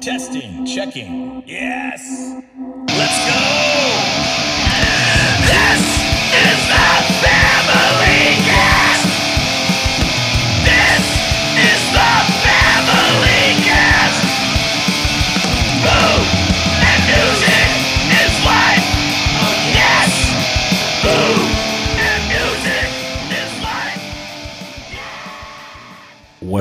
Testing, 0.00 0.64
checking. 0.64 1.42
Yes. 1.46 2.34
Let's 2.88 3.28
go. 3.28 3.43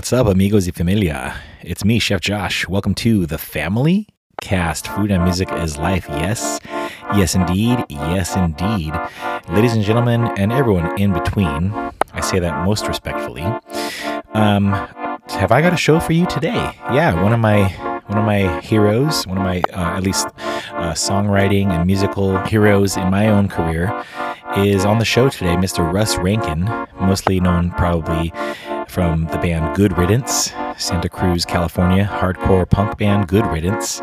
What's 0.04 0.12
up, 0.12 0.28
amigos 0.28 0.66
y 0.66 0.72
familia? 0.74 1.34
It's 1.62 1.86
me, 1.86 1.98
Chef 1.98 2.20
Josh. 2.20 2.68
Welcome 2.68 2.94
to 2.96 3.26
the 3.26 3.38
Family 3.38 4.05
Cast. 4.41 4.86
Food 4.86 5.12
and 5.12 5.23
music 5.23 5.50
is 5.54 5.77
life. 5.77 6.08
Yes, 6.10 6.60
yes, 7.16 7.36
indeed. 7.36 7.86
Yes, 7.88 8.36
indeed. 8.36 8.94
Ladies 9.48 9.74
and 9.74 9.82
gentlemen, 9.82 10.30
and 10.36 10.52
everyone 10.52 11.00
in 11.00 11.13
between, 11.13 11.72
I 12.12 12.20
say 12.20 12.40
that 12.40 12.66
most 12.66 12.86
respectfully. 12.86 13.44
Um, 14.34 14.74
have 15.30 15.54
I 15.54 15.62
got 15.62 15.72
a 15.72 15.77
show 15.77 16.02
for 16.02 16.12
you 16.12 16.26
today? 16.26 16.76
Yeah, 16.91 17.24
one 17.24 17.32
of 17.32 17.40
my 17.40 17.70
one 18.08 18.18
of 18.18 18.26
my 18.26 18.60
heroes, 18.60 19.26
one 19.26 19.38
of 19.38 19.44
my 19.46 19.62
uh, 19.72 19.96
at 19.96 20.04
least 20.04 20.27
uh, 20.74 20.91
songwriting 20.91 21.68
and 21.68 21.88
musical 21.88 22.40
heroes 22.40 22.98
in 22.98 23.10
my 23.10 23.30
own 23.30 23.48
career, 23.48 24.04
is 24.58 24.84
on 24.84 24.99
the 24.99 25.05
show 25.05 25.30
today. 25.30 25.55
Mr. 25.55 25.90
Russ 25.94 26.18
Rankin, 26.18 26.66
mostly 26.99 27.40
known 27.40 27.72
probably 27.72 28.34
from 28.94 29.26
the 29.32 29.40
band 29.40 29.76
Good 29.76 29.98
Riddance, 29.98 30.54
Santa 30.78 31.10
Cruz, 31.10 31.46
California, 31.46 32.06
hardcore 32.06 32.70
punk 32.70 33.00
band 33.00 33.28
Good 33.28 33.44
Riddance, 33.48 34.00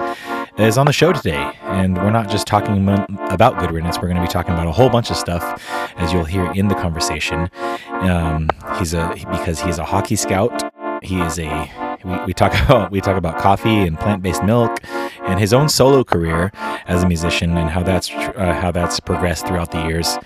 is 0.58 0.76
on 0.76 0.86
the 0.86 0.92
show 0.92 1.12
today. 1.12 1.52
And 1.62 1.96
we're 1.96 2.10
not 2.10 2.28
just 2.28 2.48
talking 2.48 2.88
about 3.30 3.56
Good 3.60 3.70
Riddance, 3.70 3.98
we're 3.98 4.08
going 4.08 4.16
to 4.16 4.22
be 4.22 4.26
talking 4.26 4.52
about 4.52 4.66
a 4.66 4.72
whole 4.72 4.90
bunch 4.90 5.12
of 5.12 5.16
stuff, 5.16 5.64
as 5.96 6.12
you'll 6.12 6.24
hear 6.24 6.50
in 6.54 6.66
the 6.66 6.74
conversation. 6.74 7.48
Um, 7.88 8.48
he's 8.80 8.92
a 8.92 9.14
because 9.30 9.60
he's 9.60 9.78
a 9.78 9.84
hockey 9.84 10.16
scout. 10.16 10.60
He 11.04 11.20
is 11.20 11.38
a 11.38 11.70
we, 12.04 12.24
we 12.26 12.32
talk 12.32 12.52
about 12.64 12.90
we 12.90 13.00
talk 13.00 13.16
about 13.16 13.38
coffee 13.38 13.86
and 13.86 13.96
plant-based 13.96 14.42
milk 14.42 14.80
and 15.22 15.38
his 15.38 15.52
own 15.52 15.68
solo 15.68 16.02
career 16.02 16.50
as 16.86 17.04
a 17.04 17.08
musician 17.08 17.56
and 17.56 17.70
how 17.70 17.84
that's 17.84 18.10
uh, 18.10 18.58
how 18.60 18.72
that's 18.72 18.98
progressed 18.98 19.46
throughout 19.46 19.70
the 19.70 19.82
years 19.86 20.18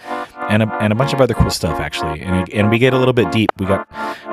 and 0.50 0.62
a, 0.62 0.74
and 0.80 0.92
a 0.92 0.96
bunch 0.96 1.12
of 1.12 1.20
other 1.20 1.34
cool 1.34 1.50
stuff 1.50 1.80
actually. 1.80 2.20
And, 2.20 2.52
and 2.52 2.70
we 2.70 2.78
get 2.78 2.92
a 2.92 2.98
little 2.98 3.12
bit 3.12 3.30
deep. 3.32 3.50
We 3.58 3.66
got 3.66 3.88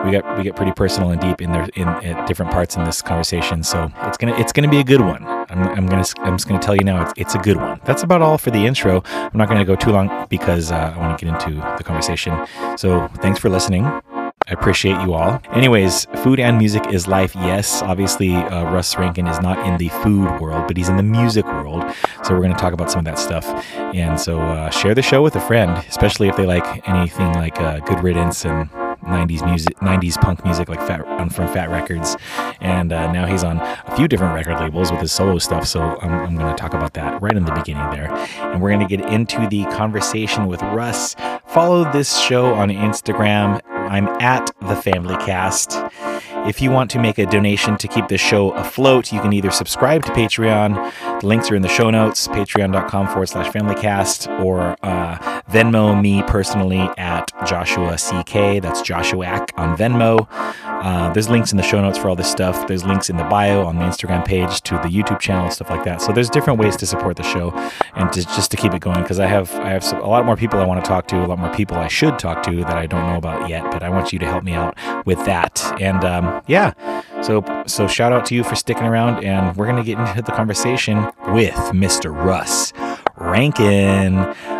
we 0.05 0.11
got 0.11 0.37
we 0.37 0.43
get 0.43 0.55
pretty 0.55 0.71
personal 0.71 1.11
and 1.11 1.21
deep 1.21 1.41
in 1.41 1.51
there 1.51 1.69
in 1.75 1.87
different 2.25 2.51
parts 2.51 2.75
in 2.75 2.83
this 2.83 3.01
conversation. 3.01 3.63
So 3.63 3.91
it's 4.03 4.17
gonna 4.17 4.37
it's 4.37 4.51
gonna 4.51 4.69
be 4.69 4.79
a 4.79 4.83
good 4.83 5.01
one. 5.01 5.23
I'm, 5.49 5.67
I'm 5.69 5.87
gonna 5.87 6.05
i'm 6.19 6.37
just 6.37 6.47
gonna 6.47 6.61
tell 6.61 6.75
you 6.75 6.83
now 6.83 7.03
it's, 7.03 7.13
it's 7.17 7.35
a 7.35 7.39
good 7.39 7.57
one. 7.57 7.79
That's 7.85 8.03
about 8.03 8.21
all 8.21 8.37
for 8.37 8.51
the 8.51 8.65
intro. 8.65 9.03
I'm 9.05 9.37
not 9.37 9.47
gonna 9.47 9.65
go 9.65 9.75
too 9.75 9.91
long 9.91 10.27
because 10.29 10.71
uh, 10.71 10.93
i 10.95 10.97
want 10.97 11.19
to 11.19 11.25
get 11.25 11.33
into 11.33 11.55
the 11.77 11.83
conversation. 11.83 12.45
So 12.77 13.07
thanks 13.21 13.39
for 13.39 13.49
listening 13.49 14.01
I 14.47 14.53
appreciate 14.53 14.99
you 15.01 15.13
all. 15.13 15.41
Anyways, 15.51 16.05
food 16.23 16.39
and 16.39 16.57
music 16.57 16.85
is 16.91 17.07
life. 17.07 17.33
Yes, 17.35 17.81
obviously, 17.81 18.35
uh, 18.35 18.63
Russ 18.65 18.97
Rankin 18.97 19.27
is 19.27 19.39
not 19.39 19.65
in 19.67 19.77
the 19.77 19.89
food 20.03 20.39
world, 20.41 20.67
but 20.67 20.77
he's 20.77 20.89
in 20.89 20.97
the 20.97 21.03
music 21.03 21.45
world. 21.45 21.83
So 22.23 22.33
we're 22.33 22.41
going 22.41 22.53
to 22.53 22.59
talk 22.59 22.73
about 22.73 22.91
some 22.91 22.99
of 22.99 23.05
that 23.05 23.19
stuff. 23.19 23.45
And 23.75 24.19
so 24.19 24.39
uh, 24.39 24.69
share 24.69 24.95
the 24.95 25.01
show 25.01 25.21
with 25.21 25.35
a 25.35 25.41
friend, 25.41 25.71
especially 25.87 26.27
if 26.27 26.35
they 26.35 26.45
like 26.45 26.87
anything 26.87 27.33
like 27.33 27.59
uh, 27.59 27.79
Good 27.79 28.03
Riddance 28.03 28.45
and 28.45 28.69
90s 29.01 29.45
music, 29.45 29.75
90s 29.77 30.19
punk 30.19 30.43
music 30.45 30.69
like 30.69 30.79
Fat 30.79 31.07
um, 31.19 31.29
from 31.29 31.47
Fat 31.53 31.69
Records. 31.69 32.15
And 32.59 32.93
uh, 32.93 33.11
now 33.11 33.25
he's 33.25 33.43
on 33.43 33.57
a 33.57 33.95
few 33.95 34.07
different 34.07 34.33
record 34.33 34.59
labels 34.59 34.91
with 34.91 35.01
his 35.01 35.11
solo 35.11 35.37
stuff. 35.39 35.65
So 35.67 35.81
I'm, 36.01 36.11
I'm 36.11 36.35
going 36.35 36.53
to 36.53 36.59
talk 36.59 36.73
about 36.73 36.93
that 36.93 37.21
right 37.21 37.35
in 37.35 37.45
the 37.45 37.51
beginning 37.51 37.89
there. 37.91 38.11
And 38.11 38.61
we're 38.61 38.69
going 38.69 38.87
to 38.87 38.97
get 38.97 39.07
into 39.09 39.47
the 39.47 39.65
conversation 39.75 40.47
with 40.47 40.61
Russ. 40.61 41.15
Follow 41.47 41.91
this 41.91 42.19
show 42.19 42.53
on 42.53 42.69
Instagram. 42.69 43.61
I'm 43.91 44.07
at 44.21 44.49
the 44.61 44.77
Family 44.77 45.17
Cast. 45.17 45.71
If 46.47 46.59
you 46.59 46.71
want 46.71 46.89
to 46.91 46.99
make 46.99 47.19
a 47.19 47.25
donation 47.27 47.77
to 47.77 47.87
keep 47.87 48.07
this 48.07 48.19
show 48.19 48.51
afloat, 48.51 49.13
you 49.13 49.21
can 49.21 49.31
either 49.31 49.51
subscribe 49.51 50.03
to 50.05 50.11
Patreon. 50.11 51.21
The 51.21 51.27
links 51.27 51.51
are 51.51 51.55
in 51.55 51.61
the 51.61 51.69
show 51.69 51.91
notes, 51.91 52.27
patreon.com 52.27 53.07
forward 53.07 53.27
slash 53.27 53.51
familycast, 53.53 54.43
or 54.43 54.75
uh, 54.81 55.41
Venmo 55.51 56.01
me 56.01 56.23
personally 56.23 56.89
at 56.97 57.31
Joshua 57.45 57.95
CK. 57.95 58.59
That's 58.61 58.81
Joshuac 58.81 59.51
on 59.55 59.77
Venmo. 59.77 60.27
Uh, 60.31 61.13
there's 61.13 61.29
links 61.29 61.51
in 61.51 61.57
the 61.57 61.63
show 61.63 61.79
notes 61.79 61.99
for 61.99 62.09
all 62.09 62.15
this 62.15 62.31
stuff. 62.31 62.67
There's 62.67 62.83
links 62.83 63.11
in 63.11 63.17
the 63.17 63.23
bio 63.25 63.63
on 63.63 63.75
the 63.75 63.83
Instagram 63.83 64.25
page 64.25 64.61
to 64.61 64.73
the 64.75 64.89
YouTube 64.89 65.19
channel, 65.19 65.51
stuff 65.51 65.69
like 65.69 65.83
that. 65.83 66.01
So 66.01 66.11
there's 66.11 66.29
different 66.29 66.59
ways 66.59 66.75
to 66.77 66.87
support 66.87 67.17
the 67.17 67.23
show 67.23 67.51
and 67.93 68.11
to, 68.13 68.23
just 68.23 68.49
to 68.49 68.57
keep 68.57 68.73
it 68.73 68.79
going 68.79 69.03
because 69.03 69.19
I 69.19 69.27
have 69.27 69.53
I 69.57 69.69
have 69.69 69.83
a 69.93 70.07
lot 70.07 70.25
more 70.25 70.35
people 70.35 70.59
I 70.59 70.65
want 70.65 70.83
to 70.83 70.87
talk 70.87 71.07
to, 71.09 71.23
a 71.23 71.27
lot 71.27 71.37
more 71.37 71.53
people 71.53 71.77
I 71.77 71.87
should 71.87 72.17
talk 72.17 72.41
to 72.43 72.55
that 72.61 72.77
I 72.77 72.87
don't 72.87 73.05
know 73.05 73.17
about 73.17 73.47
yet. 73.47 73.63
But 73.71 73.83
I 73.83 73.89
want 73.89 74.11
you 74.11 74.17
to 74.17 74.25
help 74.25 74.43
me 74.43 74.53
out 74.53 74.75
with 75.05 75.23
that. 75.25 75.61
And 75.79 76.03
um, 76.03 76.30
yeah, 76.47 76.73
so 77.21 77.43
so 77.67 77.87
shout 77.87 78.13
out 78.13 78.25
to 78.27 78.35
you 78.35 78.43
for 78.43 78.55
sticking 78.55 78.83
around, 78.83 79.23
and 79.23 79.55
we're 79.55 79.67
gonna 79.67 79.83
get 79.83 79.99
into 79.99 80.21
the 80.21 80.31
conversation 80.31 81.05
with 81.27 81.55
Mr. 81.73 82.13
Russ 82.13 82.73
Rankin. 83.17 84.17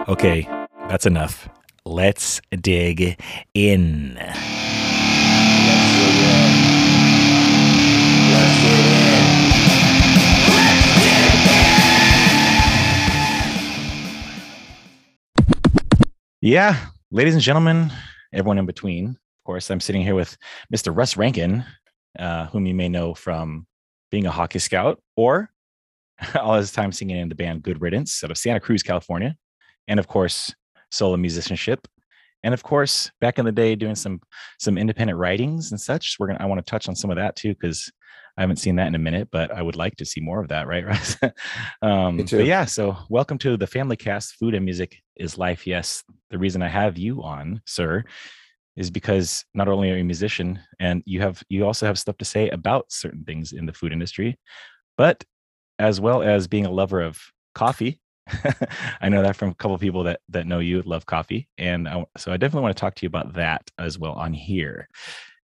Okay, 0.08 0.48
that's 0.88 1.06
enough. 1.06 1.50
Let's 1.86 2.42
dig 2.62 3.20
in. 3.54 4.20
Yeah, 16.44 16.76
ladies 17.12 17.36
and 17.36 17.44
gentlemen, 17.44 17.92
everyone 18.34 18.58
in 18.58 18.66
between. 18.66 19.18
Of 19.42 19.46
course, 19.46 19.72
I'm 19.72 19.80
sitting 19.80 20.04
here 20.04 20.14
with 20.14 20.38
Mr. 20.72 20.96
Russ 20.96 21.18
Rankin, 21.18 21.66
uh, 22.20 22.46
whom 22.48 22.68
you 22.68 22.76
may 22.76 22.88
know 22.88 23.16
from 23.16 23.66
being 24.12 24.28
a 24.28 24.32
hockey 24.32 24.60
scout 24.60 25.02
or 25.16 25.50
all 26.40 26.54
his 26.54 26.72
time 26.72 26.92
singing 26.92 27.18
in 27.18 27.28
the 27.28 27.34
band 27.34 27.64
Good 27.64 27.82
Riddance 27.82 28.24
out 28.24 28.30
of 28.30 28.38
Santa 28.38 28.60
Cruz, 28.60 28.84
California, 28.84 29.36
and 29.88 30.00
of 30.00 30.08
course, 30.08 30.54
solo 30.92 31.18
musicianship, 31.18 31.88
and 32.44 32.54
of 32.54 32.62
course, 32.62 33.10
back 33.20 33.40
in 33.40 33.46
the 33.46 33.52
day 33.52 33.74
doing 33.74 33.96
some 33.96 34.22
some 34.60 34.78
independent 34.78 35.18
writings 35.18 35.72
and 35.72 35.82
such. 35.82 36.18
We're 36.20 36.28
gonna 36.28 36.40
I 36.40 36.46
want 36.46 36.64
to 36.64 36.70
touch 36.70 36.88
on 36.88 36.96
some 36.96 37.10
of 37.10 37.18
that 37.18 37.36
too 37.36 37.56
because 37.56 37.92
I 38.38 38.42
haven't 38.42 38.58
seen 38.58 38.76
that 38.76 38.86
in 38.86 38.94
a 38.94 39.00
minute, 39.00 39.30
but 39.32 39.50
I 39.50 39.64
would 39.64 39.76
like 39.76 39.96
to 39.96 40.06
see 40.06 40.22
more 40.22 40.40
of 40.40 40.50
that, 40.50 40.68
right, 40.68 40.86
Russ? 40.88 41.18
um, 41.82 42.18
Me 42.18 42.26
too. 42.26 42.38
But 42.38 42.46
yeah, 42.46 42.66
so 42.66 42.96
welcome 43.10 43.40
to 43.40 43.58
the 43.58 43.66
Family 43.66 43.96
Cast. 43.98 44.36
Food 44.36 44.54
and 44.54 44.64
music 44.64 45.02
is 45.16 45.40
life. 45.40 45.66
Yes, 45.66 46.04
the 46.30 46.38
reason 46.38 46.62
I 46.62 46.68
have 46.68 46.96
you 47.00 47.24
on, 47.24 47.64
sir, 47.66 48.04
is 48.76 48.90
because 48.90 49.46
not 49.54 49.68
only 49.68 49.92
are 49.92 49.96
you 49.96 50.02
a 50.02 50.06
musician 50.06 50.60
and 50.80 51.04
you 51.06 51.22
have 51.22 51.44
you 51.50 51.66
also 51.66 51.86
have 51.86 52.00
stuff 52.00 52.18
to 52.18 52.26
say 52.26 52.50
about 52.50 52.92
certain 52.92 53.24
things 53.24 53.52
in 53.52 53.66
the 53.66 53.74
food 53.74 53.92
industry, 53.92 54.38
but 54.98 55.24
as 55.80 56.00
well 56.00 56.22
as 56.22 56.48
being 56.48 56.66
a 56.66 56.72
lover 56.72 57.02
of 57.02 57.20
coffee. 57.56 58.00
I 59.02 59.10
know 59.10 59.24
that 59.24 59.36
from 59.36 59.50
a 59.50 59.56
couple 59.56 59.76
of 59.76 59.82
people 59.82 60.04
that 60.04 60.22
that 60.30 60.48
know 60.48 60.60
you 60.60 60.82
love 60.84 61.06
coffee, 61.06 61.50
and 61.58 61.88
I, 61.88 62.06
so 62.18 62.32
I 62.32 62.38
definitely 62.38 62.64
want 62.64 62.78
to 62.78 62.80
talk 62.80 62.96
to 62.96 63.04
you 63.04 63.08
about 63.08 63.34
that 63.34 63.70
as 63.78 64.00
well 64.00 64.14
on 64.14 64.34
here. 64.34 64.88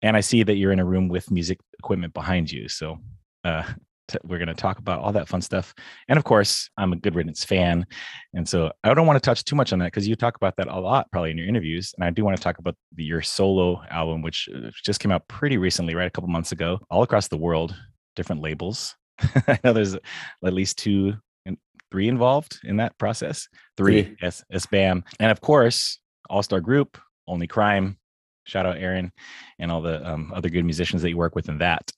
And 0.03 0.17
I 0.17 0.21
see 0.21 0.43
that 0.43 0.57
you're 0.57 0.73
in 0.73 0.81
a 0.81 0.85
room 0.85 1.09
with 1.09 1.31
music 1.31 1.59
equipment 1.79 2.13
behind 2.13 2.51
you, 2.51 2.69
so 2.69 2.99
uh, 3.45 3.63
t- 4.09 4.19
we're 4.25 4.39
going 4.39 4.49
to 4.49 4.55
talk 4.55 4.79
about 4.79 5.01
all 5.01 5.13
that 5.13 5.29
fun 5.29 5.41
stuff. 5.41 5.75
And 6.09 6.17
of 6.17 6.25
course, 6.25 6.71
I'm 6.77 6.93
a 6.93 6.97
Good 6.97 7.15
Riddance 7.15 7.45
fan, 7.45 7.87
and 8.35 8.49
so 8.49 8.73
I 8.85 8.95
don't 8.95 9.07
want 9.07 9.17
to 9.17 9.25
touch 9.25 9.45
too 9.45 9.57
much 9.57 9.73
on 9.73 9.79
that 9.81 9.87
because 9.87 10.07
you 10.09 10.17
talk 10.17 10.37
about 10.37 10.57
that 10.57 10.69
a 10.69 10.79
lot 10.79 11.11
probably 11.11 11.31
in 11.31 11.39
your 11.39 11.49
interviews. 11.49 11.93
And 11.97 12.05
I 12.05 12.11
do 12.11 12.25
want 12.25 12.37
to 12.37 12.43
talk 12.43 12.59
about 12.59 12.77
the, 12.95 13.05
your 13.05 13.23
solo 13.23 13.83
album, 13.91 14.23
which 14.23 14.49
uh, 14.55 14.71
just 14.85 15.01
came 15.01 15.13
out 15.13 15.27
pretty 15.29 15.59
recently, 15.59 15.95
right, 15.95 16.07
a 16.07 16.11
couple 16.11 16.29
months 16.29 16.53
ago, 16.53 16.79
all 16.91 17.03
across 17.03 17.29
the 17.29 17.37
world, 17.37 17.75
different 18.15 18.43
labels. 18.43 18.95
I 19.21 19.59
know 19.65 19.73
there's 19.73 19.95
at 19.95 20.53
least 20.53 20.79
two 20.79 21.15
and 21.45 21.57
three 21.91 22.09
involved 22.09 22.61
in 22.65 22.77
that 22.77 22.97
process. 22.99 23.49
Three, 23.77 24.03
Three. 24.05 24.17
yes, 24.23 24.45
yes, 24.51 24.67
bam, 24.67 25.05
and 25.21 25.31
of 25.31 25.41
course, 25.41 25.99
All 26.29 26.43
Star 26.43 26.61
Group, 26.61 26.99
Only 27.27 27.47
Crime. 27.47 27.99
Shout 28.45 28.65
out 28.65 28.77
Aaron 28.77 29.11
and 29.59 29.73
all 29.73 29.83
the 29.83 30.09
um, 30.09 30.33
other 30.33 30.49
good 30.49 30.65
musicians 30.65 31.03
that 31.03 31.11
you 31.11 31.17
work 31.17 31.35
with 31.35 31.49
in 31.49 31.59
that. 31.59 31.91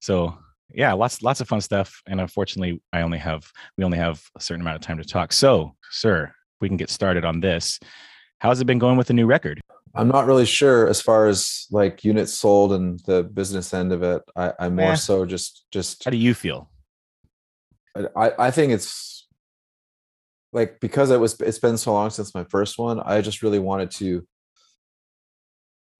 So 0.00 0.36
yeah, 0.72 0.92
lots 0.92 1.22
lots 1.22 1.40
of 1.40 1.48
fun 1.48 1.60
stuff. 1.60 2.02
And 2.06 2.20
unfortunately, 2.20 2.80
I 2.92 3.02
only 3.02 3.18
have 3.18 3.50
we 3.76 3.84
only 3.84 3.98
have 3.98 4.22
a 4.36 4.40
certain 4.40 4.62
amount 4.62 4.76
of 4.76 4.82
time 4.82 4.98
to 4.98 5.04
talk. 5.04 5.32
So, 5.32 5.74
sir, 5.90 6.32
we 6.60 6.68
can 6.68 6.76
get 6.76 6.90
started 6.90 7.24
on 7.24 7.40
this. 7.40 7.78
How's 8.38 8.60
it 8.60 8.66
been 8.66 8.78
going 8.78 8.96
with 8.96 9.06
the 9.06 9.14
new 9.14 9.26
record? 9.26 9.60
I'm 9.94 10.08
not 10.08 10.26
really 10.26 10.44
sure 10.44 10.88
as 10.88 11.00
far 11.00 11.26
as 11.26 11.66
like 11.70 12.02
units 12.04 12.34
sold 12.34 12.72
and 12.72 12.98
the 13.06 13.22
business 13.22 13.72
end 13.72 13.92
of 13.92 14.02
it. 14.02 14.22
I, 14.34 14.52
I'm 14.58 14.76
more 14.76 14.92
Eh. 14.92 14.96
so 14.96 15.24
just 15.24 15.66
just 15.70 16.04
How 16.04 16.10
do 16.10 16.16
you 16.16 16.34
feel? 16.34 16.70
I, 18.16 18.32
I 18.38 18.50
think 18.50 18.72
it's 18.72 19.28
like 20.52 20.80
because 20.80 21.10
it 21.10 21.20
was 21.20 21.40
it's 21.40 21.60
been 21.60 21.78
so 21.78 21.92
long 21.92 22.10
since 22.10 22.34
my 22.34 22.44
first 22.44 22.78
one, 22.78 23.00
I 23.00 23.20
just 23.20 23.42
really 23.42 23.60
wanted 23.60 23.92
to 23.92 24.26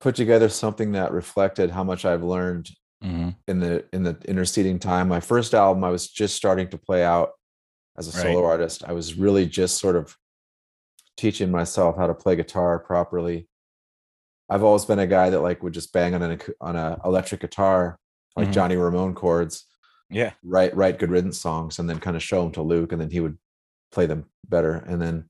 put 0.01 0.17
together 0.17 0.49
something 0.49 0.93
that 0.93 1.13
reflected 1.13 1.71
how 1.71 1.85
much 1.85 2.05
I've 2.05 2.25
learned 2.25 2.69
hmm 3.05 3.29
in 3.47 3.61
the 3.61 3.85
in 3.93 4.03
the 4.03 4.17
interceding 4.25 4.79
time. 4.79 5.09
My 5.09 5.21
first 5.21 5.53
album, 5.53 5.85
I 5.85 5.91
was 5.91 6.09
just 6.09 6.35
starting 6.35 6.69
to 6.71 6.79
play 6.79 7.05
out 7.05 7.33
as 7.99 8.09
a 8.09 8.17
Right. 8.17 8.23
solo 8.23 8.45
artist. 8.45 8.83
I 8.85 8.93
was 8.93 9.15
really 9.15 9.45
just 9.47 9.79
sort 9.79 9.95
of 9.97 10.17
teaching 11.19 11.51
myself 11.51 11.97
how 11.97 12.07
to 12.07 12.15
play 12.15 12.35
guitar 12.35 12.79
properly. 12.79 13.47
I've 14.49 14.65
always 14.65 14.87
been 14.87 14.99
a 14.99 15.07
guy 15.07 15.31
that 15.31 15.41
like 15.41 15.63
would 15.63 15.75
just 15.75 15.93
bang 15.93 16.15
on 16.15 16.23
an 16.23 16.41
on 16.63 16.77
a 16.77 16.99
electric 17.05 17.43
guitar, 17.43 17.99
like 18.37 18.49
Mhm. 18.49 18.53
Johnny 18.53 18.77
Ramone 18.77 19.15
chords, 19.15 19.67
Yeah. 20.11 20.33
write 20.43 20.75
write 20.75 20.99
good 20.99 21.11
riddance 21.11 21.39
songs, 21.39 21.79
and 21.79 21.89
then 21.89 22.01
kind 22.01 22.17
of 22.17 22.23
show 22.23 22.43
them 22.43 22.53
to 22.53 22.63
Luke, 22.63 22.93
and 22.93 23.01
then 23.01 23.11
he 23.11 23.21
would 23.21 23.37
play 23.93 24.07
them 24.07 24.31
better. 24.49 24.77
And 24.89 25.01
then 25.01 25.29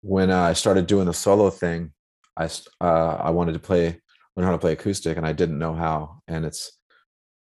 when 0.00 0.32
I 0.32 0.52
started 0.54 0.88
doing 0.88 1.06
the 1.06 1.14
solo 1.14 1.50
thing, 1.50 1.92
I 2.36 2.46
uh, 2.80 3.16
I 3.28 3.30
wanted 3.30 3.52
to 3.52 3.60
play 3.60 4.01
learn 4.36 4.46
how 4.46 4.52
to 4.52 4.58
play 4.58 4.72
acoustic, 4.72 5.16
and 5.16 5.26
I 5.26 5.32
didn't 5.32 5.58
know 5.58 5.74
how, 5.74 6.22
and 6.26 6.44
it's 6.44 6.72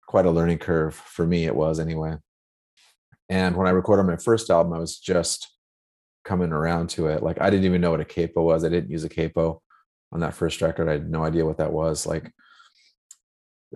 quite 0.06 0.26
a 0.26 0.30
learning 0.30 0.58
curve 0.58 0.94
for 0.94 1.26
me. 1.26 1.46
It 1.46 1.54
was 1.54 1.78
anyway. 1.78 2.16
And 3.28 3.56
when 3.56 3.66
I 3.66 3.70
recorded 3.70 4.04
my 4.04 4.16
first 4.16 4.50
album, 4.50 4.72
I 4.72 4.78
was 4.78 4.98
just 4.98 5.50
coming 6.24 6.52
around 6.52 6.90
to 6.90 7.06
it. 7.06 7.22
Like 7.22 7.40
I 7.40 7.50
didn't 7.50 7.64
even 7.64 7.80
know 7.80 7.90
what 7.90 8.00
a 8.00 8.04
capo 8.04 8.42
was. 8.42 8.64
I 8.64 8.68
didn't 8.68 8.90
use 8.90 9.04
a 9.04 9.08
capo 9.08 9.62
on 10.12 10.20
that 10.20 10.34
first 10.34 10.60
record. 10.60 10.88
I 10.88 10.92
had 10.92 11.10
no 11.10 11.24
idea 11.24 11.46
what 11.46 11.58
that 11.58 11.72
was. 11.72 12.06
Like 12.06 12.32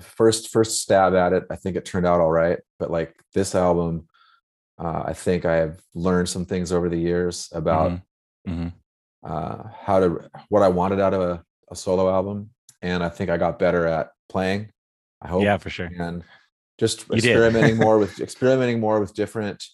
first 0.01 0.51
first 0.51 0.83
stab 0.83 1.15
at 1.15 1.33
it, 1.33 1.45
I 1.51 1.57
think 1.57 1.77
it 1.77 1.85
turned 1.85 2.07
out 2.07 2.21
all 2.21 2.31
right. 2.31 2.59
But 2.79 2.91
like 2.91 3.15
this 3.35 3.55
album, 3.55 4.09
uh, 4.79 5.05
I 5.07 5.15
think 5.15 5.45
I 5.45 5.57
have 5.57 5.81
learned 5.95 6.29
some 6.29 6.45
things 6.45 6.71
over 6.71 6.89
the 6.89 6.99
years 6.99 7.49
about 7.53 8.01
hmm 8.47 8.69
uh, 9.27 9.63
how 9.85 9.99
to 9.99 10.31
what 10.49 10.63
I 10.63 10.69
wanted 10.69 11.01
out 11.01 11.15
of 11.15 11.21
a, 11.21 11.43
a 11.71 11.77
solo 11.77 12.09
album, 12.09 12.51
and 12.83 13.03
I 13.03 13.09
think 13.09 13.31
I 13.31 13.37
got 13.37 13.59
better 13.59 13.87
at 13.87 14.11
playing. 14.29 14.71
I 15.23 15.29
hope 15.29 15.43
Yeah, 15.45 15.57
for 15.59 15.71
sure. 15.71 15.91
and 15.99 16.23
just 16.79 17.09
You 17.09 17.17
experimenting 17.17 17.77
more 17.79 17.99
with 17.99 18.21
experimenting 18.21 18.81
more 18.81 19.01
with 19.01 19.15
different 19.15 19.65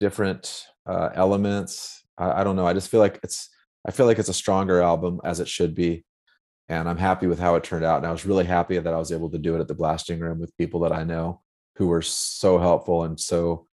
different 0.00 0.66
uh, 0.86 1.10
elements. 1.14 2.02
I, 2.18 2.40
I 2.40 2.44
don't 2.44 2.56
know. 2.56 2.66
I 2.66 2.72
just 2.72 2.90
feel 2.90 3.00
like 3.00 3.20
it's 3.22 3.48
I 3.86 3.90
feel 3.90 4.06
like 4.06 4.18
it's 4.18 4.28
a 4.28 4.34
stronger 4.34 4.80
album 4.80 5.20
as 5.24 5.40
it 5.40 5.48
should 5.48 5.74
be, 5.74 6.04
and 6.68 6.88
I'm 6.88 6.98
happy 6.98 7.26
with 7.26 7.38
how 7.38 7.54
it 7.56 7.64
turned 7.64 7.84
out. 7.84 7.98
And 7.98 8.06
I 8.06 8.12
was 8.12 8.26
really 8.26 8.44
happy 8.44 8.78
that 8.78 8.92
I 8.94 8.98
was 8.98 9.12
able 9.12 9.30
to 9.30 9.38
do 9.38 9.54
it 9.56 9.60
at 9.60 9.68
the 9.68 9.74
blasting 9.74 10.20
room 10.20 10.40
with 10.40 10.56
people 10.56 10.80
that 10.80 10.92
I 10.92 11.04
know 11.04 11.40
who 11.76 11.88
were 11.88 12.02
so 12.02 12.58
helpful 12.58 13.04
and 13.04 13.18
so 13.18 13.66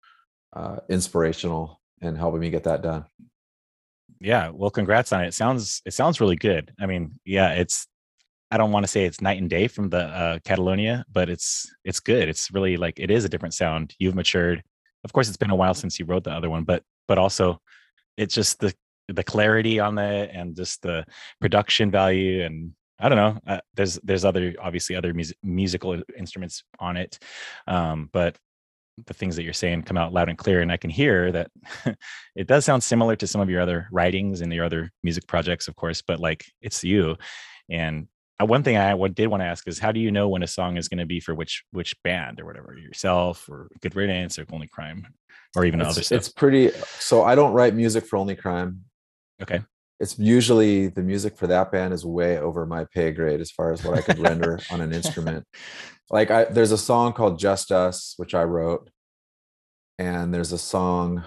uh, 0.55 0.77
inspirational 0.89 1.81
in 2.01 2.15
helping 2.15 2.41
me 2.41 2.49
get 2.51 2.65
that 2.65 2.81
done. 2.83 3.05
Yeah. 4.21 4.51
Well, 4.51 4.71
congrats 4.71 5.13
on 5.13 5.23
it. 5.25 5.29
It 5.29 5.35
sounds 5.35 5.83
it 5.85 5.93
sounds 5.95 6.21
really 6.21 6.37
good. 6.37 6.73
I 6.81 6.87
mean, 6.87 7.19
yeah, 7.25 7.53
it's 7.53 7.87
I 8.51 8.57
don't 8.57 8.73
want 8.73 8.85
to 8.85 8.89
say 8.89 9.05
it's 9.05 9.21
night 9.21 9.41
and 9.41 9.51
day 9.51 9.69
from 9.69 9.91
the 9.91 10.05
uh, 10.05 10.39
Catalonia, 10.45 11.05
but 11.13 11.29
it's 11.29 11.71
it's 11.85 12.01
good. 12.01 12.29
It's 12.29 12.51
really 12.51 12.77
like 12.77 12.99
it 12.99 13.11
is 13.11 13.25
a 13.25 13.29
different 13.29 13.55
sound. 13.55 13.95
You've 13.99 14.15
matured. 14.15 14.63
Of 15.05 15.13
course, 15.13 15.29
it's 15.29 15.37
been 15.37 15.51
a 15.51 15.57
while 15.57 15.75
since 15.75 15.99
you 15.99 16.07
wrote 16.07 16.25
the 16.25 16.33
other 16.33 16.51
one, 16.51 16.65
but 16.65 16.83
but 17.07 17.19
also 17.19 17.61
it's 18.17 18.35
just 18.35 18.59
the 18.61 18.75
the 19.09 19.25
clarity 19.25 19.81
on 19.81 19.99
it 19.99 20.31
and 20.33 20.55
just 20.57 20.83
the 20.83 21.05
production 21.41 21.91
value 21.91 22.45
and 22.45 22.73
I 23.01 23.09
don't 23.09 23.17
know. 23.17 23.39
Uh, 23.47 23.61
there's 23.75 23.95
there's 24.03 24.25
other 24.25 24.55
obviously 24.61 24.97
other 24.97 25.15
music, 25.15 25.37
musical 25.43 26.03
instruments 26.17 26.65
on 26.81 26.97
it, 26.97 27.19
um, 27.69 28.11
but 28.13 28.37
the 29.07 29.15
things 29.15 29.37
that 29.37 29.45
you're 29.45 29.53
saying 29.53 29.83
come 29.83 29.97
out 29.97 30.13
loud 30.13 30.29
and 30.29 30.37
clear, 30.37 30.61
and 30.63 30.73
I 30.73 30.77
can 30.77 30.91
hear 30.91 31.31
that 31.31 31.51
it 32.35 32.49
does 32.49 32.65
sound 32.65 32.83
similar 32.83 33.15
to 33.17 33.27
some 33.27 33.41
of 33.41 33.49
your 33.49 33.61
other 33.61 33.89
writings 33.93 34.41
and 34.41 34.53
your 34.53 34.65
other 34.65 34.91
music 35.05 35.29
projects, 35.29 35.69
of 35.69 35.77
course. 35.77 36.03
But 36.03 36.19
like 36.19 36.45
it's 36.61 36.83
you, 36.83 37.17
and 37.71 38.09
one 38.47 38.63
thing 38.63 38.77
I 38.77 38.95
did 39.09 39.27
want 39.29 39.43
to 39.43 39.47
ask 39.47 39.67
is 39.67 39.79
how 39.79 39.91
do 39.91 39.99
you 39.99 40.13
know 40.13 40.29
when 40.29 40.43
a 40.43 40.47
song 40.47 40.77
is 40.77 40.89
going 40.89 40.99
to 40.99 41.07
be 41.07 41.19
for 41.19 41.35
which 41.35 41.65
which 41.73 42.01
band 42.05 42.41
or 42.41 42.45
whatever 42.45 42.77
yourself 42.77 43.49
or 43.49 43.69
Good 43.81 43.97
Riddance 43.97 44.39
or 44.39 44.47
Only 44.53 44.69
Crime 44.69 45.07
or 45.57 45.65
even 45.65 45.81
other 45.81 45.99
It's, 45.99 46.07
stuff? 46.07 46.17
it's 46.19 46.29
pretty. 46.29 46.71
So 46.99 47.25
I 47.25 47.35
don't 47.35 47.53
write 47.53 47.75
music 47.75 48.07
for 48.07 48.17
Only 48.17 48.37
Crime. 48.37 48.85
Okay. 49.43 49.61
It's 50.01 50.17
usually 50.19 50.87
the 50.87 51.03
music 51.03 51.37
for 51.37 51.49
that 51.49 51.73
band 51.73 51.93
is 51.93 52.07
way 52.07 52.39
over 52.39 52.65
my 52.65 52.85
pay 52.85 53.11
grade 53.11 53.41
as 53.41 53.51
far 53.51 53.73
as 53.73 53.83
what 53.83 53.99
I 53.99 54.03
could 54.03 54.21
render 54.21 54.61
on 54.71 54.81
an 54.81 54.93
instrument. 54.93 55.45
Like 56.09 56.31
I, 56.31 56.45
there's 56.45 56.71
a 56.73 56.79
song 56.79 57.15
called 57.15 57.41
"Just 57.41 57.73
Us" 57.73 58.15
which 58.17 58.35
I 58.35 58.45
wrote, 58.45 58.91
and 59.99 60.33
there's 60.33 60.53
a 60.53 60.59
song. 60.59 61.25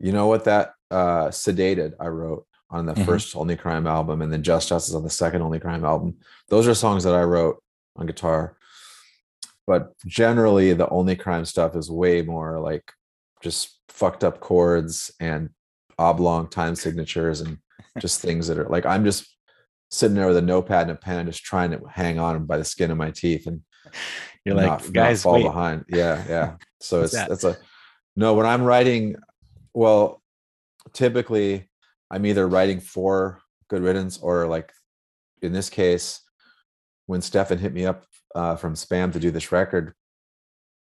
You 0.00 0.12
know 0.12 0.28
what 0.28 0.44
that 0.44 0.72
uh, 0.90 1.28
"Sedated" 1.28 1.92
I 2.00 2.06
wrote 2.06 2.46
on 2.70 2.86
the 2.86 2.94
Mhm. 2.94 3.06
first 3.06 3.34
Only 3.36 3.56
Crime 3.56 3.86
album, 3.86 4.20
and 4.22 4.32
then 4.32 4.42
"Just 4.42 4.70
Us" 4.72 4.88
is 4.88 4.94
on 4.94 5.02
the 5.02 5.10
second 5.10 5.42
Only 5.42 5.58
Crime 5.58 5.84
album. 5.84 6.18
Those 6.48 6.66
are 6.68 6.74
songs 6.74 7.04
that 7.04 7.14
I 7.14 7.22
wrote 7.22 7.62
on 7.96 8.06
guitar. 8.06 8.56
But 9.66 9.92
generally, 10.06 10.72
the 10.72 10.88
Only 10.88 11.16
Crime 11.16 11.44
stuff 11.44 11.76
is 11.76 11.90
way 11.90 12.22
more 12.22 12.58
like 12.60 12.92
just 13.42 13.80
fucked 13.88 14.24
up 14.24 14.40
chords 14.40 15.10
and 15.20 15.50
oblong 15.98 16.48
time 16.48 16.74
signatures 16.74 17.40
and 17.40 17.58
just 18.00 18.20
things 18.20 18.46
that 18.48 18.58
are 18.58 18.68
like 18.68 18.86
I'm 18.86 19.04
just 19.04 19.26
sitting 19.90 20.14
there 20.16 20.26
with 20.26 20.36
a 20.36 20.42
notepad 20.42 20.82
and 20.82 20.90
a 20.90 20.94
pen, 20.94 21.26
just 21.26 21.42
trying 21.44 21.70
to 21.70 21.80
hang 21.88 22.18
on 22.18 22.44
by 22.44 22.58
the 22.58 22.64
skin 22.64 22.90
of 22.90 22.98
my 22.98 23.10
teeth 23.10 23.46
and 23.46 23.62
You're 24.44 24.54
like, 24.54 24.66
not, 24.66 24.84
not 24.84 24.92
guys, 24.92 25.22
fall 25.22 25.34
wait. 25.34 25.42
behind. 25.44 25.84
Yeah, 25.88 26.24
yeah. 26.28 26.54
So 26.80 27.02
it's 27.02 27.12
that? 27.12 27.28
that's 27.28 27.42
a 27.44 27.56
no. 28.14 28.34
When 28.34 28.46
I'm 28.46 28.62
writing, 28.62 29.16
well, 29.74 30.22
typically 30.92 31.67
I'm 32.10 32.26
either 32.26 32.46
writing 32.46 32.80
for 32.80 33.40
Good 33.68 33.82
Riddance 33.82 34.18
or 34.18 34.46
like 34.46 34.72
in 35.42 35.52
this 35.52 35.70
case, 35.70 36.20
when 37.06 37.22
Stefan 37.22 37.58
hit 37.58 37.72
me 37.72 37.86
up 37.86 38.04
uh, 38.34 38.56
from 38.56 38.74
SBÄM 38.74 39.12
to 39.12 39.20
do 39.20 39.30
this 39.30 39.52
record, 39.52 39.94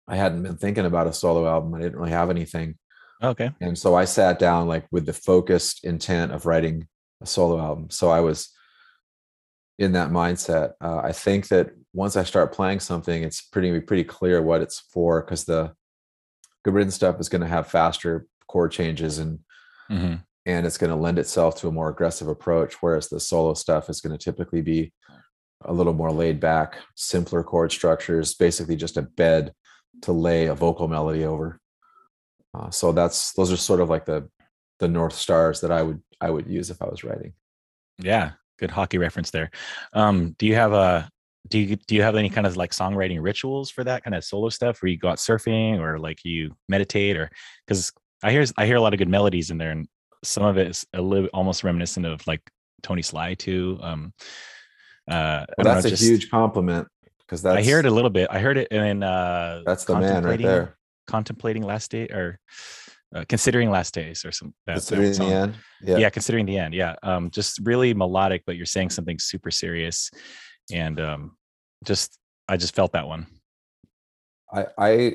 I 0.07 0.15
hadn't 0.15 0.43
been 0.43 0.57
thinking 0.57 0.85
about 0.85 1.07
a 1.07 1.13
solo 1.13 1.47
album. 1.47 1.73
I 1.73 1.79
didn't 1.79 1.97
really 1.97 2.11
have 2.11 2.29
anything. 2.29 2.75
Okay. 3.21 3.51
And 3.61 3.77
so 3.77 3.95
I 3.95 4.05
sat 4.05 4.37
down 4.37 4.67
like 4.67 4.85
with 4.91 5.05
the 5.05 5.13
focused 5.13 5.85
intent 5.85 6.33
of 6.33 6.45
writing 6.45 6.87
a 7.21 7.25
solo 7.25 7.59
album. 7.59 7.89
So 7.89 8.09
I 8.09 8.19
was 8.19 8.49
in 9.79 9.93
that 9.93 10.11
mindset. 10.11 10.73
Uh, 10.81 10.97
I 10.97 11.13
think 11.13 11.47
that 11.47 11.71
once 11.93 12.17
I 12.17 12.23
start 12.23 12.53
playing 12.53 12.79
something, 12.79 13.23
it's 13.23 13.41
pretty 13.41 13.79
pretty 13.79 14.03
clear 14.03 14.41
what 14.41 14.61
it's 14.61 14.79
for 14.79 15.21
because 15.21 15.45
the 15.45 15.73
good 16.63 16.73
riddance 16.73 16.95
stuff 16.95 17.19
is 17.19 17.29
going 17.29 17.41
to 17.41 17.47
have 17.47 17.67
faster 17.67 18.25
chord 18.47 18.71
changes 18.71 19.19
and 19.19 19.39
hmm 19.87 20.15
and 20.45 20.65
it's 20.65 20.77
going 20.77 20.89
to 20.89 20.95
lend 20.95 21.19
itself 21.19 21.55
to 21.57 21.67
a 21.67 21.71
more 21.71 21.89
aggressive 21.89 22.27
approach. 22.27 22.75
Whereas 22.81 23.07
the 23.07 23.19
solo 23.19 23.53
stuff 23.53 23.89
is 23.89 24.01
going 24.01 24.17
to 24.17 24.23
typically 24.23 24.61
be 24.61 24.91
a 25.65 25.73
little 25.73 25.93
more 25.93 26.11
laid 26.11 26.39
back, 26.39 26.77
simpler 26.95 27.43
chord 27.43 27.71
structures, 27.71 28.33
basically 28.33 28.75
just 28.75 28.97
a 28.97 29.01
bed 29.01 29.53
to 30.01 30.11
lay 30.11 30.47
a 30.47 30.55
vocal 30.55 30.87
melody 30.87 31.23
over. 31.23 31.59
Uh, 32.53 32.69
so 32.69 32.91
that's 32.91 33.33
those 33.33 33.51
are 33.51 33.57
sort 33.57 33.79
of 33.79 33.89
like 33.89 34.05
the 34.05 34.29
the 34.79 34.87
north 34.87 35.13
stars 35.13 35.61
that 35.61 35.71
I 35.71 35.81
would 35.81 36.01
I 36.19 36.29
would 36.29 36.47
use 36.47 36.69
if 36.69 36.81
I 36.81 36.85
was 36.85 37.03
writing. 37.03 37.33
Yeah. 37.97 38.31
Good 38.59 38.71
hockey 38.71 38.97
reference 38.97 39.31
there. 39.31 39.49
Um, 39.93 40.35
do 40.37 40.45
you 40.45 40.55
have 40.55 40.73
a 40.73 41.09
do 41.49 41.59
you 41.59 41.75
do 41.75 41.95
you 41.95 42.01
have 42.01 42.15
any 42.15 42.29
kind 42.29 42.47
of 42.47 42.55
like 42.55 42.71
songwriting 42.71 43.21
rituals 43.21 43.69
for 43.69 43.83
that 43.83 44.03
kind 44.03 44.15
of 44.15 44.23
solo 44.23 44.49
stuff 44.49 44.81
where 44.81 44.89
you 44.89 44.97
go 44.97 45.09
out 45.09 45.17
surfing 45.17 45.79
or 45.79 45.99
like 45.99 46.23
you 46.23 46.55
meditate 46.69 47.17
or 47.17 47.29
because 47.65 47.91
I 48.21 48.31
hear 48.31 48.45
I 48.57 48.65
hear 48.65 48.77
a 48.77 48.81
lot 48.81 48.93
of 48.93 48.99
good 48.99 49.09
melodies 49.09 49.51
in 49.51 49.57
there 49.57 49.71
and 49.71 49.87
some 50.23 50.43
of 50.43 50.57
it 50.57 50.67
is 50.67 50.85
a 50.93 51.01
little 51.01 51.29
almost 51.33 51.63
reminiscent 51.63 52.05
of 52.05 52.25
like 52.27 52.41
Tony 52.81 53.01
Sly 53.01 53.33
too. 53.35 53.77
Um 53.81 54.13
uh 55.09 55.11
Well, 55.11 55.45
don't 55.57 55.65
know, 55.65 55.73
that's 55.75 55.85
a 55.85 55.89
just- 55.91 56.03
huge 56.03 56.29
compliment 56.29 56.87
because 57.19 57.41
that's 57.41 57.57
I 57.57 57.61
hear 57.61 57.79
it 57.79 57.85
a 57.85 57.91
little 57.91 58.09
bit. 58.09 58.27
I 58.31 58.39
heard 58.39 58.57
it 58.57 58.69
in 58.71 59.03
uh 59.03 59.61
that's 59.65 59.85
the 59.85 59.97
man 59.99 60.23
right 60.23 60.39
there. 60.41 60.77
contemplating 61.07 61.63
last 61.63 61.91
day 61.91 62.07
or 62.07 62.39
uh, 63.15 63.23
considering 63.29 63.69
last 63.69 63.93
days 63.93 64.25
or 64.25 64.31
some 64.31 64.53
that, 64.65 64.73
that 64.73 64.79
Considering 64.79 65.13
song. 65.13 65.29
the 65.29 65.35
end, 65.35 65.55
yeah. 65.83 65.97
yeah, 65.97 66.09
considering 66.09 66.45
the 66.47 66.57
end 66.57 66.73
yeah 66.73 66.95
um 67.03 67.29
just 67.29 67.59
really 67.63 67.93
melodic 67.93 68.41
but 68.47 68.55
you're 68.55 68.65
saying 68.65 68.89
something 68.89 69.19
super 69.19 69.51
serious 69.51 70.09
and 70.73 70.99
um 70.99 71.37
just 71.85 72.17
i 72.49 72.57
just 72.57 72.73
felt 72.73 72.91
that 72.93 73.07
one 73.07 73.27
I 74.51 74.65
I 74.77 75.13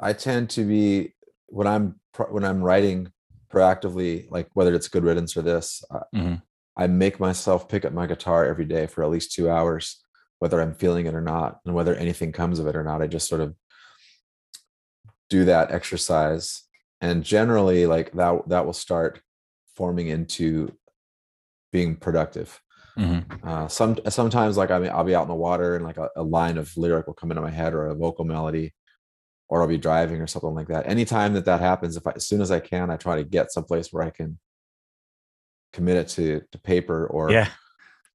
I 0.00 0.12
tend 0.12 0.50
to 0.50 0.64
be 0.64 1.12
when 1.46 1.66
I'm 1.66 2.00
pro- 2.14 2.32
when 2.32 2.44
I'm 2.44 2.62
writing 2.62 3.12
proactively, 3.52 4.30
like 4.30 4.48
whether 4.54 4.74
it's 4.74 4.88
good 4.88 5.04
riddance 5.04 5.36
or 5.36 5.42
this, 5.42 5.82
I, 5.90 6.00
Mhm. 6.14 6.42
I 6.76 6.86
make 6.86 7.20
myself 7.20 7.68
pick 7.68 7.84
up 7.84 7.92
my 7.92 8.06
guitar 8.06 8.46
every 8.46 8.64
day 8.64 8.86
for 8.86 9.02
at 9.04 9.10
least 9.10 9.32
two 9.32 9.50
hours, 9.50 10.02
whether 10.38 10.60
I'm 10.60 10.74
feeling 10.74 11.06
it 11.06 11.14
or 11.14 11.20
not, 11.20 11.60
and 11.64 11.74
whether 11.74 11.94
anything 11.94 12.32
comes 12.32 12.58
of 12.58 12.66
it 12.66 12.76
or 12.76 12.84
not. 12.84 13.02
I 13.02 13.06
just 13.06 13.28
sort 13.28 13.40
of 13.40 13.54
do 15.28 15.44
that 15.44 15.70
exercise, 15.70 16.62
and 17.00 17.22
generally, 17.24 17.86
like 17.86 18.12
that 18.12 18.48
that 18.48 18.66
will 18.66 18.72
start 18.72 19.20
forming 19.76 20.08
into 20.08 20.72
being 21.72 21.96
productive. 21.96 22.60
Mhm. 22.98 23.44
Uh, 23.44 23.68
some 23.68 23.96
sometimes 24.08 24.56
like 24.56 24.70
I 24.70 24.78
mean 24.78 24.90
I'll 24.90 25.04
be 25.04 25.14
out 25.14 25.22
in 25.22 25.28
the 25.28 25.34
water 25.34 25.76
and 25.76 25.84
like 25.84 25.96
a, 25.96 26.10
a 26.16 26.22
line 26.22 26.58
of 26.58 26.76
lyric 26.76 27.06
will 27.06 27.14
come 27.14 27.30
into 27.30 27.42
my 27.42 27.50
head 27.50 27.72
or 27.74 27.86
a 27.86 27.94
vocal 27.94 28.24
melody, 28.24 28.74
or 29.50 29.60
I'll 29.60 29.68
be 29.68 29.76
driving 29.76 30.20
or 30.22 30.28
something 30.28 30.54
like 30.54 30.68
that. 30.68 30.88
Anytime 30.88 31.34
that 31.34 31.44
that 31.44 31.60
happens, 31.60 31.96
if 31.96 32.06
I, 32.06 32.12
as 32.12 32.26
soon 32.26 32.40
as 32.40 32.52
I 32.52 32.60
can, 32.60 32.88
I 32.88 32.96
try 32.96 33.16
to 33.16 33.24
get 33.24 33.50
someplace 33.50 33.92
where 33.92 34.04
I 34.04 34.10
can 34.10 34.38
commit 35.72 35.96
it 35.96 36.08
to 36.08 36.42
to 36.50 36.58
paper 36.58 37.06
or 37.06 37.30
yeah 37.30 37.48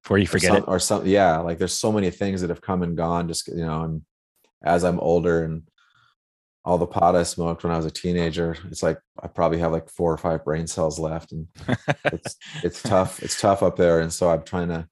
before 0.04 0.18
you 0.18 0.26
or 0.26 0.28
forget 0.28 0.50
some, 0.50 0.58
it. 0.58 0.66
or 0.68 0.80
some 0.80 1.06
yeah 1.06 1.38
like 1.38 1.58
there's 1.58 1.78
so 1.78 1.92
many 1.92 2.10
things 2.10 2.42
that 2.42 2.50
have 2.50 2.62
come 2.62 2.84
and 2.84 2.98
gone 2.98 3.28
just 3.28 3.48
you 3.48 3.66
know 3.66 3.84
and 3.84 4.02
as 4.64 4.84
i'm 4.84 5.00
older 5.00 5.44
and 5.44 5.64
all 6.66 6.78
the 6.78 6.86
pot 6.86 7.16
i 7.16 7.24
smoked 7.24 7.64
when 7.64 7.72
i 7.72 7.78
was 7.78 7.86
a 7.86 7.92
teenager 7.92 8.58
it's 8.70 8.84
like 8.84 9.00
i 9.24 9.28
probably 9.28 9.58
have 9.58 9.72
like 9.72 9.90
four 9.90 10.12
or 10.12 10.18
five 10.18 10.44
brain 10.44 10.68
cells 10.68 11.00
left 11.00 11.32
and 11.32 11.48
it's 12.12 12.36
it's 12.62 12.84
tough 12.84 13.24
it's 13.24 13.40
tough 13.40 13.64
up 13.64 13.78
there 13.78 14.02
and 14.02 14.12
so 14.12 14.30
i'm 14.30 14.44
trying 14.44 14.68
to 14.68 14.86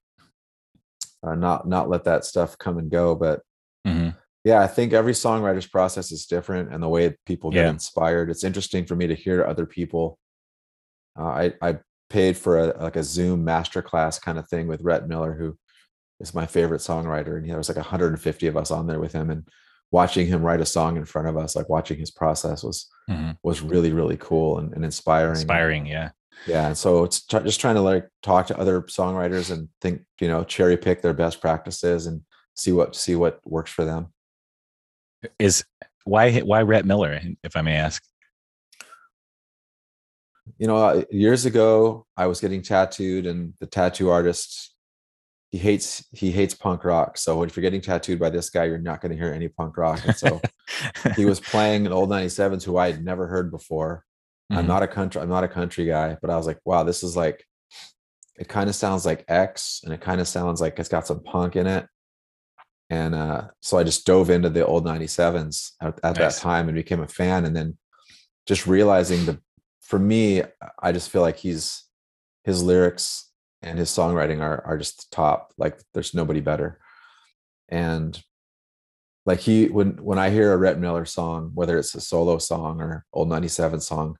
uh, 1.22 1.36
not 1.36 1.68
not 1.68 1.90
let 1.90 2.06
that 2.06 2.24
stuff 2.24 2.58
come 2.58 2.78
and 2.78 2.90
go 2.90 3.14
but 3.14 3.42
Mhm. 3.86 4.16
Yeah 4.44 4.62
i 4.62 4.68
think 4.68 4.94
every 4.94 5.14
songwriter's 5.14 5.68
process 5.68 6.12
is 6.12 6.26
different 6.26 6.74
and 6.74 6.82
the 6.84 6.90
way 6.90 7.16
people 7.26 7.52
get 7.52 7.64
Yeah. 7.66 7.70
inspired 7.70 8.30
it's 8.30 8.44
interesting 8.44 8.86
for 8.86 8.96
me 8.96 9.08
to 9.08 9.16
hear 9.16 9.46
other 9.46 9.66
people 9.66 10.18
uh, 11.20 11.24
i 11.24 11.54
i 11.62 11.78
paid 12.10 12.38
for 12.38 12.60
a 12.60 12.66
like 12.84 12.96
a 12.96 13.04
zoom 13.04 13.46
masterclass 13.46 14.22
kind 14.22 14.38
of 14.38 14.48
thing 14.48 14.68
with 14.68 14.82
rhett 14.82 15.08
miller 15.08 15.34
who 15.34 15.58
is 16.20 16.34
my 16.36 16.46
favorite 16.46 16.80
songwriter 16.82 17.38
and 17.38 17.50
there 17.50 17.58
was 17.58 17.70
like 17.70 17.78
150 17.78 18.48
of 18.48 18.58
us 18.58 18.72
on 18.72 18.88
there 18.88 19.00
with 19.00 19.14
him 19.14 19.30
and 19.30 19.48
watching 19.92 20.26
him 20.28 20.42
write 20.42 20.62
a 20.62 20.66
song 20.66 20.98
in 20.98 21.06
front 21.06 21.28
of 21.28 21.38
us 21.38 21.56
like 21.56 21.70
watching 21.70 21.98
his 22.00 22.12
process 22.12 22.64
was 22.64 22.88
Mhm. 23.10 23.36
was 23.44 23.62
really 23.62 23.92
really 23.92 24.18
cool 24.18 24.60
and, 24.60 24.74
and 24.74 24.86
inspiring 24.86 25.32
Inspiring, 25.36 25.86
yeah. 25.86 26.12
yeah 26.48 26.68
and 26.68 26.78
so 26.78 27.04
it's 27.04 27.26
tr- 27.26 27.40
just 27.40 27.60
trying 27.60 27.76
to 27.76 27.82
like 27.82 28.08
talk 28.22 28.48
to 28.48 28.58
other 28.58 28.82
songwriters 28.84 29.52
and 29.52 29.68
think 29.82 30.04
you 30.22 30.28
know 30.30 30.44
cherry 30.46 30.78
pick 30.78 31.02
their 31.02 31.14
best 31.14 31.42
practices 31.42 32.06
and 32.08 32.22
see 32.56 32.72
what 32.72 32.96
see 32.96 33.16
what 33.16 33.40
works 33.46 33.72
for 33.72 33.84
them 33.84 34.12
Is 35.39 35.63
why 36.06 36.39
why 36.39 36.62
Rhett 36.62 36.86
Miller, 36.86 37.20
if 37.44 37.56
I 37.56 37.62
may 37.62 37.75
ask? 37.75 38.03
you 40.58 40.68
know 40.68 40.75
uh, 40.75 41.03
years 41.10 41.46
ago 41.46 42.06
i 42.18 42.27
was 42.27 42.42
getting 42.42 42.62
tattooed 42.62 43.25
and 43.25 43.53
the 43.62 43.65
tattoo 43.65 44.10
artist 44.10 44.75
he 45.51 45.58
hates 45.58 46.06
he 46.12 46.32
hates 46.32 46.53
punk 46.53 46.84
rock 46.84 47.18
so 47.18 47.44
if 47.44 47.56
you're 47.56 47.62
getting 47.62 47.80
tattooed 47.82 48.20
by 48.20 48.30
this 48.30 48.50
guy 48.50 48.65
you're 48.65 48.77
not 48.77 49.00
going 49.01 49.12
to 49.12 49.18
hear 49.18 49.34
any 49.34 49.48
punk 49.48 49.77
rock 49.77 50.03
and 50.06 50.15
so 50.15 50.42
he 51.15 51.24
was 51.25 51.39
playing 51.39 51.86
an 51.86 51.94
old 51.94 52.10
97s 52.10 52.63
who 52.63 52.77
i 52.77 52.92
had 52.92 53.03
never 53.06 53.25
heard 53.27 53.51
before 53.51 54.03
i'm 54.51 54.65
Mhm. 54.65 54.68
not 54.68 54.84
a 54.84 54.88
country 54.88 55.22
i'm 55.22 55.30
not 55.30 55.46
a 55.46 55.48
country 55.48 55.86
guy 55.86 56.18
but 56.22 56.30
i 56.30 56.36
was 56.36 56.46
like 56.46 56.60
wow 56.65 56.84
this 56.84 57.03
is 57.03 57.15
like 57.15 57.46
it 58.38 58.50
kind 58.50 58.70
of 58.70 58.75
sounds 58.75 59.06
like 59.06 59.24
x 59.30 59.80
and 59.86 59.94
it 59.94 60.01
kind 60.01 60.20
of 60.20 60.27
sounds 60.27 60.60
like 60.60 60.77
it's 60.77 60.89
got 60.89 61.08
some 61.08 61.24
punk 61.24 61.56
in 61.56 61.68
it 61.68 61.88
and 62.90 63.16
uh 63.16 63.48
so 63.62 63.78
i 63.78 63.84
just 63.84 64.06
dove 64.06 64.30
into 64.30 64.50
the 64.50 64.66
old 64.66 64.86
97s 64.86 65.72
at, 65.82 66.00
at 66.04 66.16
that 66.16 66.36
time 66.36 66.68
and 66.68 66.75
became 66.75 67.02
a 67.02 67.08
fan. 67.08 67.46
And 67.46 67.56
then 67.56 67.78
just 68.46 68.68
realizing 68.68 69.25
the 69.25 69.40
for 69.82 70.00
me 70.00 70.44
i 70.82 70.92
just 70.92 71.10
feel 71.10 71.22
like 71.22 71.38
he's 71.38 71.84
his 72.44 72.62
lyrics 72.62 73.32
and 73.62 73.80
his 73.80 73.90
songwriting 73.90 74.42
are 74.42 74.62
are 74.66 74.78
just 74.78 75.10
top. 75.12 75.54
Like 75.58 75.80
there's 75.94 76.13
nobody 76.13 76.42
better. 76.42 76.80
And 77.70 78.22
like 79.25 79.40
he 79.40 79.68
when 79.68 79.92
when 80.04 80.20
i 80.20 80.30
hear 80.30 80.52
a 80.52 80.58
Rhett 80.58 80.78
Miller 80.80 81.06
song 81.06 81.52
whether 81.54 81.78
it's 81.78 81.96
a 81.96 82.02
solo 82.02 82.38
song 82.38 82.82
or 82.82 83.06
old 83.13 83.30
97 83.30 83.80
song 83.80 84.18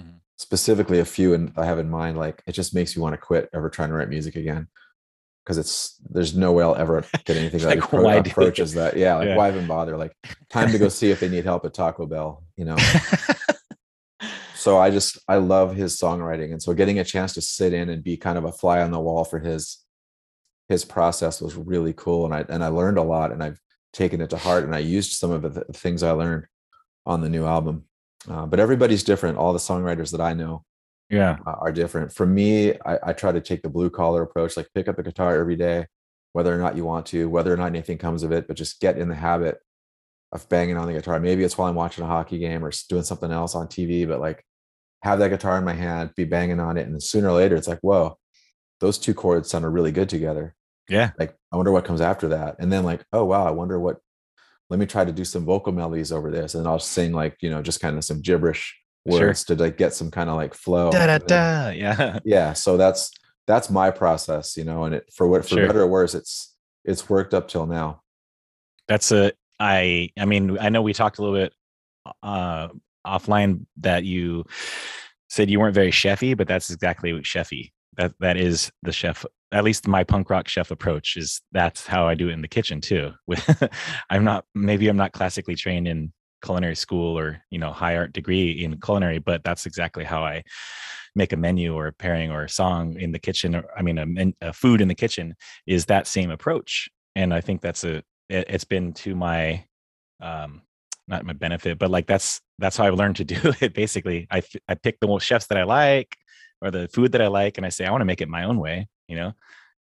Mhm. 0.00 0.20
specifically 0.36 0.98
a 1.00 1.04
few 1.04 1.34
and 1.34 1.52
i 1.56 1.64
have 1.66 1.78
in 1.78 1.90
mind 1.90 2.16
like 2.18 2.42
it 2.46 2.52
just 2.52 2.74
makes 2.74 2.94
you 2.96 3.02
want 3.02 3.12
to 3.14 3.18
quit 3.28 3.48
ever 3.54 3.68
trying 3.70 3.88
to 3.90 3.94
write 3.94 4.08
music 4.08 4.36
again 4.36 4.68
because 5.46 5.58
it's 5.58 5.96
there's 6.10 6.36
no 6.36 6.50
way 6.52 6.64
i'll 6.64 6.74
ever 6.74 7.04
get 7.24 7.36
anything 7.36 7.60
that 7.62 7.68
Like, 7.68 7.78
appro- 7.78 8.02
why 8.02 8.16
approaches 8.16 8.74
that. 8.74 8.96
Yeah 8.96 9.14
like 9.16 9.28
Yeah. 9.28 9.36
why 9.36 9.48
even 9.50 9.66
bother? 9.68 9.96
Like 9.96 10.12
time 10.50 10.72
to 10.72 10.78
go 10.78 10.88
see 10.88 11.12
if 11.12 11.20
they 11.20 11.28
need 11.28 11.44
help 11.44 11.64
at 11.64 11.72
taco 11.74 12.04
bell 12.06 12.42
you 12.56 12.64
know? 12.64 12.76
So 14.54 14.78
i 14.78 14.90
just 14.90 15.18
i 15.28 15.36
love 15.36 15.76
his 15.76 15.96
songwriting 16.00 16.50
and 16.50 16.60
so 16.60 16.72
getting 16.74 16.98
a 16.98 17.04
chance 17.04 17.34
to 17.34 17.40
sit 17.40 17.72
in 17.72 17.88
and 17.88 18.02
be 18.02 18.16
kind 18.16 18.36
of 18.36 18.44
a 18.44 18.50
fly 18.50 18.80
on 18.80 18.90
the 18.90 18.98
wall 18.98 19.24
for 19.24 19.38
his 19.38 19.78
his 20.68 20.84
process 20.84 21.40
was 21.40 21.54
really 21.54 21.92
cool 21.92 22.24
and 22.24 22.34
i 22.34 22.44
and 22.48 22.64
i 22.64 22.68
learned 22.68 22.98
a 22.98 23.02
lot 23.02 23.30
and 23.30 23.44
i've 23.44 23.60
taken 23.92 24.20
it 24.20 24.30
to 24.30 24.36
heart 24.36 24.64
and 24.64 24.74
i 24.74 24.78
used 24.80 25.12
some 25.12 25.30
of 25.30 25.42
the 25.54 25.62
things 25.72 26.02
i 26.02 26.10
learned 26.10 26.46
on 27.04 27.20
the 27.20 27.28
new 27.28 27.46
album. 27.46 27.84
Uh, 28.28 28.44
but 28.46 28.58
everybody's 28.58 29.04
different. 29.04 29.38
All 29.38 29.52
the 29.52 29.60
songwriters 29.60 30.10
that 30.10 30.20
i 30.20 30.32
know 30.34 30.64
yeah. 31.10 31.36
are 31.44 31.72
different 31.72 32.12
for 32.12 32.26
me 32.26 32.72
I, 32.84 32.98
I 33.04 33.12
try 33.12 33.32
to 33.32 33.40
take 33.40 33.62
the 33.62 33.68
blue 33.68 33.90
collar 33.90 34.22
approach 34.22 34.56
like 34.56 34.68
pick 34.74 34.88
up 34.88 34.98
a 34.98 35.02
guitar 35.02 35.38
every 35.38 35.56
day 35.56 35.86
whether 36.32 36.52
or 36.54 36.58
not 36.58 36.76
you 36.76 36.84
want 36.84 37.06
to 37.06 37.28
whether 37.28 37.52
or 37.52 37.56
not 37.56 37.66
anything 37.66 37.98
comes 37.98 38.22
of 38.22 38.32
it 38.32 38.46
but 38.48 38.56
just 38.56 38.80
get 38.80 38.98
in 38.98 39.08
the 39.08 39.14
habit 39.14 39.58
of 40.32 40.48
banging 40.48 40.76
on 40.76 40.86
the 40.86 40.92
guitar 40.92 41.20
maybe 41.20 41.44
it's 41.44 41.56
while 41.56 41.68
i'm 41.68 41.74
watching 41.76 42.02
a 42.04 42.06
hockey 42.06 42.38
game 42.38 42.64
or 42.64 42.72
doing 42.88 43.04
something 43.04 43.30
else 43.30 43.54
on 43.54 43.66
tv 43.68 44.06
but 44.06 44.20
like 44.20 44.44
have 45.02 45.18
that 45.20 45.28
guitar 45.30 45.56
in 45.58 45.64
my 45.64 45.72
hand 45.74 46.10
be 46.16 46.24
banging 46.24 46.58
on 46.60 46.76
it 46.76 46.86
and 46.88 47.00
sooner 47.02 47.28
or 47.28 47.32
later 47.36 47.54
it's 47.56 47.68
like 47.68 47.78
whoa 47.82 48.18
those 48.80 48.98
two 48.98 49.14
chords 49.14 49.48
sounded 49.48 49.68
really 49.70 49.92
good 49.92 50.08
together 50.08 50.54
Yeah. 50.88 51.12
like 51.18 51.34
i 51.52 51.56
wonder 51.56 51.70
what 51.72 51.84
comes 51.84 52.00
after 52.00 52.28
that 52.28 52.56
and 52.58 52.72
then 52.72 52.82
like 52.84 53.04
oh 53.12 53.24
wow 53.24 53.46
i 53.46 53.50
wonder 53.50 53.78
what 53.78 53.98
let 54.68 54.80
me 54.80 54.86
try 54.86 55.04
to 55.04 55.12
do 55.12 55.24
some 55.24 55.44
vocal 55.44 55.72
melodies 55.72 56.10
over 56.10 56.30
this 56.30 56.54
and 56.56 56.66
i'll 56.66 56.80
sing 56.80 57.12
like 57.12 57.36
you 57.40 57.48
know 57.50 57.62
just 57.62 57.80
kind 57.80 57.96
of 57.96 58.04
some 58.04 58.20
gibberish 58.20 58.76
Sure. 59.10 59.28
words 59.28 59.44
to 59.44 59.54
like 59.54 59.76
get 59.76 59.94
some 59.94 60.10
kind 60.10 60.28
of 60.30 60.36
like 60.36 60.54
flow 60.54 60.90
Da 60.90 61.06
da 61.06 61.18
da. 61.18 61.68
Yeah. 61.70 62.18
yeah 62.24 62.52
so 62.52 62.76
that's 62.76 63.10
that's 63.46 63.70
my 63.70 63.90
process 63.90 64.56
you 64.56 64.64
know 64.64 64.84
and 64.84 64.94
it 64.94 65.04
for 65.14 65.28
what 65.28 65.42
for 65.42 65.50
Sure. 65.56 65.66
better 65.66 65.82
or 65.82 65.86
worse 65.86 66.14
it's 66.14 66.54
it's 66.84 67.08
worked 67.08 67.34
up 67.34 67.48
till 67.48 67.66
now 67.66 68.00
That's 68.88 69.10
a 69.12 69.32
I 69.58 70.10
I 70.18 70.24
mean, 70.26 70.58
I 70.58 70.68
know 70.68 70.82
we 70.82 70.92
talked 70.92 71.18
a 71.18 71.22
little 71.22 71.36
bit 71.36 71.52
uh 72.22 72.68
offline 73.06 73.66
that 73.78 74.04
you 74.04 74.44
said 75.28 75.50
you 75.50 75.58
weren't 75.58 75.74
very 75.74 75.90
chefy, 75.90 76.36
but 76.36 76.46
that's 76.46 76.70
exactly 76.70 77.12
what 77.12 77.22
chefy. 77.24 77.72
That 77.96 78.12
that 78.20 78.36
is 78.36 78.70
the 78.82 78.92
chef 78.92 79.24
at 79.52 79.64
least 79.64 79.86
my 79.88 80.04
punk 80.04 80.28
rock 80.28 80.48
chef 80.48 80.70
approach 80.70 81.16
is 81.16 81.40
that's 81.52 81.86
how 81.86 82.06
I 82.06 82.14
do 82.14 82.28
it 82.28 82.32
in 82.32 82.42
the 82.42 82.48
kitchen 82.48 82.80
too. 82.80 83.12
With 83.26 83.42
I'm 84.10 84.24
not 84.24 84.44
maybe 84.54 84.88
I'm 84.88 84.96
not 84.96 85.12
classically 85.12 85.54
trained 85.56 85.88
in 85.88 86.12
culinary 86.44 86.76
school 86.76 87.18
or 87.18 87.42
you 87.50 87.58
know 87.58 87.72
high 87.72 87.96
art 87.96 88.12
degree 88.12 88.64
in 88.64 88.80
culinary, 88.80 89.18
but 89.18 89.44
that's 89.44 89.66
exactly 89.66 90.04
how 90.04 90.24
I 90.24 90.42
make 91.14 91.32
a 91.32 91.36
menu 91.36 91.74
or 91.74 91.88
a 91.88 91.92
pairing 91.92 92.30
or 92.30 92.44
a 92.44 92.48
song 92.48 92.98
in 92.98 93.12
the 93.12 93.18
kitchen. 93.18 93.56
Or 93.56 93.64
I 93.76 93.82
mean, 93.82 93.98
a, 93.98 94.48
a 94.48 94.52
food 94.52 94.80
in 94.80 94.88
the 94.88 94.94
kitchen 94.94 95.34
is 95.66 95.86
that 95.86 96.06
same 96.06 96.30
approach, 96.30 96.88
and 97.14 97.32
I 97.32 97.40
think 97.40 97.60
that's 97.60 97.84
a 97.84 98.02
it, 98.28 98.46
it's 98.48 98.64
been 98.64 98.92
to 98.94 99.14
my 99.14 99.64
um 100.20 100.62
not 101.08 101.24
my 101.24 101.32
benefit, 101.32 101.78
but 101.78 101.90
like 101.90 102.06
that's 102.06 102.40
that's 102.58 102.76
how 102.76 102.86
I've 102.86 102.94
learned 102.94 103.16
to 103.16 103.24
do 103.24 103.52
it. 103.60 103.74
Basically, 103.74 104.26
i 104.30 104.42
i 104.68 104.74
pick 104.74 105.00
the 105.00 105.18
chefs 105.18 105.46
that 105.48 105.58
I 105.58 105.64
like 105.64 106.16
or 106.62 106.70
the 106.70 106.88
food 106.88 107.12
that 107.12 107.22
I 107.22 107.28
like, 107.28 107.58
and 107.58 107.66
I 107.66 107.70
say 107.70 107.84
I 107.86 107.90
want 107.90 108.00
to 108.00 108.06
make 108.06 108.20
it 108.20 108.28
my 108.28 108.44
own 108.44 108.58
way. 108.58 108.88
You 109.08 109.16
know, 109.16 109.32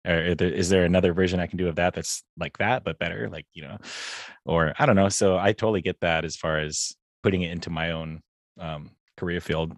or 0.06 0.22
is 0.22 0.36
there, 0.38 0.50
is 0.50 0.70
there 0.70 0.86
another 0.86 1.14
version 1.14 1.40
I 1.40 1.48
can 1.48 1.58
do 1.58 1.68
of 1.68 1.76
that 1.76 1.94
that's 1.94 2.24
like 2.38 2.58
that 2.60 2.84
but 2.84 3.00
better? 3.00 3.30
Like 3.30 3.46
you 3.54 3.64
know, 3.64 3.78
or 4.46 4.74
I 4.78 4.86
don't 4.86 4.96
know. 4.96 5.10
So 5.10 5.38
I 5.38 5.54
totally 5.54 5.82
get 5.82 6.00
that 6.02 6.26
as 6.26 6.36
far 6.36 6.60
as 6.60 6.96
putting 7.24 7.42
it 7.42 7.52
into 7.52 7.70
my 7.70 7.92
own 7.92 8.22
um, 8.60 8.92
career 9.18 9.42
field, 9.42 9.74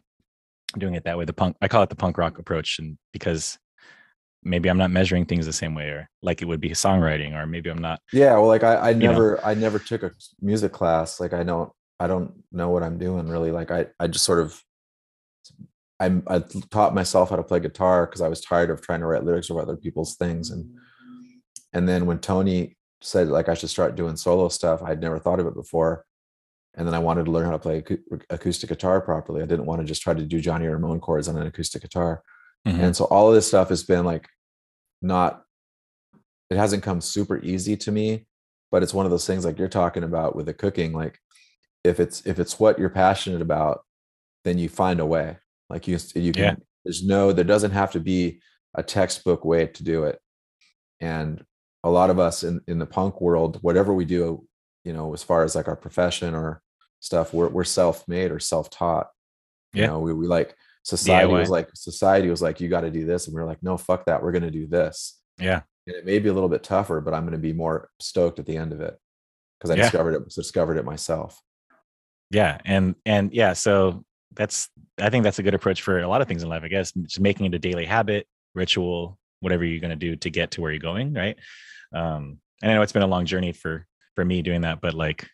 doing 0.78 0.96
it 0.96 1.06
that 1.06 1.18
way. 1.18 1.26
The 1.26 1.34
punk 1.34 1.58
I 1.62 1.68
call 1.68 1.84
it 1.84 1.90
the 1.90 1.96
punk 1.96 2.18
rock 2.18 2.40
approach, 2.40 2.80
and 2.80 2.98
because 3.14 3.58
maybe 4.44 4.70
I'm 4.70 4.78
not 4.78 4.92
measuring 4.92 5.26
things 5.26 5.46
the 5.46 5.54
same 5.54 5.76
way, 5.76 5.86
or 5.90 6.10
like 6.22 6.42
it 6.42 6.46
would 6.46 6.62
be 6.62 6.70
songwriting, 6.70 7.34
or 7.34 7.46
maybe 7.46 7.70
I'm 7.70 7.80
not. 7.82 8.00
yeah 8.14 8.34
well 8.34 8.48
like 8.48 8.64
i, 8.64 8.90
I 8.90 8.94
know. 8.94 9.12
never 9.12 9.46
i 9.46 9.54
never 9.54 9.80
took 9.80 10.04
a 10.04 10.12
music 10.42 10.72
class 10.72 11.20
like 11.20 11.34
i 11.34 11.44
don't 11.44 11.72
i 12.00 12.08
don't 12.08 12.32
know 12.52 12.70
what 12.70 12.84
i'm 12.84 12.98
doing 12.98 13.28
really 13.28 13.52
like 13.52 13.72
i 13.72 13.88
i 14.00 14.08
just 14.08 14.24
sort 14.24 14.40
of 14.40 14.62
i 16.00 16.06
i 16.28 16.40
taught 16.72 16.94
myself 16.96 17.30
how 17.30 17.36
to 17.36 17.44
play 17.44 17.60
guitar 17.60 18.06
because 18.06 18.22
i 18.22 18.28
was 18.28 18.42
tired 18.42 18.70
of 18.70 18.82
trying 18.82 19.00
to 19.00 19.06
write 19.06 19.24
lyrics 19.24 19.50
of 19.50 19.58
other 19.58 19.76
people's 19.76 20.16
things 20.16 20.52
and 20.52 20.70
and 21.74 21.88
then 21.88 22.06
when 22.06 22.20
tony 22.20 22.76
said 23.02 23.28
like 23.30 23.50
i 23.50 23.54
should 23.54 23.70
start 23.70 23.96
doing 23.96 24.16
solo 24.16 24.48
stuff 24.50 24.82
i'd 24.84 25.02
never 25.02 25.20
thought 25.20 25.40
of 25.40 25.48
it 25.48 25.56
before 25.56 26.04
and 26.76 26.88
then 26.88 26.94
i 26.94 27.00
wanted 27.00 27.26
to 27.26 27.32
learn 27.32 27.46
how 27.46 27.52
to 27.52 27.60
play 27.60 27.84
acoustic 28.30 28.70
guitar 28.70 29.02
properly. 29.02 29.42
I 29.42 29.46
didn't 29.46 29.66
want 29.66 29.82
to 29.82 29.88
just 29.88 30.02
try 30.02 30.14
to 30.14 30.24
do 30.24 30.40
johnny 30.40 30.68
ramone 30.68 31.00
chords 31.00 31.28
on 31.28 31.38
an 31.38 31.48
acoustic 31.48 31.82
guitar. 31.82 32.22
Mhm. 32.68 32.80
and 32.80 32.96
so 32.96 33.06
all 33.06 33.30
of 33.30 33.36
this 33.36 33.48
stuff 33.48 33.70
has 33.70 33.84
been 33.84 34.06
like 34.06 34.28
not 35.02 35.44
it 36.50 36.58
hasn't 36.58 36.84
come 36.84 37.02
super 37.02 37.38
easy 37.44 37.76
to 37.78 37.92
me 37.92 38.28
but 38.72 38.84
it's 38.84 38.94
one 38.94 39.06
of 39.06 39.12
those 39.12 39.26
things 39.28 39.46
like 39.46 39.58
you're 39.60 39.68
talking 39.68 40.04
about 40.04 40.36
with 40.36 40.46
the 40.48 40.54
cooking 40.54 40.92
like 40.94 41.20
if 41.84 42.00
it's 42.00 42.26
if 42.26 42.40
it's 42.40 42.60
what 42.60 42.78
you're 42.80 42.90
passionate 42.90 43.42
about 43.42 43.82
then 44.44 44.58
you 44.58 44.70
find 44.70 45.00
a 45.00 45.06
way 45.06 45.38
like 45.70 45.88
you 45.88 45.98
you 46.16 46.32
can 46.32 46.44
Yeah. 46.44 46.56
there's 46.86 47.04
no 47.04 47.32
there 47.32 47.44
doesn't 47.46 47.72
have 47.72 47.92
to 47.92 48.00
be 48.00 48.42
a 48.76 48.84
textbook 48.84 49.44
way 49.46 49.68
to 49.68 49.84
do 49.84 50.04
it 50.06 50.20
and 51.02 51.44
a 51.84 51.90
lot 51.90 52.10
of 52.10 52.20
us 52.20 52.44
in 52.44 52.62
in 52.68 52.80
the 52.80 52.86
punk 52.86 53.22
world 53.22 53.58
whatever 53.62 53.94
we 53.94 54.06
do 54.06 54.46
you 54.84 54.94
know 54.94 55.14
as 55.14 55.24
far 55.24 55.44
as 55.44 55.56
like 55.56 55.68
our 55.68 55.76
profession 55.76 56.34
or 56.36 56.62
stuff 57.00 57.34
we're, 57.34 57.50
we're 57.50 57.64
self-made 57.64 58.32
or 58.32 58.40
self-taught 58.40 59.08
Yeah. 59.74 59.82
you 59.82 59.88
know 59.88 60.00
we, 60.00 60.14
we 60.14 60.28
like 60.28 60.56
society 60.84 61.32
was 61.32 61.50
like 61.50 61.70
society 61.74 62.30
was 62.30 62.42
like 62.42 62.60
you 62.62 62.70
got 62.70 62.82
to 62.82 62.92
do 62.92 63.06
this 63.06 63.28
and 63.28 63.36
we 63.36 63.42
are 63.42 63.46
like 63.46 63.62
no 63.62 63.78
fuck 63.78 64.06
that 64.06 64.22
we're 64.24 64.32
going 64.32 64.44
to 64.44 64.52
do 64.52 64.68
this 64.68 65.20
Yeah. 65.40 65.62
and 65.86 65.96
it 65.96 66.06
may 66.06 66.20
be 66.20 66.30
a 66.30 66.34
little 66.34 66.50
bit 66.50 66.64
tougher 66.64 67.02
but 67.02 67.14
i'm 67.14 67.24
going 67.24 67.34
to 67.34 67.38
be 67.50 67.54
more 67.54 67.90
stoked 68.00 68.40
at 68.40 68.46
the 68.46 68.58
end 68.58 68.72
of 68.74 68.82
it 68.82 68.98
because 69.60 69.70
i 69.70 69.76
Yeah. 69.76 69.84
discovered 69.84 70.14
it 70.16 70.30
discovered 70.34 70.78
it 70.78 70.86
myself 70.86 71.42
yeah 72.32 72.58
and 72.66 72.96
and 73.06 73.34
yeah 73.34 73.54
so 73.54 74.04
that's 74.34 74.70
i 75.00 75.10
think 75.10 75.24
that's 75.24 75.40
a 75.40 75.44
good 75.44 75.54
approach 75.54 75.82
for 75.82 76.00
a 76.00 76.08
lot 76.08 76.22
of 76.22 76.28
things 76.28 76.44
in 76.44 76.50
life 76.50 76.64
i 76.64 76.68
guess 76.68 76.92
just 76.92 77.20
making 77.20 77.46
it 77.46 77.54
a 77.54 77.60
daily 77.60 77.86
habit 77.86 78.28
ritual 78.54 79.18
whatever 79.40 79.64
you're 79.64 79.80
going 79.80 79.90
to 79.90 79.96
do 79.96 80.16
to 80.16 80.30
get 80.30 80.52
to 80.52 80.62
where 80.62 80.72
you're 80.72 80.80
going 80.80 81.14
right? 81.14 81.38
Um 81.94 82.40
and 82.62 82.72
i 82.72 82.76
know 82.76 82.82
it's 82.82 82.92
been 82.92 83.04
a 83.04 83.08
long 83.08 83.26
journey 83.26 83.52
for 83.52 83.86
for 84.16 84.26
me 84.26 84.42
doing 84.42 84.62
that 84.62 84.82
but 84.82 84.94
like 84.94 85.28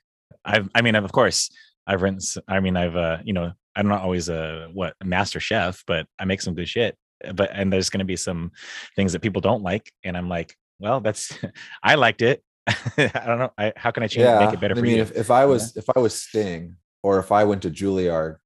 i've 0.46 0.70
i 0.76 0.82
mean 0.82 0.96
of 0.96 1.12
course 1.12 1.50
i've 1.88 2.02
written 2.02 2.20
I 2.48 2.60
mean 2.60 2.76
i've 2.76 2.96
uh 2.96 3.20
you 3.24 3.34
know 3.34 3.54
i'm 3.76 3.88
not 3.88 4.02
always 4.02 4.30
a 4.30 4.70
what 4.74 4.94
a 5.02 5.06
master 5.06 5.40
chef 5.40 5.84
but 5.88 6.06
i 6.20 6.26
make 6.26 6.42
some 6.42 6.54
good 6.54 6.68
shit 6.68 6.98
but 7.34 7.50
and 7.54 7.72
there's 7.72 7.90
going 7.90 8.00
to 8.00 8.06
be 8.06 8.18
some 8.18 8.52
things 8.96 9.14
that 9.14 9.22
people 9.22 9.42
don't 9.42 9.64
like 9.64 9.92
and 10.04 10.18
i'm 10.18 10.28
like 10.28 10.56
well 10.80 11.00
that's 11.00 11.38
i 11.84 11.96
liked 11.96 12.22
it. 12.22 12.44
I 12.68 13.24
don't 13.26 13.40
know 13.40 13.52
I, 13.58 13.74
how 13.76 13.92
can 13.92 14.04
i 14.04 14.08
change 14.08 14.26
it, 14.26 14.40
make 14.40 14.54
it 14.54 14.60
better 14.60 14.74
I 14.74 14.78
for 14.78 14.84
mean, 14.84 14.98
you? 14.98 15.02
if, 15.02 15.12
if 15.12 15.32
I 15.32 15.46
was 15.46 15.76
if 15.76 15.86
I 15.94 16.00
was 16.00 16.22
Sting 16.22 16.78
or 17.04 17.20
if 17.20 17.32
I 17.32 17.44
went 17.44 17.62
to 17.64 17.70
Juilliard, 17.70 18.38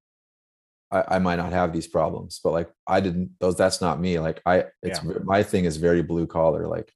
I, 0.90 1.04
I 1.16 1.18
might 1.18 1.36
not 1.36 1.52
have 1.52 1.72
these 1.72 1.86
problems. 1.86 2.40
But 2.42 2.52
like 2.52 2.70
I 2.86 3.00
didn't 3.00 3.30
those 3.40 3.56
that's 3.56 3.80
not 3.80 4.00
me. 4.00 4.18
Like 4.18 4.40
I 4.46 4.64
it's 4.82 5.00
Yeah. 5.02 5.12
my 5.24 5.42
thing 5.42 5.64
is 5.64 5.76
very 5.76 6.02
blue 6.02 6.26
collar. 6.26 6.66
Like 6.66 6.92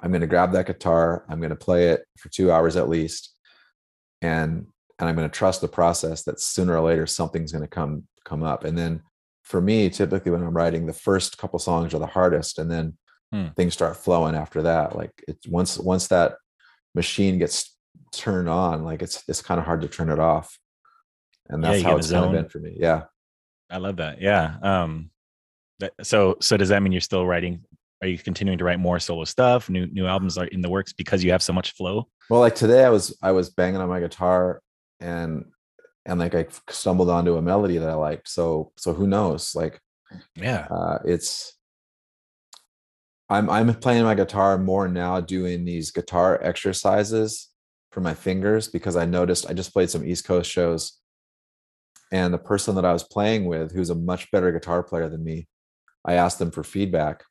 I'm 0.00 0.12
gonna 0.12 0.26
grab 0.26 0.52
that 0.52 0.66
guitar, 0.66 1.24
I'm 1.28 1.40
gonna 1.40 1.56
play 1.56 1.88
it 1.88 2.04
for 2.18 2.28
two 2.28 2.52
hours 2.52 2.76
at 2.76 2.88
least. 2.88 3.34
And 4.22 4.66
and 4.98 5.08
I'm 5.08 5.14
gonna 5.16 5.28
trust 5.28 5.60
the 5.60 5.68
process 5.68 6.22
that 6.24 6.40
sooner 6.40 6.76
or 6.76 6.80
later 6.80 7.06
something's 7.06 7.52
gonna 7.52 7.66
come 7.68 8.04
come 8.24 8.42
up. 8.42 8.64
And 8.64 8.76
then 8.76 9.02
for 9.42 9.60
me, 9.60 9.88
typically 9.90 10.32
when 10.32 10.42
I'm 10.42 10.56
writing, 10.56 10.86
the 10.86 10.92
first 10.92 11.38
couple 11.38 11.58
songs 11.58 11.94
are 11.94 11.98
the 12.00 12.06
hardest, 12.06 12.58
and 12.58 12.70
then 12.70 12.96
Hmm. 13.32 13.48
things 13.56 13.74
start 13.74 13.96
flowing 13.96 14.36
after 14.36 14.62
that. 14.62 14.94
Like 14.94 15.10
it's 15.26 15.48
once 15.48 15.78
once 15.78 16.06
that 16.08 16.36
machine 16.94 17.38
gets 17.38 17.76
turned 18.12 18.48
on, 18.48 18.84
like 18.84 19.02
it's 19.02 19.24
it's 19.28 19.42
kind 19.42 19.58
of 19.58 19.66
hard 19.66 19.80
to 19.82 19.88
turn 19.88 20.10
it 20.10 20.20
off. 20.20 20.56
And 21.48 21.62
that's 21.62 21.78
you 21.78 21.84
how 21.84 21.96
it's 21.96 22.10
kind 22.10 22.24
of 22.26 22.30
been 22.32 22.48
for 22.48 22.60
me. 22.60 22.76
Yeah. 22.78 23.04
I 23.70 23.78
love 23.78 23.96
that. 23.96 24.20
Yeah. 24.20 24.56
Um 24.62 25.10
that, 25.80 25.92
so 26.02 26.36
so 26.40 26.56
does 26.56 26.70
that 26.70 26.82
mean 26.82 26.92
you're 26.92 27.00
still 27.00 27.26
writing 27.26 27.62
are 28.02 28.08
you 28.08 28.18
continuing 28.18 28.58
to 28.58 28.64
write 28.64 28.78
more 28.78 28.98
solo 29.00 29.24
stuff? 29.24 29.68
New 29.70 29.86
new 29.86 30.06
albums 30.06 30.36
are 30.38 30.46
in 30.46 30.60
the 30.60 30.68
works 30.68 30.92
because 30.92 31.24
you 31.24 31.30
have 31.32 31.42
so 31.42 31.52
much 31.52 31.72
flow? 31.72 32.08
Well, 32.28 32.40
like 32.40 32.54
today 32.54 32.84
I 32.84 32.90
was 32.90 33.16
I 33.22 33.32
was 33.32 33.50
banging 33.50 33.80
on 33.80 33.88
my 33.88 34.00
guitar 34.00 34.60
and 35.00 35.46
and 36.04 36.20
like 36.20 36.34
I 36.34 36.46
stumbled 36.70 37.10
onto 37.10 37.36
a 37.36 37.42
melody 37.42 37.78
that 37.78 37.88
I 37.88 37.94
liked. 37.94 38.28
So 38.28 38.72
so 38.76 38.92
who 38.92 39.06
knows? 39.06 39.54
Like 39.54 39.80
Yeah. 40.36 40.66
uh 40.70 40.98
it's 41.04 41.54
I'm 43.28 43.50
I'm 43.50 43.74
playing 43.74 44.04
my 44.04 44.14
guitar 44.14 44.56
more 44.56 44.88
now 44.88 45.20
doing 45.20 45.64
these 45.64 45.90
guitar 45.90 46.38
exercises 46.42 47.48
for 47.90 48.00
my 48.00 48.14
fingers 48.14 48.68
because 48.68 48.94
I 48.94 49.04
noticed 49.04 49.48
I 49.50 49.52
just 49.52 49.72
played 49.72 49.90
some 49.90 50.06
East 50.06 50.24
Coast 50.24 50.50
shows 50.50 51.00
and 52.12 52.32
the 52.32 52.38
person 52.38 52.74
that 52.76 52.84
I 52.84 52.92
was 52.92 53.02
playing 53.02 53.46
with 53.46 53.72
who's 53.72 53.90
a 53.90 53.94
much 53.94 54.30
better 54.30 54.52
guitar 54.52 54.82
player 54.82 55.08
than 55.08 55.24
me 55.24 55.48
I 56.04 56.14
asked 56.14 56.38
them 56.38 56.50
for 56.50 56.62
feedback 56.62 57.24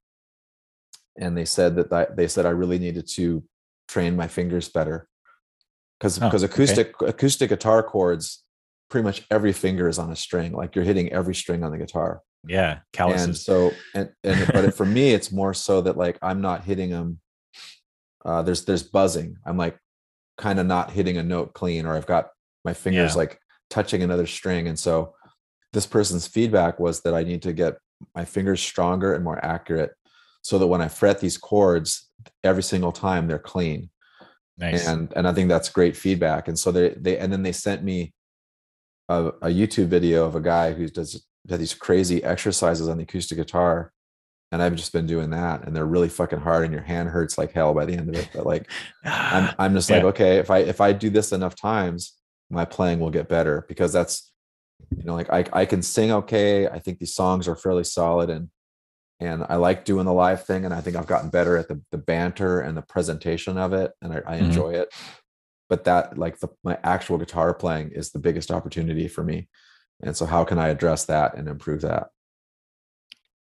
and 1.18 1.38
they 1.38 1.46
said 1.46 1.76
that 1.78 2.16
they 2.18 2.28
said 2.28 2.46
I 2.46 2.50
really 2.50 2.80
needed 2.80 3.08
to 3.16 3.44
train 3.88 4.16
my 4.16 4.28
fingers 4.28 4.68
better 4.70 5.08
because 6.00 6.18
Oh, 6.22 6.26
because 6.28 6.44
okay. 6.44 6.54
acoustic 6.54 6.94
acoustic 7.02 7.50
guitar 7.50 7.84
chords 7.84 8.44
pretty 8.90 9.04
much 9.06 9.26
every 9.32 9.54
finger 9.54 9.88
is 9.88 9.98
on 10.00 10.12
a 10.12 10.16
string 10.16 10.52
like 10.52 10.76
you're 10.76 10.86
hitting 10.86 11.12
every 11.12 11.34
string 11.36 11.64
on 11.64 11.72
the 11.72 11.78
guitar 11.78 12.22
Yeah. 12.48 12.80
calluses. 12.94 13.26
and 13.26 13.38
so 13.38 13.72
and 13.94 14.10
and 14.24 14.48
but 14.54 14.74
for 14.76 14.86
me 14.86 15.14
it's 15.18 15.32
more 15.32 15.54
so 15.54 15.82
that 15.82 15.98
like 15.98 16.18
i'm 16.22 16.42
not 16.42 16.64
hitting 16.64 16.90
them 16.92 17.20
uh 18.26 18.42
there's 18.42 18.66
there's 18.66 18.84
buzzing 18.84 19.38
i'm 19.46 19.58
like 19.58 19.78
kind 20.38 20.60
of 20.60 20.66
not 20.68 20.92
hitting 20.92 21.18
a 21.18 21.24
note 21.24 21.54
clean 21.54 21.86
or 21.86 21.96
i've 21.96 22.06
got 22.06 22.28
my 22.66 22.74
fingers 22.74 23.14
Yeah. 23.14 23.20
like 23.20 23.40
touching 23.70 24.04
another 24.04 24.28
string 24.28 24.68
and 24.68 24.78
so 24.78 25.14
this 25.74 25.86
person's 25.86 26.28
feedback 26.28 26.80
was 26.80 27.02
that 27.02 27.14
i 27.14 27.24
need 27.24 27.42
to 27.42 27.54
get 27.54 27.78
my 28.14 28.26
fingers 28.26 28.62
stronger 28.62 29.14
and 29.14 29.24
more 29.24 29.44
accurate 29.44 29.92
so 30.42 30.58
that 30.58 30.68
when 30.68 30.82
i 30.82 30.88
fret 30.88 31.20
these 31.20 31.38
chords 31.38 32.10
every 32.44 32.64
single 32.64 32.92
time 32.92 33.28
they're 33.28 33.40
clean 33.40 33.90
nice. 34.58 34.88
and 34.88 35.12
and 35.16 35.28
I 35.28 35.34
think 35.34 35.50
that's 35.50 35.70
great 35.70 35.96
feedback. 35.96 36.48
And 36.48 36.58
so 36.58 36.72
they 36.72 36.90
they 36.90 37.18
and 37.18 37.32
then 37.32 37.44
they 37.44 37.52
sent 37.52 37.84
me 37.84 38.14
a, 39.10 39.28
a 39.28 39.48
YouTube 39.48 39.88
video 39.88 40.26
of 40.26 40.36
a 40.36 40.42
guy 40.42 40.74
who 40.74 40.88
does 40.88 41.26
these 41.46 41.74
crazy 41.74 42.24
exercises 42.24 42.90
on 42.90 42.98
the 42.98 43.04
acoustic 43.04 43.38
guitar, 43.38 43.92
and 44.52 44.62
I've 44.62 44.76
just 44.76 44.94
been 44.94 45.06
doing 45.06 45.30
that, 45.32 45.66
and 45.66 45.76
they're 45.76 45.86
really 45.86 46.10
fucking 46.10 46.40
hard, 46.40 46.64
and 46.64 46.74
your 46.74 46.84
hand 46.84 47.10
hurts 47.10 47.38
like 47.38 47.52
hell 47.52 47.74
by 47.74 47.86
the 47.86 47.94
end 47.94 48.10
of 48.10 48.16
it. 48.16 48.30
But 48.34 48.46
like 48.46 48.70
I'm 49.04 49.54
I'm 49.60 49.74
just 49.74 49.90
like 49.90 50.04
okay, 50.04 50.38
if 50.38 50.50
I 50.50 50.60
if 50.60 50.82
I 50.82 50.94
do 50.94 51.10
this 51.10 51.32
enough 51.32 51.56
times, 51.56 52.14
my 52.50 52.66
playing 52.66 53.00
will 53.00 53.10
get 53.10 53.28
better 53.30 53.66
because 53.68 53.92
that's 53.92 54.32
you 54.96 55.04
know 55.04 55.16
like 55.16 55.32
I 55.32 55.46
I 55.54 55.66
can 55.66 55.82
sing 55.82 56.12
okay. 56.12 56.68
I 56.68 56.80
think 56.80 57.00
these 57.00 57.14
songs 57.14 57.48
are 57.48 57.56
fairly 57.56 57.84
solid 57.84 58.30
and 58.30 58.50
and 59.20 59.46
I 59.48 59.56
like 59.56 59.86
doing 59.86 60.06
the 60.06 60.14
live 60.14 60.46
thing, 60.46 60.66
and 60.66 60.74
I 60.74 60.82
think 60.82 60.96
I've 60.98 61.08
gotten 61.08 61.30
better 61.30 61.58
at 61.58 61.68
the 61.70 61.82
the 61.92 61.98
banter 61.98 62.60
and 62.60 62.76
the 62.76 62.82
presentation 62.82 63.58
of 63.58 63.74
it, 63.74 63.94
and 64.02 64.14
I, 64.14 64.18
I 64.28 64.36
Mhm. 64.38 64.46
enjoy 64.48 64.74
it. 64.74 64.94
But 65.70 65.86
that, 65.86 66.18
like 66.18 66.40
the 66.40 66.50
my 66.64 66.78
actual 66.84 67.18
guitar 67.18 67.54
playing, 67.54 67.92
is 67.92 68.12
the 68.12 68.20
biggest 68.20 68.52
opportunity 68.52 69.08
for 69.08 69.24
me. 69.24 69.48
And 70.04 70.16
so, 70.16 70.26
how 70.26 70.44
can 70.44 70.60
I 70.60 70.68
address 70.68 71.06
that 71.06 71.36
and 71.36 71.48
improve 71.48 71.82
that? 71.82 72.10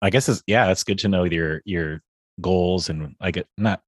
I 0.02 0.10
guess 0.12 0.30
it's 0.30 0.44
yeah, 0.48 0.70
it's 0.70 0.84
good 0.84 1.00
to 1.00 1.08
know 1.08 1.24
your 1.24 1.62
your 1.66 2.02
goals 2.40 2.90
and 2.90 3.16
like 3.20 3.44
not 3.58 3.82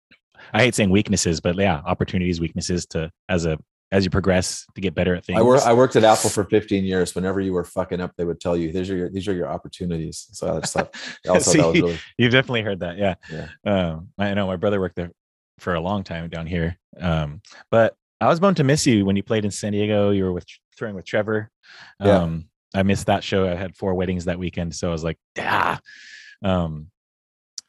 I 0.54 0.62
hate 0.64 0.76
saying 0.76 0.90
weaknesses, 0.90 1.40
but 1.40 1.56
yeah, 1.56 1.82
opportunities, 1.86 2.42
weaknesses 2.42 2.86
to 2.88 3.12
as 3.30 3.46
a 3.46 3.60
as 3.92 4.04
you 4.04 4.12
progress 4.12 4.66
to 4.76 4.82
get 4.82 4.94
better 4.94 5.16
at 5.16 5.26
things. 5.26 5.40
I 5.40 5.42
work. 5.42 5.62
I 5.64 5.74
worked 5.74 5.96
at 5.96 6.04
Apple 6.04 6.30
for 6.30 6.44
15 6.44 6.84
years. 6.84 7.16
Whenever 7.16 7.42
you 7.42 7.54
were 7.54 7.64
fucking 7.64 8.00
up, 8.00 8.14
they 8.18 8.26
would 8.26 8.40
tell 8.40 8.56
you, 8.56 8.72
"These 8.72 8.90
are 8.90 8.96
your 8.96 9.10
these 9.10 9.28
are 9.28 9.34
your 9.34 9.48
opportunities." 9.48 10.28
So 10.32 10.56
I 10.56 10.60
just 10.60 10.74
thought 10.74 10.96
also 11.28 11.52
that 11.54 11.68
was 11.68 11.82
really 11.82 12.00
You've 12.18 12.32
definitely 12.32 12.62
heard 12.62 12.82
that. 12.82 12.98
Yeah. 12.98 13.16
Yeah. 13.32 13.48
Um, 13.66 14.10
I 14.18 14.34
know 14.34 14.48
my 14.48 14.58
brother 14.58 14.80
worked 14.80 14.96
there 14.96 15.12
for 15.60 15.74
a 15.74 15.82
long 15.82 16.04
time 16.04 16.30
down 16.30 16.46
here. 16.48 16.78
Um, 17.00 17.42
but 17.72 17.96
I 18.22 18.28
was 18.28 18.40
bound 18.40 18.58
to 18.58 18.64
miss 18.64 18.86
you 18.86 19.06
when 19.06 19.16
you 19.16 19.24
played 19.24 19.46
in 19.46 19.52
San 19.52 19.72
Diego. 19.72 20.12
You 20.12 20.26
were 20.26 20.34
with 20.34 20.46
touring 20.78 20.96
with 20.96 21.06
Trevor. 21.06 21.50
Yeah. 22.00 22.20
Um, 22.20 22.50
I 22.76 22.84
missed 22.84 23.08
that 23.08 23.24
show. 23.24 23.50
I 23.50 23.56
had 23.56 23.76
four 23.76 23.96
weddings 23.96 24.26
that 24.26 24.38
weekend, 24.38 24.76
so 24.76 24.90
I 24.90 24.92
was 24.92 25.04
like, 25.04 25.18
ah. 25.40 25.80
Um, 26.44 26.92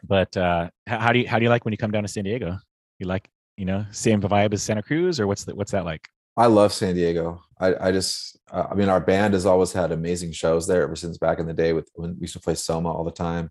but 0.02 0.37
uh, 0.37 0.70
how 0.87 1.12
do 1.12 1.20
you 1.20 1.28
how 1.28 1.38
do 1.38 1.44
you 1.44 1.50
like 1.50 1.64
when 1.64 1.72
you 1.72 1.78
come 1.78 1.90
down 1.90 2.02
to 2.02 2.09
San 2.09 2.24
Diego? 2.24 2.59
You 2.98 3.06
like 3.06 3.28
you 3.61 3.66
know 3.66 3.85
same 3.90 4.23
vibe 4.23 4.55
as 4.55 4.62
Santa 4.62 4.83
Cruz, 4.83 5.20
or 5.20 5.27
what's 5.27 5.44
the, 5.44 5.55
what's 5.55 5.70
that 5.73 5.85
like? 5.85 6.09
I 6.35 6.46
love 6.46 6.73
San 6.73 6.94
Diego. 6.94 7.42
I, 7.61 7.88
I 7.88 7.92
just, 7.92 8.38
uh, 8.51 8.68
I 8.70 8.75
mean, 8.75 8.88
our 8.88 9.01
band 9.01 9.35
has 9.35 9.44
always 9.44 9.70
had 9.70 9.92
amazing 9.92 10.33
shows 10.33 10.66
there 10.66 10.83
ever 10.83 10.96
since 10.96 11.18
back 11.18 11.38
in 11.38 11.46
the 11.46 11.53
day 11.53 11.75
with 11.75 11.90
when 11.94 12.14
we 12.14 12.23
used 12.23 12.33
to 12.33 12.40
play 12.40 12.55
Soma 12.55 12.90
all 12.90 13.05
the 13.05 13.11
time. 13.11 13.51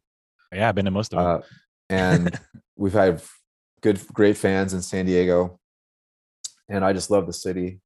Yeah, 0.52 0.68
I've 0.68 0.74
been 0.74 0.86
to 0.86 0.92
most 0.92 1.14
of 1.14 1.20
them. 1.20 1.28
Uh, 1.28 1.40
and 1.92 2.40
we've 2.76 2.94
had 2.94 3.22
good, 3.82 4.02
great 4.12 4.36
fans 4.36 4.74
in 4.74 4.82
San 4.82 5.06
Diego. 5.06 5.60
And 6.68 6.84
I 6.84 6.92
just 6.92 7.12
love 7.12 7.28
the 7.28 7.34
city. 7.34 7.80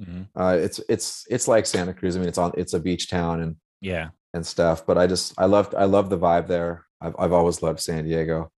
Mhm. 0.00 0.26
Uh, 0.34 0.56
it's, 0.58 0.80
it's, 0.88 1.26
it's 1.30 1.46
like 1.46 1.64
Santa 1.64 1.94
Cruz. 1.94 2.16
I 2.16 2.18
mean, 2.18 2.28
it's 2.28 2.38
on, 2.38 2.52
it's 2.56 2.74
a 2.74 2.80
beach 2.80 3.08
town 3.08 3.40
and, 3.40 3.56
Yeah, 3.80 4.08
and 4.34 4.44
stuff, 4.44 4.84
but 4.84 4.98
I 4.98 5.06
just, 5.06 5.34
I 5.38 5.44
loved, 5.44 5.76
I 5.76 5.84
love 5.84 6.10
the 6.10 6.18
vibe 6.18 6.48
there. 6.48 6.86
I've, 7.00 7.14
I've 7.18 7.32
always 7.32 7.62
loved 7.62 7.78
San 7.78 8.04
Diego. 8.04 8.50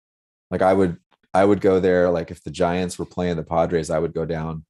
Like 0.51 0.63
I 0.63 0.73
would, 0.73 0.97
I 1.33 1.45
would 1.45 1.61
go 1.61 1.81
there. 1.81 2.11
Like 2.11 2.31
if 2.31 2.43
the 2.43 2.51
Giants 2.51 2.99
were 2.99 3.07
playing 3.07 3.37
the 3.37 3.43
Padres, 3.45 3.91
I 3.91 3.99
would 3.99 4.13
go 4.15 4.25
down 4.25 4.65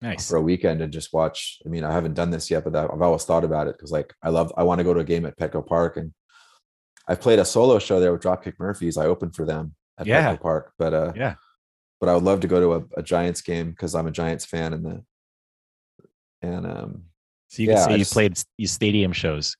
nice. 0.00 0.28
for 0.28 0.36
a 0.36 0.42
weekend 0.42 0.80
and 0.80 0.92
just 0.92 1.12
watch. 1.12 1.58
I 1.66 1.68
mean, 1.68 1.84
I 1.84 1.92
haven't 1.92 2.14
done 2.14 2.30
this 2.30 2.50
yet, 2.50 2.64
but 2.64 2.76
I've 2.76 3.02
always 3.02 3.24
thought 3.24 3.44
about 3.44 3.66
it 3.68 3.76
because 3.76 3.90
like 3.90 4.14
I 4.22 4.28
love 4.30 4.52
I 4.56 4.62
want 4.62 4.78
to 4.78 4.84
go 4.84 4.94
to 4.94 5.00
a 5.00 5.04
game 5.04 5.26
at 5.26 5.36
Petco 5.38 5.66
Park 5.66 5.96
and 5.96 6.12
I've 7.08 7.20
played 7.20 7.40
a 7.40 7.44
solo 7.44 7.78
show 7.80 7.98
there 7.98 8.12
with 8.12 8.22
Dropkick 8.22 8.54
Murphys. 8.60 8.96
I 8.96 9.06
opened 9.06 9.34
for 9.34 9.44
them 9.44 9.74
at 9.98 10.06
Yeah. 10.06 10.34
Petco 10.36 10.40
Park, 10.40 10.72
but 10.78 10.94
uh, 10.94 11.12
Yeah. 11.16 11.34
but 12.00 12.08
I 12.08 12.14
would 12.14 12.22
love 12.22 12.40
to 12.40 12.48
go 12.48 12.60
to 12.60 12.74
a, 12.74 13.00
a 13.00 13.02
Giants 13.02 13.40
game 13.40 13.70
because 13.70 13.94
I'm 13.96 14.06
a 14.06 14.12
Giants 14.12 14.44
fan 14.44 14.72
and 14.72 14.84
the 14.84 15.02
and 16.42 16.66
um 16.66 17.02
So 17.48 17.62
you 17.62 17.68
can 17.68 17.76
yeah, 17.76 17.84
say 17.84 17.90
I 17.90 17.94
you 17.94 17.98
just- 17.98 18.12
played 18.12 18.38
these 18.58 18.72
stadium 18.72 19.12
shows. 19.12 19.56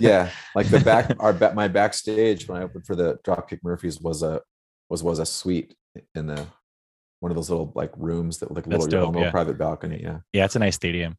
yeah, 0.00 0.30
like 0.56 0.66
the 0.68 0.80
back 0.80 1.14
our 1.20 1.32
my 1.54 1.68
backstage 1.68 2.48
when 2.48 2.58
I 2.60 2.64
opened 2.64 2.86
for 2.86 2.96
the 2.96 3.18
Dropkick 3.24 3.60
Murphys 3.62 4.00
was 4.00 4.22
a 4.22 4.40
was 4.92 5.02
was 5.02 5.18
a 5.18 5.26
suite 5.26 5.74
in 6.14 6.26
the 6.26 6.46
one 7.20 7.32
of 7.32 7.36
those 7.36 7.48
little 7.50 7.72
like 7.74 7.92
rooms 7.96 8.38
that 8.38 8.52
like 8.52 8.66
a 8.66 8.68
That's 8.68 8.84
little, 8.84 9.10
dope, 9.10 9.22
yeah. 9.22 9.30
private 9.30 9.56
balcony. 9.58 10.00
Yeah. 10.02 10.18
Yeah, 10.32 10.44
it's 10.44 10.56
a 10.56 10.58
nice 10.58 10.74
stadium. 10.76 11.16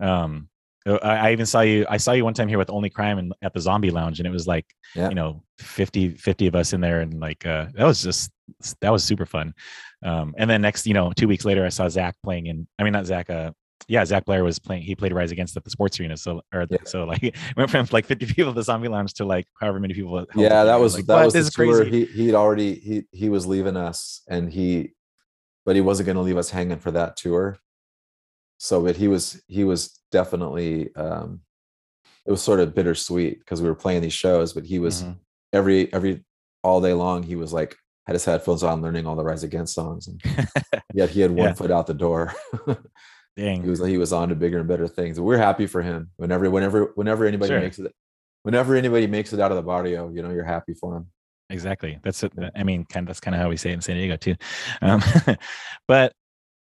Um, 0.00 0.48
uh, 0.86 0.98
I, 1.02 1.28
I 1.28 1.32
even 1.32 1.46
saw 1.46 1.60
you. 1.62 1.86
I 1.88 1.96
saw 1.96 2.12
you 2.12 2.24
one 2.24 2.34
time 2.34 2.48
here 2.48 2.58
with 2.58 2.68
Only 2.70 2.90
Crime 2.90 3.18
and 3.18 3.32
at 3.42 3.54
the 3.54 3.60
Zombie 3.60 3.90
Lounge, 3.90 4.20
and 4.20 4.26
it 4.26 4.30
was 4.30 4.46
like 4.46 4.66
Yeah. 4.94 5.08
you 5.08 5.14
know 5.14 5.42
50, 5.58 6.10
50 6.10 6.46
of 6.48 6.54
us 6.54 6.72
in 6.74 6.80
there, 6.82 7.00
and 7.00 7.18
like 7.20 7.46
uh, 7.46 7.66
that 7.74 7.84
was 7.86 8.02
just 8.02 8.30
that 8.82 8.90
was 8.90 9.02
super 9.02 9.24
fun. 9.26 9.54
Um, 10.04 10.34
and 10.36 10.50
then 10.50 10.60
next, 10.60 10.86
you 10.86 10.92
know, 10.92 11.10
two 11.16 11.26
weeks 11.28 11.46
later, 11.46 11.64
I 11.64 11.70
saw 11.70 11.88
Zach 11.88 12.16
playing 12.22 12.46
in. 12.46 12.66
I 12.78 12.82
mean, 12.82 12.92
not 12.92 13.06
Zach. 13.06 13.30
Uh, 13.30 13.52
yeah, 13.88 14.04
Zach 14.04 14.24
Blair 14.24 14.44
was 14.44 14.58
playing. 14.58 14.82
He 14.82 14.94
played 14.94 15.12
Rise 15.12 15.30
Against 15.30 15.56
at 15.56 15.64
the 15.64 15.70
Sports 15.70 16.00
Arena. 16.00 16.16
So 16.16 16.40
or 16.54 16.66
Yeah. 16.70 16.78
so 16.84 17.04
like 17.04 17.36
went 17.56 17.70
from 17.70 17.86
like 17.92 18.06
fifty 18.06 18.26
people 18.26 18.50
at 18.50 18.54
the 18.54 18.62
Zombie 18.62 18.88
Lounge 18.88 19.12
to 19.14 19.24
like 19.24 19.46
however 19.60 19.78
many 19.80 19.94
people. 19.94 20.24
yeah 20.36 20.64
that 20.64 20.76
was 20.80 20.94
like, 20.94 21.06
that 21.06 21.24
was 21.24 21.32
this 21.34 21.46
the 21.54 21.64
tour 21.64 21.82
crazy. 21.82 22.06
he 22.06 22.24
he'd 22.24 22.34
already 22.34 22.74
he 22.76 23.02
he 23.12 23.28
was 23.28 23.46
leaving 23.46 23.76
us 23.76 24.22
and 24.28 24.50
he 24.52 24.92
but 25.66 25.74
he 25.74 25.80
wasn't 25.82 26.06
going 26.06 26.16
to 26.16 26.22
leave 26.22 26.36
us 26.38 26.50
hanging 26.50 26.78
for 26.78 26.90
that 26.92 27.16
tour 27.16 27.58
so 28.58 28.82
but 28.82 28.96
he 28.96 29.08
was 29.08 29.42
he 29.48 29.64
was 29.64 29.98
definitely 30.12 30.94
um 30.96 31.40
it 32.26 32.30
was 32.30 32.40
sort 32.42 32.60
of 32.60 32.74
bittersweet 32.74 33.38
because 33.40 33.60
we 33.60 33.68
were 33.68 33.74
playing 33.74 34.00
these 34.02 34.12
shows 34.14 34.52
but 34.54 34.64
he 34.64 34.78
was 34.78 35.02
Mhm. 35.02 35.16
every 35.52 35.92
every 35.92 36.24
all 36.62 36.80
day 36.80 36.92
long 36.94 37.22
he 37.22 37.36
was 37.36 37.52
like 37.52 37.76
had 38.06 38.12
his 38.14 38.24
headphones 38.24 38.62
on 38.62 38.80
learning 38.82 39.06
all 39.06 39.16
the 39.16 39.24
rise 39.24 39.42
against 39.42 39.74
songs 39.74 40.06
and 40.08 40.22
yet 40.94 41.10
he 41.10 41.20
had 41.20 41.30
one 41.30 41.48
Yeah. 41.48 41.54
foot 41.54 41.70
out 41.70 41.86
the 41.86 41.94
door 41.94 42.32
he 43.36 43.60
was 43.60 43.84
he 43.84 43.98
was 43.98 44.12
on 44.12 44.28
to 44.28 44.34
bigger 44.34 44.58
and 44.58 44.68
better 44.68 44.86
things 44.86 45.18
we're 45.20 45.36
happy 45.38 45.66
for 45.66 45.82
him 45.82 46.10
whenever 46.16 46.48
whenever 46.50 46.92
whenever 46.94 47.26
anybody 47.26 47.50
Sure. 47.50 47.60
makes 47.60 47.78
it 47.78 47.92
whenever 48.42 48.76
anybody 48.76 49.06
makes 49.06 49.32
it 49.32 49.40
out 49.40 49.50
of 49.50 49.56
the 49.56 49.62
barrio 49.62 50.08
you 50.10 50.22
know 50.22 50.30
you're 50.30 50.44
happy 50.44 50.74
for 50.74 50.96
him 50.96 51.06
Exactly. 51.50 51.98
That's 52.02 52.22
it. 52.24 52.32
I 52.56 52.64
mean, 52.64 52.86
kind 52.86 53.04
of 53.04 53.08
that's 53.08 53.20
kind 53.20 53.34
of 53.34 53.40
how 53.40 53.50
we 53.50 53.58
say 53.58 53.68
it 53.70 53.74
in 53.74 53.80
San 53.82 53.96
Diego 53.96 54.16
too. 54.16 54.34
Um, 54.80 55.02
but 55.86 56.14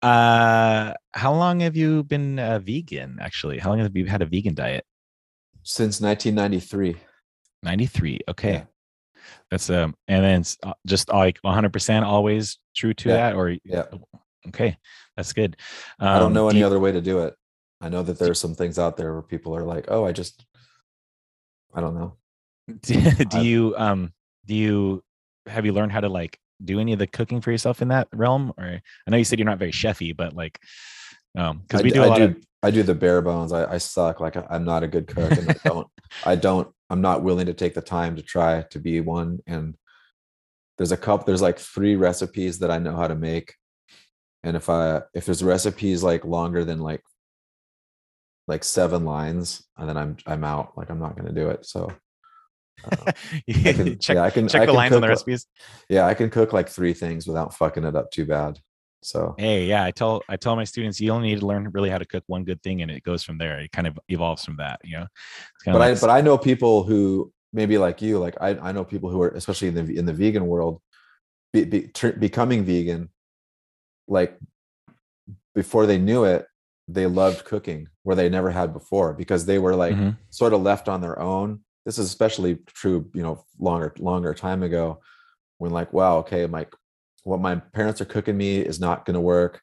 uh, 0.02 0.94
how 1.12 1.34
long 1.34 1.58
have 1.60 1.76
you 1.76 2.04
been 2.04 2.38
uh, 2.38 2.60
vegan? 2.60 3.18
Actually, 3.20 3.58
how 3.58 3.70
long 3.70 3.80
have 3.80 3.96
you 3.96 4.06
had 4.06 4.22
a 4.22 4.26
vegan 4.26 4.54
diet? 4.54 4.84
since 5.64 6.00
1993 6.00 6.96
Ninety 7.64 7.86
three. 7.86 8.20
Okay. 8.28 8.52
Yeah. 8.52 8.64
That's 9.50 9.68
um, 9.68 9.94
and 10.06 10.24
then 10.24 10.40
it's 10.42 10.56
uh, 10.62 10.74
just 10.86 11.08
like 11.12 11.38
one 11.42 11.54
hundred 11.54 11.72
percent 11.72 12.04
always 12.04 12.58
true 12.76 12.94
to 12.94 13.08
Yeah. 13.08 13.14
that, 13.16 13.34
or 13.34 13.56
Yeah. 13.64 13.82
Okay, 14.48 14.76
that's 15.16 15.32
good. 15.32 15.56
i 16.00 16.18
don't 16.18 16.26
Um, 16.28 16.32
know 16.32 16.46
do 16.46 16.50
any 16.50 16.60
you- 16.60 16.66
other 16.66 16.78
way 16.80 16.92
to 16.92 17.00
do 17.00 17.20
it 17.20 17.34
i 17.80 17.88
know 17.88 18.02
that 18.02 18.18
there 18.18 18.30
are 18.30 18.34
some 18.34 18.54
things 18.54 18.78
out 18.78 18.96
there 18.96 19.12
where 19.12 19.22
people 19.22 19.54
are 19.56 19.64
like 19.64 19.86
oh 19.88 20.04
i 20.04 20.12
just 20.12 20.44
i 21.74 21.80
don't 21.80 21.94
know 21.94 22.16
do, 22.82 23.00
do 23.34 23.40
you 23.40 23.74
um 23.76 24.12
do 24.46 24.54
you 24.54 25.02
have 25.46 25.64
you 25.64 25.72
learned 25.72 25.92
how 25.92 26.00
to 26.00 26.08
like 26.08 26.38
do 26.64 26.80
any 26.80 26.92
of 26.92 26.98
the 26.98 27.06
cooking 27.06 27.40
for 27.40 27.50
yourself 27.52 27.80
in 27.82 27.88
that 27.88 28.08
realm 28.12 28.52
or 28.58 28.64
i 29.06 29.10
know 29.10 29.16
you 29.16 29.24
said 29.24 29.38
you're 29.38 29.46
not 29.46 29.58
very 29.58 29.70
chefy 29.72 30.14
but 30.16 30.34
like 30.34 30.58
um 31.36 31.58
because 31.58 31.82
we 31.82 31.90
do 31.90 32.02
a 32.02 32.06
I 32.06 32.08
lot 32.08 32.18
do, 32.18 32.24
of 32.24 32.36
I 32.60 32.72
do 32.72 32.82
the 32.82 32.94
bare 32.94 33.22
bones. 33.22 33.52
I, 33.52 33.74
I 33.74 33.78
suck. 33.78 34.18
Like 34.18 34.36
I- 34.36 34.44
I'm 34.50 34.64
not 34.64 34.82
a 34.82 34.88
good 34.88 35.06
cook, 35.06 35.30
and 35.30 35.48
I 35.48 35.54
don't. 35.64 35.86
I 36.26 36.34
don't. 36.34 36.66
I'm 36.90 37.00
not 37.00 37.22
willing 37.22 37.46
to 37.46 37.54
take 37.54 37.72
the 37.74 37.80
time 37.80 38.16
to 38.16 38.22
try 38.22 38.62
to 38.72 38.78
be 38.80 39.00
one. 39.00 39.38
And 39.46 39.76
there's 40.76 40.90
a 40.90 40.96
couple. 40.96 41.24
There's 41.24 41.40
like 41.40 41.60
three 41.60 41.94
recipes 41.94 42.58
that 42.58 42.72
I 42.72 42.78
know 42.78 42.96
how 42.96 43.06
to 43.06 43.14
make, 43.14 43.54
and 44.42 44.56
if 44.56 44.68
I 44.68 45.02
if 45.14 45.26
there's 45.26 45.42
recipes 45.42 46.02
like 46.02 46.24
longer 46.24 46.64
than 46.64 46.80
like 46.80 47.02
like 48.46 48.64
seven 48.64 49.04
lines, 49.04 49.64
and 49.76 49.88
then 49.88 49.96
I'm 49.96 50.16
I'm 50.26 50.44
out. 50.44 50.76
Like 50.76 50.90
I'm 50.90 50.98
not 50.98 51.16
going 51.16 51.28
to 51.28 51.34
do 51.40 51.50
it. 51.50 51.66
So 51.66 51.92
uh, 52.90 52.96
I 53.06 53.12
can, 53.72 53.98
check 53.98 54.16
yeah, 54.16 54.22
I 54.22 54.30
can 54.30 54.48
check 54.48 54.62
I 54.62 54.66
the 54.66 54.72
can 54.72 54.76
lines 54.76 54.94
on 54.94 55.00
the 55.00 55.06
cook, 55.08 55.10
like- 55.18 55.26
recipes 55.26 55.46
Yeah, 55.88 56.06
I 56.06 56.14
can 56.14 56.30
cook 56.30 56.52
like 56.52 56.68
three 56.68 56.94
things 56.94 57.26
without 57.26 57.54
fucking 57.54 57.84
it 57.84 57.96
up 57.96 58.10
too 58.10 58.24
bad. 58.24 58.58
So 59.00 59.36
hey 59.38 59.64
yeah 59.66 59.84
i 59.84 59.92
tell 59.92 60.22
i 60.28 60.36
tell 60.36 60.56
my 60.56 60.64
students 60.64 61.00
you 61.00 61.12
only 61.12 61.28
need 61.28 61.38
to 61.38 61.46
learn 61.46 61.70
really 61.70 61.88
how 61.88 61.98
to 61.98 62.04
cook 62.04 62.24
one 62.26 62.42
good 62.42 62.60
thing 62.64 62.82
and 62.82 62.90
it 62.90 63.04
goes 63.04 63.22
from 63.22 63.38
there 63.38 63.60
it 63.60 63.70
kind 63.70 63.86
of 63.86 63.96
evolves 64.08 64.44
from 64.44 64.56
that 64.56 64.80
you 64.82 64.98
know 64.98 65.06
it's 65.54 65.64
but 65.66 65.76
of 65.76 65.80
I 65.82 65.94
but 66.00 66.10
I 66.10 66.20
know 66.20 66.36
people 66.36 66.82
who 66.82 67.32
maybe 67.52 67.78
like 67.78 68.02
you, 68.02 68.18
like 68.18 68.36
I 68.40 68.50
I 68.58 68.72
know 68.72 68.84
people 68.84 69.10
who 69.10 69.22
are 69.22 69.28
especially 69.30 69.68
in 69.68 69.74
the 69.74 69.98
in 69.98 70.04
the 70.06 70.12
vegan 70.12 70.46
world, 70.46 70.80
be, 71.52 71.64
be, 71.64 71.88
tur- 71.88 72.12
becoming 72.12 72.64
vegan, 72.64 73.08
like 74.08 74.38
before 75.54 75.86
they 75.86 75.98
knew 75.98 76.24
it, 76.24 76.46
they 76.86 77.06
loved 77.06 77.44
cooking 77.44 77.88
where 78.02 78.16
they 78.16 78.28
never 78.28 78.50
had 78.50 78.72
before 78.72 79.12
because 79.12 79.44
they 79.46 79.58
were 79.58 79.74
like 79.76 79.94
Mhm. 79.94 80.16
sort 80.30 80.52
of 80.52 80.62
left 80.62 80.88
on 80.88 81.00
their 81.00 81.18
own. 81.20 81.60
This 81.84 81.98
is 81.98 82.06
especially 82.06 82.56
true, 82.66 83.10
you 83.14 83.22
know, 83.22 83.44
longer 83.58 83.92
longer 83.98 84.34
time 84.34 84.62
ago, 84.62 85.00
when 85.58 85.70
like 85.70 85.92
wow, 85.92 86.18
okay, 86.18 86.46
like 86.46 86.74
what 87.24 87.40
my 87.40 87.56
parents 87.56 88.00
are 88.00 88.06
cooking 88.06 88.36
me 88.36 88.58
is 88.60 88.80
not 88.80 89.04
going 89.04 89.14
to 89.14 89.20
work. 89.20 89.60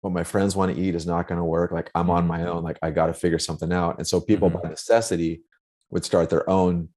What 0.00 0.12
my 0.12 0.24
friends 0.24 0.56
want 0.56 0.74
to 0.74 0.80
eat 0.80 0.94
is 0.94 1.06
not 1.06 1.28
going 1.28 1.38
to 1.38 1.44
work. 1.44 1.70
Like 1.70 1.90
I'm 1.94 2.10
on 2.10 2.26
my 2.26 2.44
own. 2.44 2.62
Like 2.64 2.78
I 2.82 2.90
got 2.90 3.06
to 3.06 3.14
figure 3.14 3.38
something 3.38 3.72
out. 3.72 3.98
And 3.98 4.06
so 4.06 4.20
people 4.20 4.50
Mhm. 4.50 4.62
by 4.62 4.68
necessity 4.68 5.42
would 5.90 6.04
start 6.04 6.28
their 6.30 6.48
own 6.50 6.88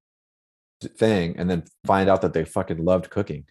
thing 0.82 1.36
and 1.38 1.50
then 1.50 1.64
find 1.86 2.10
out 2.10 2.22
that 2.22 2.34
they 2.34 2.46
fucking 2.46 2.84
loved 2.84 3.10
cooking. 3.10 3.46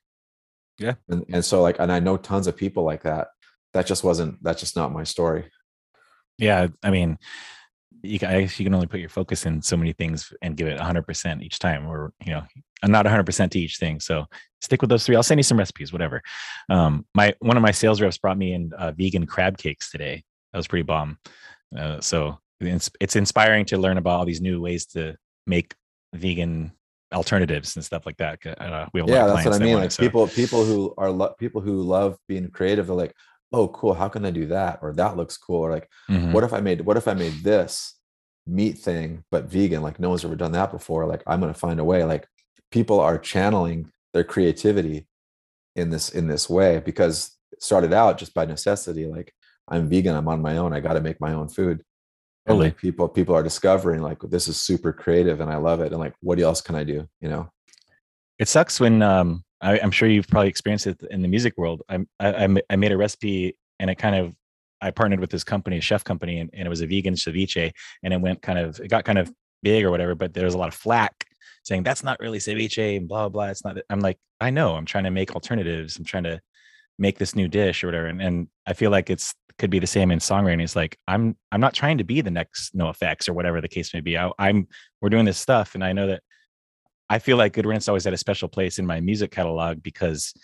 Yeah. 0.79 0.95
And 1.09 1.25
and 1.29 1.45
so 1.45 1.63
like 1.63 1.77
and 1.79 1.93
I 1.93 2.01
know 2.01 2.17
tons 2.17 2.47
of 2.47 2.57
people 2.57 2.83
like 2.85 3.03
that. 3.05 3.29
That 3.77 3.87
just 3.87 4.03
wasn't 4.03 4.43
that's 4.43 4.61
just 4.61 4.77
not 4.77 4.93
my 4.93 5.05
story. 5.05 5.43
yeah 6.39 6.67
i 6.83 6.91
mean 6.91 7.19
you 8.03 8.19
can, 8.19 8.29
I 8.31 8.43
guess 8.43 8.59
you 8.61 8.65
can 8.67 8.75
only 8.75 8.87
put 8.87 9.01
your 9.01 9.09
focus 9.09 9.47
in 9.47 9.63
so 9.63 9.77
many 9.77 9.93
things 9.93 10.33
and 10.43 10.57
give 10.57 10.69
it 10.69 10.79
100% 10.79 11.43
each 11.43 11.59
time 11.59 11.87
or 11.87 12.13
you 12.25 12.33
know 12.33 12.43
i'm 12.83 12.93
not 12.93 13.07
100% 13.07 13.51
to 13.51 13.59
each 13.59 13.79
thing 13.79 14.01
so 14.01 14.27
stick 14.61 14.81
with 14.81 14.91
those 14.91 15.05
three. 15.05 15.17
I'll 15.17 15.23
send 15.23 15.39
you 15.39 15.43
some 15.45 15.59
recipes 15.59 15.93
whatever. 15.93 16.23
Um 16.69 17.07
my 17.15 17.35
one 17.41 17.57
of 17.57 17.63
my 17.63 17.71
sales 17.71 18.01
reps 18.01 18.19
brought 18.19 18.39
me 18.39 18.53
in 18.53 18.73
uh, 18.75 18.93
vegan 18.93 19.27
crab 19.27 19.59
cakes 19.59 19.91
today. 19.91 20.25
That 20.53 20.59
was 20.59 20.67
pretty 20.67 20.83
bomb. 20.83 21.19
Uh, 21.77 22.01
so 22.01 22.39
it's, 22.61 22.91
it's 23.01 23.17
inspiring 23.17 23.65
to 23.67 23.79
learn 23.79 23.99
about 23.99 24.19
all 24.19 24.25
these 24.25 24.41
new 24.41 24.61
ways 24.61 24.87
to 24.87 25.17
make 25.47 25.75
vegan 26.15 26.73
alternatives 27.15 27.77
and 27.77 27.85
stuff 27.85 28.05
like 28.07 28.17
that 28.17 28.39
uh, 28.47 28.87
we 28.93 29.01
have 29.01 29.09
a 29.09 29.13
lot 29.13 29.17
yeah 29.17 29.27
that's 29.27 29.47
what 29.47 29.55
i 29.55 29.65
mean 29.65 29.79
like 29.79 29.93
so- 29.93 30.03
people 30.03 30.27
people 30.27 30.65
who 30.65 30.93
are 30.99 31.11
lo- 31.11 31.35
people 31.39 31.61
who 31.61 31.83
love 31.83 32.17
being 32.27 32.51
creative 32.51 32.89
they're 32.89 32.97
like 32.97 33.15
oh 33.53 33.69
cool 33.69 33.95
how 33.95 34.09
can 34.09 34.25
i 34.25 34.31
do 34.31 34.47
that? 34.47 34.79
Or 34.83 34.93
that 34.95 35.17
looks 35.17 35.37
cool. 35.37 35.61
Or 35.61 35.71
like 35.71 35.89
Mhm. 36.11 36.33
what 36.33 36.45
if 36.45 36.53
i 36.53 36.61
made 36.61 36.81
what 36.83 36.97
if 36.97 37.07
i 37.09 37.15
made 37.15 37.43
this 37.45 37.95
meat 38.47 38.79
thing 38.79 39.25
but 39.31 39.45
vegan? 39.47 39.83
Like 39.83 39.99
no 39.99 40.09
one's 40.11 40.25
ever 40.25 40.37
done 40.37 40.53
that 40.53 40.71
before. 40.73 41.07
Like 41.07 41.23
i'm 41.27 41.41
going 41.41 41.53
to 41.53 41.59
find 41.59 41.81
a 41.81 41.85
way. 41.85 42.05
Like 42.05 42.27
people 42.71 43.01
are 43.01 43.19
channeling 43.19 43.91
their 44.13 44.25
creativity 44.25 45.07
in 45.77 45.91
this 45.91 46.11
in 46.11 46.27
this 46.27 46.49
way 46.51 46.81
because 46.85 47.37
it 47.53 47.63
started 47.63 47.93
out 47.93 48.19
just 48.19 48.35
by 48.35 48.45
necessity. 48.45 49.07
Like 49.07 49.33
i'm 49.69 49.89
vegan 49.89 50.15
i'm 50.15 50.29
on 50.29 50.41
my 50.43 50.59
own 50.59 50.73
i 50.73 50.81
got 50.81 50.95
to 50.95 51.01
make 51.01 51.21
my 51.21 51.33
own 51.33 51.49
food. 51.49 51.83
And 52.47 52.59
like 52.61 52.77
people 52.77 53.09
people 53.09 53.35
are 53.35 53.43
discovering 53.43 54.01
like 54.03 54.19
this 54.21 54.47
is 54.49 54.57
super 54.61 54.93
creative 54.93 55.41
and 55.41 55.51
i 55.51 55.57
love 55.57 55.81
it. 55.81 55.93
And 55.93 56.01
like 56.01 56.15
what 56.21 56.39
else 56.41 56.61
can 56.61 56.75
i 56.77 56.85
do 56.85 57.09
you 57.21 57.29
know? 57.29 57.49
It 58.39 58.49
sucks 58.49 58.79
when 58.81 59.03
um 59.03 59.45
I, 59.61 59.79
i'm 59.81 59.91
sure 59.91 60.09
you've 60.09 60.29
probably 60.29 60.49
experienced 60.49 60.87
it 60.87 61.01
in 61.11 61.23
the 61.23 61.29
music 61.29 61.57
world. 61.57 61.83
I'm, 61.89 62.09
I, 62.21 62.49
I 62.71 62.77
made 62.77 62.93
a 62.93 62.97
recipe 62.97 63.57
and 63.79 63.91
it 63.91 63.97
kind 63.97 64.17
of 64.17 64.35
i 64.81 64.91
partnered 64.91 65.21
with 65.21 65.31
this 65.31 65.45
company 65.45 65.79
a 65.79 65.81
chef 65.81 66.05
company 66.05 66.39
and, 66.39 66.51
and 66.53 66.67
it 66.67 66.69
was 66.69 66.83
a 66.83 66.87
vegan 66.87 67.15
ceviche 67.15 67.73
and 68.03 68.13
it 68.13 68.21
went 68.21 68.43
kind 68.43 68.59
of 68.59 68.79
it 68.81 68.89
got 68.89 69.05
kind 69.05 69.19
of 69.19 69.33
big 69.63 69.85
or 69.85 69.91
whatever 69.91 70.15
but 70.15 70.35
there 70.35 70.45
was 70.45 70.55
a 70.55 70.59
lot 70.59 70.69
of 70.69 70.75
flack 70.75 71.27
saying 71.65 71.83
that's 71.83 72.05
not 72.05 72.21
really 72.21 72.39
ceviche 72.39 72.97
and 72.97 73.09
blah 73.09 73.29
blah 73.29 73.29
blah. 73.29 73.51
It's 73.51 73.65
not 73.65 73.79
i'm 73.91 74.01
like 74.01 74.19
i 74.41 74.51
know. 74.51 74.77
I'm 74.77 74.85
trying 74.85 75.05
to 75.05 75.11
make 75.11 75.35
alternatives. 75.35 75.97
I'm 75.97 76.05
trying 76.05 76.25
to 76.25 76.41
make 76.99 77.19
this 77.19 77.35
new 77.35 77.49
dish 77.49 77.83
or 77.83 77.89
whatever 77.89 78.07
and, 78.07 78.23
and 78.23 78.49
i 78.67 78.73
feel 78.73 78.91
like 78.91 79.11
it's 79.11 79.35
could 79.59 79.71
be 79.71 79.79
the 79.79 79.87
same 79.87 80.11
in 80.11 80.19
songwriting. 80.19 80.63
It's 80.63 80.77
like 80.77 80.99
i'm 81.09 81.37
i'm 81.51 81.61
not 81.61 81.75
trying 81.75 81.99
to 81.99 82.05
be 82.05 82.21
the 82.21 82.31
next 82.31 82.77
NOFX 82.77 83.29
or 83.29 83.33
whatever 83.33 83.61
the 83.61 83.69
case 83.69 83.95
may 83.95 84.01
be. 84.01 84.19
I, 84.19 84.31
i'm 84.39 84.69
we're 85.01 85.09
doing 85.09 85.25
this 85.25 85.39
stuff 85.39 85.75
and 85.75 85.83
i 85.83 85.93
know 85.93 86.07
that 86.09 86.23
I 87.09 87.19
feel 87.19 87.37
like 87.37 87.53
Good 87.53 87.67
Riddance 87.67 87.89
always 87.89 88.05
had 88.05 88.15
a 88.15 88.19
special 88.19 88.49
place 88.49 88.79
in 88.79 88.87
my 88.87 89.01
music 89.01 89.31
catalog 89.31 89.83
because 89.83 90.35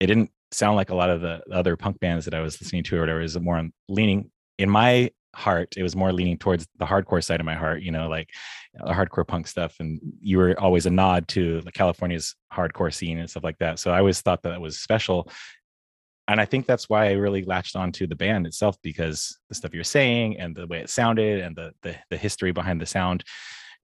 it 0.00 0.06
didn't 0.06 0.30
sound 0.52 0.76
like 0.76 0.90
a 0.90 0.94
lot 0.94 1.10
of 1.10 1.20
the 1.20 1.42
other 1.52 1.76
punk 1.76 1.98
bands 2.00 2.24
that 2.24 2.34
I 2.34 2.40
was 2.40 2.60
listening 2.60 2.84
to 2.84 2.96
or 2.96 3.00
whatever. 3.00 3.20
It 3.20 3.24
was 3.24 3.40
more 3.40 3.68
leaning 3.88 4.30
in 4.58 4.70
my 4.70 5.10
heart. 5.34 5.74
It 5.76 5.82
was 5.82 5.94
more 5.94 6.12
leaning 6.12 6.38
towards 6.38 6.66
the 6.78 6.86
hardcore 6.86 7.22
side 7.22 7.40
of 7.40 7.46
my 7.46 7.54
heart, 7.54 7.82
you 7.82 7.90
know, 7.90 8.08
like 8.08 8.30
hardcore 8.80 9.26
punk 9.26 9.46
stuff. 9.46 9.76
And 9.80 10.00
you 10.20 10.38
were 10.38 10.58
always 10.58 10.86
a 10.86 10.90
nod 10.90 11.28
to 11.28 11.60
like 11.60 11.74
California's 11.74 12.34
hardcore 12.52 12.92
scene 12.92 13.18
and 13.18 13.28
stuff 13.28 13.44
like 13.44 13.58
that. 13.58 13.78
So 13.78 13.90
I 13.90 13.98
always 13.98 14.20
thought 14.20 14.42
that 14.42 14.60
was 14.60 14.78
special. 14.78 15.30
And 16.28 16.40
I 16.40 16.44
think 16.44 16.66
that's 16.66 16.88
why 16.88 17.08
I 17.08 17.12
really 17.12 17.44
latched 17.44 17.76
onto 17.76 18.06
the 18.06 18.16
band 18.16 18.46
itself 18.46 18.76
because 18.82 19.38
the 19.48 19.54
stuff 19.54 19.74
you're 19.74 19.84
saying 19.84 20.40
and 20.40 20.56
the 20.56 20.66
way 20.66 20.78
it 20.78 20.90
sounded 20.90 21.40
and 21.40 21.54
the 21.54 21.72
the, 21.82 21.96
the 22.10 22.16
history 22.16 22.52
behind 22.52 22.80
the 22.80 22.86
sound. 22.86 23.22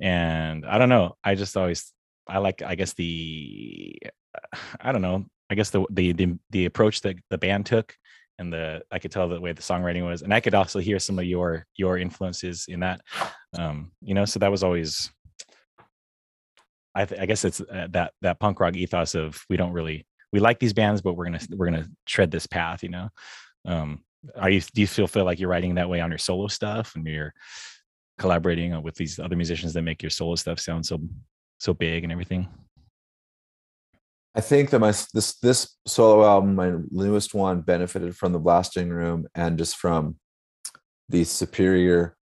And 0.01 0.67
I 0.67 0.79
don't 0.79 0.89
know. 0.89 1.17
I 1.23 1.35
just 1.35 1.57
always 1.57 1.93
I 2.33 2.39
like 2.39 2.63
I 2.63 2.75
guess 2.75 2.95
the 2.95 3.97
I 4.81 4.93
don't 4.93 5.03
know. 5.03 5.27
I 5.51 5.55
guess 5.55 5.71
the 5.71 5.85
the 5.91 6.13
the, 6.13 6.39
the 6.51 6.65
approach 6.65 7.03
that 7.03 7.17
the 7.31 7.39
band 7.39 7.67
took 7.67 7.95
and 8.39 8.53
the 8.53 8.83
I 8.91 8.99
could 8.99 9.13
tell 9.13 9.29
the 9.29 9.41
way 9.41 9.53
the 9.53 9.63
songwriting 9.63 10.05
was 10.05 10.23
and 10.23 10.33
I 10.33 10.41
could 10.41 10.55
also 10.55 10.79
hear 10.79 10.99
some 10.99 11.19
of 11.19 11.27
your 11.27 11.67
your 11.77 11.99
influences 11.99 12.65
in 12.69 12.81
that 12.81 13.03
um 13.59 13.93
you 14.01 14.15
know 14.15 14.25
so 14.25 14.39
that 14.39 14.51
was 14.51 14.65
always 14.65 15.11
I 16.95 17.05
th- 17.05 17.21
I 17.21 17.27
guess 17.27 17.45
it's 17.45 17.61
uh, 17.61 17.89
that 17.91 18.13
that 18.23 18.41
punk 18.41 18.61
rock 18.61 18.77
ethos 18.77 19.15
of 19.15 19.45
we 19.51 19.57
don't 19.59 19.73
really 19.73 20.07
we 20.33 20.41
like 20.41 20.59
these 20.59 20.73
bands 20.73 21.03
but 21.03 21.15
we're 21.15 21.29
to 21.29 21.49
we're 21.57 21.71
to 21.71 21.89
tread 22.07 22.31
this 22.31 22.47
path 22.47 22.83
you 22.83 22.89
know 22.89 23.11
um 23.67 24.03
are 24.37 24.51
you 24.51 24.63
do 24.75 24.81
you 24.81 24.87
feel 24.87 25.07
feel 25.07 25.25
like 25.25 25.39
you're 25.39 25.51
writing 25.51 25.75
that 25.75 25.89
way 25.89 26.01
on 26.01 26.11
your 26.11 26.19
solo 26.19 26.47
stuff 26.49 26.95
and 26.95 27.07
you're 27.07 27.35
collaborating 28.19 28.81
with 28.83 28.95
these 28.95 29.19
other 29.19 29.37
musicians 29.37 29.75
that 29.75 29.83
make 29.83 30.03
your 30.03 30.11
solo 30.11 30.35
stuff 30.37 30.59
sound 30.59 30.87
so 30.87 30.99
so 31.63 31.73
big 31.73 32.03
and 32.03 32.13
everything 32.13 32.49
I 34.35 34.41
think 34.41 34.71
that 34.71 34.79
my 34.79 34.93
this 35.13 35.39
this 35.41 35.77
solo 35.87 36.25
album, 36.25 36.55
my 36.55 36.73
newest 36.91 37.35
one, 37.35 37.61
benefited 37.61 38.17
from 38.17 38.33
the 38.33 38.39
blasting 38.39 38.89
room 38.89 39.27
and 39.35 39.59
just 39.59 39.77
from 39.77 40.17
the 41.11 41.25
superior 41.25 42.17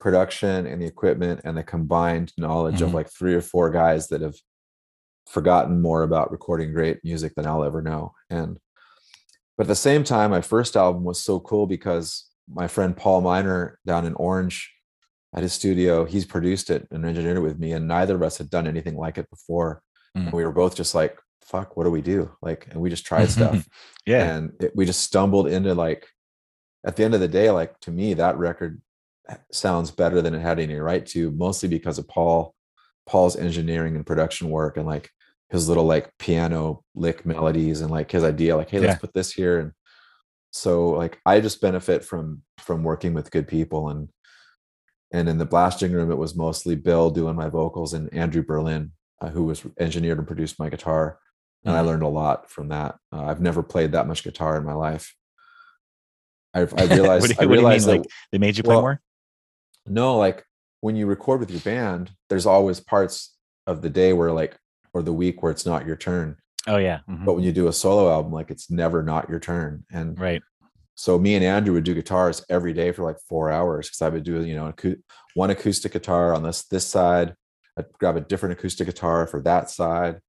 production 0.00 0.66
and 0.66 0.82
the 0.82 0.86
equipment 0.86 1.40
and 1.44 1.56
the 1.56 1.62
combined 1.62 2.32
knowledge 2.36 2.82
of 2.82 2.90
Mhm. 2.90 2.94
like 2.94 3.08
three 3.10 3.34
or 3.34 3.40
four 3.40 3.70
guys 3.70 4.08
that 4.08 4.20
have 4.20 4.36
forgotten 5.26 5.80
more 5.80 6.02
about 6.02 6.30
recording 6.30 6.74
great 6.74 6.98
music 7.04 7.34
than 7.34 7.46
I'll 7.46 7.64
ever 7.64 7.80
know. 7.80 8.12
And 8.28 8.58
but 9.56 9.64
at 9.64 9.68
the 9.68 9.74
same 9.76 10.04
time, 10.04 10.30
my 10.30 10.42
first 10.42 10.76
album 10.76 11.04
was 11.04 11.22
so 11.22 11.40
cool 11.40 11.66
because 11.66 12.28
my 12.48 12.68
friend 12.68 12.94
Paul 12.94 13.22
Miner 13.22 13.78
down 13.86 14.04
in 14.04 14.14
Orange 14.14 14.70
at 15.34 15.42
his 15.42 15.52
studio, 15.52 16.04
he's 16.04 16.24
produced 16.24 16.70
it 16.70 16.88
and 16.90 17.04
engineered 17.04 17.36
it 17.36 17.40
with 17.40 17.58
me, 17.58 17.72
and 17.72 17.86
neither 17.86 18.16
of 18.16 18.22
us 18.22 18.38
had 18.38 18.50
done 18.50 18.66
anything 18.66 18.96
like 18.96 19.18
it 19.18 19.30
before. 19.30 19.82
Mm. 20.16 20.24
And 20.24 20.32
we 20.32 20.44
were 20.44 20.52
both 20.52 20.74
just 20.74 20.94
like 20.94 21.18
fuck, 21.42 21.76
what 21.76 21.82
do 21.82 21.90
we 21.90 22.00
do? 22.00 22.30
Like, 22.40 22.68
and 22.70 22.80
we 22.80 22.90
just 22.90 23.04
tried 23.04 23.28
stuff. 23.30 23.66
yeah. 24.06 24.36
and 24.36 24.52
it, 24.60 24.72
we 24.76 24.86
just 24.86 25.00
stumbled 25.00 25.48
into 25.48 25.74
like 25.74 26.06
at 26.86 26.96
the 26.96 27.04
end 27.04 27.14
of 27.14 27.20
the 27.20 27.28
day 27.28 27.50
like 27.50 27.78
to 27.80 27.90
me 27.90 28.14
that 28.14 28.38
record 28.38 28.80
sounds 29.52 29.90
better 29.90 30.22
than 30.22 30.34
it 30.34 30.40
had 30.40 30.58
any 30.58 30.76
right 30.76 31.06
to 31.06 31.30
mostly 31.32 31.68
because 31.68 31.98
of 31.98 32.08
paul 32.08 32.54
paul's 33.06 33.36
engineering 33.36 33.96
and 33.96 34.06
production 34.06 34.48
work 34.48 34.76
and 34.76 34.86
like 34.86 35.10
his 35.50 35.68
little 35.68 35.84
like 35.84 36.10
piano 36.18 36.82
lick 36.94 37.26
melodies 37.26 37.80
and 37.80 37.90
like 37.90 38.10
his 38.10 38.24
idea 38.24 38.56
like 38.56 38.70
hey 38.70 38.80
let's 38.80 39.00
put 39.00 39.12
this 39.12 39.32
here 39.32 39.60
and 39.60 39.72
so 40.52 40.88
like 40.90 41.20
i 41.26 41.40
just 41.40 41.60
benefit 41.60 42.04
from 42.04 42.42
from 42.58 42.82
working 42.82 43.14
with 43.14 43.30
good 43.30 43.46
people 43.46 43.88
and 43.90 44.08
and 45.12 45.28
in 45.28 45.38
the 45.38 45.44
blasting 45.44 45.92
room 45.92 46.10
it 46.10 46.18
was 46.18 46.34
mostly 46.36 46.74
bill 46.74 47.10
doing 47.10 47.34
my 47.36 47.48
vocals 47.48 47.92
and 47.94 48.12
andrew 48.14 48.42
berlin 48.42 48.92
uh, 49.20 49.28
who 49.28 49.44
was 49.44 49.62
engineered 49.78 50.18
and 50.18 50.26
produced 50.26 50.58
my 50.58 50.68
guitar 50.68 51.18
and 51.64 51.76
I 51.76 51.82
Mhm. 51.82 51.86
learned 51.86 52.02
a 52.04 52.08
lot 52.08 52.48
from 52.50 52.68
that. 52.68 52.96
Uh, 53.12 53.24
I've 53.24 53.42
never 53.42 53.62
played 53.62 53.92
that 53.92 54.06
much 54.06 54.24
guitar 54.24 54.56
in 54.56 54.64
my 54.64 54.72
life. 54.72 55.14
I, 56.54 56.60
I 56.60 56.62
realized. 56.84 57.20
what, 57.22 57.30
do, 57.30 57.36
I 57.38 57.44
what 57.44 57.56
do 57.56 57.60
you 57.60 57.68
mean? 57.68 57.80
that 57.82 57.86
Like 57.86 58.02
they 58.32 58.38
made 58.38 58.56
you 58.56 58.62
play 58.62 58.74
well, 58.76 58.80
more? 58.80 59.00
no, 59.86 60.16
like 60.16 60.46
when 60.80 60.96
you 60.96 61.06
record 61.06 61.38
with 61.38 61.50
your 61.50 61.60
band, 61.60 62.12
there's 62.30 62.46
always 62.46 62.80
parts 62.80 63.36
of 63.66 63.82
the 63.82 63.90
day 63.90 64.14
where 64.14 64.32
like 64.32 64.56
or 64.94 65.02
the 65.02 65.12
week 65.12 65.42
where 65.42 65.52
it's 65.52 65.66
not 65.66 65.86
your 65.86 65.96
turn. 65.96 66.38
Oh 66.66 66.78
yeah. 66.78 67.00
Mhm. 67.06 67.26
But 67.26 67.34
when 67.34 67.44
you 67.44 67.52
do 67.52 67.68
a 67.68 67.74
solo 67.74 68.10
album, 68.10 68.32
like 68.32 68.50
it's 68.50 68.70
never 68.70 69.02
not 69.02 69.28
your 69.28 69.38
turn. 69.38 69.84
And 69.92 70.18
Right. 70.18 70.42
So 71.00 71.18
me 71.18 71.34
and 71.34 71.42
Andrew 71.42 71.72
would 71.72 71.84
do 71.84 71.94
guitars 71.94 72.44
every 72.50 72.74
day 72.74 72.92
for 72.92 73.02
like 73.04 73.16
four 73.26 73.50
hours 73.50 73.88
because 73.88 74.02
I 74.02 74.10
would 74.10 74.22
do 74.22 74.44
you 74.44 74.54
know 74.54 74.70
one 75.32 75.48
acoustic 75.48 75.92
guitar 75.92 76.34
on 76.34 76.42
this 76.42 76.64
this 76.64 76.86
side. 76.86 77.34
I'd 77.78 77.90
grab 77.94 78.18
a 78.18 78.20
different 78.20 78.58
acoustic 78.58 78.86
guitar 78.86 79.26
for 79.26 79.40
that 79.42 79.70
side, 79.70 80.20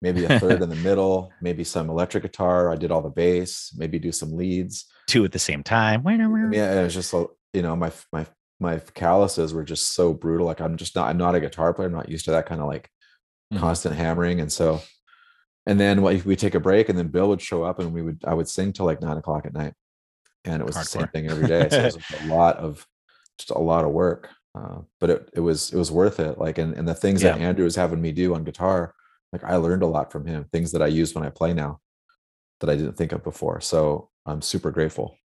maybe 0.00 0.24
a 0.24 0.38
third 0.38 0.62
in 0.62 0.70
the 0.70 0.76
middle, 0.88 1.32
maybe 1.42 1.64
some 1.64 1.90
electric 1.90 2.22
guitar. 2.22 2.72
I 2.72 2.76
did 2.76 2.90
all 2.90 3.02
the 3.02 3.10
bass, 3.10 3.74
maybe 3.76 3.98
do 3.98 4.10
some 4.10 4.32
leads. 4.34 4.86
Two 5.06 5.22
at 5.26 5.32
the 5.32 5.38
same 5.38 5.62
time. 5.62 6.02
Yeah, 6.54 6.80
it 6.80 6.84
was 6.84 6.94
just 6.94 7.10
so 7.10 7.36
you 7.52 7.60
know 7.60 7.76
my 7.76 7.92
my 8.10 8.24
my 8.58 8.78
calluses 8.94 9.52
were 9.52 9.64
just 9.64 9.92
so 9.94 10.14
brutal. 10.14 10.46
Like 10.46 10.62
I'm 10.62 10.78
just 10.78 10.96
not 10.96 11.10
I'm 11.10 11.18
not 11.18 11.34
a 11.34 11.40
guitar 11.40 11.74
player. 11.74 11.88
I'm 11.88 11.94
not 11.94 12.08
used 12.08 12.24
to 12.24 12.30
that 12.30 12.46
kind 12.46 12.62
of 12.62 12.68
like 12.68 12.88
Mhm. 13.52 13.58
constant 13.60 13.94
hammering. 13.94 14.40
And 14.40 14.50
so, 14.50 14.80
and 15.66 15.78
then 15.78 16.00
what 16.00 16.24
we 16.24 16.36
take 16.36 16.54
a 16.54 16.60
break, 16.60 16.88
and 16.88 16.98
then 16.98 17.08
Bill 17.08 17.28
would 17.28 17.42
show 17.42 17.62
up, 17.64 17.78
and 17.80 17.92
we 17.92 18.00
would 18.00 18.24
I 18.26 18.32
would 18.32 18.48
sing 18.48 18.72
till 18.72 18.86
like 18.86 19.02
nine 19.02 19.18
o'clock 19.18 19.44
at 19.44 19.52
night, 19.52 19.74
and 20.46 20.60
it 20.60 20.66
was 20.66 20.76
the 20.76 20.84
same 20.84 21.08
thing 21.08 21.30
every 21.30 21.46
day. 21.46 21.68
So 21.68 21.78
it 21.78 21.94
was 21.94 21.98
a 22.20 22.26
lot 22.26 22.56
of 22.56 22.86
just 23.38 23.50
a 23.50 23.58
lot 23.58 23.84
of 23.84 23.90
work. 23.90 24.28
Uh, 24.54 24.78
but 25.00 25.10
it, 25.10 25.30
it 25.34 25.40
was 25.40 25.72
it 25.72 25.76
was 25.76 25.92
worth 25.92 26.18
it. 26.18 26.38
Like 26.38 26.58
and, 26.58 26.74
and 26.74 26.88
the 26.88 26.94
things 26.94 27.20
that 27.22 27.38
Andrew 27.38 27.64
was 27.64 27.76
having 27.76 28.00
me 28.00 28.12
do 28.12 28.34
on 28.34 28.44
guitar, 28.44 28.94
like 29.32 29.44
I 29.44 29.56
learned 29.56 29.82
a 29.82 29.86
lot 29.86 30.10
from 30.10 30.26
him. 30.26 30.46
Things 30.52 30.72
that 30.72 30.82
I 30.82 30.86
use 30.86 31.14
when 31.14 31.24
I 31.24 31.30
play 31.30 31.52
now 31.52 31.80
that 32.60 32.70
I 32.70 32.76
didn't 32.76 32.96
think 32.96 33.12
of 33.12 33.22
before. 33.22 33.60
So 33.60 34.08
I'm 34.24 34.40
super 34.40 34.70
grateful. 34.70 35.16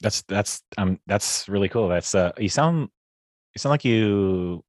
That's 0.00 0.22
that's 0.22 0.62
um 0.76 0.98
that's 1.06 1.48
really 1.48 1.68
cool. 1.68 1.88
That's 1.88 2.14
uh 2.14 2.32
you 2.38 2.48
sound 2.48 2.88
you 3.54 3.58
sound 3.58 3.70
like 3.70 3.84
you 3.84 4.62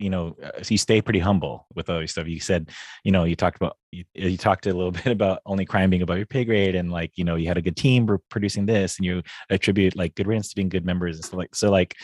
you 0.00 0.10
know 0.10 0.34
uh, 0.42 0.50
you 0.66 0.78
stay 0.78 1.00
pretty 1.02 1.18
humble 1.18 1.66
with 1.74 1.88
all 1.90 1.98
your 1.98 2.08
stuff. 2.08 2.26
You 2.26 2.40
said 2.40 2.70
you 3.04 3.12
know 3.12 3.24
you 3.24 3.36
talked 3.36 3.56
about 3.56 3.76
you, 3.92 4.04
you 4.14 4.36
talked 4.36 4.66
a 4.66 4.72
little 4.72 4.90
bit 5.04 5.06
about 5.06 5.40
only 5.46 5.66
crime 5.66 5.90
being 5.90 6.02
about 6.02 6.16
your 6.16 6.26
pay 6.26 6.44
grade 6.44 6.74
and 6.74 6.90
like 6.90 7.12
you 7.16 7.24
know 7.24 7.36
you 7.36 7.46
had 7.46 7.58
a 7.58 7.62
good 7.62 7.76
team 7.76 8.08
producing 8.30 8.66
this 8.66 8.96
and 8.96 9.06
you 9.06 9.22
attribute 9.50 9.94
like 9.94 10.14
good 10.14 10.26
riddance 10.26 10.48
to 10.48 10.56
being 10.56 10.68
good 10.68 10.86
members 10.86 11.16
and 11.16 11.24
stuff 11.24 11.38
like 11.38 11.54
so 11.54 11.70
like 11.70 11.94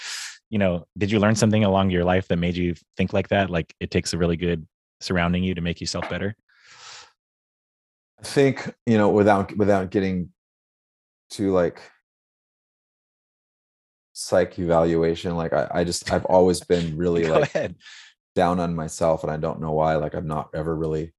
you 0.51 0.59
know 0.59 0.87
did 0.99 1.11
you 1.11 1.19
learn 1.19 1.35
something 1.35 1.65
along 1.65 1.91
your 1.91 2.05
life 2.05 2.29
that 2.29 2.37
made 2.37 2.57
you 2.57 2.75
think 2.97 3.13
like 3.13 3.29
that 3.29 3.51
like 3.51 3.75
it 3.81 3.91
takes 3.91 4.13
a 4.13 4.19
really 4.19 4.37
good 4.37 4.67
surrounding 5.01 5.43
you 5.43 5.55
to 5.55 5.61
make 5.61 5.81
yourself 5.81 6.09
better 6.09 6.37
I 8.21 8.23
think 8.23 8.75
you 8.85 8.99
know 8.99 9.09
without 9.09 9.57
without 9.57 9.91
getting 9.91 10.31
to 11.31 11.53
like 11.53 11.81
psych 14.19 14.59
evaluation 14.59 15.37
like 15.37 15.53
I, 15.53 15.69
I 15.75 15.85
just 15.85 16.11
i've 16.11 16.25
always 16.25 16.61
been 16.61 16.97
really 17.05 17.27
like 17.27 17.55
ahead. 17.55 17.77
down 18.35 18.61
on 18.61 18.75
myself 18.75 19.23
and 19.23 19.31
i 19.31 19.37
don't 19.37 19.61
know 19.61 19.73
why 19.73 19.97
like 19.97 20.15
i'm 20.15 20.27
not 20.27 20.49
ever 20.55 20.75
really 20.75 21.13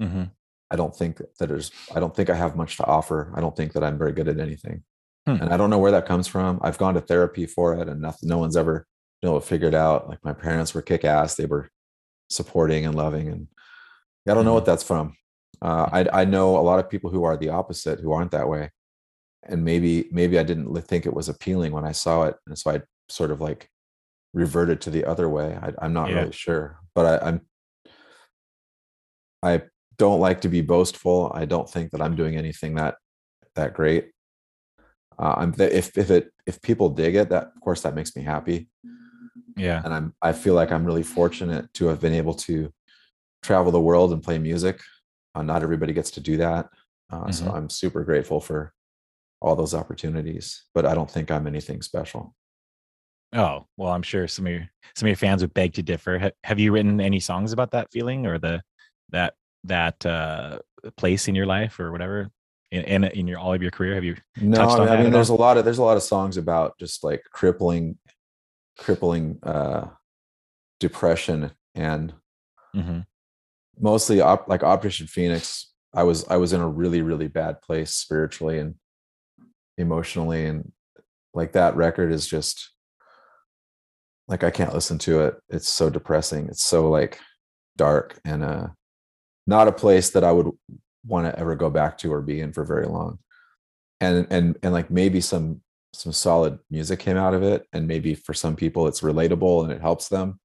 hmm 0.00 0.24
i 0.70 0.76
don't 0.76 0.94
think 0.94 1.16
that 1.18 1.48
there's 1.48 1.72
i 1.96 1.98
don't 1.98 2.14
think 2.14 2.30
i 2.30 2.34
have 2.34 2.54
much 2.54 2.76
to 2.76 2.84
offer. 2.84 3.32
I 3.36 3.40
don't 3.40 3.56
think 3.56 3.72
that 3.72 3.82
i'm 3.82 3.98
very 3.98 4.12
good 4.12 4.28
at 4.28 4.38
anything. 4.38 4.84
Hmm. 5.26 5.38
and 5.40 5.52
i 5.52 5.56
don't 5.56 5.68
know 5.68 5.80
where 5.80 5.90
that 5.90 6.06
comes 6.06 6.28
from. 6.28 6.60
I've 6.62 6.78
gone 6.78 6.94
to 6.94 7.00
therapy 7.00 7.46
for 7.46 7.74
it 7.74 7.88
and 7.88 8.00
nothing 8.00 8.28
no 8.28 8.38
one's 8.38 8.56
ever 8.56 8.86
been 9.20 9.30
able 9.30 9.40
to 9.40 9.46
figure 9.46 9.68
it 9.68 9.74
out 9.74 10.08
like 10.08 10.22
my 10.22 10.32
parents 10.32 10.74
were 10.74 10.82
kick-ass 10.82 11.34
they 11.34 11.46
were 11.46 11.68
supporting 12.30 12.86
and 12.86 12.94
loving 12.94 13.28
and 13.30 13.48
i 14.28 14.34
don't 14.34 14.44
know 14.44 14.54
what 14.54 14.64
that's 14.64 14.84
from. 14.84 15.16
Uh, 15.60 15.88
I, 15.92 16.20
I 16.20 16.24
know 16.24 16.56
a 16.56 16.62
lot 16.68 16.78
of 16.78 16.88
people 16.90 17.10
who 17.10 17.24
are 17.24 17.36
the 17.36 17.48
opposite 17.48 17.98
who 17.98 18.12
aren't 18.12 18.30
that 18.30 18.48
way 18.48 18.70
and 19.46 19.64
maybe 19.64 20.08
maybe 20.12 20.38
i 20.38 20.42
didn't 20.42 20.72
think 20.82 21.06
it 21.06 21.14
was 21.14 21.28
appealing 21.28 21.72
when 21.72 21.84
i 21.84 21.92
saw 21.92 22.24
it 22.24 22.36
and 22.46 22.58
so 22.58 22.70
i 22.70 22.80
sort 23.08 23.30
of 23.30 23.40
like 23.40 23.68
reverted 24.32 24.80
to 24.80 24.90
the 24.90 25.04
other 25.04 25.28
way 25.28 25.56
I, 25.60 25.72
i'm 25.82 25.92
not 25.92 26.10
Yeah. 26.10 26.20
really 26.20 26.32
sure 26.32 26.78
but 26.94 27.22
I, 27.22 27.28
i'm 27.28 27.40
i 29.42 29.62
don't 29.98 30.20
like 30.20 30.40
to 30.42 30.48
be 30.48 30.60
boastful 30.60 31.30
i 31.34 31.44
don't 31.44 31.68
think 31.68 31.90
that 31.92 32.00
i'm 32.02 32.16
doing 32.16 32.36
anything 32.36 32.74
that 32.76 32.96
that 33.54 33.74
great 33.74 34.10
uh, 35.18 35.34
i'm 35.36 35.54
if 35.58 35.96
if 35.96 36.10
it 36.10 36.32
if 36.46 36.60
people 36.62 36.88
dig 36.88 37.14
it 37.14 37.28
that 37.28 37.52
of 37.54 37.60
course 37.60 37.82
that 37.82 37.94
makes 37.94 38.16
me 38.16 38.22
happy 38.22 38.68
yeah 39.56 39.82
and 39.84 39.94
i'm 39.94 40.14
i 40.22 40.32
feel 40.32 40.54
like 40.54 40.72
i'm 40.72 40.84
really 40.84 41.02
fortunate 41.02 41.72
to 41.74 41.86
have 41.86 42.00
been 42.00 42.14
able 42.14 42.34
to 42.34 42.72
travel 43.42 43.70
the 43.70 43.80
world 43.80 44.12
and 44.12 44.22
play 44.22 44.38
music 44.38 44.80
uh, 45.34 45.42
not 45.42 45.62
everybody 45.62 45.92
gets 45.92 46.10
to 46.10 46.20
do 46.20 46.36
that 46.38 46.68
uh, 47.10 47.30
so 47.30 47.46
Mhm. 47.46 47.56
i'm 47.56 47.70
super 47.70 48.02
grateful 48.02 48.40
for 48.40 48.72
all 49.44 49.54
those 49.54 49.74
opportunities 49.74 50.64
but 50.74 50.86
i 50.86 50.94
don't 50.94 51.10
think 51.10 51.30
i'm 51.30 51.46
anything 51.46 51.82
special 51.82 52.34
Oh 53.34 53.66
well, 53.76 53.90
I'm 53.90 54.02
sure 54.02 54.28
some 54.28 54.46
of 54.46 54.52
your 54.52 54.70
some 54.94 55.06
of 55.06 55.10
your 55.10 55.16
fans 55.16 55.42
would 55.42 55.54
beg 55.54 55.74
to 55.74 55.82
differ. 55.82 56.18
Ha- 56.20 56.30
have 56.44 56.60
you 56.60 56.70
written 56.70 57.00
any 57.00 57.18
songs 57.18 57.52
about 57.52 57.72
that 57.72 57.90
feeling 57.90 58.26
or 58.26 58.38
the 58.38 58.62
that 59.10 59.34
that 59.64 60.06
uh, 60.06 60.58
place 60.96 61.26
in 61.26 61.34
your 61.34 61.46
life 61.46 61.80
or 61.80 61.90
whatever 61.90 62.30
in 62.70 62.84
in, 62.84 63.04
in 63.04 63.26
your 63.26 63.40
all 63.40 63.52
of 63.52 63.60
your 63.60 63.72
career? 63.72 63.94
Have 63.94 64.04
you? 64.04 64.16
no 64.40 64.58
touched 64.58 64.76
i 64.76 64.78
on 64.78 64.86
mean, 64.86 64.88
I 64.88 65.02
mean 65.02 65.12
there's 65.12 65.30
a 65.30 65.34
lot 65.34 65.58
of 65.58 65.64
there's 65.64 65.78
a 65.78 65.82
lot 65.82 65.96
of 65.96 66.04
songs 66.04 66.36
about 66.36 66.78
just 66.78 67.02
like 67.02 67.24
crippling 67.32 67.98
crippling 68.78 69.38
uh 69.42 69.86
depression 70.78 71.50
and 71.74 72.14
mm-hmm. 72.74 73.00
mostly 73.80 74.20
op- 74.20 74.48
like 74.48 74.62
operation 74.62 75.06
phoenix 75.06 75.72
i 75.94 76.02
was 76.02 76.26
i 76.28 76.36
was 76.36 76.52
in 76.52 76.60
a 76.60 76.68
really 76.68 77.00
really 77.00 77.28
bad 77.28 77.62
place 77.62 77.94
spiritually 77.94 78.58
and 78.58 78.74
emotionally 79.78 80.46
and 80.46 80.72
like 81.32 81.52
that 81.52 81.76
record 81.76 82.12
is 82.12 82.26
just 82.26 82.70
like 84.28 84.44
i 84.44 84.50
can't 84.50 84.74
listen 84.74 84.98
to 84.98 85.20
it. 85.20 85.36
It's 85.48 85.68
so 85.68 85.90
depressing. 85.90 86.48
It's 86.48 86.64
so 86.64 86.88
like 86.88 87.18
dark 87.76 88.18
and 88.24 88.44
uh 88.44 88.68
not 89.46 89.68
a 89.68 89.72
place 89.72 90.10
that 90.10 90.24
i 90.24 90.30
would 90.30 90.50
want 91.04 91.26
to 91.26 91.38
ever 91.38 91.54
go 91.56 91.68
back 91.68 91.98
to 91.98 92.12
or 92.12 92.22
be 92.22 92.40
in 92.40 92.52
for 92.52 92.64
very 92.64 92.86
long. 92.86 93.18
And 94.00 94.26
and 94.30 94.56
and 94.62 94.72
like 94.72 94.90
maybe 94.90 95.20
some 95.20 95.60
some 95.92 96.12
solid 96.12 96.58
music 96.70 96.98
came 96.98 97.16
out 97.16 97.34
of 97.34 97.42
it 97.42 97.66
and 97.72 97.86
maybe 97.86 98.14
for 98.14 98.34
some 98.34 98.56
people 98.56 98.88
it's 98.88 99.00
relatable 99.00 99.64
and 99.64 99.72
it 99.72 99.80
helps 99.80 100.08
them. 100.08 100.40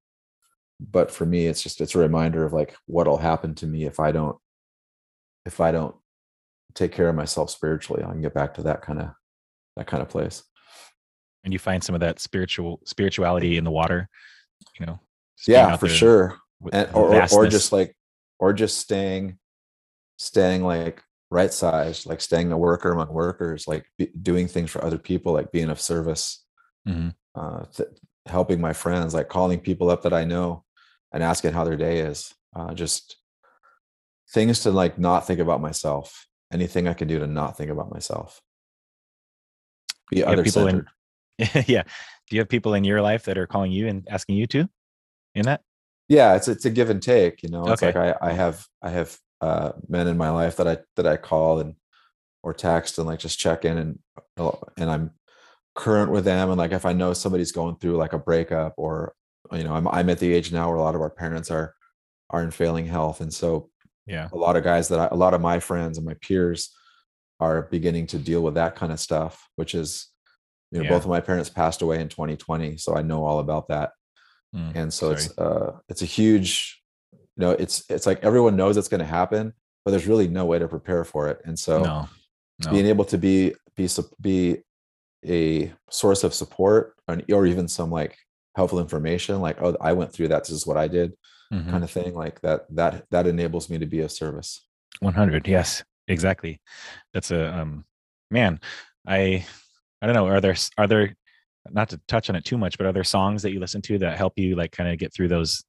But 0.79 1.11
for 1.11 1.25
me 1.25 1.47
it's 1.47 1.61
just 1.61 1.81
it's 1.81 1.95
a 1.95 1.99
reminder 1.99 2.45
of 2.45 2.53
like 2.53 2.75
what'll 2.85 3.17
happen 3.17 3.55
to 3.55 3.67
me 3.67 3.85
if 3.85 3.99
i 3.99 4.11
don't 4.11 4.37
if 5.45 5.59
i 5.59 5.71
don't 5.71 5.95
take 6.75 6.91
care 6.91 7.09
of 7.09 7.15
myself 7.15 7.49
spiritually. 7.49 8.03
I 8.03 8.11
can 8.11 8.21
get 8.21 8.33
back 8.33 8.53
to 8.55 8.63
that 8.63 8.81
kind 8.81 8.99
of 8.99 9.11
that 9.79 9.87
kind 9.87 10.03
of 10.03 10.09
place. 10.09 10.43
And 11.43 11.53
you 11.53 11.59
find 11.59 11.81
some 11.83 11.95
of 11.95 12.01
that 12.01 12.19
spiritual 12.19 12.81
spirituality 12.85 13.57
in 13.57 13.63
the 13.63 13.71
water, 13.71 14.09
you 14.79 14.85
know? 14.85 14.99
yeah 15.47 15.77
for 15.77 15.87
sure. 15.87 16.37
and 16.73 16.89
or, 16.93 17.15
or, 17.31 17.47
just 17.47 17.71
like 17.71 17.95
or 18.39 18.51
just 18.51 18.77
staying 18.77 19.39
staying 20.17 20.61
like 20.61 21.01
right 21.31 21.53
sized 21.53 22.05
like 22.05 22.19
staying 22.19 22.51
a 22.51 22.57
worker 22.57 22.91
among 22.91 23.07
workers 23.07 23.65
like 23.65 23.85
be, 23.97 24.11
doing 24.21 24.49
things 24.49 24.69
for 24.69 24.83
other 24.83 24.97
people 24.97 25.31
like 25.31 25.49
being 25.53 25.69
of 25.69 25.79
service. 25.79 26.43
Mhm. 26.85 27.13
uh 27.35 27.63
th- 27.73 27.87
helping 28.25 28.59
my 28.59 28.73
friends 28.73 29.13
like 29.13 29.29
calling 29.29 29.61
people 29.61 29.89
up 29.89 30.01
that 30.03 30.13
i 30.13 30.25
know 30.25 30.65
and 31.13 31.23
asking 31.23 31.53
how 31.53 31.63
their 31.63 31.77
day 31.77 31.99
is. 31.99 32.35
Uh 32.53 32.73
just 32.73 33.15
things 34.33 34.59
to 34.63 34.71
like 34.71 34.99
not 34.99 35.25
think 35.25 35.39
about 35.39 35.61
myself. 35.61 36.27
Anything 36.51 36.85
i 36.89 36.93
can 36.93 37.07
do 37.07 37.17
to 37.19 37.27
not 37.27 37.55
think 37.55 37.71
about 37.71 37.93
myself 37.93 38.41
be 40.09 40.23
other 40.23 40.43
people 40.43 40.67
in- 40.67 40.85
centered 41.39 41.67
yeah. 41.69 41.83
Do 42.29 42.35
you 42.35 42.41
have 42.41 42.49
people 42.49 42.73
in 42.73 42.83
your 42.83 43.01
life 43.01 43.23
that 43.25 43.37
are 43.37 43.47
calling 43.47 43.71
you 43.71 43.87
and 43.87 44.05
asking 44.09 44.35
you 44.35 44.45
to 44.47 44.69
in 45.35 45.43
that? 45.45 45.61
yeah 46.09 46.35
it's 46.35 46.47
it's 46.47 46.65
a 46.65 46.69
give 46.71 46.89
and 46.89 47.01
take 47.01 47.43
you 47.43 47.49
know 47.49 47.61
it's 47.71 47.83
Okay. 47.83 47.87
like 47.99 48.15
i 48.21 48.29
i 48.29 48.33
have 48.33 48.65
i 48.81 48.89
have 48.89 49.17
uh 49.41 49.71
men 49.87 50.07
in 50.07 50.17
my 50.17 50.29
life 50.31 50.57
that 50.57 50.67
i 50.67 50.77
that 50.95 51.05
i 51.05 51.15
call 51.17 51.59
and 51.59 51.75
or 52.43 52.53
text 52.53 52.97
and 52.97 53.05
like 53.07 53.19
just 53.19 53.37
check 53.37 53.63
in 53.63 53.77
and 53.77 53.99
uh, 54.37 54.51
and 54.77 54.89
i'm 54.89 55.11
current 55.75 56.11
with 56.11 56.25
them 56.25 56.49
and 56.49 56.57
like 56.57 56.71
if 56.71 56.83
i 56.85 56.93
know 56.93 57.13
somebody's 57.13 57.51
going 57.51 57.75
through 57.77 57.95
like 57.95 58.13
a 58.13 58.17
breakup 58.17 58.73
or 58.77 59.13
you 59.51 59.63
know 59.63 59.73
i'm 59.75 59.87
i'm 59.89 60.09
at 60.09 60.17
the 60.19 60.33
age 60.33 60.51
now 60.51 60.67
where 60.67 60.77
a 60.77 60.81
lot 60.81 60.95
of 60.95 61.01
our 61.01 61.11
parents 61.11 61.51
are 61.51 61.75
are 62.31 62.43
in 62.43 62.49
failing 62.51 62.85
health 62.87 63.21
and 63.21 63.31
so 63.33 63.69
Yeah. 64.07 64.29
a 64.33 64.35
lot 64.37 64.55
of 64.55 64.63
guys 64.63 64.87
that 64.89 64.99
I, 64.99 65.07
a 65.11 65.15
lot 65.15 65.33
of 65.35 65.41
my 65.41 65.59
friends 65.59 65.97
and 65.99 66.05
my 66.07 66.15
peers 66.21 66.75
are 67.39 67.63
beginning 67.71 68.07
to 68.07 68.17
deal 68.17 68.41
with 68.41 68.55
that 68.55 68.75
kind 68.75 68.91
of 68.91 68.99
stuff, 68.99 69.47
which 69.55 69.73
is, 69.75 70.07
you 70.71 70.79
know, 70.79 70.83
Yeah. 70.85 70.89
both 70.91 71.03
of 71.03 71.09
my 71.09 71.21
parents 71.21 71.49
passed 71.49 71.81
away 71.81 72.01
in 72.01 72.09
2020, 72.09 72.77
so 72.77 72.95
I 72.95 73.01
know 73.01 73.23
all 73.25 73.39
about 73.39 73.67
that. 73.69 73.91
Mm, 74.55 74.75
And 74.75 74.93
so 74.93 75.13
sorry. 75.13 75.25
it's 75.25 75.37
uh 75.37 75.79
it's 75.89 76.01
a 76.01 76.05
huge, 76.05 76.81
you 77.13 77.19
know, 77.37 77.51
it's 77.51 77.83
it's 77.89 78.05
like 78.05 78.23
everyone 78.23 78.55
knows 78.55 78.77
it's 78.77 78.87
going 78.87 78.99
to 78.99 79.05
happen, 79.05 79.53
but 79.85 79.91
there's 79.91 80.07
really 80.07 80.27
no 80.27 80.45
way 80.45 80.59
to 80.59 80.67
prepare 80.67 81.03
for 81.03 81.27
it. 81.29 81.39
And 81.45 81.57
so 81.57 81.83
no. 81.83 82.09
No. 82.61 82.71
being 82.71 82.87
able 82.87 83.05
to 83.05 83.17
be 83.17 83.53
be 83.77 83.87
be 84.19 84.57
a 85.25 85.71
source 85.89 86.23
of 86.23 86.33
support 86.33 86.95
and, 87.07 87.23
or 87.31 87.45
even 87.45 87.67
some 87.67 87.89
like 87.91 88.17
helpful 88.55 88.79
information 88.79 89.39
like 89.41 89.61
oh 89.61 89.75
i 89.81 89.91
went 89.93 90.11
through 90.11 90.27
that 90.29 90.43
this 90.43 90.51
is 90.51 90.65
what 90.67 90.75
i 90.77 90.87
did 90.87 91.13
Mhm. 91.53 91.69
kind 91.71 91.83
of 91.83 91.91
thing 91.91 92.13
like 92.13 92.39
that 92.41 92.65
that 92.75 93.05
that 93.11 93.25
enables 93.27 93.69
me 93.69 93.77
to 93.79 93.85
be 93.85 93.99
of 94.01 94.11
service 94.11 94.67
100 94.99 95.47
yes 95.47 95.83
exactly. 96.09 96.59
That's 97.13 97.31
a 97.31 97.57
um 97.57 97.85
man 98.31 98.59
i 99.07 99.43
i 100.01 100.05
don't 100.05 100.13
know 100.13 100.27
are 100.27 100.41
there 100.41 100.55
are 100.77 100.85
there 100.87 101.15
not 101.71 101.89
to 101.89 101.99
touch 102.07 102.29
on 102.29 102.35
it 102.35 102.43
too 102.45 102.57
much 102.57 102.77
but 102.77 102.85
are 102.85 102.93
there 102.93 103.03
songs 103.03 103.41
that 103.41 103.51
you 103.51 103.59
listen 103.59 103.81
to 103.81 103.97
that 103.97 104.17
help 104.17 104.33
you 104.37 104.55
like 104.55 104.71
kind 104.71 104.89
of 104.89 104.97
get 104.99 105.13
through 105.13 105.27
those 105.27 105.63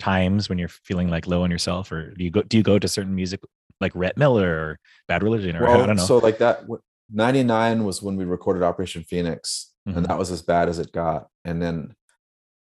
times 0.00 0.48
when 0.48 0.58
you're 0.58 0.68
feeling 0.68 1.08
like 1.08 1.26
low 1.26 1.42
on 1.44 1.50
yourself? 1.50 1.92
Or 1.92 2.12
do 2.14 2.24
you 2.24 2.30
go 2.30 2.42
do 2.42 2.56
you 2.56 2.62
go 2.62 2.78
to 2.78 2.88
certain 2.88 3.14
music 3.14 3.40
like 3.80 3.92
Rhett 3.94 4.16
Miller 4.16 4.48
or 4.50 4.78
Bad 5.08 5.22
Religion 5.22 5.56
or 5.56 5.68
I 5.68 5.86
don't 5.86 5.96
know. 5.96 6.04
so 6.04 6.18
like 6.18 6.38
that 6.38 6.64
99 7.12 7.84
was 7.84 8.02
when 8.02 8.16
we 8.16 8.24
recorded 8.24 8.62
operation 8.62 9.04
phoenix 9.04 9.72
Mhm. 9.88 9.96
and 9.98 10.06
that 10.06 10.18
was 10.18 10.30
as 10.30 10.42
bad 10.42 10.68
as 10.68 10.78
it 10.78 10.90
got. 10.92 11.28
And 11.44 11.60
then 11.62 11.94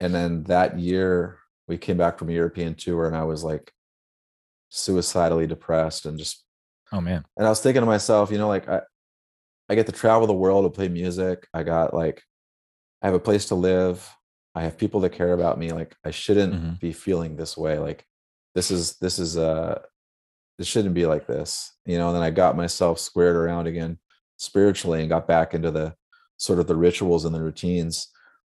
and 0.01 0.15
then 0.15 0.45
that 0.45 0.79
year 0.79 1.39
we 1.69 1.79
came 1.79 1.97
back 1.97 2.19
from 2.19 2.29
a 2.31 2.33
european 2.33 2.75
tour 2.75 3.07
and 3.07 3.17
i 3.17 3.23
was 3.25 3.45
like 3.45 3.73
suicidally 4.71 5.47
depressed 5.47 6.07
and 6.07 6.19
just 6.19 6.45
oh 6.92 7.00
man 7.00 7.24
and 7.37 7.46
I 7.46 7.50
was 7.50 7.61
thinking 7.61 7.81
to 7.83 7.87
myself, 7.87 8.31
you 8.31 8.38
know, 8.38 8.48
like 8.48 8.68
I, 8.68 8.81
I 9.68 9.74
get 9.74 9.87
to 9.87 9.92
travel 9.92 10.26
the 10.26 10.35
world 10.35 10.64
to 10.64 10.70
play 10.70 10.88
music. 10.88 11.46
I 11.55 11.62
got 11.62 11.94
like, 11.94 12.22
I 13.03 13.07
have 13.07 13.14
a 13.14 13.20
place 13.20 13.46
to 13.46 13.55
live. 13.55 14.07
I 14.55 14.62
have 14.62 14.76
people 14.76 15.00
that 15.00 15.11
care 15.12 15.33
about 15.33 15.59
me. 15.59 15.72
Like 15.72 15.96
I 16.05 16.11
shouldn't 16.11 16.55
Mhm. 16.55 16.81
be 16.81 16.92
feeling 16.92 17.37
this 17.37 17.57
way. 17.57 17.79
Like 17.79 18.05
this 18.55 18.70
is 18.70 18.96
this 18.98 19.18
is 19.18 19.38
uh 19.38 19.81
this 20.59 20.66
shouldn't 20.66 20.94
be 20.94 21.07
like 21.07 21.26
this, 21.26 21.72
you 21.87 21.98
know. 21.98 22.09
And 22.09 22.16
then 22.16 22.22
I 22.22 22.31
got 22.31 22.57
myself 22.57 22.98
squared 22.98 23.37
around 23.37 23.66
again 23.68 23.98
spiritually 24.37 25.00
and 25.00 25.09
got 25.09 25.29
back 25.29 25.55
into 25.55 25.70
the 25.70 25.94
sort 26.37 26.59
of 26.59 26.66
the 26.66 26.76
rituals 26.76 27.24
and 27.24 27.35
the 27.35 27.42
routines 27.42 28.09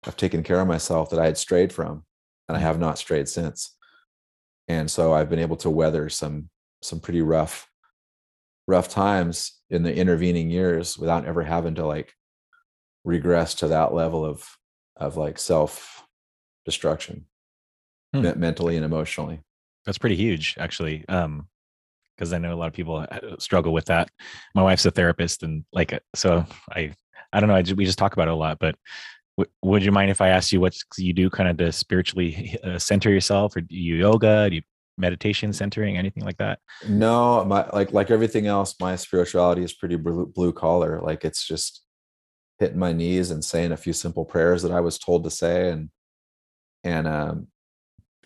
of 0.07 0.15
taking 0.17 0.43
care 0.43 0.59
of 0.61 0.67
myself 0.67 1.09
that 1.09 1.19
I 1.19 1.25
had 1.25 1.37
strayed 1.37 1.73
from, 1.73 2.05
and 2.47 2.57
I 2.57 2.59
Mm. 2.61 2.63
have 2.63 2.79
not 2.79 2.97
strayed 2.97 3.27
since. 3.29 3.75
And 4.67 4.89
so 4.89 5.13
I've 5.13 5.29
been 5.29 5.39
able 5.39 5.57
to 5.57 5.69
weather 5.69 6.09
some 6.09 6.49
some 6.81 6.99
pretty 6.99 7.21
rough 7.21 7.67
rough 8.67 8.89
times 8.89 9.60
in 9.69 9.84
the 9.84 9.95
intervening 9.95 10.50
years 10.50 10.97
without 10.97 11.26
ever 11.26 11.43
having 11.43 11.76
to 11.76 11.86
like 11.86 12.13
regress 13.04 13.56
to 13.56 13.67
that 13.69 13.93
level 13.93 14.24
of 14.26 14.45
of 14.97 15.17
like 15.17 15.39
self 15.39 16.04
destruction 16.65 17.26
Hmm. 18.13 18.21
me- 18.24 18.34
mentally 18.36 18.76
and 18.76 18.86
emotionally 18.86 19.39
That's 19.86 19.97
pretty 19.97 20.17
huge, 20.17 20.56
actually. 20.60 21.06
Um, 21.08 21.47
because 22.15 22.34
I 22.34 22.38
know 22.38 22.54
a 22.54 22.60
lot 22.60 22.67
of 22.67 22.74
people 22.74 22.97
uh, 23.10 23.19
struggle 23.39 23.74
with 23.74 23.86
that. 23.86 24.10
My 24.54 24.62
wife's 24.62 24.86
a 24.86 24.91
therapist, 24.91 25.41
and 25.43 25.63
like, 25.74 25.91
uh, 25.93 26.00
so 26.13 26.45
I, 26.71 26.93
I 27.34 27.39
don't 27.39 27.50
know. 27.50 27.56
I, 27.56 27.63
we 27.76 27.86
just 27.86 27.97
talk 27.97 28.13
about 28.13 28.28
it 28.28 28.32
a 28.32 28.36
lot. 28.36 28.60
But 28.60 28.76
w- 29.39 29.52
would 29.63 29.84
you 29.84 29.91
mind 29.91 30.12
if 30.12 30.21
I 30.21 30.28
asked 30.28 30.52
you 30.52 30.60
what 30.60 30.76
you 30.97 31.13
do, 31.13 31.30
kind 31.32 31.50
of 31.50 31.58
to 31.58 31.71
spiritually 31.71 32.60
uh, 32.63 32.78
center 32.78 33.10
yourself, 33.10 33.56
or 33.56 33.62
do 33.62 33.76
you 33.76 33.95
yoga, 33.95 34.50
do 34.50 34.58
you 34.58 34.62
meditation 34.97 35.54
centering, 35.54 35.97
anything 35.97 36.23
like 36.23 36.38
that? 36.38 36.60
no 36.88 37.45
my 37.45 37.67
like 37.73 37.91
like 37.93 38.10
everything 38.10 38.47
else 38.47 38.75
my 38.80 38.95
spirituality 38.95 39.63
is 39.63 39.73
pretty 39.73 39.95
blue, 39.95 40.25
blue 40.25 40.51
collar 40.51 40.99
like 41.04 41.23
it's 41.23 41.45
just 41.45 41.84
hitting 42.60 42.80
my 42.80 42.91
knees 42.91 43.30
and 43.32 43.43
saying 43.43 43.71
a 43.71 43.77
few 43.77 43.93
simple 43.93 44.25
prayers 44.25 44.63
that 44.63 44.71
i 44.71 44.80
was 44.80 44.97
told 44.97 45.23
to 45.23 45.30
say 45.30 45.69
and 45.69 45.89
and 46.84 47.08
um 47.08 47.47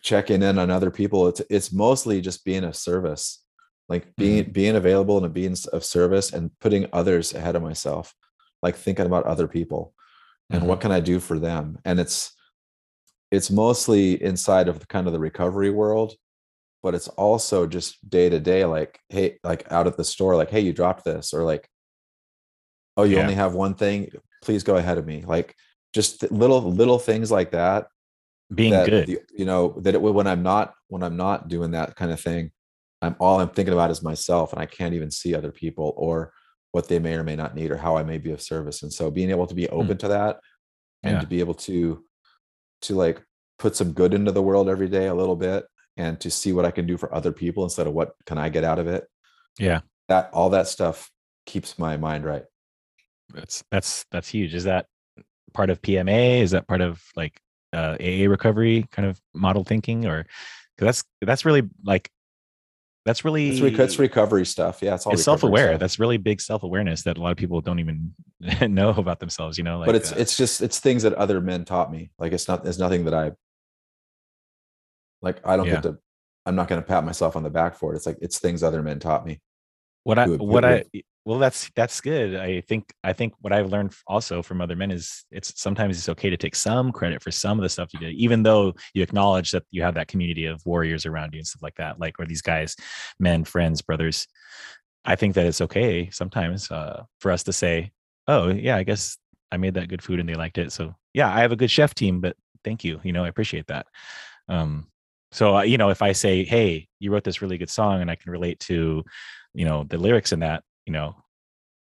checking 0.02 0.42
in 0.42 0.58
on 0.58 0.70
other 0.72 0.90
people 0.92 1.28
it's 1.28 1.42
it's 1.50 1.74
mostly 1.74 2.22
just 2.22 2.46
being 2.46 2.64
of 2.64 2.76
service 2.76 3.44
like 3.90 4.16
being 4.16 4.44
being 4.52 4.76
available 4.78 5.22
and 5.24 5.34
being 5.34 5.56
of 5.74 5.84
service 5.84 6.32
and 6.32 6.50
putting 6.60 6.88
others 6.94 7.34
ahead 7.34 7.56
of 7.56 7.62
myself 7.62 8.14
like 8.62 8.76
thinking 8.76 9.06
about 9.06 9.26
other 9.26 9.48
people 9.48 9.94
and 10.50 10.64
Mhm. 10.64 10.68
what 10.68 10.80
can 10.80 10.92
i 10.92 11.00
do 11.02 11.20
for 11.20 11.40
them 11.40 11.78
and 11.84 12.00
it's 12.00 12.34
it's 13.32 13.52
mostly 13.52 14.22
inside 14.24 14.70
of 14.70 14.80
the 14.80 14.86
kind 14.88 15.08
of 15.08 15.14
the 15.14 15.20
recovery 15.20 15.72
world 15.72 16.14
but 16.86 16.94
it's 16.94 17.08
also 17.08 17.66
just 17.66 18.08
day 18.08 18.30
to 18.30 18.40
day 18.40 18.64
like 18.64 19.00
hey 19.10 19.40
like 19.44 19.66
out 19.72 19.88
at 19.88 19.98
the 19.98 20.04
store 20.04 20.36
like 20.36 20.52
hey 20.52 20.60
you 20.60 20.72
dropped 20.72 21.04
this 21.04 21.34
or 21.34 21.42
like 21.44 21.68
oh 22.96 23.02
you 23.04 23.16
Yeah. 23.16 23.24
only 23.24 23.34
have 23.34 23.56
one 23.56 23.74
thing 23.74 24.12
please 24.44 24.62
go 24.64 24.76
ahead 24.78 25.00
of 25.00 25.06
me 25.08 25.24
like 25.26 25.56
just 25.96 26.30
little 26.32 26.62
little 26.62 27.00
things 27.00 27.32
like 27.32 27.50
that 27.52 27.88
Being 28.54 28.74
that 28.74 28.88
good. 28.88 29.18
you 29.36 29.46
know 29.46 29.80
that 29.80 29.96
it, 29.96 30.02
when 30.02 30.28
i'm 30.28 30.44
not 30.44 30.76
when 30.88 31.02
i'm 31.02 31.18
not 31.18 31.48
doing 31.48 31.72
that 31.72 31.96
kind 31.96 32.12
of 32.12 32.22
thing 32.22 32.52
i'm 33.02 33.16
all 33.20 33.40
i'm 33.42 33.50
thinking 33.50 33.74
about 33.74 33.90
is 33.90 34.04
myself 34.04 34.54
and 34.54 34.62
i 34.62 34.68
can't 34.68 34.94
even 34.94 35.10
see 35.10 35.34
other 35.34 35.52
people 35.52 35.92
or 35.98 36.32
what 36.72 36.88
they 36.88 37.00
may 37.00 37.16
or 37.16 37.24
may 37.24 37.36
not 37.36 37.56
need 37.56 37.72
or 37.72 37.78
how 37.78 37.98
i 37.98 38.04
may 38.04 38.20
be 38.20 38.30
of 38.30 38.42
service 38.44 38.84
and 38.84 38.94
so 38.94 39.10
being 39.10 39.32
able 39.32 39.48
to 39.48 39.56
be 39.56 39.68
open 39.70 39.98
to 39.98 40.10
that 40.10 40.38
and 41.02 41.14
Hmm. 41.14 41.16
Yeah. 41.16 41.22
to 41.22 41.28
be 41.28 41.40
able 41.40 41.56
to 41.70 42.04
to 42.84 42.94
like 42.94 43.24
put 43.58 43.76
some 43.76 43.92
good 43.94 44.14
into 44.14 44.32
the 44.32 44.44
world 44.44 44.70
every 44.70 44.88
day 44.90 45.08
a 45.08 45.16
little 45.16 45.36
bit 45.36 45.66
and 45.98 46.20
to 46.20 46.30
see 46.30 46.54
what 46.54 46.66
i 46.66 46.72
can 46.72 46.86
do 46.86 46.98
for 46.98 47.14
other 47.14 47.32
people 47.32 47.64
instead 47.64 47.88
of 47.88 47.94
what 47.94 48.14
can 48.26 48.38
i 48.38 48.50
get 48.50 48.64
out 48.64 48.80
of 48.80 48.88
it 48.88 49.08
yeah, 49.58 49.80
that 50.10 50.30
all 50.34 50.50
that 50.50 50.68
stuff 50.68 51.10
keeps 51.46 51.80
my 51.80 51.96
mind 51.96 52.26
right 52.26 52.44
that's 53.34 53.64
that's 53.72 54.06
that's 54.12 54.28
huge. 54.28 54.54
Is 54.54 54.66
that 54.66 54.88
part 55.54 55.70
of 55.70 55.82
PMA? 55.82 56.42
Is 56.42 56.52
that 56.52 56.68
part 56.68 56.82
of 56.82 57.02
like 57.16 57.40
uh, 57.74 57.98
AA 58.00 58.28
recovery 58.30 58.88
kind 58.92 59.08
of 59.08 59.20
model 59.34 59.64
thinking, 59.64 60.06
or 60.06 60.26
that's 60.78 61.04
that's 61.22 61.46
really 61.46 61.64
like 61.84 62.10
that's 63.06 63.24
really 63.24 63.50
it's, 63.50 63.62
rec- 63.62 63.80
it's 63.80 64.00
recovery 64.00 64.46
stuff 64.46 64.80
yeah 64.82 64.96
it's 64.96 65.06
all 65.06 65.14
it's 65.14 65.24
self-aware 65.24 65.74
stuff. 65.74 65.80
that's 65.80 66.00
really 66.00 66.18
big 66.18 66.42
self-awareness 66.42 67.04
that 67.04 67.20
a 67.20 67.22
lot 67.22 67.30
of 67.30 67.38
people 67.38 67.62
don't 67.62 67.78
even 67.78 68.12
know 68.68 68.90
about 68.90 69.20
themselves 69.20 69.60
you 69.60 69.64
know 69.64 69.78
like 69.78 69.86
but 69.86 69.94
it's 69.94 70.12
uh, 70.12 70.16
it's 70.18 70.36
just 70.36 70.60
it's 70.60 70.80
things 70.80 71.04
that 71.04 71.14
other 71.14 71.40
men 71.40 71.64
taught 71.64 71.92
me 71.92 72.10
like 72.18 72.34
it's 72.34 72.48
not 72.48 72.66
it's 72.66 72.80
nothing 72.80 73.06
that 73.06 73.14
i 73.14 73.32
like 75.26 75.46
i 75.46 75.58
don't 75.58 75.66
Yeah. 75.66 75.74
get 75.74 75.84
to 75.84 75.98
i'm 76.46 76.56
not 76.56 76.68
going 76.70 76.82
to 76.82 76.88
pat 76.88 77.04
myself 77.04 77.36
on 77.36 77.44
the 77.44 77.50
back 77.50 77.76
for 77.76 77.92
it. 77.92 77.98
It's 77.98 78.06
like 78.06 78.20
it's 78.22 78.40
things 78.40 78.64
other 78.64 78.84
men 78.84 79.00
taught 79.00 79.26
me. 79.26 79.42
What 80.04 80.20
i 80.20 80.28
what 80.28 80.64
i 80.64 80.86
well 81.26 81.40
that's 81.40 81.72
that's 81.76 82.00
good. 82.02 82.36
I 82.36 82.62
think 82.62 82.94
i 83.04 83.12
think 83.14 83.34
what 83.42 83.52
i've 83.52 83.72
learned 83.72 83.94
also 84.06 84.44
from 84.44 84.62
other 84.62 84.76
men 84.76 84.92
is 84.92 85.26
it's 85.32 85.60
sometimes 85.60 85.98
it's 85.98 86.10
okay 86.10 86.30
to 86.30 86.38
take 86.38 86.56
some 86.56 86.92
credit 86.92 87.24
for 87.24 87.32
some 87.32 87.58
of 87.58 87.64
the 87.64 87.70
stuff 87.70 87.90
you 87.94 88.00
did 88.00 88.14
even 88.14 88.44
though 88.44 88.74
you 88.94 89.02
acknowledge 89.02 89.50
that 89.52 89.64
you 89.72 89.82
have 89.82 89.96
that 89.96 90.08
community 90.08 90.46
of 90.46 90.64
warriors 90.68 91.08
around 91.08 91.34
you 91.34 91.40
and 91.40 91.48
stuff 91.48 91.64
like 91.64 91.76
that 91.78 92.00
like 92.00 92.20
or 92.20 92.26
these 92.28 92.44
guys 92.44 92.76
men 93.20 93.44
friends 93.44 93.82
brothers. 93.82 94.28
I 95.04 95.16
think 95.16 95.34
that 95.36 95.46
it's 95.48 95.62
okay 95.62 96.10
sometimes 96.12 96.70
uh, 96.72 97.04
for 97.20 97.32
us 97.32 97.44
to 97.44 97.54
say 97.54 97.92
oh 98.28 98.50
yeah 98.50 98.76
i 98.76 98.84
guess 98.84 99.18
i 99.52 99.58
made 99.58 99.74
that 99.76 99.90
good 99.90 100.04
food 100.04 100.20
and 100.20 100.30
they 100.30 100.36
liked 100.36 100.60
it. 100.60 100.72
So 100.72 100.94
yeah 101.16 101.34
i 101.34 101.40
have 101.42 101.52
a 101.52 101.56
good 101.56 101.72
chef 101.72 101.96
team 101.96 102.22
but 102.22 102.36
thank 102.64 102.84
you 102.84 103.00
you 103.04 103.14
know 103.14 103.24
i 103.24 103.28
appreciate 103.30 103.66
that. 103.68 103.88
Um 104.48 104.88
so 105.36 105.58
uh, 105.58 105.62
you 105.62 105.78
know 105.78 105.90
if 105.90 106.02
i 106.02 106.12
say 106.12 106.44
hey 106.44 106.88
you 107.00 107.12
wrote 107.12 107.24
this 107.24 107.42
really 107.42 107.58
good 107.58 107.70
song 107.70 108.02
and 108.02 108.10
i 108.10 108.16
can 108.16 108.32
relate 108.32 108.60
to 108.60 109.04
you 109.54 109.66
know 109.66 109.84
the 109.84 109.98
lyrics 109.98 110.32
in 110.32 110.40
that 110.40 110.64
you 110.86 110.94
know 110.94 111.16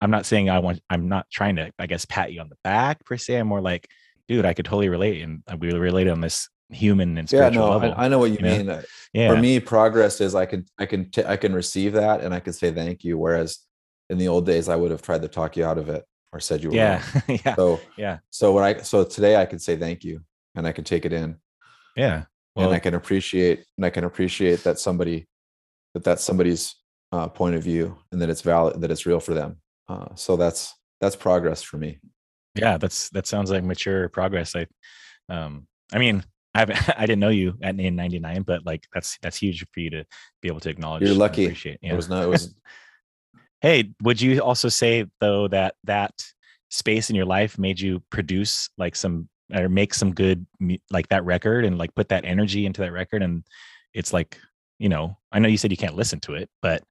i'm 0.01 0.11
not 0.11 0.27
saying 0.27 0.49
i 0.49 0.59
want 0.59 0.81
i'm 0.91 1.09
not 1.09 1.27
trying 1.31 1.57
to 1.57 1.71
i 1.79 1.87
guess 1.87 2.05
pat 2.07 2.33
you 2.33 2.41
on 2.41 2.49
the 2.49 2.57
back 2.65 3.05
per 3.05 3.17
se 3.17 3.37
i'm 3.37 3.47
more 3.47 3.61
like 3.61 3.87
dude 4.27 4.45
i 4.47 4.55
could 4.55 4.65
totally 4.65 4.89
relate 4.89 5.23
and 5.23 5.43
uh, 5.51 5.57
we 5.59 5.73
relate 5.73 6.09
on 6.09 6.21
this 6.21 6.49
human 6.71 7.17
and 7.19 7.31
yeah 7.31 7.41
spiritual 7.49 7.67
no 7.67 7.73
level 7.73 7.95
I, 7.97 8.07
I 8.07 8.09
know 8.09 8.19
what 8.19 8.31
you, 8.31 8.39
you 8.41 8.45
mean 8.45 8.71
Uh, 8.71 8.83
yeah. 9.13 9.29
for 9.31 9.37
me 9.41 9.61
progress 9.61 10.21
is 10.21 10.35
i 10.35 10.47
can 10.47 10.65
i 10.79 10.87
can 10.87 11.11
t- 11.11 11.25
i 11.25 11.37
can 11.37 11.53
receive 11.55 11.93
that 11.93 12.23
and 12.23 12.35
i 12.35 12.41
can 12.41 12.53
say 12.53 12.73
thank 12.73 13.05
you 13.05 13.19
whereas 13.19 13.59
in 14.11 14.19
the 14.19 14.29
old 14.29 14.47
days 14.47 14.69
i 14.69 14.75
would 14.75 14.91
have 14.91 15.03
tried 15.03 15.23
to 15.23 15.29
talk 15.29 15.57
you 15.57 15.65
out 15.65 15.79
of 15.79 15.89
it 15.89 16.05
or 16.33 16.41
said 16.41 16.63
you 16.63 16.71
were 16.71 16.77
yeah 16.77 17.03
yeah 17.29 17.55
so 17.55 17.81
yeah. 17.97 18.19
so 18.31 18.53
when 18.53 18.65
i 18.65 18.81
so 18.81 19.05
today 19.05 19.37
i 19.37 19.47
can 19.47 19.59
say 19.61 19.77
thank 19.77 20.03
you 20.03 20.23
and 20.55 20.67
i 20.67 20.73
can 20.73 20.85
take 20.85 21.05
it 21.05 21.13
in. 21.13 21.37
Yeah 21.97 22.25
well 22.57 22.67
and 22.67 22.75
I 22.75 22.79
can 22.81 22.95
appreciate 22.95 23.65
and 23.77 23.87
I 23.87 23.91
can 23.91 24.05
appreciate 24.05 24.65
that 24.65 24.79
somebody 24.79 25.27
that 25.95 26.03
that's 26.05 26.25
somebody's 26.25 26.75
uh, 27.13 27.29
point 27.29 27.55
of 27.55 27.63
view 27.63 27.97
and 28.11 28.21
that 28.21 28.29
it's 28.31 28.43
valid 28.43 28.81
that 28.81 28.91
it's 28.91 29.07
real 29.07 29.21
for 29.21 29.35
them. 29.35 29.59
Uh, 29.89 30.15
so 30.15 30.37
that's 30.37 30.75
that's 31.01 31.15
progress 31.17 31.63
for 31.63 31.77
me. 31.79 31.99
yeah 32.57 32.79
that's 32.79 33.09
that 33.11 33.27
sounds 33.27 33.51
like 33.51 33.63
mature 33.63 34.09
progress 34.09 34.57
i 34.57 34.67
um 35.29 35.67
i 35.93 35.99
mean 35.99 36.25
i 36.55 36.61
haven't 36.61 36.79
i 36.99 37.05
didn't 37.07 37.21
know 37.21 37.29
you 37.29 37.55
at 37.63 37.79
in 37.79 37.95
99 37.95 38.43
but 38.43 38.65
like 38.65 38.87
that's 38.95 39.19
that's 39.23 39.37
huge 39.37 39.65
for 39.73 39.81
you 39.81 39.91
to 39.91 40.05
be 40.43 40.49
able 40.49 40.61
to 40.61 40.71
acknowledge 40.71 41.03
You're 41.03 41.15
lucky. 41.15 41.45
appreciate 41.45 41.79
It 41.83 41.95
was 41.95 42.09
not. 42.09 42.25
it 42.25 42.29
was 42.29 42.55
hey 43.61 43.93
would 44.03 44.21
you 44.21 44.41
also 44.41 44.69
say 44.71 45.05
though 45.21 45.49
that 45.49 45.75
that 45.85 46.13
space 46.71 47.11
in 47.11 47.17
your 47.17 47.27
life 47.27 47.59
made 47.59 47.79
you 47.79 48.03
produce 48.11 48.71
like 48.79 48.97
some 48.97 49.29
or 49.55 49.69
make 49.69 49.95
some 49.95 50.13
good 50.13 50.47
like 50.91 51.09
that 51.09 51.25
record 51.25 51.65
and 51.65 51.79
like 51.79 51.95
put 51.95 52.09
that 52.09 52.25
energy 52.25 52.67
into 52.67 52.81
that 52.81 52.93
record 52.93 53.23
and 53.23 53.45
it's 53.95 54.13
like 54.13 54.39
you 54.79 54.89
know, 54.89 55.17
I 55.33 55.39
know 55.39 55.49
you 55.49 55.57
said 55.57 55.71
you 55.71 55.77
can't 55.77 55.97
listen 55.97 56.21
to 56.21 56.35
it, 56.35 56.51
but 56.61 56.83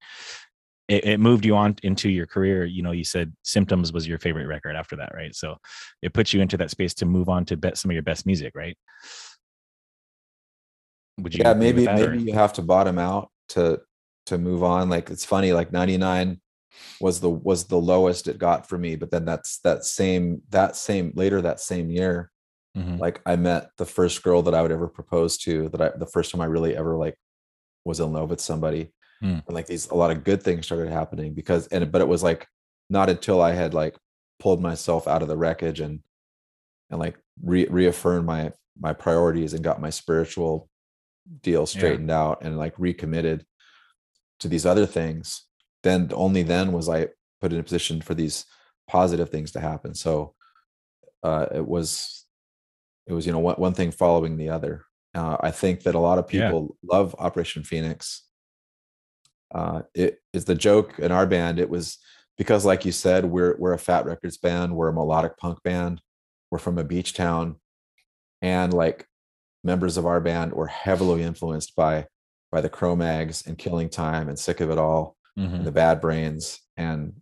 it, 0.87 1.05
it 1.05 1.19
moved 1.19 1.45
you 1.45 1.55
on 1.55 1.75
into 1.83 2.09
your 2.09 2.25
career. 2.25 2.65
You 2.65 2.83
know, 2.83 2.91
you 2.91 3.03
said 3.03 3.33
Symptoms 3.43 3.91
was 3.91 4.07
your 4.07 4.19
favorite 4.19 4.47
record 4.47 4.75
after 4.75 4.95
that, 4.97 5.13
right? 5.13 5.35
So 5.35 5.57
it 6.01 6.13
puts 6.13 6.33
you 6.33 6.41
into 6.41 6.57
that 6.57 6.71
space 6.71 6.93
to 6.95 7.05
move 7.05 7.29
on 7.29 7.45
to 7.45 7.57
bet 7.57 7.77
some 7.77 7.91
of 7.91 7.93
your 7.93 8.03
best 8.03 8.25
music, 8.25 8.53
right? 8.55 8.77
Would 11.19 11.33
you? 11.33 11.43
yeah 11.43 11.49
with 11.49 11.59
maybe 11.59 11.87
or- 11.87 11.95
maybe 11.95 12.23
you 12.23 12.33
have 12.33 12.53
to 12.53 12.61
bottom 12.61 12.99
out 12.99 13.29
to 13.49 13.81
to 14.25 14.37
move 14.37 14.63
on 14.63 14.89
like 14.89 15.09
it's 15.11 15.23
funny 15.23 15.53
like 15.53 15.71
99 15.71 16.41
was 16.99 17.21
the 17.21 17.29
was 17.29 17.65
the 17.65 17.79
lowest 17.79 18.27
it 18.27 18.37
got 18.37 18.67
for 18.67 18.77
me 18.77 18.95
but 18.95 19.11
then 19.11 19.23
that's 19.23 19.59
that 19.59 19.85
same 19.85 20.41
that 20.49 20.75
same 20.75 21.13
later 21.15 21.41
that 21.41 21.59
same 21.59 21.89
year 21.89 22.31
Mhm. 22.75 22.99
like 22.99 23.21
i 23.25 23.35
met 23.35 23.69
the 23.77 23.85
first 23.85 24.21
girl 24.23 24.41
that 24.41 24.53
i 24.53 24.61
would 24.61 24.71
ever 24.71 24.87
propose 24.87 25.37
to 25.37 25.69
that 25.69 25.81
i 25.81 25.89
the 25.97 26.05
first 26.05 26.31
time 26.31 26.41
i 26.41 26.45
really 26.45 26.75
ever 26.75 26.97
like 26.97 27.17
was 27.85 27.99
in 27.99 28.11
love 28.11 28.29
with 28.29 28.41
somebody 28.41 28.91
Hmm. 29.21 29.39
and 29.47 29.51
like 29.55 29.65
these 29.67 29.87
a 29.89 29.95
lot 29.95 30.11
of 30.11 30.25
good 30.25 30.43
things 30.43 30.65
started 30.65 30.89
happening 30.91 31.33
because 31.33 31.67
and 31.67 31.89
but 31.91 32.01
it 32.01 32.07
was 32.07 32.21
like 32.21 32.47
not 32.89 33.09
until 33.09 33.41
i 33.41 33.53
had 33.53 33.73
like 33.73 33.95
pulled 34.39 34.61
myself 34.61 35.07
out 35.07 35.21
of 35.21 35.29
the 35.29 35.37
wreckage 35.37 35.79
and 35.79 36.01
and 36.89 36.99
like 36.99 37.17
re- 37.41 37.67
reaffirmed 37.69 38.25
my 38.25 38.51
my 38.77 38.91
priorities 38.91 39.53
and 39.53 39.63
got 39.63 39.79
my 39.79 39.89
spiritual 39.89 40.69
deal 41.41 41.65
straightened 41.65 42.11
out 42.11 42.39
and 42.43 42.57
like 42.57 42.73
recommitted 42.77 43.45
to 44.41 44.47
these 44.49 44.65
other 44.65 44.85
things 44.85 45.45
then 45.83 46.09
only 46.13 46.43
then 46.43 46.73
was 46.73 46.89
i 46.89 47.07
put 47.39 47.53
in 47.53 47.59
a 47.59 47.63
position 47.63 48.01
for 48.01 48.13
these 48.13 48.45
positive 48.89 49.29
things 49.29 49.51
to 49.51 49.59
happen 49.61 49.95
so 49.95 50.35
uh 51.23 51.45
it 51.55 51.65
was 51.65 52.14
it 53.07 53.13
was 53.13 53.25
you 53.25 53.31
know 53.31 53.39
one, 53.39 53.55
one 53.55 53.73
thing 53.73 53.91
following 53.91 54.37
the 54.37 54.49
other 54.49 54.85
uh, 55.13 55.37
i 55.41 55.51
think 55.51 55.83
that 55.83 55.95
a 55.95 55.99
lot 55.99 56.17
of 56.19 56.31
Yeah. 56.31 56.47
people 56.49 56.77
love 56.83 57.15
operation 57.19 57.63
phoenix 57.63 58.23
uh 59.53 59.83
it 59.93 60.19
is 60.33 60.45
the 60.45 60.55
joke 60.55 60.97
in 60.99 61.11
our 61.11 61.25
band 61.27 61.59
it 61.59 61.69
was 61.69 61.97
because 62.37 62.65
like 62.65 62.83
you 62.85 62.91
said 62.91 63.25
we're 63.25 63.55
we're 63.57 63.73
a 63.73 63.79
fat 63.79 64.05
records 64.05 64.37
band 64.37 64.75
we're 64.75 64.89
a 64.89 64.93
melodic 64.93 65.37
punk 65.37 65.61
band 65.63 66.01
we're 66.51 66.57
from 66.59 66.77
a 66.77 66.83
beach 66.83 67.13
town 67.13 67.55
and 68.41 68.73
like 68.73 69.07
members 69.63 69.97
of 69.97 70.05
our 70.05 70.19
band 70.21 70.51
were 70.53 70.67
heavily 70.67 71.23
influenced 71.23 71.75
by 71.75 72.05
by 72.51 72.61
the 72.61 72.69
Cro-Mags 72.69 73.45
and 73.47 73.57
Killing 73.57 73.89
Time 73.89 74.29
and 74.29 74.39
Sick 74.39 74.61
of 74.61 74.69
It 74.69 74.77
All 74.77 75.17
Mhm. 75.37 75.55
and 75.55 75.65
the 75.65 75.71
Bad 75.71 75.99
Brains 75.99 76.61
and 76.77 77.19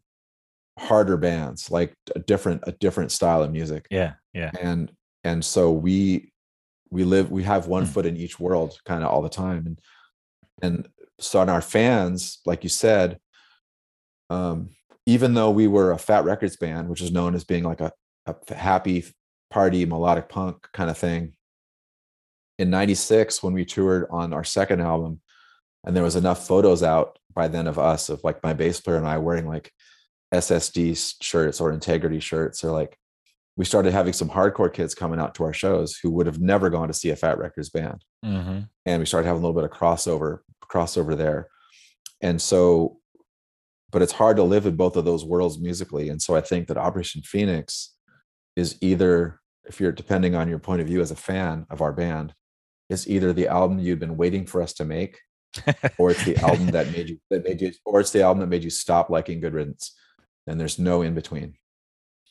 harder 0.77 1.17
bands 1.17 1.71
like 1.71 1.95
a 2.15 2.19
different 2.19 2.61
a 2.67 2.71
different 2.73 3.11
style 3.11 3.41
of 3.41 3.51
music 3.51 3.87
Yeah, 3.89 4.13
yeah, 4.33 4.51
and 4.61 4.91
and 5.23 5.43
so 5.43 5.71
we 5.71 6.31
we 6.89 7.03
live 7.03 7.31
we 7.31 7.43
have 7.43 7.67
one 7.67 7.83
Hmm. 7.85 7.89
foot 7.89 8.05
in 8.05 8.17
each 8.17 8.39
world 8.39 8.77
kind 8.85 9.03
of 9.03 9.09
all 9.09 9.21
the 9.21 9.29
time 9.29 9.65
and 9.65 9.81
and 10.61 10.87
so 11.19 11.39
on 11.39 11.49
our 11.49 11.61
fans 11.61 12.39
like 12.45 12.63
you 12.63 12.69
said 12.69 13.19
um 14.29 14.69
even 15.05 15.33
though 15.33 15.51
we 15.51 15.67
were 15.67 15.91
a 15.91 15.97
fat 15.97 16.23
records 16.25 16.57
band 16.57 16.87
which 16.89 17.01
is 17.01 17.11
known 17.11 17.35
as 17.35 17.43
being 17.43 17.63
like 17.63 17.81
a, 17.81 17.91
a 18.25 18.55
happy 18.55 19.05
party 19.49 19.85
melodic 19.85 20.29
punk 20.29 20.67
kind 20.73 20.89
of 20.89 20.97
thing 20.97 21.33
in 22.59 22.69
96 22.69 23.41
when 23.43 23.53
we 23.53 23.65
toured 23.65 24.05
on 24.09 24.33
our 24.33 24.43
second 24.43 24.81
album 24.81 25.21
and 25.83 25.95
there 25.95 26.03
was 26.03 26.15
enough 26.15 26.47
photos 26.47 26.83
out 26.83 27.17
by 27.33 27.47
then 27.47 27.67
of 27.67 27.79
us 27.79 28.09
of 28.09 28.23
like 28.23 28.41
my 28.43 28.53
bass 28.53 28.79
player 28.79 28.97
and 28.97 29.07
i 29.07 29.17
wearing 29.17 29.47
like 29.47 29.71
ssd 30.33 31.15
shirts 31.21 31.59
or 31.59 31.71
integrity 31.71 32.19
shirts 32.19 32.63
or 32.63 32.71
like 32.71 32.97
we 33.55 33.65
started 33.65 33.93
having 33.93 34.13
some 34.13 34.29
hardcore 34.29 34.73
kids 34.73 34.95
coming 34.95 35.19
out 35.19 35.35
to 35.35 35.43
our 35.43 35.53
shows 35.53 35.97
who 36.01 36.09
would 36.11 36.25
have 36.25 36.39
never 36.39 36.69
gone 36.69 36.87
to 36.87 36.93
see 36.93 37.09
a 37.11 37.15
fat 37.15 37.37
records 37.37 37.69
band. 37.69 38.03
Mhm. 38.25 38.69
and 38.85 38.99
we 38.99 39.05
started 39.05 39.27
having 39.27 39.43
a 39.43 39.45
little 39.45 39.59
bit 39.61 39.69
of 39.69 39.77
crossover 39.77 40.39
crossover 40.63 41.15
there. 41.17 41.47
And 42.21 42.41
so 42.41 42.99
but 43.91 44.01
it's 44.01 44.13
hard 44.13 44.37
to 44.37 44.43
live 44.43 44.65
in 44.65 44.75
both 44.75 44.95
of 44.95 45.05
those 45.05 45.23
worlds 45.23 45.59
musically. 45.59 46.09
And 46.09 46.19
so 46.21 46.35
i 46.35 46.41
think 46.41 46.67
that 46.67 46.77
operation 46.77 47.21
phoenix 47.21 47.95
is 48.55 48.77
either 48.81 49.39
if 49.65 49.79
you're 49.79 49.91
depending 49.91 50.35
on 50.35 50.49
your 50.49 50.59
point 50.59 50.81
of 50.81 50.87
view 50.87 50.99
as 51.01 51.11
a 51.11 51.15
fan 51.15 51.65
of 51.69 51.81
our 51.81 51.93
band 51.93 52.33
is 52.89 53.07
either 53.07 53.31
the 53.33 53.47
album 53.47 53.79
you've 53.79 53.99
been 53.99 54.17
waiting 54.17 54.45
for 54.45 54.61
us 54.61 54.73
to 54.73 54.83
make 54.85 55.19
or 55.99 56.11
it's 56.11 56.25
the 56.25 56.35
album 56.37 56.67
that 56.67 56.91
made 56.91 57.09
you 57.09 57.17
that 57.29 57.43
made 57.43 57.61
you 57.61 57.71
or 57.85 57.99
it's 57.99 58.11
the 58.11 58.21
album 58.23 58.41
that 58.41 58.47
made 58.47 58.63
you 58.63 58.69
stop 58.69 59.09
liking 59.09 59.39
good 59.39 59.53
riddance. 59.53 59.95
And 60.47 60.59
there's 60.59 60.79
no 60.79 61.01
in 61.03 61.13
between 61.13 61.53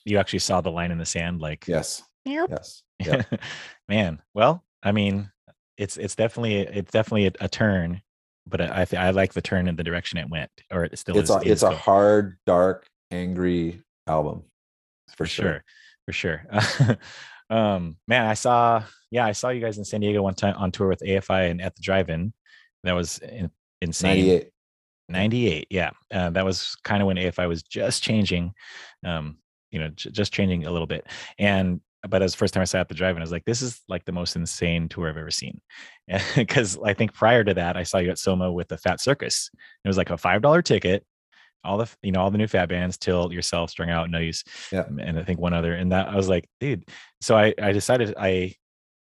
you 0.05 0.18
actually 0.18 0.40
saw 0.40 0.61
the 0.61 0.70
line 0.70 0.90
in 0.90 0.98
the 0.98 1.07
sand, 1.07 1.40
like 1.40 1.66
yes. 1.66 2.03
Yep. 2.24 2.50
yes. 2.50 2.82
Yeah. 3.05 3.22
man 3.88 4.22
well 4.32 4.62
i 4.84 4.92
mean 4.92 5.28
it's 5.76 5.96
it's 5.96 6.14
definitely 6.14 6.59
it's 6.59 6.92
definitely 6.92 7.26
a, 7.26 7.32
a 7.40 7.48
turn 7.48 8.00
but 8.46 8.61
i 8.61 8.86
I, 8.92 8.96
I 8.96 9.11
like 9.11 9.32
the 9.32 9.42
turn 9.42 9.66
in 9.66 9.74
the 9.74 9.82
direction 9.82 10.18
it 10.18 10.30
went 10.30 10.50
or 10.70 10.84
it 10.84 10.96
still 10.96 11.18
it's 11.18 11.30
is, 11.30 11.36
a 11.36 11.40
is 11.40 11.46
it's 11.50 11.62
a 11.64 11.70
go- 11.70 11.74
hard 11.74 12.38
dark 12.46 12.86
angry 13.11 13.82
album 14.07 14.44
for 15.16 15.26
sure. 15.26 15.64
For 16.07 16.12
sure. 16.12 16.44
Um 17.50 17.96
man 18.09 18.24
i 18.24 18.32
saw 18.32 18.82
yeah 19.11 19.26
i 19.26 19.32
saw 19.32 19.50
you 19.50 19.61
guys 19.61 19.76
in 19.76 19.84
san 19.84 20.00
diego 20.00 20.22
one 20.22 20.34
time 20.34 20.55
on 20.57 20.72
tour 20.72 20.88
with 20.88 21.03
afi 21.07 21.50
and 21.50 21.61
at 21.61 21.74
the 21.74 21.82
drive-in. 21.82 22.32
That 22.84 22.94
was 22.94 23.18
in, 23.18 23.50
insane. 23.82 24.26
98 24.26 24.48
98 25.11 25.66
yeah. 25.68 25.90
Uh, 26.11 26.30
that 26.30 26.46
was 26.46 26.76
kind 26.82 27.03
of 27.03 27.09
when 27.09 27.18
afi 27.18 27.46
was 27.46 27.62
just 27.62 28.03
changing. 28.03 28.55
Um 29.05 29.36
you 29.72 29.80
know 29.80 29.88
j- 29.88 30.10
just 30.10 30.32
changing 30.32 30.64
a 30.66 30.70
little 30.70 30.86
bit. 30.86 31.06
And 31.38 31.80
but 32.08 32.20
as 32.22 32.32
the 32.32 32.36
first 32.38 32.52
time 32.52 32.62
i 32.62 32.64
sat 32.64 32.80
at 32.80 32.88
the 32.88 32.96
drive-in 32.96 33.22
i 33.22 33.24
was 33.24 33.30
like 33.30 33.44
this 33.44 33.62
is 33.62 33.80
like 33.88 34.04
the 34.04 34.10
most 34.12 34.34
insane 34.34 34.88
tour 34.88 35.08
i've 35.08 35.16
ever 35.16 35.30
seen. 35.30 35.60
Because 36.36 36.78
i 36.84 36.94
think 36.94 37.12
prior 37.14 37.44
to 37.44 37.54
that 37.54 37.76
i 37.76 37.82
saw 37.84 37.98
you 37.98 38.10
at 38.10 38.18
soma 38.18 38.50
with 38.52 38.68
the 38.68 38.76
fat 38.78 39.00
circus. 39.00 39.50
It 39.84 39.88
was 39.88 39.96
like 39.96 40.10
a 40.10 40.16
five 40.18 40.42
dollar 40.42 40.62
ticket 40.62 41.04
all 41.64 41.78
the 41.78 41.88
you 42.02 42.10
know 42.10 42.20
all 42.20 42.30
the 42.32 42.38
new 42.38 42.48
fat 42.48 42.68
bands 42.68 42.98
till 42.98 43.32
yourself 43.32 43.70
strung 43.70 43.88
out 43.88 44.10
no 44.10 44.18
use 44.18 44.42
Yeah. 44.72 44.84
and 44.98 45.16
i 45.18 45.22
think 45.22 45.38
one 45.38 45.54
other 45.54 45.74
and 45.74 45.92
that 45.92 46.08
i 46.08 46.16
was 46.16 46.28
like 46.28 46.48
dude. 46.60 46.88
So 47.20 47.36
i 47.36 47.54
i 47.62 47.70
decided 47.70 48.14
i 48.18 48.52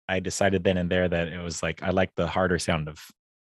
i 0.08 0.22
decided 0.22 0.64
then 0.64 0.78
and 0.78 0.90
there 0.90 1.10
that 1.10 1.28
it 1.28 1.42
was 1.44 1.62
like 1.62 1.84
i 1.84 1.90
like 1.90 2.12
the 2.16 2.26
harder 2.26 2.58
sound 2.58 2.88
of 2.88 2.98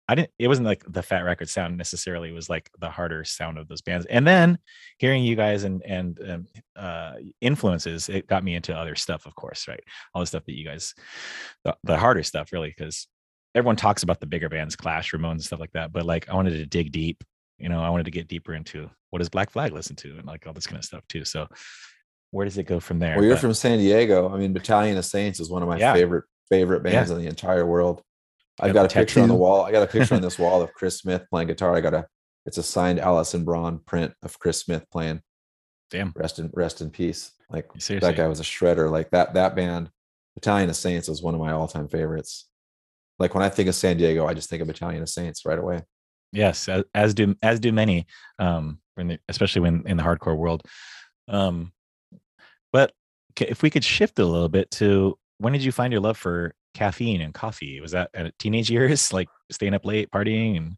I 0.09 0.15
didn't. 0.15 0.31
It 0.39 0.47
wasn't 0.49 0.67
like 0.69 0.85
the 0.89 1.03
Fat 1.03 1.23
Record 1.23 1.49
sound 1.49 1.77
necessarily. 1.77 2.29
It 2.29 2.33
was 2.35 2.49
like 2.49 2.71
the 2.79 2.89
harder 2.91 3.25
sound 3.25 3.59
of 3.59 3.67
those 3.67 3.83
bands. 3.83 4.07
And 4.07 4.27
then 4.27 4.59
hearing 4.99 5.25
you 5.25 5.35
guys 5.35 5.65
and 5.65 5.83
and 5.85 6.21
um, 6.31 6.47
uh, 6.77 7.15
influences, 7.41 8.09
it 8.09 8.27
got 8.29 8.45
me 8.45 8.55
into 8.55 8.75
other 8.77 8.95
stuff. 8.95 9.27
Of 9.27 9.35
course, 9.35 9.67
right? 9.67 9.83
All 10.15 10.21
the 10.21 10.27
stuff 10.27 10.45
that 10.47 10.57
you 10.57 10.65
guys, 10.65 10.95
the, 11.65 11.77
the 11.83 11.97
harder 11.97 12.23
stuff, 12.23 12.53
really, 12.53 12.69
because 12.69 13.09
everyone 13.55 13.77
talks 13.77 14.03
about 14.05 14.21
the 14.21 14.27
bigger 14.27 14.49
bands, 14.49 14.77
Clash, 14.77 15.13
Ramones, 15.13 15.43
stuff 15.43 15.61
like 15.61 15.73
that. 15.73 15.93
But 15.93 16.05
like, 16.05 16.29
I 16.29 16.35
wanted 16.35 16.51
to 16.51 16.67
dig 16.67 16.93
deep. 16.93 17.25
You 17.59 17.69
know, 17.69 17.83
I 17.83 17.91
wanted 17.91 18.05
to 18.05 18.11
get 18.13 18.29
deeper 18.29 18.55
into 18.55 18.91
what 19.11 19.19
does 19.21 19.29
Black 19.31 19.51
Flag 19.51 19.73
listen 19.73 19.97
to, 19.97 20.17
and 20.19 20.25
like 20.27 20.47
all 20.47 20.53
this 20.53 20.67
kind 20.67 20.79
of 20.79 20.85
stuff 20.85 21.03
too. 21.09 21.25
So, 21.25 21.49
where 22.31 22.45
does 22.45 22.59
it 22.59 22.65
go 22.65 22.79
from 22.81 22.99
there? 23.01 23.17
Well, 23.17 23.25
you're 23.25 23.35
But- 23.35 23.41
from 23.41 23.55
San 23.55 23.79
Diego. 23.79 24.33
I 24.33 24.37
mean, 24.39 24.53
Battalion 24.53 24.99
of 24.99 25.05
Saints 25.05 25.41
is 25.41 25.51
one 25.51 25.63
of 25.63 25.69
my 25.69 25.79
Yeah. 25.79 25.95
favorite 25.95 26.25
favorite 26.49 26.85
bands 26.85 27.11
in 27.11 27.19
the 27.19 27.27
entire 27.27 27.67
world. 27.67 28.03
I've 28.61 28.73
Got 28.73 28.91
a 28.91 28.95
picture 28.95 29.21
on 29.21 29.29
the 29.29 29.35
wall. 29.35 29.65
I 29.65 29.73
got 29.73 29.83
a 29.83 29.87
picture 29.87 30.15
on 30.15 30.23
this 30.23 30.39
wall 30.39 30.63
of 30.63 30.73
Chris 30.73 30.99
Smith 30.99 31.25
playing 31.31 31.49
guitar. 31.49 31.77
I 31.77 31.81
got 31.81 31.95
a 31.95 32.07
it's 32.47 32.59
a 32.59 32.63
signed 32.63 33.01
Alison 33.01 33.45
Braun 33.45 33.81
print 33.87 34.15
of 34.23 34.39
Chris 34.39 34.61
Smith 34.61 34.85
playing. 34.91 35.21
Damn. 35.91 36.13
Rest 36.17 36.39
in 36.39 36.51
rest 36.55 36.81
in 36.81 36.91
peace. 36.91 37.33
Like 37.51 37.67
Seriously. 37.79 38.09
that 38.09 38.17
guy 38.17 38.29
was 38.29 38.41
a 38.41 38.45
shredder. 38.45 38.91
Like 38.91 39.11
that 39.11 39.35
that 39.35 39.55
band, 39.55 39.91
Battalion 40.35 40.71
of 40.71 40.77
Saints 40.77 41.09
is 41.09 41.23
one 41.23 41.35
of 41.35 41.41
my 41.41 41.53
all 41.53 41.69
time 41.69 41.89
favorites. 41.89 42.49
Like 43.19 43.35
when 43.35 43.45
I 43.45 43.49
think 43.49 43.69
of 43.69 43.75
San 43.75 43.97
Diego, 43.97 44.27
I 44.27 44.35
just 44.35 44.49
think 44.49 44.63
of 44.63 44.69
Battalion 44.69 45.03
of 45.03 45.09
Saints 45.09 45.45
right 45.45 45.59
away. 45.59 45.83
Yes, 46.33 46.69
as, 46.69 46.85
as 46.95 47.15
do 47.15 47.35
as 47.43 47.61
do 47.61 47.73
many, 47.73 48.07
um, 48.39 48.81
when 48.95 49.09
the, 49.09 49.19
especially 49.29 49.63
when 49.63 49.85
in 49.87 49.97
the 49.97 50.03
hardcore 50.03 50.37
world. 50.37 50.63
Um, 51.29 51.73
but 52.73 52.93
if 53.41 53.63
we 53.63 53.71
could 53.71 53.85
shift 53.85 54.19
a 54.19 54.25
little 54.25 54.49
bit 54.49 54.71
to 54.73 55.19
when 55.39 55.53
did 55.53 55.65
you 55.65 55.73
find 55.73 55.93
your 55.93 56.01
love 56.01 56.17
for 56.17 56.55
caffeine 56.75 57.21
and 57.21 57.35
coffee? 57.35 57.81
Was 57.81 57.93
that 57.93 58.11
at 58.15 58.39
teenage 58.39 58.71
years, 58.77 59.13
like 59.13 59.29
staying 59.51 59.75
up 59.75 59.85
late, 59.85 60.11
partying, 60.11 60.57
and 60.57 60.77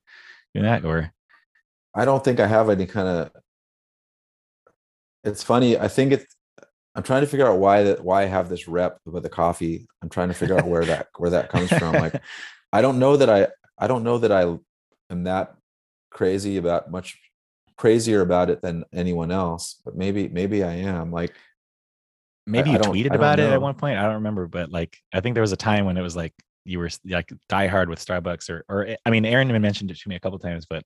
doing 0.55 0.65
that, 0.65 0.85
or 0.85 1.13
I 1.95 2.05
don't 2.05 2.23
think 2.23 2.41
I 2.41 2.47
have 2.47 2.71
any 2.71 2.87
kind 2.87 3.09
of. 3.09 3.31
It's 5.25 5.43
funny. 5.43 5.79
I 5.79 5.89
think 5.89 6.13
it's. 6.13 6.27
I'm 6.95 7.03
trying 7.03 7.21
to 7.21 7.27
figure 7.27 7.47
out 7.47 7.59
why 7.59 7.85
that 7.85 8.05
why 8.05 8.23
I 8.23 8.27
have 8.27 8.49
this 8.49 8.67
rep 8.67 8.99
with 9.05 9.23
the 9.23 9.29
coffee. 9.29 9.87
I'm 10.03 10.09
trying 10.09 10.29
to 10.29 10.35
figure 10.35 10.59
out 10.59 10.67
where 10.67 10.85
that 10.85 11.09
where 11.17 11.31
that 11.31 11.49
comes 11.49 11.71
from. 11.71 11.95
Like, 11.95 12.21
I 12.73 12.83
don't 12.83 12.99
know 12.99 13.17
that 13.17 13.31
I 13.31 13.49
I 13.79 13.87
don't 13.87 14.05
know 14.05 14.19
that 14.19 14.33
I 14.33 14.59
am 15.11 15.25
that 15.25 15.55
crazy 16.11 16.57
about 16.57 16.91
much 16.91 17.19
crazier 17.77 18.21
about 18.21 18.51
it 18.51 18.61
than 18.61 18.85
anyone 18.93 19.31
else. 19.31 19.81
But 19.85 19.97
maybe 19.97 20.29
maybe 20.29 20.65
I 20.65 20.73
am. 20.73 21.13
Like, 21.13 21.35
maybe 22.49 22.71
I 22.71 22.73
you 22.75 22.79
don't- 22.79 22.95
tweeted 22.95 23.15
about 23.15 23.39
it 23.41 23.51
at 23.51 23.61
one 23.61 23.75
point. 23.75 23.99
I 23.99 24.03
don't 24.03 24.15
remember, 24.15 24.47
but 24.49 24.71
like 24.71 24.97
I 25.13 25.21
think 25.21 25.35
there 25.35 25.43
was 25.43 25.53
a 25.53 25.57
time 25.57 25.85
when 25.85 25.97
it 25.97 26.03
was 26.03 26.17
like 26.17 26.33
you 26.65 26.79
were 26.79 26.91
like 27.09 27.31
die 27.49 27.67
hard 27.67 27.89
with 27.89 28.05
Starbucks, 28.05 28.51
or 28.51 28.65
or 28.69 28.97
I 29.07 29.11
mean, 29.11 29.25
Aaron 29.25 29.49
mentioned 29.61 29.91
it 29.91 29.99
to 29.99 30.09
me 30.09 30.17
a 30.17 30.21
couple 30.21 30.39
times, 30.39 30.67
but 30.69 30.83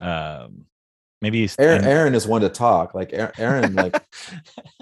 um, 0.00 0.66
maybe 1.22 1.48
Aaron, 1.58 1.84
Aaron 1.84 2.14
is 2.14 2.26
one 2.26 2.42
to 2.42 2.48
talk. 2.48 2.94
Like 2.94 3.12
Aaron, 3.38 3.74
like 3.74 4.02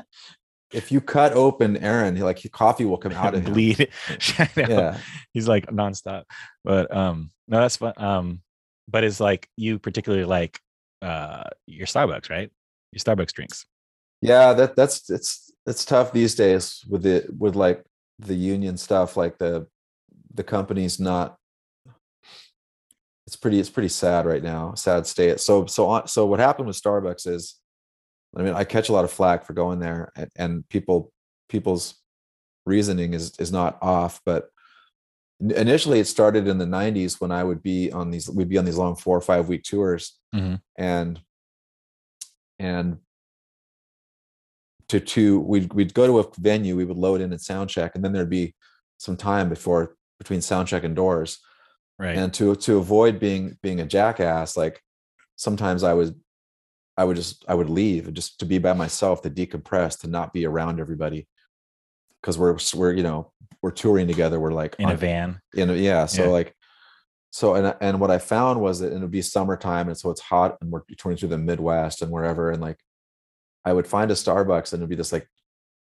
if 0.72 0.90
you 0.90 1.00
cut 1.00 1.32
open 1.34 1.76
Aaron, 1.76 2.16
he, 2.16 2.22
like 2.22 2.40
coffee 2.52 2.84
will 2.84 2.98
come 2.98 3.12
out 3.12 3.34
and 3.34 3.44
bleed. 3.52 3.88
Yeah. 4.56 4.98
he's 5.32 5.46
like 5.48 5.66
nonstop. 5.66 6.24
But 6.64 6.94
um, 6.94 7.30
no, 7.48 7.60
that's 7.60 7.76
fun. 7.76 7.92
Um, 7.96 8.42
but 8.88 9.04
is 9.04 9.20
like 9.20 9.48
you 9.56 9.78
particularly 9.78 10.24
like 10.24 10.58
uh 11.00 11.44
your 11.66 11.86
Starbucks, 11.86 12.28
right? 12.30 12.50
Your 12.92 12.98
Starbucks 13.00 13.32
drinks. 13.32 13.66
Yeah, 14.20 14.52
that 14.54 14.74
that's 14.76 15.08
it's 15.10 15.52
it's 15.66 15.84
tough 15.84 16.12
these 16.12 16.34
days 16.34 16.84
with 16.88 17.02
the 17.02 17.26
with 17.38 17.54
like 17.56 17.84
the 18.18 18.34
union 18.34 18.76
stuff, 18.76 19.16
like 19.16 19.38
the 19.38 19.66
the 20.34 20.44
company's 20.44 20.98
not 21.00 21.36
it's 23.26 23.36
pretty 23.36 23.58
it's 23.58 23.70
pretty 23.70 23.88
sad 23.88 24.26
right 24.26 24.42
now 24.42 24.74
sad 24.74 25.06
state 25.06 25.40
so 25.40 25.64
so 25.66 25.86
on 25.86 26.06
so 26.06 26.26
what 26.26 26.40
happened 26.40 26.66
with 26.66 26.80
starbucks 26.80 27.26
is 27.26 27.58
i 28.36 28.42
mean 28.42 28.52
i 28.52 28.64
catch 28.64 28.88
a 28.88 28.92
lot 28.92 29.04
of 29.04 29.10
flack 29.10 29.46
for 29.46 29.54
going 29.54 29.78
there 29.78 30.12
and, 30.16 30.28
and 30.36 30.68
people 30.68 31.10
people's 31.48 31.94
reasoning 32.66 33.14
is 33.14 33.32
is 33.38 33.50
not 33.52 33.78
off 33.80 34.20
but 34.26 34.50
initially 35.40 36.00
it 36.00 36.06
started 36.06 36.46
in 36.48 36.58
the 36.58 36.66
90s 36.66 37.20
when 37.20 37.30
i 37.30 37.42
would 37.42 37.62
be 37.62 37.90
on 37.92 38.10
these 38.10 38.28
we'd 38.28 38.48
be 38.48 38.58
on 38.58 38.64
these 38.66 38.76
long 38.78 38.94
four 38.96 39.16
or 39.16 39.22
five 39.22 39.48
week 39.48 39.62
tours 39.62 40.18
Mhm. 40.34 40.60
and 40.76 41.20
and 42.58 42.98
to 44.88 45.00
to 45.00 45.40
we'd 45.40 45.72
we'd 45.72 45.94
go 45.94 46.06
to 46.06 46.18
a 46.20 46.30
venue 46.38 46.76
we 46.76 46.84
would 46.84 46.96
load 46.96 47.20
in 47.20 47.32
and 47.32 47.40
sound 47.40 47.70
check 47.70 47.92
and 47.94 48.04
then 48.04 48.12
there'd 48.12 48.30
be 48.30 48.54
some 48.98 49.16
time 49.16 49.48
before 49.48 49.96
between 50.18 50.40
sound 50.40 50.68
check 50.68 50.84
and 50.84 50.96
doors 50.96 51.38
Right. 51.98 52.16
and 52.18 52.34
to 52.34 52.56
to 52.56 52.78
avoid 52.78 53.20
being 53.20 53.56
being 53.62 53.80
a 53.80 53.86
jackass 53.86 54.56
like 54.56 54.82
sometimes 55.36 55.84
i 55.84 55.92
would 55.94 56.18
i 56.96 57.04
would 57.04 57.14
just 57.16 57.44
i 57.46 57.54
would 57.54 57.70
leave 57.70 58.12
just 58.14 58.40
to 58.40 58.44
be 58.46 58.58
by 58.58 58.72
myself 58.72 59.22
to 59.22 59.30
decompress 59.30 60.00
to 60.00 60.08
not 60.08 60.32
be 60.32 60.44
around 60.44 60.80
everybody 60.80 61.28
because 62.20 62.36
we're 62.36 62.56
we're 62.74 62.92
you 62.92 63.04
know 63.04 63.30
we're 63.62 63.70
touring 63.70 64.08
together 64.08 64.40
we're 64.40 64.52
like 64.52 64.74
in 64.80 64.90
a 64.90 64.96
van. 64.96 65.40
in 65.54 65.70
a, 65.70 65.74
yeah 65.74 66.04
so 66.06 66.24
Yeah. 66.24 66.28
like 66.30 66.54
so 67.30 67.54
and 67.54 67.76
and 67.80 68.00
what 68.00 68.10
i 68.10 68.18
found 68.18 68.60
was 68.60 68.80
that 68.80 68.92
it 68.92 68.98
would 68.98 69.10
be 69.12 69.22
summertime 69.22 69.86
and 69.88 69.96
so 69.96 70.10
it's 70.10 70.20
hot 70.20 70.56
and 70.60 70.72
we're 70.72 70.82
touring 70.98 71.16
through 71.16 71.28
the 71.28 71.38
midwest 71.38 72.02
and 72.02 72.10
wherever 72.10 72.50
and 72.50 72.60
like 72.60 72.78
i 73.64 73.72
would 73.72 73.86
find 73.86 74.10
a 74.10 74.14
starbucks 74.14 74.72
and 74.72 74.80
it'd 74.80 74.88
be 74.90 74.96
this 74.96 75.12
like 75.12 75.28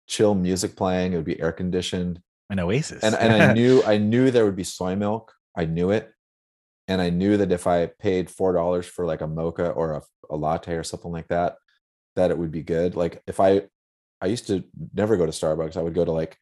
chill 0.09 0.35
music 0.35 0.77
playing 0.77 1.13
it 1.13 1.17
would 1.17 1.25
be 1.25 1.41
air 1.41 1.53
conditioned 1.53 2.21
An 2.51 2.59
oasis. 2.61 3.03
and 3.03 3.15
and 3.15 3.33
I 3.43 3.53
knew 3.59 3.83
I 3.85 3.97
knew 3.99 4.31
there 4.31 4.45
would 4.45 4.57
be 4.57 4.65
soy 4.65 4.95
milk. 4.97 5.33
I 5.57 5.65
knew 5.67 5.91
it, 5.91 6.11
and 6.89 7.01
I 7.01 7.11
knew 7.11 7.37
that 7.37 7.53
if 7.53 7.67
I 7.67 7.87
paid 7.87 8.29
four 8.31 8.53
dollars 8.53 8.87
for 8.87 9.05
like 9.07 9.21
a 9.21 9.27
mocha 9.27 9.69
or 9.71 9.93
a, 9.93 10.03
a 10.31 10.37
latte 10.37 10.75
or 10.75 10.83
something 10.85 11.13
like 11.13 11.29
that, 11.29 11.57
that 12.17 12.31
it 12.31 12.39
would 12.39 12.51
be 12.51 12.63
good. 12.63 12.97
Like 12.97 13.23
if 13.27 13.39
I, 13.39 13.63
I 14.21 14.27
used 14.27 14.47
to 14.49 14.65
never 14.95 15.17
go 15.17 15.27
to 15.27 15.33
Starbucks. 15.33 15.77
I 15.77 15.83
would 15.83 15.95
go 15.95 16.05
to 16.05 16.13
like 16.13 16.37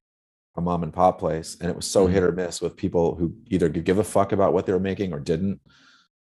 a 0.57 0.61
mom 0.61 0.83
and 0.85 0.93
pop 0.93 1.19
place, 1.19 1.57
and 1.61 1.69
it 1.71 1.77
was 1.77 1.87
so 1.87 2.07
Mhm. 2.07 2.13
hit 2.13 2.23
or 2.23 2.33
miss 2.33 2.61
with 2.63 2.77
people 2.77 3.15
who 3.17 3.35
either 3.49 3.69
could 3.69 3.85
give 3.85 3.99
a 3.99 4.05
fuck 4.05 4.33
about 4.33 4.53
what 4.55 4.65
they 4.67 4.73
were 4.73 4.81
making 4.91 5.13
or 5.13 5.21
didn't. 5.21 5.61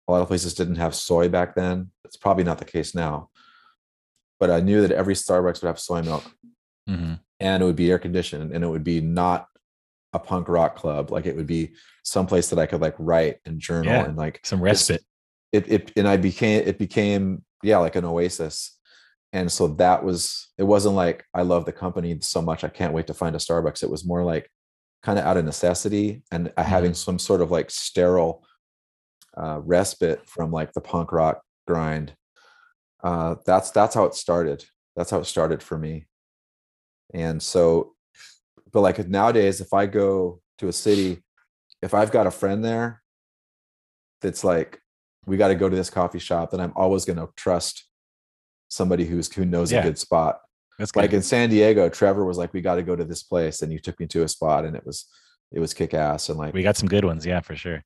A 0.08 0.12
lot 0.12 0.22
of 0.22 0.28
places 0.28 0.54
didn't 0.54 0.76
have 0.76 0.94
soy 0.94 1.28
back 1.28 1.54
then. 1.54 1.90
It's 2.04 2.16
probably 2.16 2.44
not 2.44 2.58
the 2.58 2.64
case 2.76 2.94
now. 2.94 3.30
But 4.38 4.50
I 4.50 4.60
knew 4.60 4.82
that 4.82 4.92
every 4.92 5.14
Starbucks 5.14 5.62
would 5.62 5.68
have 5.68 5.80
soy 5.80 6.02
milk 6.02 6.24
Mhm. 6.88 7.20
and 7.40 7.62
it 7.62 7.66
would 7.66 7.76
be 7.76 7.90
air 7.90 7.98
conditioned 7.98 8.52
and 8.52 8.62
it 8.62 8.68
would 8.68 8.84
be 8.84 9.00
not 9.00 9.46
a 10.12 10.18
punk 10.18 10.48
rock 10.48 10.76
club 10.76 11.10
like 11.10 11.26
it 11.26 11.34
would 11.36 11.46
be 11.48 11.74
someplace 12.04 12.48
that 12.48 12.58
i 12.60 12.64
could 12.64 12.80
like 12.80 12.94
write 12.98 13.38
and 13.44 13.58
journal 13.60 13.92
Yeah. 13.92 14.04
and 14.04 14.16
like 14.16 14.40
some 14.44 14.62
respite. 14.62 15.02
it, 15.52 15.68
it 15.70 15.92
and 15.96 16.06
i 16.08 16.16
became 16.16 16.62
it 16.64 16.78
became 16.78 17.44
yeah 17.64 17.78
like 17.78 17.96
an 17.96 18.04
oasis 18.04 18.78
and 19.32 19.50
so 19.50 19.66
that 19.82 20.04
was 20.04 20.48
it 20.56 20.62
wasn't 20.62 20.94
like 20.94 21.24
i 21.34 21.42
love 21.42 21.64
the 21.66 21.72
company 21.72 22.16
so 22.20 22.40
much 22.40 22.62
i 22.62 22.68
can't 22.68 22.94
wait 22.94 23.08
to 23.08 23.14
find 23.14 23.34
a 23.34 23.38
starbucks 23.40 23.82
it 23.82 23.90
was 23.90 24.06
more 24.06 24.22
like 24.22 24.48
kind 25.02 25.18
of 25.18 25.24
out 25.26 25.36
of 25.36 25.44
necessity 25.44 26.22
and 26.30 26.52
uh, 26.56 26.62
having 26.62 26.94
some 26.94 27.18
sort 27.18 27.40
of 27.42 27.50
like 27.50 27.68
sterile 27.70 28.46
uh, 29.36 29.60
respite 29.64 30.26
from 30.26 30.50
like 30.52 30.72
the 30.72 30.80
punk 30.80 31.10
rock 31.12 31.42
grind 31.66 32.14
uh, 33.02 33.36
that's 33.44 33.70
that's 33.70 33.94
how 33.94 34.04
it 34.04 34.14
started 34.14 34.64
that's 34.96 35.10
how 35.10 35.18
it 35.18 35.24
started 35.26 35.62
for 35.62 35.76
me 35.78 36.06
and 37.14 37.42
so 37.42 37.94
but 38.72 38.80
like 38.80 39.06
nowadays 39.08 39.60
if 39.60 39.72
i 39.72 39.86
go 39.86 40.40
to 40.58 40.68
a 40.68 40.72
city 40.72 41.22
if 41.82 41.94
i've 41.94 42.10
got 42.10 42.26
a 42.26 42.30
friend 42.30 42.64
there 42.64 43.02
that's 44.22 44.42
like 44.42 44.80
we 45.26 45.36
got 45.36 45.48
to 45.48 45.54
go 45.54 45.68
to 45.68 45.76
this 45.76 45.90
coffee 45.90 46.18
shop 46.18 46.50
then 46.50 46.60
i'm 46.60 46.72
always 46.76 47.04
going 47.04 47.18
to 47.18 47.28
trust 47.36 47.84
somebody 48.68 49.04
who's 49.04 49.32
who 49.32 49.44
knows 49.44 49.70
Yeah. 49.70 49.80
a 49.80 49.82
good 49.84 49.98
spot 49.98 50.40
That's 50.78 50.90
good. 50.90 51.00
like 51.00 51.12
in 51.12 51.22
san 51.22 51.50
diego 51.50 51.88
trevor 51.88 52.24
was 52.24 52.38
like 52.38 52.52
we 52.52 52.60
got 52.60 52.76
to 52.76 52.82
go 52.82 52.96
to 52.96 53.04
this 53.04 53.22
place 53.22 53.62
and 53.62 53.72
you 53.72 53.78
took 53.78 54.00
me 54.00 54.06
to 54.08 54.22
a 54.24 54.28
spot 54.28 54.64
and 54.64 54.74
it 54.74 54.84
was 54.84 55.06
it 55.52 55.60
was 55.60 55.72
kick 55.74 55.94
ass 55.94 56.28
and 56.28 56.38
like 56.38 56.54
we 56.54 56.62
got 56.64 56.76
some 56.76 56.88
good 56.88 57.04
ones, 57.04 57.24
yeah, 57.24 57.38
for 57.40 57.54
sure. 57.54 57.84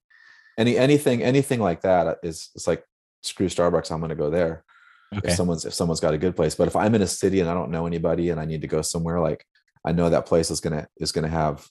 any 0.57 0.79
anything 0.79 1.23
anything 1.23 1.61
like 1.61 1.83
that 1.83 2.17
is 2.23 2.49
it's 2.55 2.67
like 2.67 2.83
screw 3.23 3.49
starbucks 3.49 3.91
i'm 3.93 4.01
going 4.01 4.09
to 4.09 4.15
go 4.15 4.31
there 4.31 4.65
Okay. 5.13 5.29
if 5.29 5.35
someone's 5.35 5.65
if 5.65 5.75
someone's 5.75 5.99
got 6.01 6.15
a 6.15 6.19
good 6.19 6.37
place 6.37 6.55
but 6.55 6.69
if 6.69 6.77
i'm 6.77 6.95
in 6.95 7.03
a 7.03 7.07
city 7.07 7.41
and 7.41 7.49
i 7.49 7.55
don't 7.55 7.71
know 7.71 7.87
anybody 7.87 8.31
and 8.31 8.39
i 8.41 8.45
need 8.45 8.61
to 8.61 8.69
go 8.69 8.81
somewhere 8.81 9.19
like 9.21 9.45
i 9.85 9.91
know 9.91 10.09
that 10.09 10.25
place 10.27 10.51
is 10.53 10.61
gonna 10.61 10.87
is 10.99 11.11
gonna 11.11 11.29
have 11.29 11.67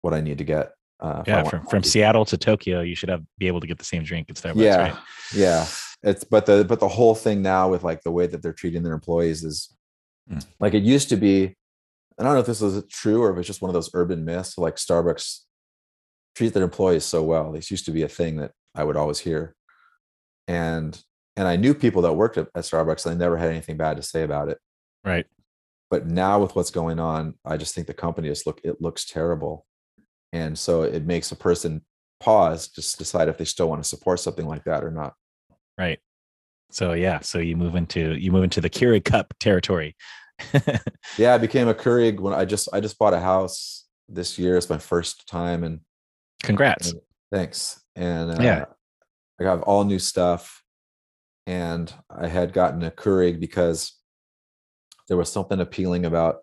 what 0.00 0.14
i 0.14 0.20
need 0.20 0.38
to 0.38 0.44
get 0.44 0.72
uh 1.00 1.22
yeah, 1.26 1.42
from, 1.42 1.66
from. 1.66 1.82
Seattle 1.82 2.24
to 2.24 2.38
Tokyo, 2.38 2.80
you 2.80 2.94
should 2.94 3.10
have 3.10 3.22
be 3.36 3.48
able 3.48 3.60
to 3.60 3.66
get 3.66 3.78
the 3.78 3.84
same 3.84 4.02
drink 4.02 4.30
at 4.30 4.36
Starbucks, 4.36 4.62
yeah 4.62 4.76
right? 4.76 4.96
yeah 5.34 5.66
it's 6.02 6.24
but 6.24 6.46
the 6.46 6.64
but 6.64 6.80
the 6.80 6.88
whole 6.88 7.14
thing 7.14 7.42
now 7.42 7.68
with 7.68 7.84
like 7.84 8.02
the 8.02 8.10
way 8.10 8.26
that 8.26 8.40
they're 8.42 8.52
treating 8.52 8.82
their 8.82 8.94
employees 8.94 9.44
is 9.44 9.70
Mm. 10.30 10.42
like 10.58 10.72
it 10.72 10.82
used 10.82 11.10
to 11.10 11.16
be 11.18 11.54
i 12.18 12.22
don't 12.22 12.32
know 12.32 12.40
if 12.40 12.46
this 12.46 12.62
is 12.62 12.82
true 12.88 13.22
or 13.22 13.30
if 13.30 13.36
it's 13.36 13.46
just 13.46 13.60
one 13.60 13.68
of 13.68 13.74
those 13.74 13.90
urban 13.92 14.24
myths 14.24 14.56
like 14.56 14.76
starbucks 14.76 15.40
treat 16.34 16.54
their 16.54 16.62
employees 16.64 17.04
so 17.04 17.22
well 17.22 17.52
this 17.52 17.70
used 17.70 17.84
to 17.84 17.90
be 17.90 18.00
a 18.00 18.08
thing 18.08 18.36
that 18.36 18.52
i 18.74 18.82
would 18.82 18.96
always 18.96 19.18
hear 19.18 19.54
and 20.48 20.98
and 21.36 21.46
i 21.48 21.56
knew 21.56 21.74
people 21.74 22.02
that 22.02 22.12
worked 22.14 22.36
at, 22.38 22.48
at 22.54 22.64
starbucks 22.64 23.04
and 23.06 23.14
they 23.14 23.24
never 23.24 23.36
had 23.36 23.50
anything 23.50 23.76
bad 23.76 23.96
to 23.96 24.02
say 24.02 24.22
about 24.22 24.48
it 24.48 24.58
Right. 25.04 25.26
but 25.90 26.06
now 26.06 26.40
with 26.40 26.54
what's 26.56 26.70
going 26.70 26.98
on 27.00 27.34
i 27.44 27.56
just 27.56 27.74
think 27.74 27.86
the 27.86 27.94
company 27.94 28.28
just 28.28 28.46
look 28.46 28.60
it 28.64 28.80
looks 28.80 29.04
terrible 29.04 29.66
and 30.32 30.58
so 30.58 30.82
it 30.82 31.04
makes 31.04 31.30
a 31.32 31.36
person 31.36 31.84
pause 32.20 32.68
just 32.68 32.98
decide 32.98 33.28
if 33.28 33.36
they 33.38 33.44
still 33.44 33.68
want 33.68 33.82
to 33.82 33.88
support 33.88 34.20
something 34.20 34.46
like 34.46 34.64
that 34.64 34.82
or 34.84 34.90
not 34.90 35.14
Right. 35.76 35.98
So 36.70 36.92
yeah, 36.92 37.18
so 37.20 37.38
you 37.40 37.56
move 37.56 37.74
into 37.74 38.14
you 38.16 38.30
move 38.32 38.44
into 38.44 38.60
the 38.60 38.70
Keurig 38.70 39.04
cup 39.04 39.34
territory. 39.40 39.96
yeah 41.18 41.34
i 41.34 41.38
became 41.38 41.68
a 41.68 41.74
Keurig 41.74 42.18
when 42.18 42.34
i 42.34 42.44
just 42.44 42.68
i 42.72 42.80
just 42.80 42.98
bought 42.98 43.14
a 43.14 43.20
house 43.20 43.86
this 44.08 44.38
year 44.38 44.56
it's 44.56 44.68
my 44.70 44.78
first 44.78 45.28
time 45.28 45.62
and 45.64 45.80
Congrats. 46.42 46.90
and 46.92 47.00
thanks 47.32 47.80
and 47.96 48.30
uh, 48.32 48.42
Yeah. 48.42 48.64
i 49.40 49.44
got 49.44 49.60
all 49.62 49.84
new 49.84 49.98
stuff 50.00 50.62
and 51.46 51.92
i 52.10 52.26
had 52.26 52.52
gotten 52.52 52.82
a 52.82 52.90
Keurig 52.90 53.40
because 53.40 53.94
there 55.08 55.16
was 55.16 55.30
something 55.30 55.60
appealing 55.60 56.06
about 56.06 56.38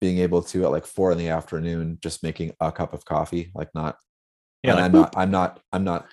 being 0.00 0.18
able 0.18 0.42
to 0.42 0.64
at 0.64 0.70
like 0.70 0.84
four 0.84 1.10
in 1.10 1.18
the 1.18 1.28
afternoon 1.28 1.98
just 2.02 2.22
making 2.22 2.52
a 2.60 2.70
cup 2.70 2.92
of 2.92 3.04
coffee 3.04 3.50
like 3.54 3.68
not 3.74 3.96
Yeah, 4.62 4.72
and 4.72 4.80
like, 4.80 4.84
i'm 4.84 4.92
boop. 4.92 5.02
not 5.02 5.16
i'm 5.16 5.30
not 5.30 5.60
i'm 5.72 5.84
not 5.84 6.06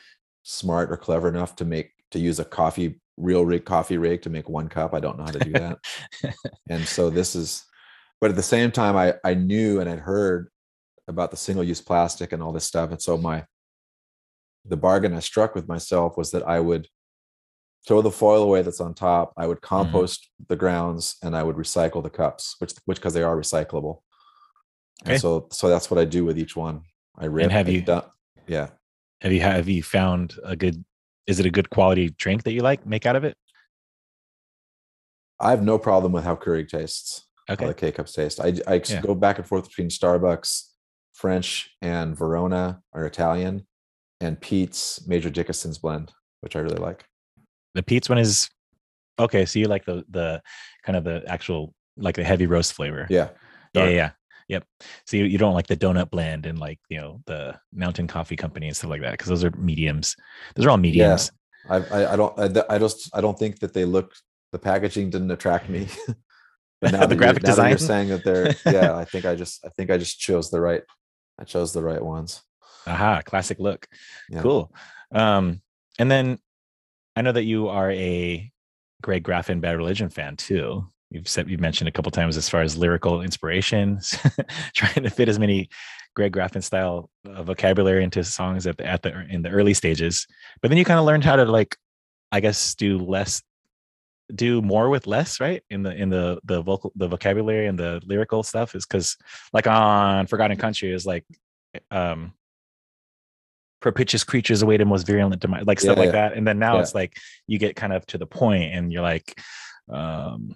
smart 0.44 0.92
or 0.92 0.98
clever 0.98 1.28
enough 1.28 1.56
to 1.58 1.66
make 1.66 1.92
to 2.12 2.20
use 2.20 2.40
a 2.40 2.46
coffee 2.46 3.00
real 3.18 3.46
rig 3.46 3.66
coffee 3.66 3.98
rig 3.98 4.22
to 4.22 4.30
make 4.30 4.50
one 4.50 4.68
cup 4.70 4.94
i 4.94 5.00
don't 5.00 5.18
know 5.18 5.26
how 5.26 5.32
to 5.32 5.40
do 5.40 5.52
that 5.52 5.78
and 6.70 6.86
so 6.88 7.10
this 7.10 7.36
is 7.36 7.64
but 8.22 8.30
at 8.30 8.36
the 8.36 8.44
same 8.44 8.72
time 8.72 8.96
i 8.96 9.14
i 9.24 9.34
knew 9.34 9.80
and 9.80 9.90
i'd 9.90 10.00
heard 10.00 10.50
about 11.08 11.32
the 11.32 11.38
single 11.38 11.64
use 11.64 11.82
plastic 11.82 12.32
and 12.32 12.42
all 12.42 12.54
this 12.54 12.64
stuff 12.66 12.90
and 12.92 13.02
so 13.02 13.18
my 13.18 13.46
the 14.66 14.78
bargain 14.78 15.14
i 15.14 15.20
struck 15.20 15.54
with 15.54 15.68
myself 15.68 16.18
was 16.18 16.32
that 16.32 16.48
i 16.48 16.60
would 16.60 16.88
throw 17.88 18.02
the 18.02 18.12
foil 18.12 18.44
away 18.44 18.62
that's 18.62 18.80
on 18.82 18.94
top 18.94 19.34
i 19.38 19.46
would 19.48 19.58
mm-hmm. 19.58 19.76
compost 19.76 20.30
the 20.48 20.56
grounds 20.56 21.16
and 21.24 21.36
i 21.36 21.44
would 21.44 21.56
recycle 21.56 22.02
the 22.04 22.10
cups 22.10 22.56
which 22.60 22.74
which 22.86 22.98
because 22.98 23.14
they 23.14 23.24
are 23.24 23.36
recyclable 23.36 24.02
Okay. 25.04 25.14
and 25.14 25.22
so 25.22 25.48
so 25.52 25.68
that's 25.70 25.92
what 25.92 26.00
i 26.00 26.06
do 26.06 26.24
with 26.24 26.38
each 26.38 26.56
one 26.56 26.82
i 27.18 27.26
rip 27.26 27.52
have 27.52 27.68
you- 27.68 27.82
dump- 27.82 28.10
yeah 28.48 28.70
have 29.22 29.32
you 29.32 29.42
have 29.42 29.68
you 29.70 29.84
found 29.84 30.36
a 30.44 30.56
good 30.56 30.84
is 31.28 31.40
it 31.40 31.46
a 31.46 31.52
good 31.52 31.70
quality 31.70 32.10
drink 32.10 32.44
that 32.44 32.52
you 32.54 32.62
like 32.62 32.86
make 32.86 33.06
out 33.06 33.16
of 33.16 33.24
it? 33.24 33.36
i 35.40 35.50
have 35.50 35.64
no 35.64 35.78
problem 35.78 36.12
with 36.12 36.24
how 36.24 36.36
Keurig 36.36 36.68
tastes 36.70 37.28
Okay. 37.50 37.66
how 37.66 37.68
the 37.70 37.76
K 37.76 37.92
cups 37.92 38.14
taste. 38.14 38.40
I, 38.40 38.54
I 38.68 38.82
Yeah. 38.88 39.02
go 39.02 39.14
back 39.14 39.38
and 39.38 39.46
forth 39.46 39.68
between 39.68 39.90
Starbucks, 39.90 40.70
French, 41.14 41.76
and 41.82 42.18
Verona 42.18 42.82
or 42.94 43.06
Italian, 43.06 43.68
and 44.22 44.40
Peet's 44.40 45.06
Major 45.08 45.30
Dickason's 45.30 45.78
blend, 45.78 46.14
which 46.40 46.56
I 46.56 46.60
really 46.60 46.78
like. 46.78 47.06
The 47.74 47.84
Peet's 47.84 48.10
one 48.10 48.18
is 48.18 48.50
okay. 49.20 49.46
So 49.46 49.60
you 49.60 49.68
like 49.68 49.86
the 49.86 50.04
the 50.10 50.42
kind 50.84 50.96
of 50.96 51.04
the 51.04 51.24
actual 51.28 51.74
like 51.98 52.16
the 52.16 52.24
heavy 52.24 52.48
roast 52.48 52.74
flavor. 52.74 53.08
Yeah. 53.10 53.30
yeah, 53.74 53.82
dark. 53.82 53.92
yeah. 53.92 54.12
Yep. 54.50 54.66
So 55.06 55.18
you, 55.18 55.26
you 55.26 55.38
don't 55.38 55.54
like 55.54 55.68
the 55.68 55.78
donut 55.78 56.10
blend 56.10 56.46
and 56.46 56.60
like 56.60 56.80
you 56.90 57.00
know 57.00 57.22
the 57.26 57.60
Mountain 57.74 58.08
Coffee 58.08 58.36
Company 58.36 58.68
and 58.68 58.76
stuff 58.76 58.90
like 58.90 59.02
that 59.02 59.12
because 59.12 59.28
those 59.28 59.44
are 59.44 59.52
mediums. 59.52 60.16
Those 60.56 60.66
are 60.66 60.70
all 60.72 60.78
mediums. 60.78 61.32
I, 61.70 61.78
I, 61.78 62.14
I 62.14 62.16
don't 62.16 62.38
I, 62.40 62.76
I 62.76 62.78
just 62.78 63.10
I 63.16 63.22
don't 63.22 63.38
think 63.38 63.60
that 63.60 63.74
they 63.74 63.86
look 63.86 64.14
the 64.52 64.60
packaging 64.60 65.10
didn't 65.10 65.32
attract 65.32 65.70
me. 65.70 65.88
but 66.82 66.92
now 66.92 67.06
The 67.06 67.16
graphic 67.16 67.44
now 67.44 67.56
that 67.56 67.70
you're 67.70 67.78
saying 67.78 68.10
that 68.10 68.24
they're 68.24 68.54
yeah, 68.72 68.96
I 68.98 69.06
think 69.06 69.26
I 69.26 69.36
just 69.36 69.66
I 69.66 69.70
think 69.70 69.90
I 69.90 69.98
just 69.98 70.20
chose 70.20 70.50
the 70.50 70.62
right 70.62 70.84
I 71.40 71.44
chose 71.44 71.74
the 71.74 71.84
right 71.84 72.04
ones. 72.04 72.42
Aha, 72.86 73.22
classic 73.26 73.60
look. 73.60 73.88
Yeah. 74.30 74.42
Cool. 74.42 74.72
Um, 75.14 75.62
and 75.98 76.12
then 76.12 76.40
I 77.16 77.22
know 77.22 77.32
that 77.32 77.44
you 77.44 77.68
are 77.68 77.92
a 77.92 78.52
Greg 79.02 79.24
Graffin 79.24 79.62
Bad 79.62 79.78
Religion 79.78 80.10
fan 80.10 80.36
too. 80.36 80.88
You've 81.12 81.28
said 81.28 81.50
you've 81.50 81.60
mentioned 81.60 81.88
a 81.88 81.92
couple 81.92 82.12
times 82.12 82.38
as 82.38 82.50
far 82.50 82.62
as 82.62 82.76
lyrical 82.76 83.22
inspirations, 83.22 84.18
trying 84.76 85.04
to 85.04 85.10
fit 85.12 85.30
as 85.30 85.38
many 85.38 85.70
Greg 86.16 86.34
Graffin 86.34 86.64
style 86.64 87.10
vocabulary 87.24 88.04
into 88.04 88.24
songs 88.24 88.66
at 88.66 88.78
the 88.78 88.86
at 88.86 89.04
the 89.04 89.26
in 89.30 89.44
the 89.44 89.50
early 89.50 89.74
stages. 89.74 90.26
But 90.62 90.70
then 90.70 90.78
you 90.78 90.86
kind 90.86 91.00
of 91.00 91.06
learned 91.06 91.24
how 91.24 91.36
to 91.36 91.46
like, 91.46 91.78
I 92.32 92.40
guess, 92.40 92.74
do 92.74 92.98
less, 92.98 93.44
do 94.34 94.62
more 94.62 94.90
with 94.90 95.06
less, 95.06 95.40
right? 95.40 95.62
In 95.70 95.84
the 95.84 95.94
in 95.94 96.10
the 96.10 96.40
the 96.44 96.62
vocal 96.62 96.92
the 96.96 97.08
vocabulary 97.08 97.68
and 97.68 97.78
the 97.78 98.02
lyrical 98.06 98.42
stuff 98.42 98.74
is 98.74 98.86
because 98.86 99.16
like 99.52 99.68
on 99.68 100.26
For 100.26 100.38
God 100.38 100.50
and 100.50 100.60
Country 100.60 100.92
is 100.92 101.06
like, 101.06 101.26
um, 101.92 102.34
propitious 103.84 104.24
creatures 104.24 104.62
await 104.64 104.82
a 104.82 104.86
most 104.86 105.06
virulent 105.06 105.42
demise, 105.42 105.66
like 105.68 105.80
stuff 105.80 105.98
Yeah, 105.98 106.04
like 106.04 106.14
yeah. 106.14 106.30
that. 106.30 106.38
And 106.38 106.48
then 106.48 106.58
now 106.58 106.76
Yeah. 106.76 106.82
it's 106.82 106.96
like 106.96 107.18
you 107.48 107.60
get 107.60 107.76
kind 107.76 107.94
of 107.94 108.04
to 108.08 108.18
the 108.18 108.26
point 108.26 108.74
and 108.74 108.92
you're 108.92 109.04
like, 109.04 109.38
um, 109.92 110.56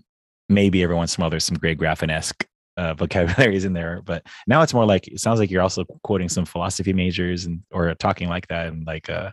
maybe 0.49 0.81
every 0.81 0.95
once 0.95 1.15
in 1.15 1.21
a 1.21 1.23
while 1.23 1.29
there's 1.29 1.43
some 1.43 1.57
Greg 1.57 1.77
Graffin 1.77 2.09
esque 2.09 2.47
uh, 2.77 2.93
vocabularies 2.93 3.65
in 3.65 3.73
there, 3.73 4.01
but 4.05 4.25
now 4.47 4.61
it's 4.61 4.73
more 4.73 4.85
like 4.85 5.07
it 5.09 5.19
sounds 5.19 5.39
like 5.39 5.51
you're 5.51 5.61
also 5.61 5.83
quoting 6.03 6.29
some 6.29 6.45
philosophy 6.45 6.93
majors 6.93 7.45
and 7.45 7.61
or 7.69 7.93
talking 7.95 8.29
like 8.29 8.47
that 8.47 8.67
and 8.67 8.87
like 8.87 9.09
uh, 9.09 9.29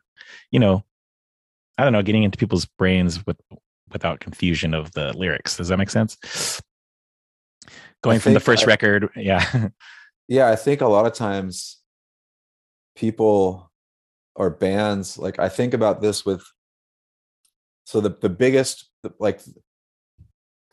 you 0.50 0.58
know, 0.58 0.82
I 1.78 1.84
don't 1.84 1.92
know, 1.92 2.02
getting 2.02 2.24
into 2.24 2.36
people's 2.38 2.66
brains 2.66 3.24
with 3.26 3.36
without 3.92 4.18
confusion 4.18 4.74
of 4.74 4.90
the 4.92 5.16
lyrics. 5.16 5.56
Does 5.56 5.68
that 5.68 5.76
make 5.76 5.90
sense? 5.90 6.60
Going 8.02 8.18
from 8.18 8.34
the 8.34 8.40
first 8.40 8.64
I- 8.64 8.66
record, 8.66 9.08
yeah, 9.16 9.68
yeah 10.28 10.48
i 10.50 10.56
think 10.56 10.80
a 10.80 10.88
lot 10.88 11.06
of 11.06 11.12
times 11.12 11.76
people 12.96 13.70
or 14.36 14.50
bands 14.50 15.18
like 15.18 15.38
i 15.38 15.48
think 15.48 15.74
about 15.74 16.00
this 16.00 16.24
with 16.26 16.42
so 17.84 18.00
the 18.00 18.10
the 18.20 18.28
biggest 18.28 18.90
like 19.18 19.40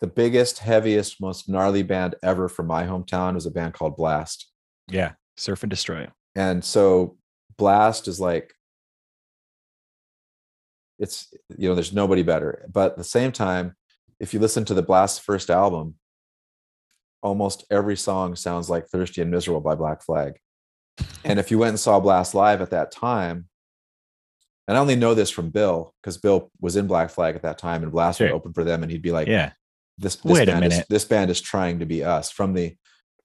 the 0.02 0.08
biggest 0.08 0.60
heaviest 0.60 1.22
most 1.22 1.48
gnarly 1.48 1.84
band 1.84 2.16
ever 2.24 2.50
from 2.50 2.68
my 2.68 2.86
hometown 2.86 3.36
was 3.36 3.46
a 3.46 3.52
band 3.52 3.74
called 3.74 3.96
blast. 3.96 4.50
Yeah, 4.90 5.14
surf 5.38 5.64
and 5.64 5.70
destroy. 5.70 6.08
and 6.36 6.66
so 6.66 7.18
blast 7.58 8.08
is 8.08 8.20
like 8.20 8.54
it's 10.98 11.32
you 11.58 11.70
know 11.70 11.76
there's 11.76 11.94
nobody 11.94 12.24
better. 12.24 12.66
But 12.72 12.92
at 12.92 12.98
the 12.98 13.04
same 13.04 13.32
time 13.32 13.76
if 14.20 14.34
you 14.34 14.40
listen 14.40 14.66
to 14.66 14.74
the 14.74 14.84
blast 14.84 15.22
first 15.22 15.50
album 15.50 15.96
almost 17.24 17.66
every 17.70 17.96
song 17.96 18.36
sounds 18.36 18.70
like 18.70 18.88
thirsty 18.88 19.22
and 19.22 19.30
miserable 19.30 19.62
by 19.62 19.76
black 19.76 20.02
flag. 20.02 20.40
And 21.24 21.40
if 21.40 21.52
you 21.52 21.60
went 21.60 21.70
and 21.70 21.80
saw 21.80 22.00
blast 22.00 22.34
live 22.34 22.62
at 22.62 22.72
that 22.72 22.92
time 22.92 23.48
and 24.68 24.78
i 24.78 24.80
only 24.80 24.96
know 24.96 25.14
this 25.14 25.30
from 25.30 25.50
bill 25.50 25.94
because 26.02 26.18
bill 26.18 26.50
was 26.60 26.76
in 26.76 26.88
black 26.88 27.10
flag 27.10 27.36
at 27.36 27.42
that 27.44 27.58
time 27.58 27.84
and 27.84 27.92
blast 27.92 28.20
would 28.20 28.28
Sure. 28.28 28.36
open 28.36 28.54
for 28.54 28.64
them 28.64 28.84
and 28.84 28.92
he'd 28.92 29.02
be 29.02 29.12
like 29.12 29.28
Yeah, 29.28 29.52
this, 29.98 30.16
this 30.18 30.26
Wait 30.34 30.50
a 30.50 30.52
band 30.54 30.66
is, 30.66 30.84
this 30.90 31.06
band 31.06 31.30
is 31.32 31.42
trying 31.42 31.80
to 31.80 31.86
be 31.86 32.04
us 32.04 32.32
from 32.32 32.54
the 32.54 32.76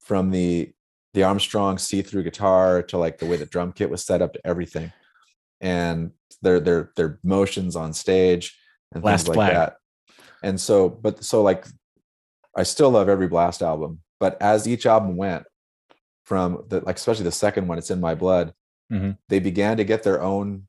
from 0.01 0.30
the 0.30 0.72
the 1.14 1.22
Armstrong 1.22 1.78
see-through 1.78 2.22
guitar 2.24 2.82
to 2.82 2.99
like 2.99 3.18
the 3.18 3.26
way 3.26 3.37
the 3.37 3.47
drum 3.47 3.72
kit 3.72 3.89
was 3.91 4.05
set 4.05 4.20
up 4.22 4.34
to 4.34 4.41
everything 4.47 4.93
and 5.61 6.11
their 6.43 6.61
their 6.61 6.91
their 6.97 7.18
motions 7.24 7.76
on 7.76 7.93
stage 7.93 8.57
and 8.93 9.03
Blast 9.03 9.26
things 9.26 9.37
like 9.37 9.53
Flag. 9.53 9.55
that 9.57 9.76
and 10.43 10.61
so 10.61 10.89
but 10.91 11.24
so 11.24 11.43
like 11.43 11.66
I 12.57 12.62
still 12.62 12.91
love 12.91 13.09
every 13.09 13.28
blast 13.28 13.62
album 13.62 14.01
but 14.20 14.41
as 14.43 14.66
each 14.68 14.84
album 14.87 15.16
went 15.16 15.45
from 16.24 16.64
the 16.68 16.80
like 16.80 16.97
especially 16.97 17.24
the 17.24 17.32
second 17.32 17.68
one 17.68 17.78
it's 17.78 17.91
in 17.91 18.01
my 18.01 18.14
blood 18.14 18.53
Mhm. 18.93 19.16
they 19.28 19.39
began 19.41 19.78
to 19.78 19.84
get 19.84 20.03
their 20.05 20.22
own 20.22 20.66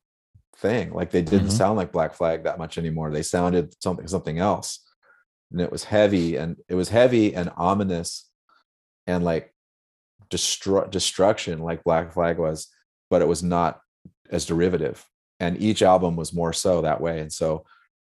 thing. 0.58 0.92
Like 0.92 1.12
they 1.12 1.22
didn't 1.22 1.50
Mhm. 1.50 1.58
sound 1.58 1.78
like 1.78 1.92
black 1.92 2.14
flag 2.14 2.44
that 2.44 2.58
much 2.58 2.78
anymore. 2.78 3.12
They 3.12 3.24
sounded 3.24 3.76
something 3.82 4.08
something 4.08 4.40
else. 4.40 4.80
And 5.52 5.62
it 5.62 5.72
was 5.72 5.86
heavy 5.86 6.36
and 6.36 6.58
it 6.68 6.76
was 6.76 6.90
heavy 6.90 7.34
and 7.36 7.52
ominous 7.56 8.30
and 9.06 9.24
like 9.24 9.54
destru- 10.30 10.90
destruction 10.92 11.60
like 11.60 11.84
black 11.84 12.12
flag 12.14 12.38
was 12.38 12.68
but 13.10 13.22
it 13.22 13.28
was 13.28 13.42
not 13.42 13.80
as 14.30 14.46
derivative. 14.46 15.06
And 15.40 15.62
each 15.62 15.82
album 15.82 16.16
was 16.18 16.34
more 16.34 16.52
so 16.52 16.82
that 16.82 17.02
way. 17.02 17.20
And 17.22 17.32
so 17.32 17.66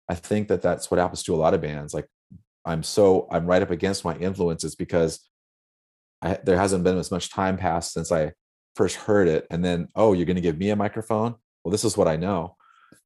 i 0.10 0.16
think 0.16 0.50
that 0.50 0.62
that's 0.62 0.92
what 0.92 1.00
happens 1.00 1.24
to 1.24 1.34
a 1.36 1.38
lot 1.44 1.54
of 1.54 1.62
bands. 1.62 1.94
Like 1.94 2.08
i'm 2.66 2.84
so 2.84 3.28
i'm 3.32 3.48
right 3.48 3.62
up 3.64 3.72
against 3.72 4.06
my 4.06 4.16
influences 4.18 4.76
because 4.76 5.20
I, 6.22 6.38
there 6.44 6.58
hasn't 6.58 6.84
been 6.84 6.98
as 6.98 7.10
much 7.12 7.32
time 7.32 7.58
passed 7.58 7.94
since 7.94 8.12
i 8.12 8.34
first 8.76 8.96
heard 8.98 9.28
it. 9.28 9.48
And 9.50 9.64
then 9.66 9.88
oh 9.96 10.14
you're 10.14 10.26
going 10.26 10.36
to 10.36 10.42
give 10.42 10.58
me 10.58 10.70
a 10.70 10.76
microphone 10.76 11.36
well 11.64 11.72
this 11.72 11.84
is 11.86 11.98
what 11.98 12.08
i 12.08 12.16
know 12.16 12.56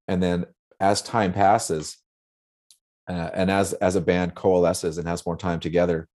and 0.07 0.21
then 0.21 0.45
as 0.79 1.01
time 1.01 1.33
passes 1.33 1.97
uh, 3.09 3.29
and 3.33 3.51
as 3.51 3.73
as 3.73 3.95
a 3.95 4.01
band 4.01 4.35
coalesces 4.35 4.97
and 4.97 5.07
has 5.07 5.25
more 5.25 5.37
time 5.37 5.59
together 5.59 6.07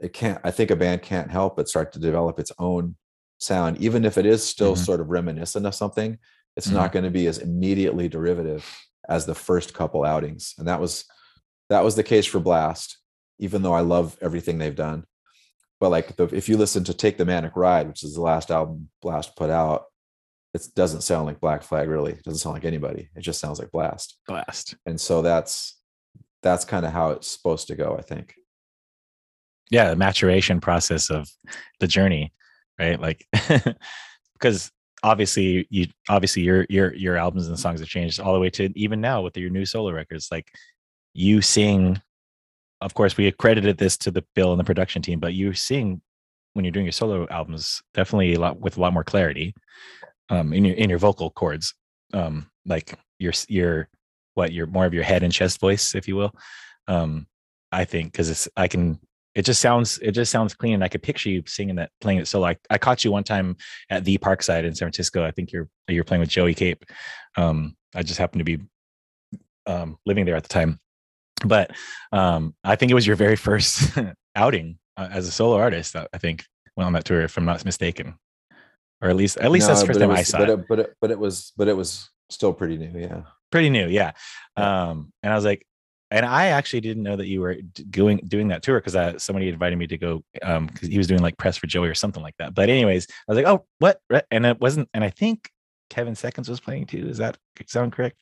it 0.00 0.12
can't 0.12 0.40
i 0.44 0.50
think 0.50 0.70
a 0.70 0.76
band 0.76 1.02
can't 1.02 1.30
help 1.30 1.56
but 1.56 1.68
start 1.68 1.92
to 1.92 1.98
develop 1.98 2.38
its 2.38 2.52
own 2.58 2.96
sound 3.38 3.76
even 3.78 4.04
if 4.04 4.16
it 4.18 4.26
is 4.26 4.42
still 4.46 4.74
Mhm. 4.74 4.84
sort 4.84 5.00
of 5.00 5.08
reminiscent 5.10 5.66
of 5.66 5.74
something 5.74 6.18
it's 6.56 6.68
Mhm. 6.68 6.74
not 6.74 6.92
going 6.92 7.04
to 7.04 7.10
be 7.10 7.26
as 7.26 7.38
immediately 7.38 8.08
derivative 8.08 8.64
as 9.08 9.26
the 9.26 9.34
first 9.34 9.74
couple 9.74 10.04
outings 10.04 10.54
and 10.58 10.68
that 10.68 10.80
was 10.80 11.04
that 11.68 11.82
was 11.84 11.96
the 11.96 12.02
case 12.04 12.26
for 12.26 12.38
blast 12.40 12.98
even 13.38 13.62
though 13.62 13.72
i 13.72 13.80
love 13.80 14.16
everything 14.20 14.58
they've 14.58 14.76
done 14.76 15.04
but 15.80 15.88
like 15.90 16.14
the, 16.16 16.24
if 16.34 16.48
you 16.48 16.56
listen 16.56 16.84
to 16.84 16.94
take 16.94 17.18
the 17.18 17.24
manic 17.24 17.56
ride 17.56 17.88
which 17.88 18.04
is 18.04 18.14
the 18.14 18.20
last 18.20 18.50
album 18.50 18.88
blast 19.00 19.34
put 19.36 19.50
out 19.50 19.86
it 20.54 20.66
doesn't 20.74 21.02
sound 21.02 21.26
like 21.26 21.40
black 21.40 21.62
flag 21.62 21.88
really. 21.88 22.12
It 22.12 22.24
doesn't 22.24 22.40
sound 22.40 22.54
like 22.54 22.64
anybody. 22.64 23.08
It 23.16 23.20
just 23.20 23.40
sounds 23.40 23.58
like 23.58 23.70
blast. 23.70 24.18
Blast. 24.26 24.76
and 24.86 25.00
so 25.00 25.22
that's 25.22 25.78
that's 26.42 26.64
kind 26.64 26.84
of 26.84 26.92
how 26.92 27.10
it's 27.10 27.28
supposed 27.28 27.68
to 27.68 27.76
go 27.76 27.96
i 27.98 28.02
think. 28.02 28.34
Yeah 29.70 29.90
the 29.90 29.96
maturation 29.96 30.60
process 30.60 31.10
of 31.10 31.28
the 31.80 31.86
journey 31.86 32.32
right? 32.78 33.00
Like 33.00 33.26
because 34.34 34.70
obviously 35.02 35.66
you 35.70 35.86
obviously 36.08 36.42
your 36.42 36.66
your 36.68 36.94
your 36.94 37.16
albums 37.16 37.48
and 37.48 37.58
songs 37.58 37.80
have 37.80 37.88
changed 37.88 38.20
all 38.20 38.34
the 38.34 38.40
way 38.40 38.50
to 38.50 38.70
even 38.76 39.00
now 39.00 39.22
with 39.22 39.36
your 39.36 39.50
new 39.50 39.64
solo 39.64 39.92
records. 39.92 40.28
Like 40.30 40.48
you 41.14 41.42
sing 41.42 42.00
of 42.80 42.94
course 42.94 43.16
we 43.16 43.28
accredited 43.28 43.78
this 43.78 43.96
to 43.96 44.10
the 44.10 44.24
bill 44.34 44.52
and 44.52 44.58
the 44.58 44.64
production 44.64 45.02
team 45.02 45.20
but 45.20 45.34
you 45.34 45.52
sing 45.52 46.00
when 46.54 46.64
you're 46.64 46.72
doing 46.72 46.86
your 46.86 46.92
solo 46.92 47.26
albums 47.28 47.82
definitely 47.94 48.34
a 48.34 48.40
lot 48.40 48.58
with 48.58 48.78
a 48.78 48.80
lot 48.80 48.94
more 48.94 49.04
clarity 49.04 49.54
um 50.32 50.52
in 50.52 50.64
your 50.64 50.74
in 50.74 50.90
your 50.90 50.98
vocal 50.98 51.30
cords, 51.30 51.74
um 52.12 52.46
like 52.66 52.94
your 53.18 53.32
your 53.48 53.88
what 54.34 54.52
your 54.52 54.66
more 54.66 54.86
of 54.86 54.94
your 54.94 55.04
head 55.04 55.22
and 55.22 55.32
chest 55.32 55.60
voice 55.60 55.94
if 55.94 56.08
you 56.08 56.16
will. 56.16 56.34
Um 56.88 57.26
i 57.70 57.84
think 57.84 58.12
because 58.12 58.28
it's 58.28 58.48
i 58.56 58.66
can 58.66 58.98
it 59.34 59.42
just 59.42 59.60
sounds 59.60 59.98
it 59.98 60.12
just 60.12 60.32
sounds 60.32 60.54
clean. 60.54 60.74
And 60.74 60.84
i 60.84 60.88
could 60.88 61.02
picture 61.02 61.30
you 61.30 61.42
singing 61.46 61.76
that 61.76 61.90
playing 62.00 62.18
it. 62.18 62.28
So 62.28 62.40
like 62.40 62.58
I 62.70 62.78
caught 62.78 63.04
you 63.04 63.12
one 63.12 63.24
time 63.24 63.56
at 63.90 64.04
the 64.04 64.18
parkside 64.18 64.64
in 64.64 64.74
san 64.74 64.86
francisco. 64.86 65.24
I 65.24 65.30
think 65.30 65.52
you're 65.52 65.68
you're 65.88 66.04
playing 66.04 66.20
with 66.20 66.30
joey 66.30 66.54
cape. 66.54 66.84
Um 67.36 67.76
i 67.94 68.02
just 68.02 68.18
happened 68.18 68.40
to 68.40 68.44
be 68.44 68.58
um 69.66 69.98
living 70.06 70.24
there 70.24 70.36
at 70.36 70.42
the 70.42 70.48
time. 70.48 70.80
But 71.44 71.72
um 72.10 72.54
i 72.64 72.74
think 72.76 72.90
it 72.90 72.94
was 72.94 73.06
your 73.06 73.16
very 73.16 73.36
first 73.36 73.98
outing 74.34 74.78
uh, 74.96 75.08
as 75.10 75.28
a 75.28 75.32
solo 75.32 75.56
artist 75.56 75.94
i 75.96 76.06
I 76.14 76.18
think 76.18 76.44
went 76.76 76.86
on 76.86 76.94
that 76.94 77.04
tour 77.04 77.20
if 77.20 77.36
i'm 77.36 77.44
not 77.44 77.64
mistaken 77.64 78.14
or 79.02 79.10
at 79.10 79.16
least 79.16 79.36
at 79.38 79.50
least 79.50 79.66
that's 79.66 79.80
the 79.80 79.86
No, 79.86 79.88
first 79.88 80.00
time 80.00 80.10
i 80.10 80.18
was- 80.18 80.28
saw 80.28 80.38
but 80.38 80.48
it 80.48 80.58
it, 80.60 80.66
but 80.68 80.78
it, 80.78 80.94
but 81.00 81.10
it 81.10 81.18
was 81.18 81.52
but 81.56 81.68
it 81.68 81.76
was 81.76 82.08
still 82.30 82.52
pretty 82.54 82.78
new 82.78 82.98
yeah. 82.98 83.22
Pretty 83.50 83.68
new 83.68 83.86
yeah. 83.88 84.12
Um 84.56 85.12
and 85.22 85.30
i 85.32 85.36
was 85.36 85.44
like 85.44 85.66
and 86.10 86.24
i 86.24 86.46
actually 86.46 86.80
didn't 86.80 87.02
know 87.02 87.16
that 87.16 87.26
you 87.26 87.40
were 87.42 87.56
doing 87.90 88.18
doing 88.26 88.48
that 88.48 88.62
tour 88.62 88.78
because 88.80 88.96
uh, 88.96 89.18
somebody 89.18 89.48
invited 89.50 89.76
me 89.76 89.86
to 89.88 89.98
go 89.98 90.22
um 90.42 90.66
because 90.66 90.88
he 90.88 90.96
was 90.96 91.06
doing 91.06 91.20
like 91.20 91.36
press 91.36 91.56
for 91.58 91.66
joey 91.66 91.88
or 91.88 91.94
something 91.94 92.22
like 92.22 92.36
that. 92.38 92.54
But 92.54 92.70
anyways 92.70 93.06
i 93.10 93.14
was 93.32 93.36
like 93.36 93.46
oh 93.46 93.66
what? 93.80 94.00
And 94.30 94.46
it 94.46 94.60
wasn't 94.60 94.88
and 94.94 95.04
i 95.04 95.10
think 95.10 95.50
kevin 95.90 96.14
seconds 96.14 96.48
was 96.48 96.60
playing 96.60 96.86
too 96.86 97.06
is 97.08 97.18
that 97.18 97.36
sound 97.66 97.92
correct? 97.92 98.16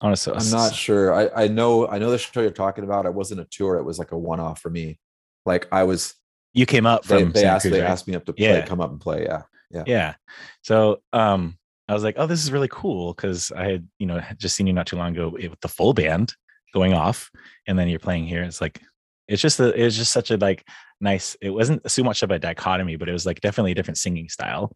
Honestly 0.00 0.32
i'm 0.34 0.50
not 0.50 0.74
sure. 0.74 1.14
I 1.14 1.44
i 1.44 1.48
know 1.48 1.86
i 1.88 1.98
know 1.98 2.10
the 2.10 2.18
show 2.18 2.40
you're 2.40 2.50
talking 2.50 2.84
about. 2.84 3.06
It 3.06 3.14
wasn't 3.14 3.40
a 3.40 3.46
tour. 3.50 3.76
It 3.76 3.84
was 3.84 3.98
like 3.98 4.10
a 4.12 4.18
one-off 4.18 4.60
for 4.60 4.70
me. 4.70 4.98
Like 5.46 5.68
i 5.72 5.84
was 5.84 6.14
you 6.54 6.64
came 6.66 6.86
up 6.86 7.04
from 7.04 7.32
they 7.32 7.40
Santa 7.40 7.54
asked 7.54 7.62
Cruz, 7.64 7.72
they 7.72 7.80
right? 7.82 7.90
asked 7.90 8.08
me 8.08 8.14
up 8.14 8.24
to 8.26 8.32
play 8.32 8.44
Yeah. 8.46 8.64
come 8.66 8.80
up 8.80 8.90
and 8.90 9.00
play 9.00 9.24
yeah 9.24 9.42
yeah 9.70 9.84
Yeah. 9.86 10.14
so 10.62 11.02
um 11.12 11.58
i 11.88 11.92
was 11.94 12.02
like 12.04 12.14
oh 12.18 12.26
this 12.26 12.42
is 12.44 12.52
really 12.52 12.68
cool 12.70 13.12
because 13.12 13.52
i 13.52 13.64
had 13.64 13.88
you 13.98 14.06
know 14.06 14.20
just 14.38 14.54
seen 14.56 14.66
you 14.66 14.72
not 14.72 14.86
too 14.86 14.96
long 14.96 15.12
ago 15.12 15.28
with 15.30 15.60
the 15.60 15.68
full 15.68 15.92
band 15.94 16.32
going 16.72 16.94
off 16.94 17.30
and 17.66 17.78
then 17.78 17.88
you're 17.88 17.98
playing 17.98 18.26
here 18.26 18.42
it's 18.42 18.60
like 18.60 18.80
it's 19.28 19.40
just 19.42 19.58
a, 19.60 19.72
it 19.74 19.84
was 19.84 19.96
just 19.96 20.12
such 20.12 20.30
a 20.30 20.36
like 20.36 20.64
nice 21.00 21.36
it 21.40 21.50
wasn't 21.50 21.88
so 21.90 22.02
much 22.02 22.22
of 22.22 22.30
a 22.30 22.38
dichotomy 22.38 22.96
but 22.96 23.08
it 23.08 23.12
was 23.12 23.26
like 23.26 23.40
definitely 23.40 23.72
a 23.72 23.74
different 23.74 23.98
singing 23.98 24.28
style 24.28 24.70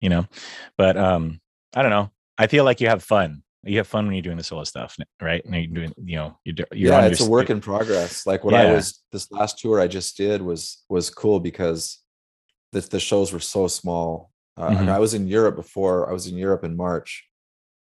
you 0.00 0.08
know 0.08 0.26
but 0.76 0.96
um 0.96 1.40
i 1.74 1.82
don't 1.82 1.90
know 1.90 2.10
i 2.38 2.46
feel 2.46 2.64
like 2.64 2.80
you 2.80 2.88
have 2.88 3.02
fun 3.02 3.42
you 3.66 3.78
have 3.78 3.86
fun 3.86 4.06
when 4.06 4.14
you're 4.14 4.22
doing 4.22 4.36
the 4.36 4.44
solo 4.44 4.64
stuff 4.64 4.96
right 5.20 5.44
and 5.44 5.54
you're 5.54 5.66
doing 5.66 5.92
you 6.04 6.16
know 6.16 6.38
you're, 6.44 6.54
you're 6.72 6.92
yeah 6.92 7.06
it's 7.06 7.20
your 7.20 7.28
a 7.28 7.30
work 7.30 7.50
in 7.50 7.60
progress 7.60 8.26
like 8.26 8.44
what 8.44 8.54
i 8.54 8.72
was 8.72 9.02
this 9.12 9.30
last 9.30 9.58
tour 9.58 9.80
i 9.80 9.86
just 9.86 10.16
did 10.16 10.42
was 10.42 10.84
was 10.88 11.10
cool 11.10 11.40
because 11.40 12.00
the, 12.72 12.80
the 12.80 13.00
shows 13.00 13.32
were 13.32 13.40
so 13.40 13.66
small 13.68 14.30
uh, 14.56 14.70
Mhm. 14.70 14.88
i 14.88 14.98
was 14.98 15.14
in 15.14 15.26
europe 15.26 15.56
before 15.56 16.08
i 16.08 16.12
was 16.12 16.26
in 16.26 16.36
europe 16.36 16.64
in 16.64 16.76
march 16.76 17.24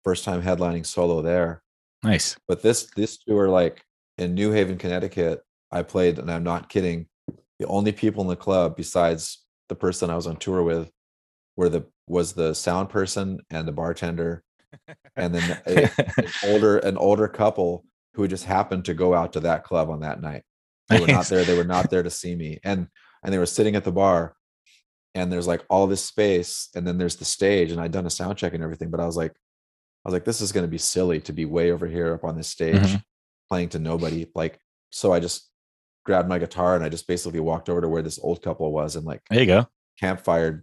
first 0.04 0.24
time 0.24 0.42
headlining 0.42 0.86
solo 0.86 1.20
there. 1.22 1.62
Nice. 2.02 2.34
But 2.48 2.62
this 2.62 2.90
this 2.96 3.18
tour, 3.18 3.48
like 3.48 3.82
in 4.16 4.34
New 4.34 4.50
Haven, 4.50 4.78
Connecticut, 4.78 5.42
I 5.70 5.82
played, 5.82 6.18
and 6.18 6.30
I'm 6.30 6.42
not 6.42 6.70
kidding. 6.70 7.06
The 7.58 7.66
only 7.66 7.92
people 7.92 8.22
in 8.22 8.28
the 8.28 8.36
club 8.36 8.76
besides 8.76 9.44
the 9.68 9.74
person 9.74 10.08
I 10.08 10.16
was 10.16 10.26
on 10.26 10.36
tour 10.36 10.62
with 10.62 10.90
were 11.56 11.68
the 11.68 11.84
was 12.06 12.32
the 12.32 12.54
sound 12.54 12.88
person 12.88 13.40
and 13.50 13.68
the 13.68 13.72
bartender, 13.72 14.42
and 15.16 15.34
then 15.34 15.58
a- 15.66 15.90
an 16.18 16.26
older 16.44 16.78
an 16.78 16.96
older 16.96 17.28
couple 17.28 17.84
who 18.14 18.26
just 18.28 18.44
happened 18.44 18.84
to 18.86 18.94
go 18.94 19.14
out 19.14 19.32
to 19.34 19.40
that 19.40 19.64
club 19.64 19.88
on 19.90 20.00
that 20.00 20.20
night. 20.20 20.42
They 20.88 20.98
were 21.00 21.06
not 21.06 21.26
there. 21.28 21.44
They 21.44 21.56
were 21.56 21.64
not 21.64 21.90
there 21.90 22.02
to 22.02 22.10
see 22.10 22.34
me, 22.34 22.58
and 22.64 22.88
and 23.22 23.32
they 23.32 23.38
were 23.38 23.46
sitting 23.46 23.76
at 23.76 23.84
the 23.84 23.92
bar, 23.92 24.34
and 25.14 25.32
there's 25.32 25.46
like 25.46 25.64
all 25.70 25.86
this 25.86 26.04
space, 26.04 26.68
and 26.74 26.86
then 26.86 26.98
there's 26.98 27.16
the 27.16 27.24
stage, 27.24 27.70
and 27.70 27.80
I'd 27.80 27.92
done 27.92 28.06
a 28.06 28.10
sound 28.10 28.38
check 28.38 28.54
and 28.54 28.62
everything, 28.62 28.90
but 28.90 29.00
I 29.00 29.06
was 29.06 29.16
like, 29.16 29.32
I 29.32 30.08
was 30.08 30.12
like, 30.14 30.24
this 30.24 30.40
is 30.40 30.52
going 30.52 30.64
to 30.64 30.70
be 30.70 30.78
silly 30.78 31.20
to 31.20 31.32
be 31.32 31.44
way 31.44 31.70
over 31.70 31.86
here 31.86 32.14
up 32.14 32.24
on 32.24 32.36
this 32.36 32.48
stage 32.48 32.74
Mhm. 32.94 33.02
playing 33.48 33.68
to 33.70 33.78
nobody. 33.78 34.26
Like, 34.34 34.58
so 34.90 35.12
I 35.12 35.20
just 35.20 35.48
grabbed 36.06 36.28
my 36.28 36.38
guitar 36.38 36.74
and 36.74 36.82
I 36.82 36.88
just 36.88 37.06
basically 37.06 37.40
walked 37.40 37.68
over 37.68 37.82
to 37.82 37.88
where 37.88 38.02
this 38.02 38.18
old 38.22 38.42
couple 38.42 38.72
was 38.72 38.96
and 38.96 39.04
like 39.04 39.20
There 39.28 39.40
you 39.40 39.46
go. 39.46 39.66
campfired 40.02 40.62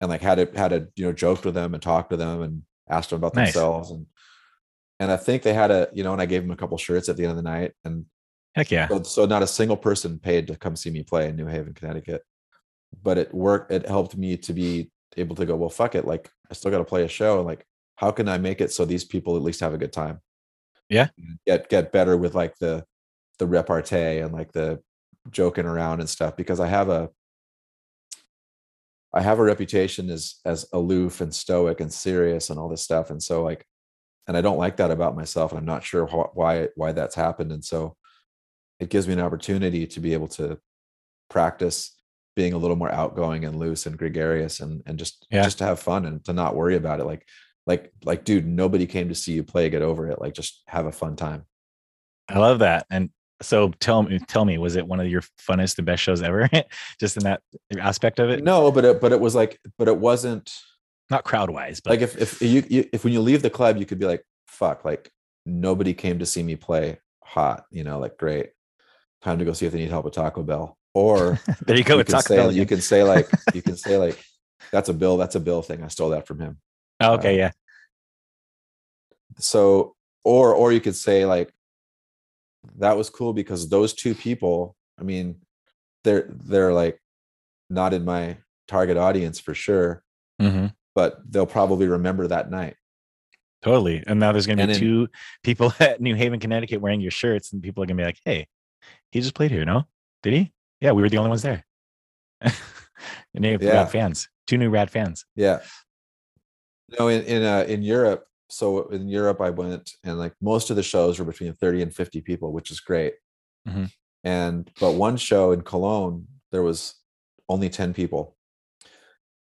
and 0.00 0.08
like 0.08 0.20
had 0.22 0.38
it 0.38 0.56
had 0.56 0.72
a 0.72 0.86
you 0.94 1.04
know 1.04 1.12
joked 1.12 1.44
with 1.44 1.54
them 1.54 1.74
and 1.74 1.82
talked 1.82 2.10
to 2.10 2.16
them 2.16 2.40
and 2.42 2.62
asked 2.88 3.10
them 3.10 3.18
about 3.18 3.34
Nice. 3.34 3.52
themselves 3.52 3.90
and 3.90 4.06
and 5.00 5.10
I 5.10 5.16
think 5.16 5.42
they 5.42 5.54
had 5.54 5.70
a 5.70 5.88
you 5.92 6.04
know 6.04 6.12
and 6.12 6.22
I 6.22 6.26
gave 6.26 6.42
them 6.42 6.50
a 6.50 6.56
couple 6.56 6.76
shirts 6.78 7.08
at 7.08 7.16
the 7.16 7.24
end 7.24 7.30
of 7.30 7.36
the 7.36 7.42
night 7.42 7.72
and 7.84 8.06
Heck 8.54 8.70
yeah. 8.70 8.88
so, 8.88 9.02
so 9.02 9.26
not 9.26 9.42
a 9.42 9.46
single 9.46 9.76
person 9.76 10.18
paid 10.18 10.46
to 10.48 10.56
come 10.56 10.76
see 10.76 10.90
me 10.90 11.02
play 11.02 11.28
in 11.28 11.36
New 11.36 11.46
Haven, 11.46 11.72
Connecticut. 11.72 12.22
But 13.02 13.16
it 13.16 13.32
worked. 13.32 13.72
It 13.72 13.88
helped 13.88 14.16
me 14.16 14.36
to 14.36 14.52
be 14.52 14.90
able 15.16 15.34
to 15.36 15.46
go, 15.46 15.56
well, 15.56 15.70
fuck 15.70 15.94
it. 15.94 16.06
Like 16.06 16.30
I 16.50 16.54
still 16.54 16.70
got 16.70 16.78
to 16.78 16.84
play 16.84 17.04
a 17.04 17.08
show. 17.08 17.38
And 17.38 17.46
like, 17.46 17.64
how 17.96 18.10
can 18.10 18.28
I 18.28 18.36
make 18.36 18.60
it 18.60 18.70
so 18.70 18.84
these 18.84 19.04
people 19.04 19.36
at 19.36 19.42
least 19.42 19.60
have 19.60 19.72
a 19.72 19.78
good 19.78 19.92
time? 19.92 20.20
Yeah. 20.90 21.08
Get 21.46 21.70
get 21.70 21.92
better 21.92 22.16
with 22.18 22.34
like 22.34 22.58
the 22.58 22.84
the 23.38 23.46
repartee 23.46 24.18
and 24.18 24.32
like 24.34 24.52
the 24.52 24.82
joking 25.30 25.64
around 25.64 26.00
and 26.00 26.10
stuff 26.10 26.36
because 26.36 26.60
I 26.60 26.66
have 26.66 26.90
a 26.90 27.08
I 29.14 29.20
have 29.22 29.38
a 29.38 29.42
reputation 29.42 30.10
as 30.10 30.36
as 30.44 30.66
aloof 30.72 31.20
and 31.20 31.34
stoic 31.34 31.80
and 31.80 31.92
serious 31.92 32.50
and 32.50 32.58
all 32.58 32.68
this 32.68 32.82
stuff. 32.82 33.10
And 33.10 33.22
so 33.22 33.42
like, 33.42 33.66
and 34.26 34.36
I 34.36 34.40
don't 34.40 34.58
like 34.58 34.76
that 34.78 34.90
about 34.90 35.16
myself. 35.16 35.52
And 35.52 35.58
I'm 35.58 35.66
not 35.66 35.84
sure 35.84 36.06
wh- 36.06 36.36
why 36.36 36.68
why 36.76 36.92
that's 36.92 37.14
happened. 37.14 37.52
And 37.52 37.64
so 37.64 37.96
it 38.80 38.88
gives 38.88 39.06
me 39.06 39.12
an 39.14 39.20
opportunity 39.20 39.86
to 39.86 40.00
be 40.00 40.12
able 40.12 40.28
to 40.28 40.58
practice 41.30 41.96
being 42.34 42.52
a 42.54 42.58
little 42.58 42.76
more 42.76 42.90
outgoing 42.90 43.44
and 43.44 43.58
loose 43.58 43.86
and 43.86 43.98
gregarious 43.98 44.60
and 44.60 44.82
and 44.86 44.98
just 44.98 45.26
Yeah. 45.30 45.42
just 45.44 45.58
to 45.58 45.64
have 45.64 45.80
fun 45.80 46.06
and 46.06 46.24
to 46.24 46.32
not 46.32 46.56
worry 46.56 46.76
about 46.76 47.00
it 47.00 47.04
like 47.04 47.26
like 47.66 47.92
like 48.04 48.24
dude 48.24 48.46
nobody 48.46 48.86
came 48.86 49.08
to 49.08 49.14
see 49.14 49.32
you 49.32 49.44
play 49.44 49.68
get 49.70 49.82
over 49.82 50.08
it 50.10 50.20
like 50.20 50.34
just 50.34 50.62
have 50.66 50.86
a 50.86 50.92
fun 50.92 51.14
time 51.16 51.44
I 52.28 52.38
love 52.38 52.60
that. 52.60 52.86
And 52.90 53.10
so 53.42 53.70
tell 53.80 54.02
me, 54.02 54.18
tell 54.20 54.44
me, 54.44 54.58
was 54.58 54.76
it 54.76 54.86
one 54.86 55.00
of 55.00 55.08
your 55.08 55.22
funnest 55.40 55.78
and 55.78 55.86
best 55.86 56.02
shows 56.02 56.22
ever? 56.22 56.48
Just 57.00 57.16
in 57.16 57.24
that 57.24 57.42
aspect 57.78 58.18
of 58.18 58.30
it, 58.30 58.42
no 58.42 58.70
but 58.72 58.84
it 58.84 59.00
but 59.00 59.12
it 59.12 59.20
was 59.20 59.34
like 59.34 59.60
but 59.78 59.88
it 59.88 59.96
wasn't 59.96 60.52
not 61.10 61.24
crowd 61.24 61.50
wise, 61.50 61.80
but 61.80 61.90
like 61.90 62.00
if 62.00 62.16
if 62.20 62.40
you, 62.40 62.64
you 62.68 62.88
if 62.92 63.04
when 63.04 63.12
you 63.12 63.20
leave 63.20 63.42
the 63.42 63.50
club 63.50 63.76
you 63.76 63.84
could 63.86 63.98
be 63.98 64.06
like 64.06 64.24
fuck 64.46 64.84
like 64.84 65.10
nobody 65.44 65.92
came 65.94 66.18
to 66.18 66.26
see 66.26 66.42
me 66.42 66.56
play 66.56 66.98
hot 67.24 67.64
you 67.70 67.84
know 67.84 67.98
like 67.98 68.16
great 68.16 68.50
time 69.22 69.38
to 69.38 69.44
go 69.44 69.52
see 69.52 69.66
if 69.66 69.72
they 69.72 69.78
need 69.78 69.90
help 69.90 70.04
with 70.04 70.14
taco 70.14 70.42
bell 70.42 70.76
or 70.94 71.40
there 71.66 71.76
you 71.76 71.84
go. 71.84 71.94
you 71.94 71.98
with 71.98 72.06
can 72.06 72.14
Taco 72.14 72.28
say 72.28 72.36
Bell 72.36 72.52
you 72.52 72.66
can 72.66 72.80
say 72.80 73.02
like 73.02 73.28
you 73.54 73.62
can 73.62 73.76
say 73.84 73.96
like 73.96 74.22
that's 74.70 74.88
a 74.88 74.92
bill 74.94 75.16
that's 75.16 75.34
a 75.34 75.40
bill 75.40 75.62
thing 75.62 75.82
i 75.82 75.88
stole 75.88 76.10
that 76.10 76.26
from 76.26 76.38
him 76.38 76.58
Oh, 77.02 77.14
uh, 77.14 77.16
okay, 77.16 77.36
yeah, 77.36 77.50
so 79.38 79.96
or 80.24 80.54
or 80.54 80.72
you 80.72 80.80
could 80.80 80.94
say 80.94 81.26
like 81.26 81.52
that 82.78 82.96
was 82.96 83.10
cool 83.10 83.32
because 83.32 83.68
those 83.68 83.92
two 83.94 84.14
people 84.14 84.76
i 84.98 85.02
mean 85.02 85.36
they're 86.04 86.28
they're 86.44 86.72
like 86.72 86.98
not 87.70 87.92
in 87.94 88.04
my 88.04 88.36
target 88.68 88.96
audience 88.96 89.38
for 89.40 89.54
sure 89.54 90.02
hmm 90.40 90.66
but 90.94 91.18
they'll 91.30 91.46
probably 91.46 91.86
remember 91.86 92.26
that 92.28 92.50
night 92.50 92.76
totally. 93.62 94.02
And 94.06 94.18
now 94.20 94.32
there's 94.32 94.46
gonna 94.46 94.56
be 94.56 94.62
And 94.62 94.72
then- 94.72 94.80
two 94.80 95.08
people 95.44 95.72
at 95.80 96.00
New 96.00 96.14
Haven, 96.16 96.40
Connecticut, 96.40 96.80
wearing 96.80 97.00
your 97.00 97.12
shirts, 97.12 97.52
and 97.52 97.62
people 97.62 97.82
are 97.82 97.86
gonna 97.86 97.96
be 97.96 98.04
like, 98.04 98.18
"Hey, 98.24 98.48
he 99.12 99.20
just 99.20 99.34
played 99.34 99.52
here, 99.52 99.64
no? 99.64 99.84
Did 100.24 100.32
he? 100.34 100.52
Yeah, 100.80 100.90
we 100.92 101.00
were 101.00 101.08
the 101.08 101.18
only 101.18 101.28
ones 101.30 101.42
there." 101.42 101.64
and 102.42 102.52
they 103.44 103.52
have 103.52 103.62
Yeah. 103.62 103.74
rad 103.74 103.90
fans, 103.92 104.28
two 104.48 104.58
new 104.58 104.68
rad 104.68 104.90
fans. 104.90 105.24
yeah 105.36 105.60
no 106.98 107.08
in 107.08 107.22
in 107.22 107.42
uh 107.42 107.64
in 107.68 107.82
europe 107.82 108.26
so 108.52 108.88
in 108.88 109.08
europe 109.08 109.40
i 109.40 109.48
went 109.50 109.92
and 110.04 110.18
like 110.18 110.34
most 110.40 110.68
of 110.70 110.76
the 110.76 110.82
shows 110.82 111.18
were 111.18 111.24
between 111.24 111.54
30 111.54 111.82
and 111.82 111.94
50 111.94 112.20
people 112.20 112.52
which 112.52 112.70
is 112.70 112.80
great 112.80 113.14
Mhm. 113.66 113.90
and 114.24 114.70
but 114.80 114.92
one 114.92 115.16
show 115.16 115.52
in 115.52 115.62
cologne 115.62 116.26
there 116.50 116.62
was 116.62 116.94
only 117.48 117.68
10 117.70 117.94
people 117.94 118.36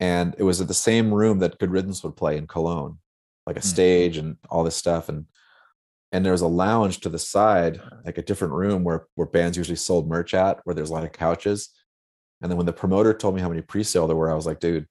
and 0.01 0.35
it 0.39 0.43
was 0.43 0.61
at 0.61 0.69
the 0.69 0.75
same 0.75 1.13
room 1.13 1.39
that 1.41 1.59
good 1.59 1.71
riddance 1.71 2.03
would 2.05 2.17
play 2.17 2.37
in 2.37 2.47
cologne 2.47 2.99
like 3.47 3.57
a 3.57 3.61
Hmm. 3.61 3.67
stage 3.75 4.17
and 4.19 4.37
all 4.51 4.63
this 4.65 4.77
stuff 4.77 5.09
and 5.09 5.25
and 6.13 6.25
there 6.25 6.33
was 6.33 6.41
a 6.41 6.47
lounge 6.65 7.01
to 7.01 7.09
the 7.09 7.19
side 7.19 7.81
like 8.05 8.19
a 8.19 8.23
different 8.23 8.53
room 8.55 8.85
where 8.85 9.07
where 9.15 9.27
bands 9.27 9.57
usually 9.57 9.77
sold 9.77 10.09
merch 10.09 10.35
at 10.35 10.61
where 10.65 10.75
there's 10.75 10.91
a 10.91 10.93
lot 10.93 11.05
of 11.05 11.13
couches 11.13 11.71
and 12.41 12.51
then 12.51 12.57
when 12.57 12.67
the 12.67 12.73
promoter 12.73 13.13
told 13.15 13.35
me 13.35 13.41
how 13.41 13.49
many 13.49 13.63
pre-sale 13.63 14.07
there 14.07 14.17
were 14.17 14.31
i 14.31 14.35
was 14.35 14.47
like 14.47 14.61
dude 14.61 14.87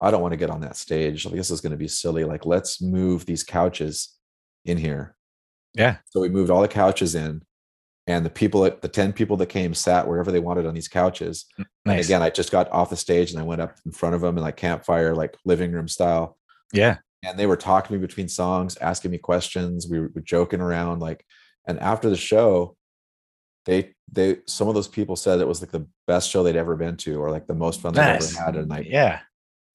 i 0.00 0.10
don't 0.10 0.22
want 0.22 0.32
to 0.32 0.38
get 0.38 0.50
on 0.50 0.60
that 0.60 0.76
stage. 0.76 1.24
Like 1.24 1.34
this 1.34 1.50
is 1.50 1.60
going 1.60 1.72
to 1.72 1.76
be 1.76 1.88
silly. 1.88 2.24
Like 2.24 2.46
let's 2.46 2.80
move 2.80 3.26
these 3.26 3.44
couches 3.44 4.16
in 4.64 4.78
here. 4.78 5.16
Yeah, 5.74 5.96
so 6.10 6.20
we 6.20 6.28
moved 6.28 6.50
all 6.50 6.62
the 6.62 6.68
couches 6.68 7.14
in 7.14 7.42
and 8.06 8.24
the 8.24 8.30
people 8.30 8.64
at 8.64 8.80
the 8.80 8.88
10 8.88 9.12
people 9.12 9.36
that 9.36 9.46
came 9.46 9.74
sat 9.74 10.08
wherever 10.08 10.32
they 10.32 10.40
wanted 10.40 10.66
on 10.66 10.74
these 10.74 10.88
couches. 10.88 11.46
Mm, 11.58 11.64
nice. 11.84 11.94
and 11.94 12.04
again 12.04 12.22
i 12.22 12.30
just 12.30 12.50
got 12.50 12.70
off 12.70 12.90
the 12.90 12.96
stage 12.96 13.30
and 13.30 13.40
i 13.40 13.44
went 13.44 13.60
up 13.60 13.76
in 13.84 13.92
front 13.92 14.14
of 14.14 14.20
them 14.20 14.36
in 14.38 14.42
like 14.42 14.56
campfire 14.56 15.14
like 15.14 15.36
living 15.44 15.72
room 15.72 15.88
style. 15.88 16.36
Yeah, 16.72 16.98
and 17.24 17.38
they 17.38 17.46
were 17.46 17.56
talking 17.56 17.88
to 17.88 18.00
me 18.00 18.06
between 18.06 18.28
songs, 18.28 18.76
asking 18.76 19.10
me 19.10 19.18
questions. 19.18 19.88
We 19.88 20.00
were 20.00 20.10
joking 20.22 20.60
around, 20.60 21.00
like, 21.00 21.24
and 21.66 21.78
after 21.80 22.08
the 22.08 22.16
show, 22.16 22.76
they 23.66 23.94
they 24.10 24.38
some 24.46 24.68
of 24.68 24.74
those 24.74 24.88
people 24.88 25.16
said 25.16 25.40
it 25.40 25.48
was 25.48 25.60
like 25.60 25.70
the 25.70 25.86
best 26.06 26.30
show 26.30 26.42
they'd 26.42 26.56
ever 26.56 26.76
been 26.76 26.96
to, 26.98 27.20
or 27.20 27.30
like 27.30 27.46
the 27.46 27.54
most 27.54 27.80
fun 27.80 27.94
they've 27.94 28.04
ever 28.04 28.44
had. 28.44 28.56
And 28.56 28.70
like, 28.70 28.86
yeah, 28.86 29.20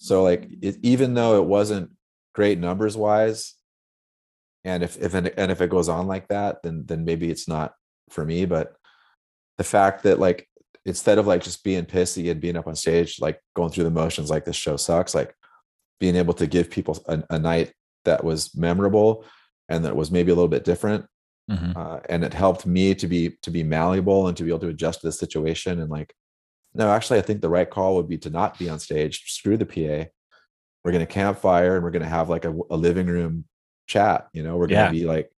so 0.03 0.21
like 0.23 0.49
it, 0.61 0.77
even 0.83 1.13
though 1.13 1.41
it 1.41 1.45
wasn't 1.45 1.91
great 2.35 2.59
numbers 2.59 2.97
wise, 2.97 3.55
and 4.63 4.83
if 4.83 4.97
if 5.01 5.13
and 5.13 5.51
if 5.51 5.61
it 5.61 5.69
goes 5.69 5.89
on 5.89 6.07
like 6.07 6.27
that, 6.27 6.61
then 6.63 6.83
then 6.85 7.05
maybe 7.05 7.29
it's 7.31 7.47
not 7.47 7.73
for 8.09 8.25
me. 8.25 8.45
But 8.45 8.75
the 9.57 9.63
fact 9.63 10.03
that 10.03 10.19
like 10.19 10.47
instead 10.85 11.17
of 11.17 11.27
like 11.27 11.41
just 11.43 11.63
being 11.63 11.85
pissy 11.85 12.29
and 12.29 12.41
being 12.41 12.57
up 12.57 12.67
on 12.67 12.75
stage, 12.75 13.19
like 13.21 13.39
going 13.55 13.69
through 13.71 13.85
the 13.85 13.91
motions, 13.91 14.29
like 14.29 14.45
this 14.45 14.55
show 14.55 14.75
sucks, 14.77 15.15
like 15.15 15.33
being 15.99 16.15
able 16.17 16.33
to 16.33 16.47
give 16.47 16.69
people 16.69 17.01
a, 17.07 17.23
a 17.29 17.39
night 17.39 17.71
that 18.03 18.23
was 18.23 18.53
memorable 18.55 19.23
and 19.69 19.85
that 19.85 19.95
was 19.95 20.11
maybe 20.11 20.31
a 20.31 20.35
little 20.35 20.49
bit 20.49 20.65
different 20.65 21.05
Mhm. 21.49 21.75
uh, 21.75 21.99
and 22.07 22.23
it 22.23 22.33
helped 22.33 22.65
me 22.65 22.95
to 22.95 23.05
be 23.07 23.37
to 23.41 23.51
be 23.51 23.63
malleable 23.63 24.27
and 24.27 24.37
to 24.37 24.43
be 24.43 24.49
able 24.49 24.59
to 24.59 24.69
adjust 24.69 25.01
to 25.01 25.07
the 25.07 25.11
situation 25.11 25.81
and 25.81 25.89
like 25.89 26.13
no 26.75 26.89
actually 26.89 27.19
i 27.19 27.21
think 27.21 27.41
the 27.41 27.49
right 27.49 27.69
call 27.69 27.95
would 27.95 28.07
be 28.07 28.17
to 28.17 28.29
not 28.29 28.57
be 28.57 28.69
on 28.69 28.79
stage 28.79 29.23
screw 29.31 29.57
the 29.57 29.65
pa 29.65 30.09
we're 30.83 30.91
going 30.91 31.05
to 31.05 31.11
campfire 31.11 31.75
and 31.75 31.83
we're 31.83 31.91
going 31.91 32.01
to 32.03 32.07
have 32.09 32.29
like 32.29 32.45
a, 32.45 32.53
a 32.69 32.75
living 32.77 33.07
room 33.07 33.45
chat 33.87 34.27
you 34.33 34.43
know 34.43 34.57
we're 34.57 34.67
going 34.67 34.91
to 34.91 34.95
Yeah. 34.95 35.01
be 35.01 35.05
like 35.05 35.31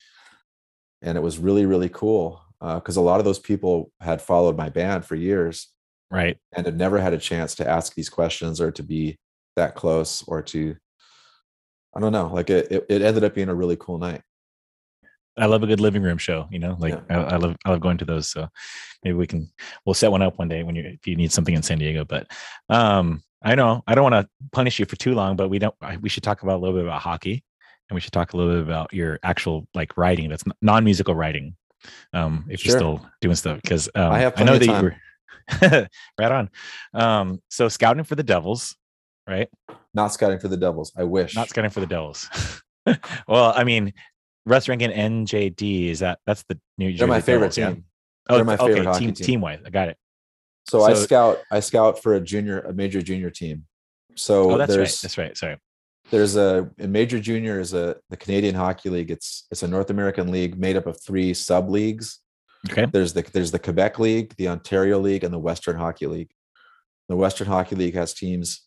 and 1.02 1.18
it 1.18 1.22
was 1.22 1.38
really 1.38 1.66
really 1.66 1.90
cool 1.90 2.42
uh, 2.62 2.76
because 2.76 2.96
a 2.96 3.02
lot 3.02 3.20
of 3.20 3.26
those 3.26 3.40
people 3.40 3.92
had 4.00 4.22
followed 4.22 4.56
my 4.56 4.70
band 4.70 5.06
for 5.06 5.16
years 5.16 5.68
right. 6.10 6.38
and 6.54 6.66
had 6.66 6.78
never 6.78 7.00
had 7.00 7.14
a 7.14 7.18
chance 7.18 7.56
to 7.56 7.68
ask 7.70 7.94
these 7.94 8.10
questions 8.10 8.62
or 8.62 8.72
to 8.72 8.84
be 8.84 9.18
that 9.56 9.76
close 9.76 10.24
or 10.28 10.42
to 10.42 10.76
i 11.96 12.00
don't 12.00 12.12
know 12.14 12.28
like 12.34 12.50
it, 12.50 12.72
it, 12.72 12.86
it 12.90 13.02
ended 13.02 13.24
up 13.24 13.36
being 13.36 13.50
a 13.50 13.56
really 13.56 13.76
cool 13.78 13.98
night 13.98 14.22
I 15.38 15.46
love 15.48 15.64
a 15.64 15.68
good 15.68 15.80
living 15.80 16.04
room 16.04 16.18
show. 16.18 16.48
You 16.52 16.60
know, 16.60 16.76
like 16.80 16.94
I, 17.10 17.16
I 17.16 17.36
love 17.38 17.56
I 17.66 17.72
love 17.72 17.80
going 17.82 17.98
to 18.00 18.06
those. 18.06 18.30
So 18.30 18.48
maybe 19.04 19.16
we 19.16 19.28
can 19.28 19.52
we'll 19.86 19.94
set 19.94 20.12
one 20.12 20.22
up 20.22 20.38
one 20.38 20.48
day 20.48 20.64
when 20.64 20.76
you 20.76 20.84
if 20.86 21.08
you 21.08 21.16
need 21.16 21.32
something 21.32 21.56
in 21.56 21.64
San 21.64 21.80
Diego. 21.80 22.06
But 22.06 22.28
um, 22.70 23.24
I 23.42 23.56
know 23.56 23.84
I 23.88 23.96
don't 23.96 24.10
want 24.12 24.26
to 24.26 24.30
punish 24.52 24.80
you 24.80 24.86
for 24.86 24.96
too 24.96 25.14
long, 25.14 25.36
but 25.36 25.50
we 25.50 25.60
don't. 25.60 25.76
I- 25.82 25.98
We 25.98 26.10
should 26.10 26.24
talk 26.24 26.44
about 26.44 26.58
a 26.58 26.62
little 26.62 26.76
bit 26.76 26.86
about 26.86 27.02
hockey, 27.02 27.44
and 27.90 27.96
we 27.96 28.02
should 28.02 28.14
talk 28.14 28.34
a 28.34 28.38
little 28.38 28.54
bit 28.54 28.62
about 28.64 28.94
your 28.94 29.20
actual 29.24 29.68
like 29.74 29.98
writing 29.98 30.30
that's 30.30 30.44
non 30.62 30.84
musical 30.84 31.16
writing. 31.16 31.56
Um, 32.14 32.46
if 32.50 32.66
you're 32.66 32.78
still 32.78 33.06
doing 33.20 33.36
stuff, 33.36 33.62
because 33.62 33.90
um, 33.96 34.12
I 34.12 34.20
have 34.20 34.34
I 34.40 34.44
know 34.44 34.58
that 34.58 34.70
of 34.70 34.76
you 34.78 34.84
were 35.72 35.88
right 36.20 36.32
on. 36.32 36.50
Um, 36.94 37.42
so 37.50 37.68
scouting 37.68 38.04
for 38.06 38.16
the 38.16 38.24
Devils, 38.24 38.76
right? 39.28 39.50
not 39.96 40.12
scouting 40.12 40.40
for 40.40 40.48
the 40.48 40.58
devils 40.58 40.92
i 40.98 41.04
wish 41.04 41.36
Not 41.36 41.50
scouting 41.50 41.70
for 41.70 41.80
the 41.80 41.86
Devils. 41.86 42.28
well, 43.28 43.54
I 43.56 43.64
mean, 43.64 43.94
Russ 44.46 44.68
Rankin 44.68 44.91
NJD 44.91 45.89
is 45.89 46.00
that 46.00 46.20
that's 46.26 46.44
the 46.50 46.60
New 46.78 46.88
Jersey 46.91 46.98
they're 47.00 47.08
my 47.08 47.22
favorite 47.22 47.54
Devils, 47.54 47.58
yeah? 47.58 47.70
team 47.74 47.86
Oh, 48.30 48.36
They're 48.36 48.46
my 48.46 48.58
favorite 48.58 48.86
hockey 48.86 49.06
team 49.06 49.14
team. 49.14 49.26
team 49.26 49.41
wise. 49.41 49.60
I 49.66 49.70
got 49.70 49.89
it. 49.89 49.98
so, 50.68 50.82
i 50.84 50.94
scout 50.94 51.39
i 51.52 51.60
scout 51.60 52.02
for 52.02 52.14
a 52.16 52.22
junior 52.22 52.60
a 52.62 52.74
major 52.74 53.02
junior 53.02 53.30
team 53.30 53.66
so 54.16 54.52
Oh, 54.52 54.58
that's 54.58 54.78
right. 54.78 54.98
That's 55.02 55.18
right. 55.18 55.36
Sorry. 55.38 55.58
there's 56.12 56.36
a 56.36 56.70
in 56.78 56.91
major 56.91 57.20
junior 57.20 57.60
is 57.60 57.74
a 57.74 57.98
the 58.10 58.18
Canadian 58.18 58.56
Hockey 58.56 58.89
League. 58.89 59.12
It's 59.12 59.46
it's 59.52 59.64
a 59.64 59.68
North 59.68 59.89
American 59.89 60.32
league 60.32 60.58
made 60.58 60.78
up 60.78 60.86
of 60.88 61.02
three 61.02 61.34
sub 61.34 61.70
leagues. 61.70 62.20
Okay. 62.70 62.86
There's 62.86 63.12
the 63.14 63.24
there's 63.34 63.52
the 63.52 63.60
Quebec 63.60 64.00
League, 64.00 64.36
the 64.38 64.48
Ontario 64.50 65.00
League, 65.00 65.24
and 65.24 65.34
the 65.34 65.39
Western 65.39 65.76
Hockey 65.78 66.06
League. 66.08 66.32
The 67.10 67.16
Western 67.18 67.48
Hockey 67.48 67.76
League 67.76 67.96
has 67.96 68.14
teams, 68.14 68.62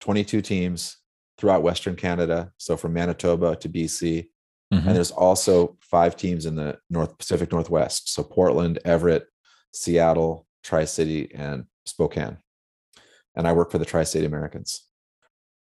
22 0.00 0.40
teams 0.40 0.96
throughout 1.38 1.62
Western 1.62 1.94
Canada, 1.94 2.50
so 2.56 2.76
from 2.76 2.92
Manitoba 2.94 3.54
to 3.56 3.68
BC, 3.68 4.26
Mhm. 4.72 4.86
and 4.86 4.96
there's 4.96 5.12
also 5.12 5.76
five 5.80 6.16
teams 6.16 6.44
in 6.46 6.56
the 6.56 6.78
North 6.90 7.16
Pacific 7.18 7.52
Northwest, 7.52 8.12
so 8.12 8.22
Portland, 8.24 8.78
Everett, 8.84 9.26
Seattle, 9.72 10.46
Tri 10.64 10.84
City, 10.84 11.32
and 11.34 11.66
Spokane. 11.86 12.38
And 13.36 13.46
I 13.46 13.52
work 13.52 13.70
for 13.70 13.78
the 13.78 13.84
Tri 13.84 14.02
City 14.04 14.26
Americans. 14.26 14.82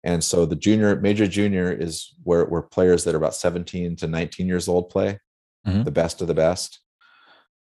And 0.04 0.24
so 0.24 0.46
the 0.46 0.56
junior, 0.56 0.96
major 0.96 1.28
junior 1.28 1.72
is 1.72 2.14
where, 2.24 2.46
where 2.46 2.62
players 2.62 3.04
that 3.04 3.14
are 3.14 3.18
about 3.18 3.36
17 3.36 3.96
to 3.98 4.08
19 4.08 4.48
years 4.48 4.68
old 4.68 4.90
play, 4.90 5.20
Mhm. 5.68 5.84
the 5.86 5.92
best 5.92 6.22
of 6.22 6.28
the 6.28 6.34
best. 6.34 6.80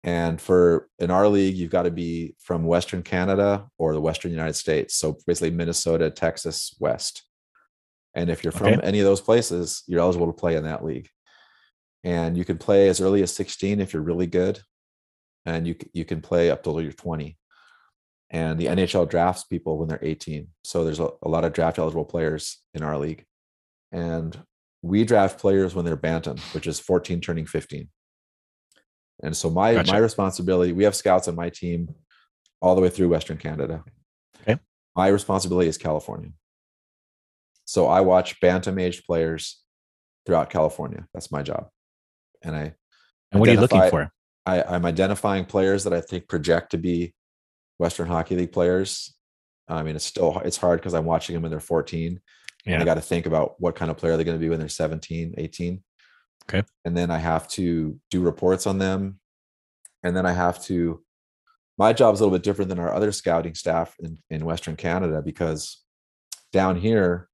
And 0.04 0.40
for 0.40 0.88
in 0.98 1.10
our 1.10 1.28
league, 1.28 1.56
you've 1.56 1.70
got 1.70 1.82
to 1.82 1.90
be 1.90 2.36
from 2.38 2.64
Western 2.64 3.02
Canada 3.02 3.68
or 3.78 3.92
the 3.92 4.00
Western 4.00 4.30
United 4.30 4.54
States. 4.54 4.94
So 4.94 5.18
basically 5.26 5.50
Minnesota, 5.50 6.10
Texas, 6.10 6.74
West. 6.78 7.24
And 8.14 8.30
if 8.30 8.44
you're 8.44 8.52
from 8.52 8.68
Okay. 8.74 8.80
any 8.86 9.00
of 9.00 9.04
those 9.04 9.20
places, 9.20 9.82
you're 9.86 10.00
eligible 10.00 10.26
to 10.28 10.32
play 10.32 10.54
in 10.56 10.64
that 10.64 10.84
league. 10.84 11.08
And 12.06 12.36
you 12.36 12.44
can 12.44 12.56
play 12.56 12.88
as 12.88 13.00
early 13.00 13.20
as 13.22 13.34
16 13.34 13.80
if 13.80 13.92
you're 13.92 14.00
really 14.00 14.28
good. 14.28 14.60
And 15.44 15.66
you, 15.66 15.74
you 15.92 16.04
can 16.04 16.20
play 16.20 16.50
up 16.50 16.62
till 16.62 16.80
you're 16.80 16.92
20 16.92 17.36
and 18.30 18.58
the 18.58 18.66
NHL 18.66 19.08
drafts 19.08 19.44
people 19.44 19.78
when 19.78 19.88
they're 19.88 19.98
18. 20.02 20.48
So 20.64 20.84
there's 20.84 21.00
a, 21.00 21.08
a 21.22 21.28
lot 21.28 21.44
of 21.44 21.52
draft 21.52 21.78
eligible 21.78 22.04
players 22.04 22.62
in 22.74 22.82
our 22.82 22.96
league. 22.96 23.24
And 23.92 24.38
we 24.82 25.04
draft 25.04 25.40
players 25.40 25.74
when 25.74 25.84
they're 25.84 25.96
bantam, 25.96 26.38
which 26.52 26.66
is 26.66 26.80
14 26.80 27.20
turning 27.20 27.46
15. 27.46 27.88
And 29.22 29.36
so 29.36 29.48
my 29.48 29.74
Gotcha. 29.74 29.92
my 29.92 29.98
responsibility, 29.98 30.72
we 30.72 30.84
have 30.84 30.94
scouts 30.94 31.28
on 31.28 31.34
my 31.34 31.50
team 31.50 31.94
all 32.60 32.74
the 32.74 32.82
way 32.82 32.88
through 32.88 33.08
Western 33.08 33.38
Canada. 33.38 33.84
Okay. 34.42 34.60
My 34.94 35.08
responsibility 35.08 35.68
is 35.68 35.78
California. 35.78 36.30
So 37.64 37.86
I 37.86 38.00
watch 38.00 38.40
bantam 38.40 38.78
aged 38.78 39.04
players 39.06 39.62
throughout 40.24 40.50
California. 40.50 41.06
That's 41.14 41.32
my 41.32 41.42
job. 41.42 41.68
And 42.42 42.54
I 42.54 42.74
And 43.32 43.40
what 43.40 43.48
are 43.48 43.52
you 43.52 43.60
looking 43.60 43.88
for? 43.90 44.10
I, 44.44 44.62
I'm 44.62 44.86
identifying 44.86 45.44
players 45.44 45.84
that 45.84 45.92
I 45.92 46.00
think 46.00 46.28
project 46.28 46.70
to 46.70 46.78
be 46.78 47.14
Western 47.78 48.06
Hockey 48.06 48.36
League 48.36 48.52
players. 48.52 49.14
I 49.68 49.82
mean, 49.82 49.96
it's 49.96 50.04
still 50.04 50.38
it's 50.44 50.56
hard 50.56 50.80
because 50.80 50.94
I'm 50.94 51.04
watching 51.04 51.34
them 51.34 51.42
when 51.42 51.50
they're 51.50 51.60
14. 51.60 52.20
And 52.66 52.82
I 52.82 52.84
got 52.84 52.94
to 52.94 53.00
think 53.00 53.26
about 53.26 53.60
what 53.60 53.76
kind 53.76 53.90
of 53.90 53.96
player 53.96 54.16
they're 54.16 54.24
going 54.24 54.38
to 54.38 54.42
be 54.42 54.48
when 54.48 54.58
they're 54.58 54.68
17, 54.68 55.34
18. 55.38 55.82
Okay. 56.48 56.66
And 56.84 56.96
then 56.96 57.10
I 57.10 57.18
have 57.18 57.46
to 57.50 57.98
do 58.10 58.20
reports 58.20 58.66
on 58.66 58.78
them. 58.78 59.20
And 60.02 60.16
then 60.16 60.26
I 60.26 60.32
have 60.32 60.62
to, 60.64 61.02
my 61.78 61.92
job 61.92 62.14
is 62.14 62.20
a 62.20 62.24
little 62.24 62.36
bit 62.36 62.44
different 62.44 62.68
than 62.68 62.78
our 62.78 62.92
other 62.92 63.12
scouting 63.12 63.54
staff 63.54 63.94
in, 64.00 64.18
in 64.30 64.44
Western 64.44 64.76
Canada 64.76 65.22
because 65.22 65.82
down 66.52 66.76
here, 66.76 67.28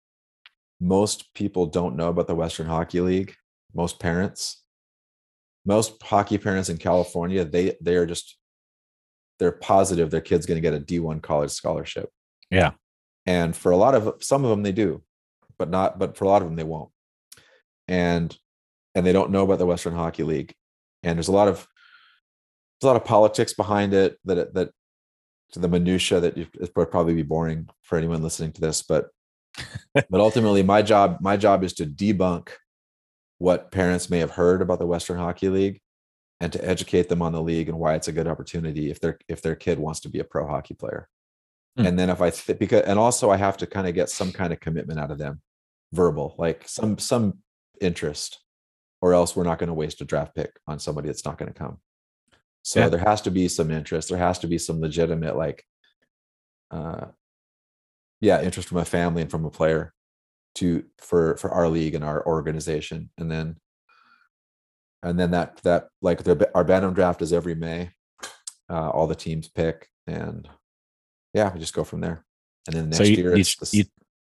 most 0.80 1.32
people 1.34 1.66
don't 1.66 1.96
know 1.96 2.08
about 2.08 2.26
the 2.26 2.34
Western 2.34 2.66
Hockey 2.66 3.00
League. 3.00 3.34
Most 3.74 4.00
parents, 4.00 4.61
most 5.64 6.02
hockey 6.02 6.38
parents 6.38 6.68
in 6.68 6.78
California, 6.78 7.44
they 7.44 7.76
they 7.80 7.96
are 7.96 8.06
just 8.06 8.36
they're 9.38 9.52
positive 9.52 10.10
their 10.10 10.20
kid's 10.20 10.46
going 10.46 10.56
to 10.56 10.60
get 10.60 10.74
a 10.74 10.80
D1 10.80 11.22
college 11.22 11.50
scholarship. 11.50 12.10
Yeah. 12.50 12.72
And 13.26 13.56
for 13.56 13.72
a 13.72 13.76
lot 13.76 13.94
of 13.94 14.22
some 14.22 14.44
of 14.44 14.50
them 14.50 14.62
they 14.62 14.72
do, 14.72 15.02
but 15.58 15.70
not 15.70 15.98
but 15.98 16.16
for 16.16 16.24
a 16.24 16.28
lot 16.28 16.42
of 16.42 16.48
them 16.48 16.56
they 16.56 16.64
won't. 16.64 16.90
And 17.88 18.36
and 18.94 19.06
they 19.06 19.12
don't 19.12 19.30
know 19.30 19.44
about 19.44 19.58
the 19.58 19.66
Western 19.66 19.94
Hockey 19.94 20.22
League. 20.22 20.54
And 21.02 21.16
there's 21.16 21.28
a 21.28 21.32
lot 21.32 21.48
of 21.48 21.66
there's 22.80 22.88
a 22.90 22.92
lot 22.92 23.00
of 23.00 23.04
politics 23.04 23.52
behind 23.52 23.94
it 23.94 24.18
that 24.24 24.38
it- 24.38 24.54
that 24.54 24.70
to 25.52 25.58
the 25.58 25.68
minutia 25.68 26.18
that 26.18 26.36
you, 26.36 26.46
it 26.60 26.72
would 26.74 26.90
probably 26.90 27.14
be 27.14 27.22
boring 27.22 27.68
for 27.82 27.98
anyone 27.98 28.22
listening 28.22 28.52
to 28.52 28.60
this, 28.60 28.82
but 28.82 29.08
but 30.08 30.20
ultimately 30.20 30.62
my 30.62 30.80
job 30.80 31.18
my 31.20 31.36
job 31.36 31.62
is 31.62 31.74
to 31.74 31.84
debunk 31.84 32.48
what 33.42 33.72
parents 33.72 34.08
may 34.08 34.20
have 34.20 34.30
heard 34.30 34.62
about 34.62 34.78
the 34.78 34.86
Western 34.86 35.18
Hockey 35.18 35.48
League 35.48 35.80
and 36.40 36.52
to 36.52 36.64
educate 36.64 37.08
them 37.08 37.20
on 37.20 37.32
the 37.32 37.42
league 37.42 37.68
and 37.68 37.76
why 37.76 37.96
it's 37.96 38.06
a 38.06 38.12
good 38.12 38.28
opportunity 38.28 38.88
if 38.88 39.00
their 39.00 39.18
if 39.28 39.42
their 39.42 39.56
kid 39.56 39.80
wants 39.80 39.98
to 39.98 40.08
be 40.08 40.20
a 40.20 40.24
pro 40.24 40.46
hockey 40.46 40.74
player. 40.74 41.08
Hmm. 41.76 41.86
And 41.86 41.98
then 41.98 42.08
if 42.08 42.20
I 42.20 42.30
th- 42.30 42.56
because 42.60 42.82
and 42.82 43.00
also 43.00 43.30
I 43.30 43.36
have 43.38 43.56
to 43.56 43.66
kind 43.66 43.88
of 43.88 43.94
get 43.94 44.10
some 44.10 44.30
kind 44.30 44.52
of 44.52 44.60
commitment 44.60 45.00
out 45.00 45.10
of 45.10 45.18
them, 45.18 45.40
verbal, 45.92 46.36
like 46.38 46.68
some 46.68 46.98
some 46.98 47.38
interest, 47.80 48.38
or 49.00 49.12
else 49.12 49.34
we're 49.34 49.42
not 49.42 49.58
going 49.58 49.68
to 49.74 49.74
waste 49.74 50.00
a 50.00 50.04
draft 50.04 50.36
pick 50.36 50.52
on 50.68 50.78
somebody 50.78 51.08
that's 51.08 51.24
not 51.24 51.36
going 51.36 51.52
to 51.52 51.58
come. 51.58 51.78
So 52.62 52.78
Yeah. 52.78 52.90
there 52.90 53.00
has 53.00 53.22
to 53.22 53.32
be 53.32 53.48
some 53.48 53.72
interest. 53.72 54.08
There 54.08 54.18
has 54.18 54.38
to 54.38 54.46
be 54.46 54.58
some 54.58 54.80
legitimate 54.80 55.36
like 55.36 55.64
uh 56.70 57.06
yeah, 58.20 58.40
interest 58.40 58.68
from 58.68 58.78
a 58.78 58.84
family 58.84 59.22
and 59.22 59.30
from 59.32 59.44
a 59.44 59.50
player 59.50 59.92
to 60.56 60.84
for 60.98 61.36
for 61.36 61.50
our 61.50 61.68
league 61.68 61.94
and 61.94 62.04
our 62.04 62.24
organization 62.26 63.10
and 63.18 63.30
then 63.30 63.56
and 65.02 65.18
then 65.18 65.30
that 65.30 65.60
that 65.62 65.88
like 66.00 66.22
the 66.24 66.50
our 66.54 66.64
bantam 66.64 66.94
draft 66.94 67.22
is 67.22 67.32
every 67.32 67.54
may 67.54 67.90
uh 68.70 68.90
all 68.90 69.06
the 69.06 69.14
teams 69.14 69.48
pick 69.48 69.88
and 70.06 70.48
yeah 71.34 71.52
we 71.52 71.60
just 71.60 71.74
go 71.74 71.84
from 71.84 72.00
there 72.00 72.24
and 72.66 72.76
then 72.76 72.84
next 72.90 72.98
So 72.98 73.04
you, 73.04 73.16
year 73.16 73.36
you, 73.36 73.44
the 73.44 73.68
you, 73.72 73.84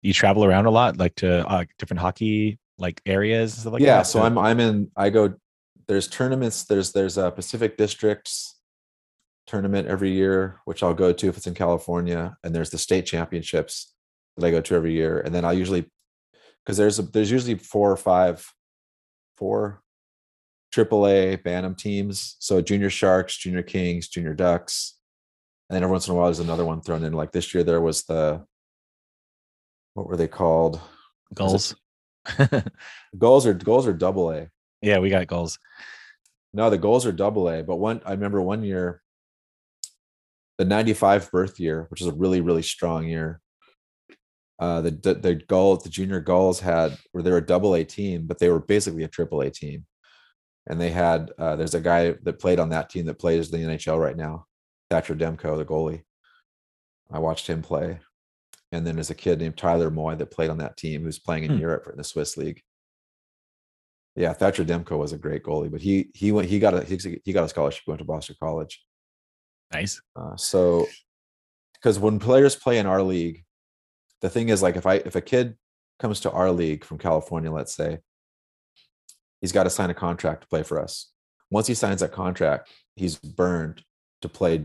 you 0.02 0.12
travel 0.12 0.44
around 0.44 0.66
a 0.66 0.70
lot, 0.70 0.96
like 0.98 1.14
to 1.16 1.48
uh, 1.48 1.64
different 1.78 2.00
hockey 2.00 2.58
like 2.78 3.00
areas 3.06 3.54
and 3.54 3.60
stuff 3.60 3.72
like 3.74 3.82
yeah 3.82 3.98
that. 3.98 4.06
so 4.06 4.22
i'm 4.22 4.38
i'm 4.38 4.58
in 4.58 4.90
i 4.96 5.10
go 5.10 5.34
there's 5.88 6.08
tournaments 6.08 6.64
there's 6.64 6.92
there's 6.92 7.18
a 7.18 7.30
pacific 7.30 7.76
districts 7.76 8.58
tournament 9.46 9.86
every 9.86 10.10
year 10.10 10.58
which 10.64 10.82
i'll 10.82 10.94
go 10.94 11.12
to 11.12 11.28
if 11.28 11.36
it's 11.36 11.46
in 11.46 11.54
california 11.54 12.34
and 12.42 12.54
there's 12.54 12.70
the 12.70 12.78
state 12.78 13.04
championships 13.04 13.94
that 14.36 14.46
i 14.46 14.50
go 14.50 14.60
to 14.60 14.74
every 14.74 14.92
year 14.92 15.20
and 15.20 15.34
then 15.34 15.44
i'll 15.44 15.52
usually 15.52 15.84
because 16.64 16.76
there's 16.76 16.98
a, 16.98 17.02
there's 17.02 17.30
usually 17.30 17.56
four 17.56 17.90
or 17.90 17.96
five 17.96 18.46
four 19.36 19.82
AAA 20.74 21.42
bantam 21.42 21.74
teams 21.74 22.36
so 22.38 22.60
junior 22.60 22.90
sharks 22.90 23.36
junior 23.36 23.62
kings 23.62 24.08
junior 24.08 24.34
ducks 24.34 24.98
and 25.68 25.76
then 25.76 25.82
every 25.82 25.92
once 25.92 26.06
in 26.06 26.14
a 26.14 26.16
while 26.16 26.26
there's 26.26 26.38
another 26.38 26.64
one 26.64 26.80
thrown 26.80 27.04
in 27.04 27.12
like 27.12 27.32
this 27.32 27.52
year 27.52 27.62
there 27.62 27.80
was 27.80 28.04
the 28.04 28.44
what 29.94 30.06
were 30.06 30.16
they 30.16 30.28
called 30.28 30.80
Gulls. 31.34 31.74
Gulls 33.18 33.46
are 33.46 33.54
Gulls 33.54 33.86
are 33.86 33.92
double 33.92 34.30
a 34.30 34.48
yeah, 34.82 34.98
we 34.98 35.10
got 35.10 35.28
Gulls. 35.28 35.58
No, 36.52 36.68
the 36.68 36.76
Gulls 36.76 37.06
are 37.06 37.12
double 37.12 37.48
A. 37.48 37.62
But 37.62 37.76
one, 37.76 38.02
I 38.04 38.10
remember 38.10 38.42
one 38.42 38.64
year, 38.64 39.00
the 40.58 40.64
95 40.64 41.30
birth 41.30 41.58
year, 41.58 41.86
which 41.88 42.02
is 42.02 42.08
a 42.08 42.12
really, 42.12 42.40
really 42.40 42.62
strong 42.62 43.06
year. 43.06 43.40
Uh, 44.58 44.80
the, 44.80 44.90
the, 44.90 45.14
the 45.14 45.34
Gull, 45.34 45.76
the 45.76 45.88
junior 45.88 46.20
Gulls 46.20 46.60
had, 46.60 46.96
where 47.10 47.22
they 47.22 47.30
were 47.30 47.38
a 47.38 47.46
double 47.46 47.74
A 47.74 47.84
team, 47.84 48.26
but 48.26 48.38
they 48.38 48.48
were 48.48 48.60
basically 48.60 49.02
a 49.02 49.08
triple 49.08 49.40
A 49.40 49.50
team. 49.50 49.86
And 50.68 50.80
they 50.80 50.90
had, 50.90 51.32
uh, 51.38 51.56
there's 51.56 51.74
a 51.74 51.80
guy 51.80 52.14
that 52.22 52.38
played 52.38 52.60
on 52.60 52.68
that 52.68 52.88
team 52.88 53.06
that 53.06 53.18
plays 53.18 53.52
in 53.52 53.60
the 53.60 53.74
NHL 53.76 54.00
right 54.00 54.16
now, 54.16 54.46
Thatcher 54.90 55.16
Demko, 55.16 55.56
the 55.56 55.64
goalie. 55.64 56.02
I 57.10 57.18
watched 57.18 57.48
him 57.48 57.62
play. 57.62 57.98
And 58.70 58.86
then 58.86 58.94
there's 58.94 59.10
a 59.10 59.14
kid 59.14 59.40
named 59.40 59.56
Tyler 59.56 59.90
Moy 59.90 60.14
that 60.14 60.30
played 60.30 60.50
on 60.50 60.58
that 60.58 60.76
team 60.76 61.02
who's 61.02 61.18
playing 61.18 61.44
in 61.44 61.52
Hmm. 61.52 61.58
Europe 61.58 61.88
in 61.90 61.96
the 61.96 62.04
Swiss 62.04 62.36
league. 62.36 62.62
Yeah, 64.14 64.32
Thatcher 64.32 64.64
Demko 64.64 64.98
was 64.98 65.12
a 65.12 65.18
great 65.18 65.42
goalie, 65.42 65.70
but 65.70 65.80
he 65.80 66.10
he 66.14 66.32
went 66.32 66.48
he 66.48 66.58
got 66.58 66.74
a 66.74 66.84
he, 66.84 67.20
he 67.24 67.32
got 67.32 67.44
a 67.44 67.48
scholarship 67.48 67.82
went 67.86 67.98
to 67.98 68.04
Boston 68.04 68.36
College. 68.38 68.84
Nice. 69.72 70.00
Uh, 70.14 70.36
so 70.36 70.86
because 71.74 71.98
when 71.98 72.18
players 72.18 72.54
play 72.54 72.78
in 72.78 72.86
our 72.86 73.02
league, 73.02 73.42
the 74.22 74.30
thing 74.30 74.48
is 74.48 74.62
like 74.62 74.76
if 74.76 74.86
I 74.86 74.94
if 74.94 75.14
a 75.16 75.20
kid 75.20 75.56
comes 75.98 76.20
to 76.20 76.30
our 76.30 76.50
league 76.50 76.84
from 76.84 76.98
California, 76.98 77.50
let's 77.50 77.74
say, 77.74 77.98
he's 79.40 79.52
got 79.52 79.64
to 79.64 79.70
sign 79.70 79.90
a 79.90 79.94
contract 79.94 80.42
to 80.42 80.48
play 80.48 80.62
for 80.62 80.80
us. 80.80 81.12
Once 81.50 81.66
he 81.66 81.74
signs 81.74 82.00
that 82.00 82.12
contract, 82.12 82.70
he's 82.96 83.16
burned 83.16 83.82
to 84.22 84.28
play 84.28 84.64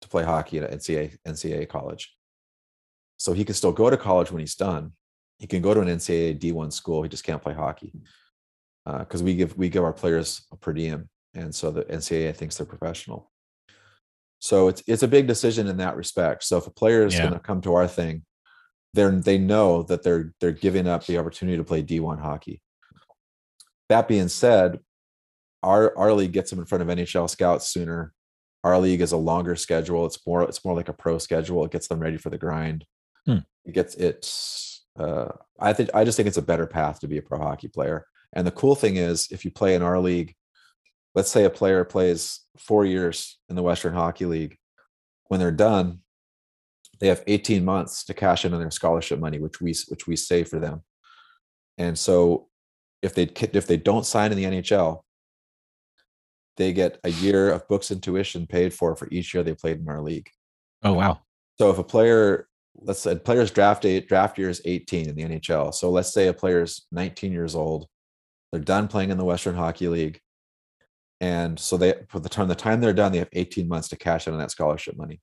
to 0.00 0.08
play 0.08 0.24
hockey 0.24 0.58
at 0.58 0.70
NCAA 0.70 1.18
NCAA 1.26 1.68
college. 1.68 2.14
So 3.18 3.32
he 3.32 3.44
can 3.44 3.54
still 3.54 3.72
go 3.72 3.90
to 3.90 3.96
college 3.96 4.30
when 4.30 4.40
he's 4.40 4.54
done. 4.54 4.92
He 5.38 5.46
can 5.46 5.60
go 5.60 5.74
to 5.74 5.80
an 5.80 5.88
NCAA 5.88 6.38
D1 6.38 6.72
school. 6.72 7.02
He 7.02 7.08
just 7.08 7.24
can't 7.24 7.42
play 7.42 7.54
hockey 7.54 7.92
uh, 8.86 8.98
because 8.98 9.22
we 9.22 9.34
give 9.34 9.56
we 9.58 9.68
give 9.68 9.84
our 9.84 9.92
players 9.92 10.46
a 10.52 10.56
per 10.56 10.72
diem, 10.72 11.08
and 11.34 11.52
so 11.52 11.72
the 11.72 11.82
NCAA 11.84 12.34
thinks 12.36 12.56
they're 12.56 12.66
professional. 12.66 13.30
So 14.38 14.68
it's 14.68 14.82
it's 14.86 15.02
a 15.02 15.08
big 15.08 15.26
decision 15.26 15.66
in 15.66 15.78
that 15.78 15.96
respect. 15.96 16.44
So 16.44 16.58
if 16.58 16.66
a 16.68 16.70
player 16.70 17.04
is 17.04 17.14
Yeah. 17.14 17.22
going 17.22 17.32
to 17.34 17.40
come 17.40 17.60
to 17.62 17.74
our 17.74 17.88
thing, 17.88 18.24
they're 18.94 19.10
they 19.10 19.38
know 19.38 19.82
that 19.82 20.02
they're 20.02 20.32
they're 20.40 20.52
giving 20.52 20.86
up 20.86 21.04
the 21.04 21.18
opportunity 21.18 21.58
to 21.58 21.64
play 21.64 21.82
D1 21.82 22.20
hockey. 22.20 22.62
That 23.88 24.08
being 24.08 24.28
said, 24.28 24.80
our 25.62 25.96
our 25.98 26.12
league 26.12 26.32
gets 26.32 26.50
them 26.50 26.60
in 26.60 26.64
front 26.64 26.82
of 26.82 26.88
NHL 26.88 27.28
scouts 27.28 27.68
sooner. 27.68 28.12
Our 28.62 28.78
league 28.78 29.02
is 29.02 29.12
a 29.12 29.18
longer 29.18 29.56
schedule. 29.56 30.06
It's 30.06 30.24
more 30.26 30.42
it's 30.44 30.64
more 30.64 30.74
like 30.74 30.88
a 30.88 30.94
pro 30.94 31.18
schedule. 31.18 31.64
It 31.64 31.72
gets 31.72 31.88
them 31.88 32.00
ready 32.00 32.16
for 32.16 32.30
the 32.30 32.38
grind. 32.38 32.86
Hmm. 33.26 33.38
It 33.64 33.72
gets 33.72 33.94
it's 33.96 34.84
uh, 34.98 35.32
I 35.58 35.72
think 35.72 35.90
I 35.92 36.04
just 36.04 36.16
think 36.16 36.28
it's 36.28 36.38
a 36.38 36.42
better 36.42 36.66
path 36.66 37.00
to 37.00 37.08
be 37.08 37.18
a 37.18 37.22
pro 37.22 37.38
hockey 37.38 37.68
player. 37.68 38.06
And 38.32 38.46
the 38.46 38.52
cool 38.52 38.74
thing 38.74 38.96
is, 38.96 39.28
if 39.30 39.44
you 39.44 39.50
play 39.50 39.74
in 39.74 39.82
our 39.82 39.98
league, 39.98 40.34
let's 41.14 41.30
say 41.30 41.44
a 41.44 41.50
player 41.50 41.84
plays 41.84 42.40
four 42.58 42.84
years 42.84 43.38
in 43.48 43.56
the 43.56 43.62
Western 43.62 43.94
Hockey 43.94 44.24
League, 44.24 44.56
when 45.28 45.40
they're 45.40 45.52
done, 45.52 46.00
they 47.04 47.08
have 47.08 47.22
18 47.26 47.62
months 47.62 48.02
to 48.04 48.14
cash 48.14 48.46
in 48.46 48.54
on 48.54 48.60
their 48.60 48.70
scholarship 48.70 49.20
money, 49.20 49.38
which 49.38 49.60
we 49.60 49.74
which 49.88 50.06
we 50.06 50.16
save 50.16 50.48
for 50.48 50.58
them. 50.58 50.82
And 51.76 51.98
so, 51.98 52.48
if 53.02 53.14
they 53.14 53.24
if 53.24 53.66
they 53.66 53.76
don't 53.76 54.06
sign 54.06 54.32
in 54.32 54.38
the 54.38 54.44
NHL, 54.44 55.02
they 56.56 56.72
get 56.72 56.98
a 57.04 57.10
year 57.10 57.50
of 57.50 57.68
books 57.68 57.90
and 57.90 58.02
tuition 58.02 58.46
paid 58.46 58.72
for 58.72 58.96
for 58.96 59.06
each 59.10 59.34
year 59.34 59.42
they 59.42 59.52
played 59.52 59.80
in 59.80 59.88
our 59.90 60.00
league. 60.00 60.30
Oh 60.82 60.94
wow. 60.94 61.20
So 61.58 61.70
if 61.70 61.76
a 61.76 61.84
player, 61.84 62.48
let's 62.74 63.00
say 63.00 63.12
a 63.12 63.16
player's 63.16 63.50
draft 63.50 63.82
date, 63.82 64.08
draft 64.08 64.38
year 64.38 64.48
is 64.48 64.62
18 64.64 65.10
in 65.10 65.14
the 65.14 65.24
NHL. 65.24 65.74
So 65.74 65.90
let's 65.90 66.10
say 66.10 66.28
a 66.28 66.32
player's 66.32 66.86
19 66.90 67.32
years 67.32 67.54
old, 67.54 67.86
they're 68.50 68.62
done 68.62 68.88
playing 68.88 69.10
in 69.10 69.18
the 69.18 69.26
Western 69.26 69.56
Hockey 69.56 69.88
League. 69.88 70.20
And 71.20 71.60
so 71.60 71.76
they 71.76 71.96
for 72.08 72.18
the 72.18 72.30
time 72.30 72.48
the 72.48 72.54
time 72.54 72.80
they're 72.80 72.94
done, 72.94 73.12
they 73.12 73.18
have 73.18 73.28
18 73.34 73.68
months 73.68 73.88
to 73.88 73.96
cash 73.96 74.26
in 74.26 74.32
on 74.32 74.38
that 74.38 74.50
scholarship 74.50 74.96
money. 74.96 75.20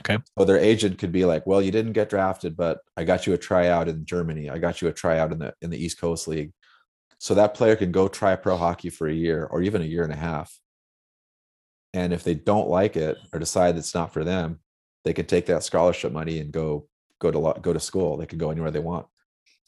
Okay. 0.00 0.18
So 0.38 0.44
their 0.44 0.58
agent 0.58 0.98
could 0.98 1.10
be 1.12 1.24
like, 1.24 1.46
well, 1.46 1.60
you 1.60 1.70
didn't 1.72 1.92
get 1.92 2.08
drafted, 2.10 2.56
but 2.56 2.78
I 2.96 3.04
got 3.04 3.26
you 3.26 3.32
a 3.34 3.38
tryout 3.38 3.88
in 3.88 4.04
Germany. 4.04 4.48
I 4.48 4.58
got 4.58 4.80
you 4.80 4.88
a 4.88 4.92
tryout 4.92 5.32
in 5.32 5.38
the 5.38 5.54
in 5.60 5.70
the 5.70 5.82
East 5.82 6.00
Coast 6.00 6.28
League. 6.28 6.52
So 7.18 7.34
that 7.34 7.54
player 7.54 7.74
can 7.74 7.90
go 7.90 8.06
try 8.06 8.36
pro 8.36 8.56
hockey 8.56 8.90
for 8.90 9.08
a 9.08 9.12
year 9.12 9.44
or 9.44 9.60
even 9.62 9.82
a 9.82 9.86
year 9.86 10.04
and 10.04 10.12
a 10.12 10.16
half. 10.16 10.56
And 11.92 12.12
if 12.12 12.22
they 12.22 12.34
don't 12.34 12.68
like 12.68 12.96
it 12.96 13.16
or 13.32 13.40
decide 13.40 13.76
it's 13.76 13.94
not 13.94 14.12
for 14.12 14.22
them, 14.22 14.60
they 15.04 15.12
could 15.12 15.28
take 15.28 15.46
that 15.46 15.64
scholarship 15.64 16.12
money 16.12 16.38
and 16.38 16.52
go 16.52 16.86
go 17.18 17.30
to 17.30 17.60
go 17.60 17.72
to 17.72 17.80
school. 17.80 18.16
They 18.16 18.26
could 18.26 18.38
go 18.38 18.50
anywhere 18.50 18.70
they 18.70 18.78
want, 18.78 19.06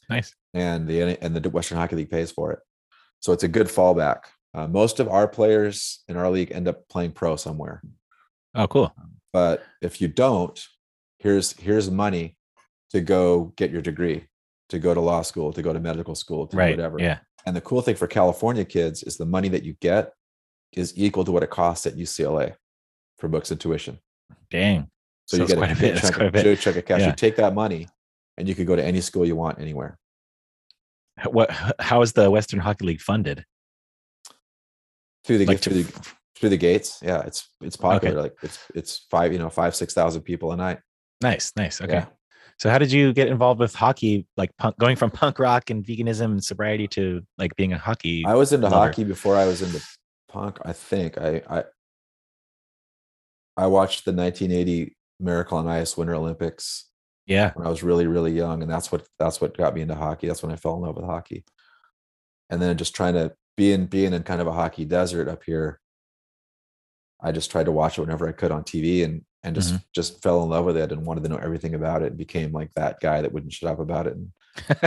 Nice. 0.09 0.33
and 0.53 0.87
the 0.87 1.01
and 1.21 1.35
the 1.35 1.49
Western 1.49 1.77
Hockey 1.77 1.97
League 1.97 2.11
pays 2.11 2.31
for 2.31 2.53
it. 2.53 2.59
So 3.19 3.33
it's 3.33 3.43
a 3.43 3.47
good 3.49 3.67
fallback. 3.67 4.21
Uh, 4.53 4.67
most 4.67 4.99
of 4.99 5.07
our 5.09 5.27
players 5.27 6.03
in 6.07 6.15
our 6.17 6.29
league 6.29 6.51
end 6.51 6.67
up 6.67 6.87
playing 6.89 7.11
pro 7.13 7.35
somewhere, 7.35 7.81
Oh, 8.55 8.67
cool. 8.67 8.93
But 9.33 9.63
if 9.81 10.01
you 10.01 10.07
don't, 10.07 10.59
here's 11.19 11.53
here's 11.53 11.89
money 11.91 12.35
to 12.91 13.01
go 13.01 13.53
get 13.55 13.71
your 13.71 13.81
degree, 13.81 14.27
to 14.69 14.79
go 14.79 14.93
to 14.93 14.99
law 14.99 15.21
school, 15.21 15.53
to 15.53 15.61
go 15.61 15.71
to 15.73 15.79
medical 15.79 16.15
school, 16.15 16.47
to 16.47 16.51
do 16.55 16.57
Right. 16.59 16.75
whatever. 16.75 16.99
Yeah. 16.99 17.19
And 17.45 17.55
the 17.55 17.61
cool 17.61 17.81
thing 17.81 17.95
for 17.95 18.07
California 18.07 18.65
kids 18.65 19.03
is 19.03 19.17
the 19.17 19.25
money 19.25 19.47
that 19.49 19.63
you 19.63 19.75
get 19.81 20.13
is 20.73 20.93
equal 20.97 21.23
to 21.25 21.31
what 21.31 21.43
it 21.43 21.49
costs 21.49 21.85
at 21.85 21.95
UCLA 21.95 22.55
for 23.17 23.27
books 23.27 23.51
and 23.51 23.59
tuition. 23.59 23.99
Dang. 24.49 24.89
So, 25.27 25.37
So 25.37 25.43
you 25.43 25.47
get 25.47 25.57
quite 25.57 25.71
a 25.71 25.75
bit, 25.79 25.97
chunk, 26.01 26.13
quite 26.15 26.23
a 26.23 26.27
of, 26.27 26.33
bit. 26.33 26.59
chunk 26.59 26.77
of 26.77 26.85
cash. 26.85 26.99
Yeah. 27.01 27.07
You 27.07 27.13
take 27.13 27.35
that 27.37 27.53
money 27.53 27.87
and 28.37 28.47
you 28.47 28.55
could 28.55 28.67
go 28.67 28.75
to 28.75 28.83
any 28.83 29.01
school 29.01 29.25
you 29.25 29.35
want 29.35 29.59
anywhere. 29.59 29.97
What? 31.25 31.51
How 31.79 32.01
is 32.01 32.13
the 32.13 32.29
Western 32.29 32.59
Hockey 32.59 32.85
League 32.85 33.01
funded? 33.01 33.45
Through 35.23 35.37
the 35.39 35.45
Like 35.45 35.59
through 35.59 35.83
to- 35.83 35.91
the 35.91 36.09
through 36.41 36.49
the 36.49 36.57
gates. 36.57 36.99
Yeah, 37.01 37.21
it's 37.21 37.47
it's 37.61 37.77
popular. 37.77 38.21
Like 38.21 38.35
it's 38.41 38.59
it's 38.75 39.05
five, 39.09 39.31
you 39.31 39.39
know, 39.39 39.49
five, 39.49 39.75
six 39.75 39.93
thousand 39.93 40.23
people 40.23 40.51
a 40.51 40.57
night. 40.57 40.79
Nice. 41.21 41.53
Nice. 41.55 41.79
Okay. 41.79 41.93
Yeah. 41.93 42.05
So 42.57 42.69
how 42.69 42.77
did 42.77 42.91
you 42.91 43.13
get 43.13 43.27
involved 43.27 43.59
with 43.59 43.73
hockey? 43.73 44.27
Like 44.35 44.49
punk, 44.57 44.77
going 44.77 44.95
from 44.95 45.11
punk 45.11 45.39
rock 45.39 45.69
and 45.69 45.85
veganism 45.85 46.25
and 46.25 46.43
sobriety 46.43 46.87
to 46.89 47.21
like 47.37 47.55
being 47.55 47.73
a 47.73 47.77
hockey. 47.77 48.25
I 48.25 48.33
was 48.33 48.51
into 48.51 48.67
lover. 48.67 48.87
hockey 48.87 49.03
before 49.03 49.37
I 49.37 49.45
was 49.45 49.61
into 49.61 49.81
punk. 50.27 50.57
I 50.65 50.73
think 50.73 51.17
I 51.17 51.41
I 51.49 51.63
I 53.55 53.67
watched 53.67 54.05
the 54.05 54.11
1980 54.11 54.95
Miracle 55.19 55.59
on 55.59 55.67
Ice 55.67 55.95
Winter 55.95 56.15
Olympics 56.15 56.89
yeah. 57.27 57.51
when 57.53 57.67
I 57.67 57.69
was 57.69 57.83
really 57.83 58.07
really 58.07 58.31
young, 58.31 58.61
and 58.61 58.71
that's 58.71 58.91
what 58.91 59.07
that's 59.19 59.39
what 59.39 59.55
got 59.55 59.75
me 59.75 59.81
into 59.81 59.95
hockey. 59.95 60.27
That's 60.27 60.41
when 60.41 60.51
I 60.51 60.55
fell 60.55 60.75
in 60.75 60.81
love 60.81 60.95
with 60.95 61.05
hockey. 61.05 61.45
And 62.49 62.61
then 62.61 62.75
just 62.77 62.95
trying 62.95 63.13
to 63.13 63.33
being 63.55 63.85
being 63.85 64.13
in 64.13 64.23
kind 64.23 64.41
of 64.41 64.47
a 64.47 64.53
hockey 64.53 64.85
desert 64.85 65.27
up 65.27 65.43
here, 65.43 65.79
I 67.21 67.31
just 67.31 67.51
tried 67.51 67.65
to 67.65 67.71
watch 67.71 67.97
it 67.97 68.01
whenever 68.01 68.27
I 68.27 68.31
could 68.31 68.51
on 68.51 68.63
TV, 68.63 69.03
and 69.03 69.23
and 69.43 69.55
just 69.55 69.69
mm-hmm. 69.69 69.83
just 69.93 70.21
fell 70.21 70.43
in 70.43 70.49
love 70.49 70.65
with 70.65 70.77
it 70.77 70.91
and 70.91 71.05
wanted 71.05 71.23
to 71.23 71.29
know 71.29 71.37
everything 71.37 71.75
about 71.75 72.03
it. 72.03 72.07
And 72.07 72.17
became 72.17 72.51
like 72.51 72.71
that 72.75 72.99
guy 72.99 73.21
that 73.21 73.31
wouldn't 73.31 73.53
shut 73.53 73.71
up 73.71 73.79
about 73.79 74.07
it 74.07 74.15
and 74.15 74.31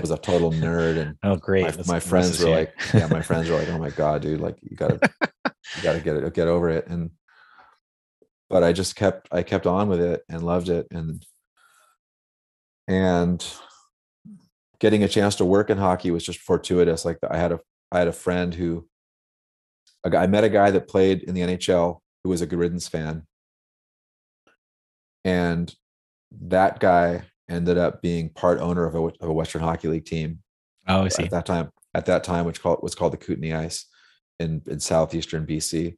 was 0.01 0.11
a 0.11 0.19
total 0.19 0.51
nerd. 0.53 0.99
And 0.99 1.17
Oh, 1.23 1.37
great. 1.37 1.63
my, 1.63 1.71
That's- 1.71 1.89
my 1.89 2.01
friends 2.01 2.39
were 2.39 2.47
here. 2.47 2.57
like, 2.57 2.75
yeah, 2.93 3.07
my 3.07 3.23
friends 3.23 3.49
were 3.49 3.57
like, 3.57 3.69
oh 3.69 3.79
my 3.79 3.91
god, 3.97 4.23
dude, 4.23 4.41
like 4.41 4.59
you 4.63 4.77
gotta 4.77 5.01
you 5.77 5.83
gotta 5.83 6.01
get 6.01 6.17
it 6.17 6.35
get 6.35 6.49
over 6.49 6.69
it 6.69 6.87
and 6.89 7.11
but 8.51 8.63
i 8.63 8.73
just 8.73 8.97
kept 8.97 9.29
i 9.33 9.43
kept 9.43 9.67
on 9.67 9.89
with 9.89 10.01
it 10.01 10.23
and 10.29 10.43
loved 10.43 10.69
it 10.69 10.87
and 10.91 11.25
and 12.87 13.55
getting 14.79 15.03
a 15.03 15.09
chance 15.09 15.37
to 15.37 15.45
work 15.45 15.71
in 15.71 15.79
hockey 15.79 16.11
was 16.11 16.25
just 16.25 16.41
fortuitous 16.41 17.05
like 17.05 17.19
i 17.31 17.37
had 17.37 17.53
a 17.53 17.61
i 17.91 17.99
had 17.99 18.09
a 18.09 18.13
friend 18.13 18.55
who 18.55 18.87
a 20.05 20.11
guy, 20.11 20.23
i 20.23 20.27
met 20.27 20.45
a 20.45 20.49
guy 20.49 20.71
that 20.71 20.89
played 20.89 21.23
in 21.23 21.35
the 21.35 21.41
nhl 21.41 21.99
who 22.25 22.31
was 22.31 22.41
a 22.41 22.47
good 22.47 22.59
riddance 22.59 22.89
fan 22.89 23.27
and 25.25 25.75
that 26.33 26.81
guy 26.81 27.23
ended 27.49 27.79
up 27.79 28.03
being 28.03 28.31
part 28.31 28.59
owner 28.59 28.87
of 28.87 28.95
a, 28.95 28.99
of 28.99 29.29
a 29.29 29.33
western 29.33 29.63
hockey 29.63 29.89
league 29.89 30.05
team 30.05 30.41
oh, 30.89 31.05
I 31.05 31.09
see. 31.09 31.25
at 31.25 31.31
that 31.31 31.47
time 31.47 31.71
at 31.95 32.07
that 32.07 32.25
time 32.25 32.45
which 32.45 32.61
called 32.61 32.81
was 32.83 32.95
called 32.95 33.13
the 33.13 33.19
Kootenay 33.19 33.53
Ice 33.53 33.87
in 34.41 34.63
in 34.67 34.81
southeastern 34.81 35.47
BC. 35.47 35.97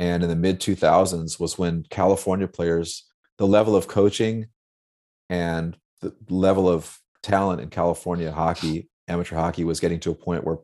And 0.00 0.22
in 0.22 0.28
the 0.28 0.36
mid 0.36 0.60
2000s 0.60 1.40
was 1.40 1.58
when 1.58 1.84
California 1.90 2.46
players 2.46 3.04
the 3.38 3.46
level 3.46 3.74
of 3.74 3.88
coaching 3.88 4.46
and 5.28 5.76
the 6.00 6.14
level 6.28 6.68
of 6.68 6.98
talent 7.22 7.60
in 7.60 7.68
California 7.68 8.30
hockey 8.30 8.88
amateur 9.08 9.36
hockey 9.36 9.64
was 9.64 9.80
getting 9.80 10.00
to 10.00 10.10
a 10.10 10.14
point 10.14 10.44
where 10.44 10.58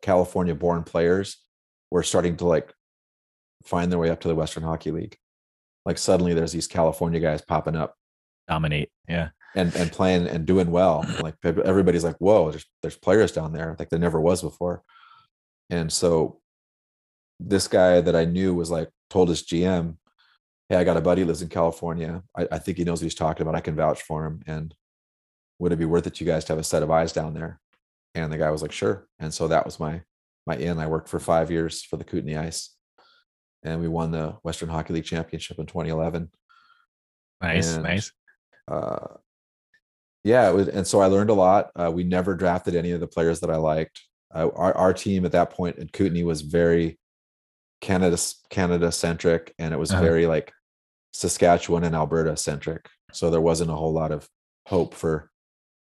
California 0.00 0.54
born 0.54 0.82
players 0.82 1.38
were 1.90 2.02
starting 2.02 2.36
to 2.36 2.46
like 2.46 2.72
find 3.64 3.90
their 3.90 3.98
way 3.98 4.10
up 4.10 4.20
to 4.20 4.28
the 4.28 4.34
Western 4.34 4.62
Hockey 4.62 4.90
League. 4.90 5.16
Like 5.84 5.98
suddenly 5.98 6.34
there's 6.34 6.52
these 6.52 6.66
California 6.66 7.20
guys 7.20 7.42
popping 7.42 7.76
up 7.76 7.94
Dominate. 8.48 8.90
Yeah. 9.08 9.30
and 9.54 9.74
and 9.76 9.90
playing 9.92 10.26
and 10.26 10.46
doing 10.46 10.70
well. 10.70 11.04
Like 11.22 11.36
everybody's 11.44 12.04
like, 12.04 12.16
whoa, 12.18 12.50
there's 12.50 12.66
there's 12.82 12.96
players 12.96 13.32
down 13.32 13.52
there 13.52 13.76
like 13.78 13.88
there 13.88 13.98
never 13.98 14.20
was 14.20 14.42
before. 14.42 14.82
And 15.70 15.92
so 15.92 16.40
this 17.38 17.68
guy 17.68 18.00
that 18.00 18.16
I 18.16 18.24
knew 18.24 18.54
was 18.54 18.70
like 18.70 18.90
told 19.08 19.28
his 19.28 19.42
GM, 19.42 19.96
Hey, 20.68 20.76
I 20.76 20.84
got 20.84 20.96
a 20.96 21.00
buddy 21.00 21.22
who 21.22 21.28
lives 21.28 21.42
in 21.42 21.48
California. 21.48 22.22
I, 22.36 22.46
I 22.52 22.58
think 22.58 22.78
he 22.78 22.84
knows 22.84 23.00
what 23.00 23.04
he's 23.06 23.14
talking 23.14 23.42
about. 23.42 23.56
I 23.56 23.60
can 23.60 23.74
vouch 23.76 24.02
for 24.02 24.24
him. 24.26 24.42
And 24.46 24.74
would 25.58 25.72
it 25.72 25.78
be 25.78 25.84
worth 25.84 26.06
it 26.06 26.14
to 26.14 26.24
you 26.24 26.30
guys 26.30 26.44
to 26.46 26.52
have 26.52 26.60
a 26.60 26.64
set 26.64 26.82
of 26.82 26.90
eyes 26.90 27.12
down 27.12 27.34
there? 27.34 27.60
And 28.14 28.32
the 28.32 28.38
guy 28.38 28.50
was 28.50 28.62
like, 28.62 28.72
Sure. 28.72 29.06
And 29.18 29.32
so 29.32 29.48
that 29.48 29.64
was 29.64 29.80
my 29.80 30.02
my 30.46 30.56
in. 30.56 30.78
I 30.78 30.86
worked 30.86 31.08
for 31.08 31.20
five 31.20 31.50
years 31.50 31.82
for 31.82 31.96
the 31.96 32.04
Kootenay 32.04 32.36
Ice. 32.36 32.74
And 33.62 33.80
we 33.80 33.88
won 33.88 34.10
the 34.10 34.36
Western 34.42 34.68
Hockey 34.68 34.94
League 34.94 35.04
Championship 35.04 35.58
in 35.58 35.66
2011 35.66 36.30
Nice. 37.42 37.74
And- 37.74 37.82
nice. 37.84 38.12
uh 38.68 39.06
yeah 40.24 40.50
it 40.50 40.54
was, 40.54 40.68
and 40.68 40.86
so 40.86 41.00
i 41.00 41.06
learned 41.06 41.30
a 41.30 41.34
lot 41.34 41.70
uh, 41.76 41.90
we 41.90 42.04
never 42.04 42.34
drafted 42.34 42.74
any 42.76 42.90
of 42.92 43.00
the 43.00 43.06
players 43.06 43.40
that 43.40 43.50
i 43.50 43.56
liked 43.56 44.02
uh, 44.34 44.48
our, 44.54 44.76
our 44.76 44.92
team 44.92 45.24
at 45.24 45.32
that 45.32 45.48
point 45.50 45.78
at 45.78 45.90
kootenay 45.92 46.22
was 46.22 46.42
very 46.42 46.98
canada 47.80 48.18
canada 48.50 48.92
centric 48.92 49.54
and 49.58 49.72
it 49.72 49.78
was 49.78 49.90
Uh-huh. 49.90 50.02
very 50.02 50.26
like 50.26 50.52
saskatchewan 51.14 51.84
and 51.84 51.94
alberta 51.96 52.36
centric 52.36 52.86
so 53.12 53.30
there 53.30 53.40
wasn't 53.40 53.70
a 53.70 53.74
whole 53.74 53.94
lot 53.94 54.12
of 54.12 54.28
hope 54.68 54.92
for 54.94 55.30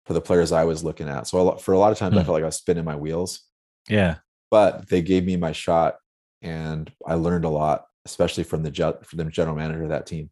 for 0.07 0.12
the 0.14 0.20
players 0.20 0.53
i 0.53 0.62
was 0.64 0.85
looking 0.85 1.09
at 1.09 1.26
so 1.26 1.41
a 1.41 1.43
lot, 1.43 1.61
for 1.61 1.72
a 1.74 1.79
lot 1.79 1.91
of 1.91 1.99
times 1.99 2.14
i 2.16 2.20
Hmm. 2.20 2.26
felt 2.26 2.35
like 2.35 2.45
i 2.45 2.47
was 2.47 2.57
spinning 2.57 2.85
my 2.85 2.95
wheels 2.97 3.41
Yeah. 3.89 4.18
but 4.53 4.89
they 4.89 5.03
gave 5.03 5.24
me 5.24 5.37
my 5.37 5.51
shot 5.51 5.97
and 6.43 6.91
I 7.07 7.14
learned 7.14 7.45
a 7.45 7.51
lot, 7.51 7.86
especially 8.05 8.45
from 8.45 8.62
the 8.62 8.99
from 9.05 9.16
the 9.18 9.24
general 9.24 9.57
manager 9.57 9.84
of 9.84 9.91
that 9.91 10.07
team. 10.07 10.30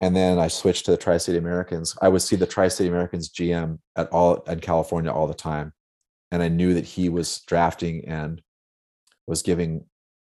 And 0.00 0.16
then 0.16 0.38
I 0.38 0.48
switched 0.48 0.86
to 0.86 0.92
the 0.92 0.96
Tri 0.96 1.18
City 1.18 1.36
Americans. 1.36 1.96
I 2.00 2.08
would 2.08 2.22
see 2.22 2.36
the 2.36 2.46
Tri 2.46 2.68
City 2.68 2.88
Americans 2.88 3.28
GM 3.28 3.78
at 3.96 4.08
all 4.08 4.36
in 4.42 4.60
California 4.60 5.12
all 5.12 5.26
the 5.26 5.34
time, 5.34 5.72
and 6.30 6.42
I 6.42 6.48
knew 6.48 6.74
that 6.74 6.84
he 6.84 7.08
was 7.08 7.42
drafting 7.46 8.06
and 8.06 8.40
was 9.26 9.42
giving 9.42 9.84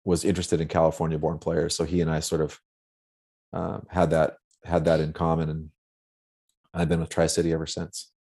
was 0.05 0.24
interested 0.24 0.61
in 0.61 0.70
California 0.70 1.20
born 1.20 1.38
players. 1.38 1.76
So 1.76 1.84
he 1.84 1.99
and 1.99 2.09
I 2.09 2.22
sort 2.22 2.41
of 2.41 2.59
um, 3.51 3.86
had 3.89 4.11
that 4.11 4.38
had 4.63 4.86
that 4.86 4.99
in 4.99 5.13
common, 5.13 5.49
and 5.49 5.70
I've 6.74 6.89
been 6.89 7.01
with 7.01 7.09
Tri 7.09 7.28
City 7.28 7.51
ever 7.51 7.65
since. 7.65 8.11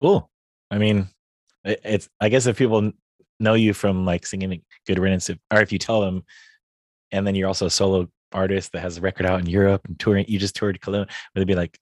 Cool. 0.00 0.30
I 0.70 0.78
mean, 0.78 1.08
it's. 1.64 2.08
I 2.20 2.28
guess 2.28 2.46
if 2.46 2.56
people 2.56 2.92
know 3.40 3.54
you 3.54 3.74
from 3.74 4.04
like 4.04 4.26
singing 4.26 4.62
"Good 4.86 4.98
Riddance," 4.98 5.30
if, 5.30 5.38
or 5.52 5.60
if 5.60 5.72
you 5.72 5.78
tell 5.78 6.00
them, 6.00 6.24
and 7.12 7.26
then 7.26 7.34
you're 7.34 7.48
also 7.48 7.66
a 7.66 7.70
solo 7.70 8.08
artist 8.32 8.72
that 8.72 8.80
has 8.80 8.98
a 8.98 9.00
record 9.00 9.26
out 9.26 9.40
in 9.40 9.46
Europe 9.46 9.82
and 9.86 9.98
touring. 9.98 10.24
You 10.28 10.38
just 10.38 10.56
toured 10.56 10.80
Cologne. 10.80 11.06
Would 11.34 11.40
they 11.40 11.44
be 11.44 11.54
like, 11.54 11.78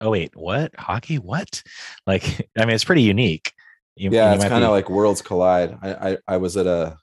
"Oh 0.00 0.10
wait, 0.10 0.34
what 0.36 0.72
hockey? 0.78 1.18
What?" 1.18 1.62
Like, 2.06 2.48
I 2.58 2.64
mean, 2.64 2.74
it's 2.74 2.84
pretty 2.84 3.02
unique. 3.02 3.52
You- 3.96 4.10
yeah 4.12 4.30
you 4.30 4.36
it's 4.36 4.44
kind 4.44 4.62
of 4.62 4.68
be- 4.68 4.72
like 4.72 4.88
worlds 4.88 5.20
collide 5.22 5.76
I, 5.82 6.10
I 6.10 6.18
i 6.28 6.36
was 6.36 6.56
at 6.56 6.68
a 6.68 6.96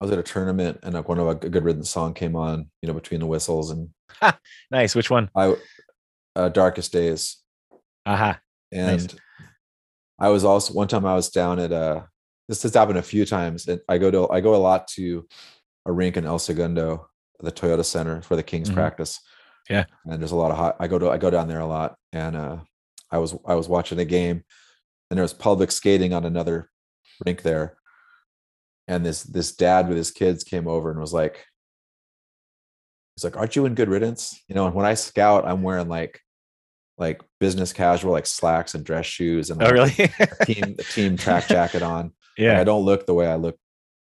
i 0.00 0.04
was 0.04 0.12
at 0.12 0.18
a 0.20 0.22
tournament 0.22 0.78
and 0.84 0.94
like 0.94 1.08
one 1.08 1.18
of 1.18 1.26
a 1.26 1.34
good 1.34 1.64
riddance 1.64 1.90
song 1.90 2.14
came 2.14 2.36
on 2.36 2.70
you 2.80 2.86
know 2.86 2.94
between 2.94 3.18
the 3.18 3.26
whistles 3.26 3.72
and 3.72 3.88
nice. 4.70 4.94
Which 4.94 5.10
one? 5.10 5.28
i 5.34 5.56
uh 6.36 6.48
darkest 6.50 6.92
days 6.92 7.38
Aha. 8.06 8.38
and 8.70 9.12
I 10.20 10.28
was 10.28 10.44
also 10.44 10.72
one 10.72 10.86
time 10.86 11.04
I 11.04 11.16
was 11.16 11.30
down 11.30 11.58
at 11.58 11.72
uh 11.72 12.02
this 12.48 12.62
has 12.62 12.74
happened 12.74 12.98
a 12.98 13.02
few 13.02 13.24
times. 13.24 13.68
And 13.68 13.80
I 13.88 13.98
go 13.98 14.10
to 14.10 14.28
I 14.30 14.40
go 14.40 14.54
a 14.54 14.56
lot 14.56 14.88
to 14.96 15.26
a 15.86 15.92
rink 15.92 16.16
in 16.16 16.24
El 16.26 16.38
Segundo, 16.38 17.08
the 17.40 17.52
Toyota 17.52 17.84
Center 17.84 18.22
for 18.22 18.36
the 18.36 18.42
Kings 18.42 18.70
Mhm. 18.70 18.74
practice. 18.74 19.20
Yeah. 19.70 19.84
And 20.04 20.20
there's 20.20 20.32
a 20.32 20.36
lot 20.36 20.50
of 20.50 20.56
hot 20.56 20.76
I 20.80 20.88
go 20.88 20.98
to 20.98 21.10
I 21.10 21.18
go 21.18 21.30
down 21.30 21.48
there 21.48 21.60
a 21.60 21.66
lot. 21.66 21.96
And 22.12 22.36
uh 22.36 22.58
I 23.10 23.18
was 23.18 23.34
I 23.46 23.54
was 23.54 23.68
watching 23.68 23.98
a 24.00 24.04
game 24.04 24.44
and 25.10 25.16
there 25.18 25.22
was 25.22 25.34
public 25.34 25.70
skating 25.70 26.12
on 26.12 26.24
another 26.24 26.68
rink 27.24 27.42
there. 27.42 27.76
And 28.88 29.04
this 29.06 29.22
this 29.22 29.54
dad 29.54 29.88
with 29.88 29.96
his 29.96 30.10
kids 30.10 30.42
came 30.44 30.66
over 30.66 30.90
and 30.90 30.98
was 31.00 31.12
like, 31.12 31.44
he's 33.16 33.24
like, 33.24 33.36
Aren't 33.36 33.56
you 33.56 33.66
in 33.66 33.74
good 33.74 33.88
riddance? 33.88 34.42
You 34.48 34.54
know, 34.54 34.66
and 34.66 34.74
when 34.74 34.86
I 34.86 34.94
scout, 34.94 35.46
I'm 35.46 35.62
wearing 35.62 35.88
like 35.88 36.20
like 36.98 37.20
business 37.40 37.72
casual, 37.72 38.12
like 38.12 38.26
slacks 38.26 38.74
and 38.74 38.84
dress 38.84 39.06
shoes 39.06 39.50
and 39.50 39.62
Oh, 39.62 39.70
really? 39.70 39.92
a 40.20 40.44
team 40.44 40.76
a 40.78 40.82
team 40.82 41.16
track 41.16 41.48
jacket 41.48 41.82
on. 41.82 42.12
Like, 42.38 42.44
yeah. 42.46 42.60
I 42.60 42.64
don't 42.64 42.84
look 42.84 43.06
the 43.06 43.14
way 43.14 43.26
I 43.26 43.36
look 43.36 43.56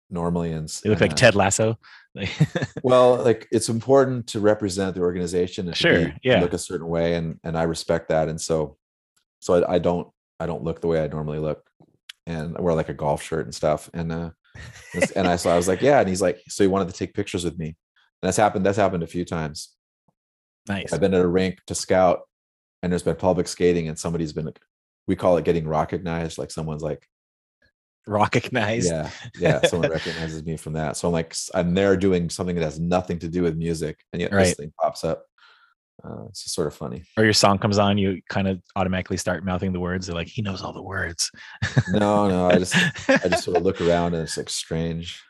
normally. 0.10 0.52
And 0.52 0.70
You 0.84 0.92
look 0.92 1.02
and, 1.02 1.10
like 1.10 1.14
uh, 1.14 1.16
Ted 1.16 1.36
Lasso. 1.36 1.78
Well, 2.84 3.24
like 3.24 3.48
it's 3.52 3.70
important 3.70 4.28
to 4.28 4.40
represent 4.40 4.96
the 4.96 5.02
organization 5.02 5.68
and 5.68 5.78
Sure, 5.78 6.06
be- 6.06 6.14
yeah. 6.24 6.42
look 6.42 6.54
a 6.54 6.58
certain 6.58 6.88
way, 6.88 7.16
and 7.16 7.40
and 7.44 7.58
I 7.58 7.64
respect 7.64 8.10
that. 8.10 8.28
And 8.30 8.40
so, 8.40 8.78
so 9.40 9.64
I, 9.64 9.76
I 9.76 9.80
don't 9.80 10.08
I 10.40 10.46
don't 10.48 10.64
look 10.64 10.82
the 10.82 10.88
way 10.88 11.04
I 11.04 11.08
normally 11.08 11.40
look, 11.40 11.62
and 12.26 12.58
I 12.58 12.62
wear 12.62 12.74
like 12.74 12.90
a 12.90 12.94
golf 12.94 13.22
shirt 13.22 13.46
and 13.46 13.54
stuff. 13.54 13.90
And 13.94 14.12
uh, 14.12 14.30
and 15.16 15.28
I 15.28 15.36
so 15.36 15.50
I 15.52 15.56
was 15.56 15.68
like, 15.68 15.82
yeah. 15.82 16.00
And 16.00 16.10
he's 16.10 16.22
like, 16.22 16.40
so 16.48 16.64
he 16.64 16.68
wanted 16.68 16.88
to 16.90 16.96
take 16.96 17.14
pictures 17.14 17.46
with 17.46 17.58
me. 17.60 17.68
And 17.68 17.76
that's 18.28 18.38
happened. 18.38 18.66
That's 18.66 18.78
happened 18.78 19.04
a 19.04 19.08
few 19.08 19.24
times. 19.24 19.70
nice. 20.68 20.92
I've 20.92 21.00
been 21.00 21.14
at 21.14 21.22
a 21.22 21.28
rink 21.28 21.60
to 21.68 21.76
scout, 21.76 22.22
and 22.82 22.92
there's 22.92 23.04
been 23.04 23.16
public 23.16 23.48
skating, 23.48 23.88
and 23.88 23.98
somebody's 23.98 24.34
been, 24.34 24.52
we 25.08 25.16
call 25.16 25.38
it 25.38 25.46
getting 25.46 25.68
recognized. 25.68 26.38
Like 26.38 26.52
someone's 26.52 26.84
like, 26.84 27.08
Recognized. 28.10 28.88
yeah, 28.92 29.10
yeah, 29.40 29.62
someone 29.68 29.92
recognizes 29.92 30.44
me 30.44 30.58
from 30.58 30.74
that. 30.74 30.98
So 30.98 31.08
I'm 31.08 31.14
like, 31.14 31.36
I'm 31.54 31.74
there 31.76 31.96
doing 31.96 32.30
something 32.30 32.56
that 32.56 32.64
has 32.64 32.80
nothing 32.80 33.20
to 33.20 33.28
do 33.28 33.44
with 33.44 33.56
music, 33.56 34.00
and 34.12 34.22
yet 34.22 34.32
Right. 34.34 34.46
this 34.46 34.56
thing 34.56 34.74
pops 34.82 35.04
up. 35.04 35.26
Uh, 36.04 36.26
it's 36.30 36.44
just 36.44 36.56
sort 36.56 36.66
of 36.66 36.74
funny. 36.74 37.04
Or 37.18 37.24
your 37.24 37.34
song 37.34 37.60
comes 37.60 37.78
on, 37.78 37.98
you 37.98 38.22
kind 38.30 38.48
of 38.48 38.62
automatically 38.76 39.18
start 39.18 39.44
mouthing 39.46 39.74
the 39.74 39.80
words. 39.82 40.08
They're 40.08 40.16
like, 40.16 40.28
he 40.28 40.42
knows 40.42 40.62
all 40.64 40.72
the 40.74 40.82
words. 40.82 41.30
No, 41.90 42.28
no, 42.30 42.48
I 42.48 42.58
just, 42.58 42.76
I 43.10 43.28
just 43.28 43.44
sort 43.44 43.58
of 43.58 43.64
look 43.64 43.80
around, 43.88 44.14
and 44.16 44.24
it's 44.24 44.38
like 44.38 44.50
strange. 44.50 45.22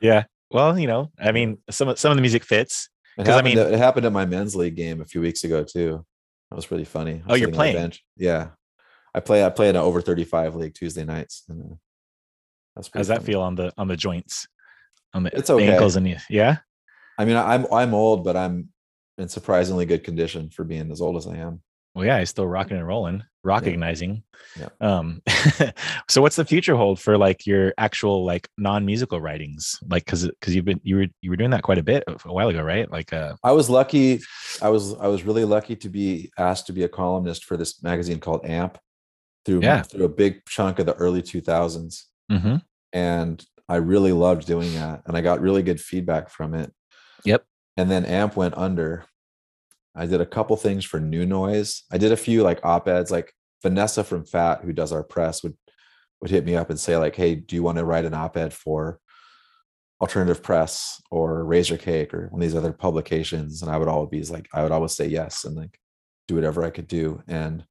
yeah. 0.00 0.24
Well, 0.50 0.78
you 0.78 0.86
know, 0.86 1.10
I 1.18 1.32
mean, 1.32 1.58
some 1.70 1.88
of 1.88 1.98
some 1.98 2.10
of 2.12 2.16
the 2.16 2.20
music 2.20 2.44
fits. 2.44 2.90
It 3.16 3.24
'Cause, 3.24 3.36
I 3.36 3.42
mean- 3.42 3.56
at- 3.58 3.72
it 3.72 3.78
happened 3.78 4.04
at 4.04 4.12
my 4.12 4.26
men's 4.26 4.54
league 4.54 4.76
game 4.76 5.00
a 5.00 5.06
few 5.06 5.22
weeks 5.22 5.44
ago 5.44 5.64
too. 5.64 6.04
That 6.50 6.56
was 6.56 6.66
pretty 6.66 6.84
funny. 6.84 7.22
Oh, 7.26 7.34
you're 7.34 7.46
sitting 7.46 7.46
on 7.46 7.50
the 7.52 7.56
playing? 7.56 7.76
bench. 7.76 8.04
Yeah, 8.18 8.48
I 9.14 9.20
play. 9.20 9.42
I 9.44 9.48
play 9.48 9.70
in 9.70 9.76
an 9.76 9.82
over 9.82 10.02
35 10.02 10.54
league 10.56 10.74
Tuesday 10.74 11.04
nights. 11.04 11.44
And, 11.48 11.78
that's 12.74 12.86
How's 12.88 12.90
pretty 12.90 13.08
that 13.08 13.14
funny. 13.16 13.26
feel 13.26 13.40
on 13.42 13.54
the 13.54 13.72
on 13.78 13.88
the 13.88 13.96
joints? 13.96 14.46
On 15.14 15.22
the, 15.24 15.36
It's 15.36 15.48
the 15.48 15.56
ankles 15.58 15.96
and 15.96 16.06
the, 16.06 16.16
yeah. 16.30 16.58
I 17.18 17.24
mean, 17.24 17.36
I'm 17.36 17.66
I'm 17.72 17.92
old, 17.94 18.24
but 18.24 18.36
I'm 18.36 18.68
in 19.18 19.28
surprisingly 19.28 19.84
good 19.86 20.04
condition 20.04 20.48
for 20.50 20.64
being 20.64 20.90
as 20.90 21.00
old 21.00 21.16
as 21.16 21.26
I 21.26 21.36
am. 21.36 21.60
Well, 21.94 22.06
yeah, 22.06 22.18
he's 22.18 22.30
still 22.30 22.46
rocking 22.48 22.78
and 22.78 22.86
rolling, 22.86 23.22
recognizing. 23.44 24.22
Yeah. 24.58 24.68
Um, 24.80 25.20
so 26.08 26.22
what's 26.22 26.36
the 26.36 26.44
future 26.46 26.74
hold 26.74 26.98
for 26.98 27.18
like 27.18 27.46
your 27.46 27.74
actual 27.76 28.24
like 28.24 28.48
non-musical 28.56 29.20
writings? 29.20 29.78
Like, 29.86 30.06
cause, 30.06 30.30
cause 30.40 30.54
you've 30.54 30.64
been, 30.64 30.80
you 30.82 30.96
were, 30.96 31.06
you 31.20 31.28
were 31.28 31.36
doing 31.36 31.50
that 31.50 31.62
quite 31.62 31.76
a 31.76 31.82
bit 31.82 32.02
a 32.06 32.32
while 32.32 32.48
ago, 32.48 32.62
right? 32.62 32.90
Like, 32.90 33.12
uh, 33.12 33.34
I 33.44 33.52
was 33.52 33.68
lucky. 33.68 34.20
I 34.62 34.70
was 34.70 34.94
I 34.94 35.06
was 35.08 35.24
really 35.24 35.44
lucky 35.44 35.76
to 35.76 35.90
be 35.90 36.30
asked 36.38 36.66
to 36.68 36.72
be 36.72 36.84
a 36.84 36.88
columnist 36.88 37.44
for 37.44 37.58
this 37.58 37.82
magazine 37.82 38.20
called 38.20 38.46
AMP 38.46 38.78
through 39.44 39.60
Yeah. 39.60 39.82
through 39.82 40.06
a 40.06 40.08
big 40.08 40.46
chunk 40.46 40.78
of 40.78 40.86
the 40.86 40.94
early 40.94 41.20
2000s, 41.20 42.04
mhm. 42.30 42.62
and 42.92 43.44
I 43.68 43.76
really 43.76 44.12
loved 44.12 44.46
doing 44.46 44.74
that, 44.74 45.02
and 45.06 45.16
I 45.16 45.20
got 45.20 45.40
really 45.40 45.62
good 45.62 45.80
feedback 45.80 46.28
from 46.28 46.54
it. 46.54 46.72
Yep. 47.24 47.44
And 47.76 47.90
then 47.90 48.04
AMP 48.04 48.36
went 48.36 48.56
under. 48.56 49.04
I 49.94 50.06
did 50.06 50.20
a 50.20 50.26
couple 50.26 50.56
things 50.56 50.84
for 50.84 51.00
New 51.00 51.24
Noise. 51.26 51.84
I 51.90 51.98
did 51.98 52.12
a 52.12 52.16
few 52.16 52.42
like 52.42 52.64
op 52.64 52.88
eds. 52.88 53.10
Like 53.10 53.32
Vanessa 53.62 54.04
from 54.04 54.24
Fat, 54.24 54.62
who 54.62 54.72
does 54.72 54.92
our 54.92 55.02
press, 55.02 55.42
would 55.42 55.56
would 56.20 56.30
hit 56.30 56.44
me 56.44 56.54
up 56.56 56.70
and 56.70 56.78
say 56.78 56.96
like, 56.96 57.16
"Hey, 57.16 57.34
do 57.34 57.56
you 57.56 57.62
want 57.62 57.78
to 57.78 57.84
write 57.84 58.04
an 58.04 58.14
op 58.14 58.36
ed 58.36 58.52
for?" 58.52 59.00
alternative 60.02 60.42
press 60.42 61.00
or 61.12 61.44
Razorcake 61.44 62.12
or 62.12 62.26
one 62.30 62.42
of 62.42 62.46
these 62.46 62.56
other 62.56 62.72
publications 62.72 63.62
and 63.62 63.70
i 63.70 63.78
would 63.78 63.86
always 63.86 64.10
be 64.10 64.20
like 64.32 64.48
i 64.52 64.60
would 64.60 64.72
always 64.72 64.92
say 64.92 65.06
yes 65.06 65.44
and 65.44 65.54
like 65.54 65.78
do 66.26 66.34
whatever 66.34 66.64
i 66.64 66.70
could 66.70 66.88
do 66.88 67.22
and 67.28 67.64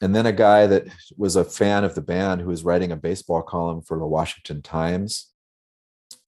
and 0.00 0.14
then 0.14 0.26
a 0.26 0.32
guy 0.32 0.66
that 0.66 0.86
was 1.16 1.36
a 1.36 1.44
fan 1.44 1.84
of 1.84 1.94
the 1.94 2.00
band 2.00 2.40
who 2.40 2.48
was 2.48 2.64
writing 2.64 2.92
a 2.92 2.96
baseball 2.96 3.42
column 3.42 3.80
for 3.82 3.98
the 3.98 4.06
washington 4.06 4.62
times 4.62 5.28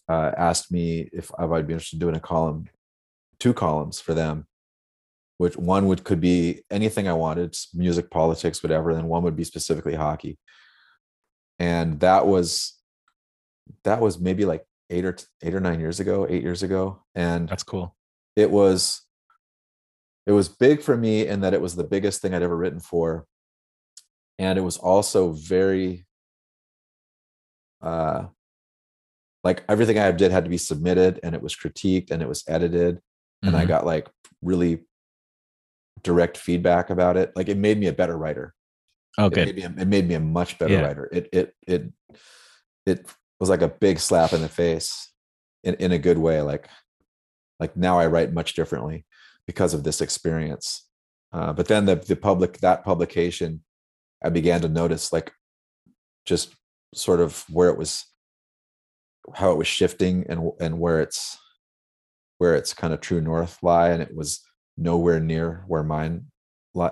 uh, 0.09 0.33
asked 0.37 0.71
me 0.71 1.09
if 1.13 1.31
i'd 1.39 1.67
be 1.67 1.73
interested 1.73 1.97
in 1.97 2.01
doing 2.01 2.17
a 2.17 2.21
column 2.21 2.69
two 3.39 3.55
columns 3.55 4.01
for 4.01 4.15
them 4.15 4.47
which 5.43 5.57
one 5.57 5.87
would 5.87 6.05
could 6.05 6.21
be 6.21 6.63
anything 6.71 7.09
i 7.09 7.13
wanted, 7.13 7.57
music, 7.75 8.11
politics 8.11 8.63
whatever 8.63 8.91
and 8.91 8.99
then 9.01 9.09
one 9.09 9.25
would 9.25 9.35
be 9.35 9.43
specifically 9.43 9.95
hockey. 9.95 10.39
And 11.59 11.99
that 11.99 12.27
was 12.27 12.79
that 13.83 14.01
was 14.01 14.21
maybe 14.21 14.45
like 14.45 14.65
eight 14.91 15.05
or 15.05 15.17
eight 15.43 15.55
or 15.55 15.59
nine 15.59 15.81
years 15.81 15.99
ago, 15.99 16.27
eight 16.29 16.43
years 16.43 16.63
ago, 16.63 17.03
and 17.17 17.49
That's 17.49 17.65
cool. 17.65 17.97
it 18.37 18.53
was 18.53 19.03
it 20.27 20.33
was 20.33 20.49
big 20.49 20.81
for 20.81 20.97
me 20.97 21.27
in 21.27 21.41
that 21.41 21.55
it 21.55 21.61
was 21.61 21.75
the 21.75 21.85
biggest 21.85 22.23
thing 22.23 22.35
I'd 22.35 22.43
ever 22.43 22.57
written 22.57 22.79
for, 22.81 23.27
and 24.43 24.59
it 24.59 24.63
was 24.63 24.77
also 24.77 25.31
very 25.33 26.05
uh 27.81 28.25
like 29.45 29.65
everything 29.69 29.99
I 29.99 30.11
did 30.13 30.31
had 30.33 30.45
to 30.45 30.51
be 30.51 30.59
submitted 30.59 31.21
and 31.23 31.35
it 31.35 31.43
was 31.43 31.55
critiqued 31.57 32.11
and 32.11 32.23
it 32.23 32.29
was 32.29 32.45
edited 32.49 33.01
and 33.43 33.57
I 33.57 33.65
Mhm. 33.65 33.69
got 33.69 33.87
like 33.87 34.09
really 34.43 34.85
direct 36.03 36.37
feedback 36.37 36.91
about 36.91 37.17
it. 37.17 37.33
Like 37.37 37.49
it 37.49 37.57
made 37.57 37.79
me 37.79 37.87
a 37.87 37.93
better 37.93 38.17
writer 38.19 38.55
Oh, 39.19 39.27
it 39.27 39.37
made, 39.37 39.57
me, 39.57 39.63
a- 39.63 39.83
it 39.83 39.89
made 39.89 40.09
me 40.09 40.15
a 40.15 40.21
much 40.21 40.59
better 40.59 40.75
Yeah. 40.75 40.83
writer. 40.83 41.09
It 41.13 41.29
it 41.33 41.55
it 41.67 41.93
it 42.87 43.07
was 43.39 43.51
like 43.51 43.63
a 43.63 43.69
big 43.69 43.99
slap 44.01 44.33
in 44.33 44.41
the 44.41 44.49
face 44.49 45.13
in, 45.65 45.75
in 45.75 45.93
a 45.93 45.99
good 45.99 46.19
way. 46.19 46.41
Like 46.43 46.69
like 47.61 47.77
now 47.77 47.99
I 47.99 48.07
write 48.07 48.33
much 48.33 48.55
differently 48.55 49.05
because 49.47 49.75
of 49.75 49.85
this 49.85 50.01
experience. 50.01 50.89
Uh, 51.33 51.53
but 51.53 51.67
then 51.69 51.85
the 51.87 51.97
the 51.97 52.17
public 52.17 52.59
that 52.59 52.85
publication, 52.85 53.63
I 54.25 54.29
began 54.31 54.61
to 54.63 54.69
notice 54.69 55.13
like 55.13 55.33
just 56.27 56.55
sort 56.95 57.21
of 57.21 57.45
where 57.51 57.69
it 57.71 57.79
was 57.79 58.05
how 59.35 59.51
it 59.53 59.57
was 59.59 59.67
shifting 59.67 60.25
and 60.29 60.51
and 60.61 60.79
where 60.79 61.01
it's 61.01 61.39
where 62.39 62.55
its 62.57 62.75
kind 62.75 62.93
of 62.93 63.01
true 63.01 63.21
north 63.21 63.59
lie 63.63 63.91
and 63.91 64.03
it 64.03 64.15
was 64.15 64.41
nowhere 64.77 65.21
near 65.21 65.65
where 65.69 65.83
mine 65.83 66.27
li- 66.75 66.89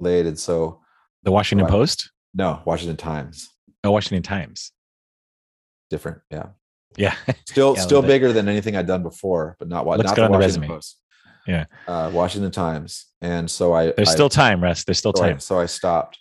laid 0.00 0.26
and 0.26 0.38
so 0.38 0.80
The 1.24 1.30
Washington. 1.32 1.66
Post? 1.66 2.10
no, 2.34 2.62
Washington 2.64 2.96
Times. 2.96 3.48
Oh, 3.84 3.90
Washington 3.90 4.22
Times. 4.22 4.72
Different. 5.90 6.18
Yeah. 6.30 6.48
Yeah. 6.96 7.14
Still 7.48 7.74
Yeah, 7.76 7.82
still 7.82 7.98
little 7.98 8.02
bit. 8.02 8.08
bigger 8.08 8.32
than 8.32 8.48
anything 8.48 8.76
I'd 8.76 8.86
done 8.86 9.02
before, 9.02 9.56
but 9.58 9.68
not 9.68 9.84
what 9.86 9.98
Looks 9.98 10.08
not 10.10 10.16
good 10.16 10.22
the 10.22 10.26
on 10.26 10.32
the 10.32 10.38
Washington 10.38 10.60
resume. 10.62 10.74
Post. 10.76 11.00
Yeah. 11.46 11.64
Uh, 11.86 12.10
Washington 12.12 12.50
Times. 12.50 13.06
And 13.20 13.50
so 13.50 13.72
I 13.74 13.92
There's 13.92 14.08
I- 14.08 14.12
still 14.12 14.28
time, 14.28 14.62
Rest. 14.62 14.86
There's 14.86 14.98
still 14.98 15.12
so 15.14 15.22
I, 15.24 15.28
time. 15.30 15.40
so 15.40 15.60
I 15.60 15.66
stopped. 15.66 16.18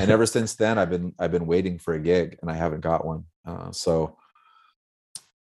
And 0.00 0.10
ever 0.10 0.26
since 0.36 0.54
then 0.54 0.78
I've 0.78 0.90
been 0.90 1.14
I've 1.18 1.32
been 1.32 1.46
waiting 1.46 1.78
for 1.78 1.94
a 1.94 2.00
gig 2.00 2.38
and 2.40 2.50
I 2.50 2.54
haven't 2.54 2.80
got 2.80 3.04
one. 3.04 3.24
Uh, 3.46 3.72
so 3.72 4.16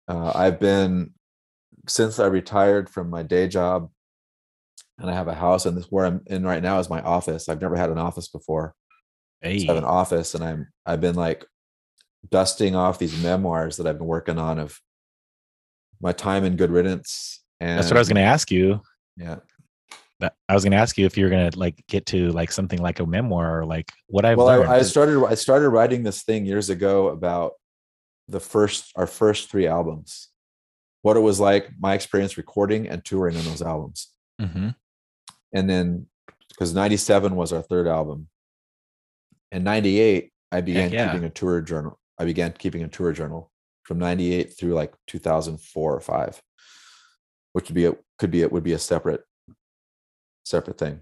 uh, 0.09 0.33
I've 0.35 0.61
been 0.61 1.13
since 1.89 2.19
I 2.19 2.27
retired 2.27 2.89
from 2.91 3.11
my 3.11 3.23
day 3.23 3.49
job 3.49 3.91
and 4.99 5.11
I 5.11 5.15
have 5.15 5.29
a 5.29 5.35
house 5.35 5.67
and 5.67 5.77
this 5.77 5.87
where 5.91 6.07
I'm 6.07 6.23
in 6.27 6.45
right 6.45 6.63
now 6.63 6.79
is 6.79 6.91
my 6.91 7.01
office. 7.01 7.49
I've 7.49 7.61
never 7.61 7.77
had 7.77 7.91
an 7.91 7.99
office 7.99 8.29
before. 8.29 8.75
Hey. 9.41 9.59
So 9.59 9.65
I 9.65 9.75
have 9.75 9.83
an 9.83 9.89
office 9.89 10.35
and 10.35 10.45
I'm 10.45 10.69
I've 10.87 11.01
been 11.01 11.17
like 11.17 11.45
dusting 12.31 12.77
off 12.77 12.99
these 12.99 13.21
memoirs 13.23 13.77
that 13.77 13.87
I've 13.87 13.99
been 13.99 14.07
working 14.07 14.39
on 14.39 14.59
of 14.59 14.81
my 16.01 16.13
time 16.13 16.45
in 16.45 16.57
Good 16.57 16.71
Riddance. 16.71 17.41
And 17.61 17.79
That's 17.79 17.91
what 17.91 17.97
I 17.97 18.01
was 18.01 18.09
going 18.09 18.17
to 18.17 18.23
ask 18.23 18.51
you. 18.51 18.81
Yeah. 19.17 19.37
I 20.49 20.55
was 20.55 20.65
going 20.65 20.73
to 20.73 20.79
ask 20.79 20.97
you 20.99 21.07
if 21.07 21.17
you 21.17 21.25
were 21.25 21.31
going 21.31 21.51
to 21.51 21.59
like 21.59 21.85
get 21.89 22.07
to 22.07 22.31
like 22.31 22.53
something 22.53 22.81
like 22.81 23.01
a 23.01 23.07
memoir 23.07 23.59
or 23.61 23.65
like 23.65 23.91
what 24.07 24.25
I've 24.25 24.39
well. 24.39 24.49
I, 24.49 24.77
I 24.77 24.83
started 24.83 25.25
I 25.27 25.35
started 25.35 25.69
writing 25.71 26.03
this 26.03 26.23
thing 26.23 26.47
years 26.47 26.71
ago 26.71 27.09
about 27.09 27.53
the 28.29 28.41
first 28.41 28.93
our 28.97 29.07
first 29.07 29.51
three 29.51 29.67
albums, 29.67 30.29
what 31.03 31.17
it 31.17 31.21
was 31.21 31.41
like, 31.41 31.71
my 31.79 31.95
experience 31.95 32.37
recording 32.37 32.89
and 32.89 33.05
touring 33.05 33.37
on 33.37 33.45
those 33.45 33.63
albums, 33.63 34.09
Mhm. 34.41 34.75
and 35.53 35.69
then 35.69 36.07
because 36.49 36.75
'97 36.75 37.35
was 37.35 37.53
our 37.53 37.63
third 37.63 37.87
album, 37.87 38.29
and 39.51 39.65
'98 39.65 40.33
I 40.53 40.61
began 40.61 40.93
yeah. 40.93 41.11
keeping 41.11 41.25
a 41.25 41.31
tour 41.31 41.61
journal. 41.61 41.99
I 42.19 42.25
began 42.25 42.53
keeping 42.53 42.83
a 42.83 42.89
tour 42.89 43.13
journal 43.13 43.51
from 43.85 43.99
'98 43.99 44.57
through 44.57 44.75
like 44.75 44.95
2004 45.09 45.95
or 45.95 46.01
five, 46.01 46.41
which 47.53 47.69
would 47.69 47.75
be 47.75 47.87
a 47.87 47.97
could 48.19 48.31
be 48.31 48.43
it 48.43 48.53
would 48.53 48.63
be 48.63 48.75
a 48.75 48.79
separate 48.79 49.23
separate 50.45 50.79
thing. 50.79 51.01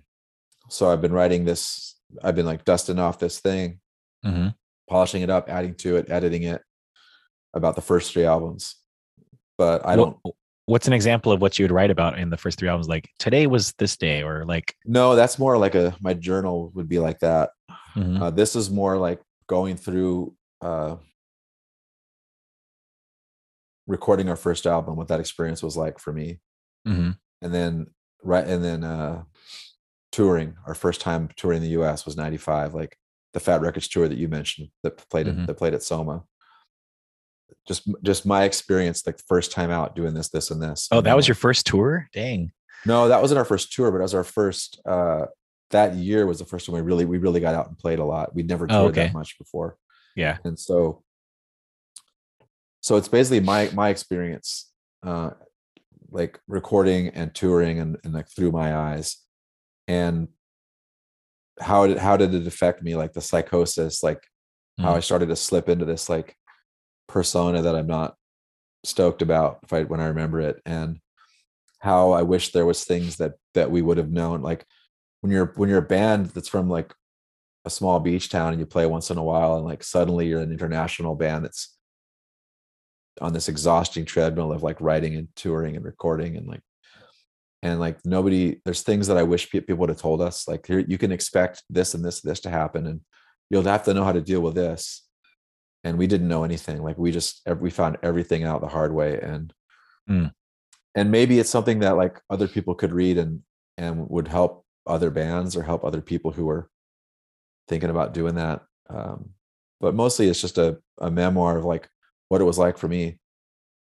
So 0.68 0.90
I've 0.90 1.00
been 1.00 1.12
writing 1.12 1.44
this 1.44 1.96
I've 2.22 2.34
been 2.34 2.46
like 2.46 2.64
dusting 2.64 2.98
off 2.98 3.18
this 3.18 3.38
thing, 3.40 3.80
hmm 4.24 4.48
polishing 4.88 5.22
it 5.22 5.30
up, 5.30 5.48
adding 5.48 5.72
to 5.76 5.94
it, 5.96 6.10
editing 6.10 6.42
it 6.42 6.60
about 7.54 7.76
the 7.76 7.80
first 7.80 8.12
three 8.12 8.24
albums. 8.24 8.74
But 9.56 9.86
I 9.86 9.94
don't 9.94 10.16
what's 10.66 10.86
an 10.86 10.92
example 10.92 11.32
of 11.32 11.40
what 11.40 11.58
you 11.58 11.64
would 11.64 11.70
write 11.72 11.90
about 11.90 12.18
in 12.18 12.30
the 12.30 12.36
first 12.36 12.58
three 12.58 12.68
albums? 12.68 12.88
Like 12.88 13.08
today 13.18 13.46
was 13.46 13.72
this 13.78 13.96
day, 13.96 14.22
or 14.22 14.44
like 14.44 14.74
No, 14.84 15.14
That's 15.16 15.38
more 15.38 15.56
like 15.58 15.74
a 15.74 15.94
my 16.00 16.14
journal 16.14 16.70
would 16.74 16.88
be 16.88 16.98
like 16.98 17.20
that. 17.20 17.50
mhm, 17.96 18.20
Uh, 18.20 18.30
this 18.30 18.56
is 18.56 18.70
more 18.70 18.96
like 18.96 19.20
going 19.46 19.76
through 19.76 20.34
uh, 20.60 20.96
recording 23.86 24.28
our 24.28 24.36
first 24.36 24.66
album, 24.66 24.96
what 24.96 25.08
that 25.08 25.20
experience 25.20 25.62
was 25.62 25.76
like 25.76 25.98
for 25.98 26.12
me, 26.12 26.40
mhm. 26.86 27.16
and 27.42 27.54
then 27.54 27.86
right, 28.22 28.46
and 28.46 28.62
then 28.64 28.84
uh, 28.84 29.24
touring. 30.12 30.56
Our 30.66 30.74
first 30.74 31.00
time 31.00 31.28
touring 31.36 31.60
the 31.62 31.68
U.S. 31.80 32.04
was 32.06 32.16
'95, 32.16 32.74
like 32.74 32.96
the 33.32 33.40
Fat 33.40 33.60
Records 33.60 33.88
tour 33.88 34.08
that 34.08 34.18
you 34.18 34.28
mentioned 34.28 34.68
that 34.82 34.96
played 35.10 35.26
Mhm. 35.26 35.42
at, 35.42 35.46
that 35.46 35.54
played 35.54 35.74
at 35.74 35.82
Soma. 35.82 36.24
Just 37.66 37.88
just 38.02 38.26
my 38.26 38.44
experience, 38.44 39.06
like 39.06 39.16
the 39.18 39.24
first 39.28 39.52
time 39.52 39.70
out 39.70 39.94
doing 39.96 40.14
this, 40.14 40.28
this, 40.28 40.50
and 40.50 40.62
this. 40.62 40.88
oh, 40.90 40.98
and 40.98 41.06
that 41.06 41.14
was 41.16 41.24
like- 41.24 41.28
your 41.28 41.34
first 41.36 41.66
tour. 41.66 42.08
Dang. 42.12 42.52
no, 42.86 43.08
that 43.08 43.20
wasn't 43.20 43.38
our 43.38 43.44
first 43.44 43.72
tour, 43.72 43.90
but 43.90 43.98
it 43.98 44.02
was 44.02 44.14
our 44.14 44.24
first. 44.24 44.80
uh 44.86 45.26
That 45.70 45.94
year 45.94 46.26
was 46.26 46.38
the 46.40 46.44
first 46.46 46.66
time 46.66 46.74
we 46.74 46.80
really 46.80 47.04
we 47.04 47.18
really 47.18 47.40
got 47.40 47.54
out 47.54 47.68
and 47.68 47.78
played 47.78 47.98
a 48.00 48.04
lot. 48.04 48.34
We'd 48.34 48.48
never 48.48 48.64
Oh, 48.64 48.68
toured 48.68 48.90
okay. 48.92 49.04
that 49.06 49.12
much 49.14 49.38
before, 49.38 49.76
Yeah. 50.16 50.38
and 50.44 50.58
so 50.58 51.04
so 52.80 52.96
it's 52.96 53.08
basically 53.08 53.40
my 53.40 53.70
my 53.74 53.88
experience, 53.90 54.72
uh 55.06 55.30
like 56.10 56.40
recording 56.48 57.08
and 57.08 57.32
touring 57.34 57.78
and, 57.78 57.96
and 58.02 58.12
like 58.12 58.28
through 58.28 58.50
my 58.50 58.74
eyes, 58.74 59.18
and 59.90 60.28
how 61.60 61.86
did 61.86 61.98
how 61.98 62.16
did 62.16 62.32
it 62.32 62.46
affect 62.46 62.82
me? 62.82 62.94
Like 62.94 63.12
the 63.12 63.20
psychosis, 63.20 64.02
like 64.02 64.22
how 64.78 64.92
Mm. 64.92 64.96
I 64.96 65.00
started 65.00 65.28
to 65.28 65.36
slip 65.36 65.68
into 65.68 65.84
this 65.84 66.08
like 66.08 66.36
persona 67.08 67.60
that 67.62 67.74
I'm 67.74 67.88
not 67.88 68.14
stoked 68.84 69.20
about 69.20 69.58
if 69.64 69.72
I 69.72 69.82
when 69.82 70.00
I 70.00 70.06
remember 70.06 70.40
it 70.40 70.62
and 70.64 71.00
how 71.80 72.12
I 72.12 72.22
wish 72.22 72.52
there 72.52 72.64
was 72.64 72.84
things 72.84 73.16
that 73.16 73.32
that 73.54 73.70
we 73.70 73.82
would 73.82 73.98
have 73.98 74.10
known 74.10 74.42
like 74.42 74.64
when 75.20 75.32
you're 75.32 75.52
when 75.56 75.68
you're 75.68 75.86
a 75.86 75.96
band 75.98 76.26
that's 76.26 76.48
from 76.48 76.70
like 76.70 76.94
a 77.64 77.70
small 77.70 78.00
beach 78.00 78.30
town 78.30 78.52
and 78.52 78.60
you 78.60 78.66
play 78.66 78.86
once 78.86 79.10
in 79.10 79.18
a 79.18 79.22
while 79.22 79.56
and 79.56 79.66
like 79.66 79.82
suddenly 79.82 80.28
you're 80.28 80.40
an 80.40 80.52
international 80.52 81.14
band 81.14 81.44
that's 81.44 81.76
on 83.20 83.32
this 83.34 83.48
exhausting 83.48 84.06
treadmill 84.06 84.52
of 84.52 84.62
like 84.62 84.80
writing 84.80 85.14
and 85.16 85.28
touring 85.36 85.76
and 85.76 85.84
recording 85.84 86.36
and 86.36 86.46
like 86.46 86.62
and 87.62 87.78
like 87.78 87.98
nobody 88.04 88.60
there's 88.64 88.82
things 88.82 89.06
that 89.06 89.16
I 89.16 89.22
wish 89.22 89.50
people 89.50 89.76
would 89.76 89.88
have 89.90 89.98
told 89.98 90.20
us 90.20 90.48
like 90.48 90.66
here 90.66 90.78
you 90.78 90.98
can 90.98 91.12
expect 91.12 91.62
this 91.68 91.94
and 91.94 92.04
this 92.04 92.20
this 92.20 92.40
to 92.40 92.50
happen 92.50 92.86
and 92.86 93.00
you'll 93.50 93.62
have 93.64 93.84
to 93.84 93.94
know 93.94 94.04
how 94.04 94.12
to 94.12 94.20
deal 94.20 94.40
with 94.40 94.54
this 94.54 95.06
and 95.84 95.98
we 95.98 96.06
didn't 96.06 96.28
know 96.28 96.44
anything 96.44 96.82
like 96.82 96.98
we 96.98 97.10
just 97.12 97.42
we 97.58 97.70
found 97.70 97.98
everything 98.02 98.44
out 98.44 98.60
the 98.60 98.68
hard 98.68 98.94
way 98.94 99.18
and 99.20 99.52
Mm. 100.08 100.32
and 100.96 101.10
maybe 101.10 101.38
it's 101.38 101.50
something 101.50 101.80
that 101.80 101.96
like 101.96 102.20
other 102.30 102.48
people 102.48 102.74
could 102.74 102.92
read 102.92 103.16
and 103.18 103.42
and 103.76 104.08
would 104.08 104.26
help 104.26 104.64
other 104.86 105.10
bands 105.10 105.56
or 105.56 105.62
help 105.62 105.84
other 105.84 106.00
people 106.00 106.32
who 106.32 106.48
are 106.48 106.68
thinking 107.68 107.90
about 107.90 108.14
doing 108.14 108.34
that 108.34 108.62
um 108.88 109.30
but 109.80 109.94
mostly 109.94 110.28
it's 110.28 110.40
just 110.40 110.58
a, 110.58 110.78
a 110.98 111.10
memoir 111.10 111.58
of 111.58 111.64
like 111.64 111.88
what 112.28 112.40
it 112.40 112.44
was 112.44 112.58
like 112.58 112.76
for 112.76 112.88
me 112.88 113.20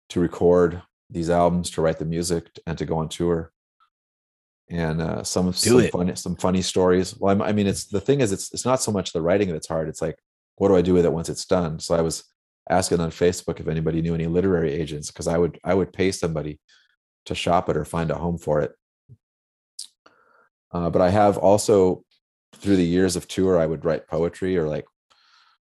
to 0.09 0.21
record 0.21 0.83
these 1.11 1.31
albums 1.31 1.71
to 1.71 1.83
write 1.83 1.99
the 1.99 2.05
music 2.05 2.49
and 2.67 2.79
to 2.79 2.87
go 2.87 2.97
on 2.97 3.09
tour 3.09 3.53
and 4.71 5.03
uh 5.03 5.23
some 5.23 5.47
Do 5.47 5.53
some 5.53 5.81
it. 5.81 5.93
funny 5.93 6.17
some 6.17 6.37
funny 6.37 6.63
stories 6.63 7.15
well 7.19 7.33
I'm, 7.33 7.43
i 7.43 7.53
mean 7.53 7.67
it's 7.67 7.85
the 7.87 8.01
thing 8.01 8.21
is 8.21 8.33
it's 8.33 8.53
it's 8.55 8.65
not 8.65 8.81
so 8.81 8.91
much 8.93 9.13
the 9.13 9.21
writing 9.21 9.51
that's 9.53 9.69
hard 9.69 9.89
it's 9.89 10.01
like 10.01 10.17
what 10.57 10.69
do 10.69 10.77
i 10.77 10.81
do 10.83 10.95
with 10.95 11.05
it 11.05 11.13
once 11.13 11.29
it's 11.29 11.45
done 11.45 11.79
so 11.79 11.95
i 11.95 12.01
was 12.01 12.25
asking 12.71 13.01
on 13.01 13.11
facebook 13.11 13.61
if 13.61 13.69
anybody 13.69 14.01
knew 14.01 14.15
any 14.15 14.27
literary 14.27 14.73
agents 14.73 15.11
because 15.11 15.29
i 15.29 15.37
would 15.37 15.59
i 15.65 15.75
would 15.75 15.93
pay 15.93 16.11
somebody 16.11 16.59
to 17.27 17.35
shop 17.35 17.69
it 17.69 17.77
or 17.77 17.85
find 17.85 18.11
a 18.11 18.15
home 18.15 18.39
for 18.39 18.61
it 18.61 18.73
uh, 20.73 20.89
but 20.89 21.03
i 21.03 21.11
have 21.11 21.37
also 21.37 22.03
through 22.57 22.77
the 22.77 22.85
years 22.87 23.17
of 23.17 23.29
tour 23.29 23.59
i 23.59 23.67
would 23.67 23.85
write 23.85 24.09
poetry 24.09 24.57
or 24.57 24.67
like 24.67 24.87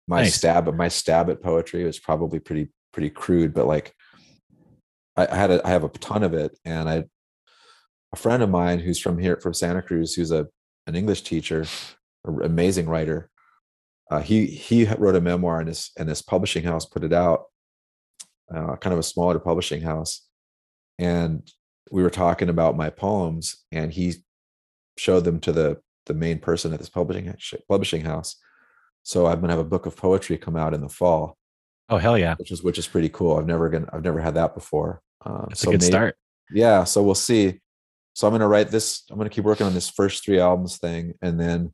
my 0.07 0.21
Nice. 0.21 0.35
stab 0.35 0.67
at 0.67 0.75
my 0.75 0.87
stab 0.89 1.29
at 1.31 1.41
poetry 1.41 1.83
was 1.83 1.97
probably 1.99 2.39
pretty 2.39 2.67
pretty 2.93 3.09
crude 3.09 3.53
but 3.53 3.65
like 3.65 3.93
I, 5.17 5.27
I 5.31 5.35
had 5.35 5.49
a, 5.51 5.65
I 5.65 5.69
have 5.69 5.83
a 5.83 5.89
ton 5.89 6.21
of 6.23 6.33
it 6.35 6.55
and 6.65 6.87
I 6.89 7.05
a 8.15 8.21
friend 8.23 8.41
of 8.41 8.49
mine 8.49 8.79
who's 8.79 8.99
from 8.99 9.17
here 9.17 9.37
from 9.37 9.53
Santa 9.53 9.81
Cruz 9.81 10.15
who's 10.15 10.31
a 10.31 10.47
an 10.87 10.95
English 10.95 11.21
teacher 11.23 11.65
an 12.25 12.41
amazing 12.43 12.87
writer 12.87 13.29
uh, 14.11 14.21
he 14.21 14.45
he 14.45 14.85
wrote 14.85 15.15
a 15.15 15.21
memoir 15.21 15.59
and 15.59 15.69
this 15.69 15.91
and 15.97 16.07
this 16.07 16.21
publishing 16.21 16.63
house 16.63 16.85
put 16.85 17.03
it 17.03 17.13
out 17.13 17.45
uh, 18.53 18.75
kind 18.77 18.93
of 18.93 18.99
a 18.99 19.03
smaller 19.03 19.39
publishing 19.39 19.81
house. 19.81 20.21
And 20.99 21.49
we 21.91 22.03
were 22.03 22.09
talking 22.09 22.49
about 22.49 22.77
my 22.77 22.89
poems 22.89 23.63
and 23.71 23.91
he 23.91 24.15
showed 24.97 25.23
them 25.25 25.39
to 25.41 25.51
the 25.51 25.77
the 26.05 26.13
main 26.13 26.37
person 26.37 26.71
at 26.71 26.79
this 26.79 26.89
publishing 26.89 27.33
publishing 27.67 28.01
house. 28.01 28.37
So 29.03 29.25
i'm 29.27 29.39
going 29.39 29.49
to 29.49 29.55
have 29.55 29.65
a 29.65 29.69
book 29.69 29.85
of 29.85 29.95
poetry 29.95 30.37
come 30.37 30.55
out 30.55 30.73
in 30.73 30.81
the 30.81 30.89
fall. 30.89 31.37
Oh 31.89 31.97
hell 31.97 32.17
yeah. 32.17 32.35
which 32.35 32.51
is 32.51 32.63
which 32.63 32.77
is 32.77 32.87
pretty 32.87 33.09
cool. 33.09 33.37
I've 33.37 33.47
never 33.47 33.69
gonna 33.69 33.89
i've 33.91 34.03
never 34.03 34.21
had 34.21 34.35
that 34.35 34.53
before. 34.53 35.01
Um, 35.25 35.47
That's 35.49 35.61
so 35.61 35.69
a 35.69 35.73
good 35.73 35.81
may- 35.81 35.87
start. 35.87 36.15
yeah 36.51 36.83
so 36.83 37.01
we'll 37.01 37.15
see 37.15 37.59
so 38.15 38.25
i'm 38.25 38.31
going 38.31 38.41
to 38.41 38.47
write 38.47 38.69
this 38.69 39.03
i'm 39.11 39.17
going 39.17 39.29
to 39.29 39.33
keep 39.33 39.43
working 39.43 39.67
on 39.67 39.75
this 39.75 39.89
first 39.89 40.25
three 40.25 40.39
albums 40.39 40.77
thing 40.77 41.13
and 41.21 41.39
then 41.39 41.71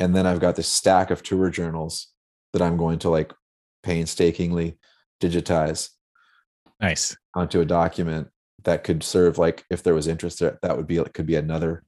and 0.00 0.16
then 0.16 0.26
i've 0.26 0.40
got 0.40 0.56
this 0.56 0.66
stack 0.66 1.10
of 1.10 1.22
tour 1.22 1.48
journals 1.50 2.08
that 2.52 2.62
i'm 2.62 2.76
going 2.76 2.98
to 2.98 3.08
like 3.08 3.32
painstakingly 3.84 4.76
digitize 5.22 5.90
Nice. 6.80 7.16
onto 7.34 7.60
a 7.60 7.64
document 7.64 8.28
that 8.64 8.82
could 8.82 9.02
serve 9.02 9.38
like 9.38 9.64
if 9.70 9.82
there 9.82 9.94
was 9.94 10.08
interest 10.08 10.40
there 10.40 10.58
that 10.62 10.76
would 10.76 10.86
be 10.86 10.96
it 10.96 11.14
could 11.14 11.26
be 11.26 11.36
another 11.36 11.84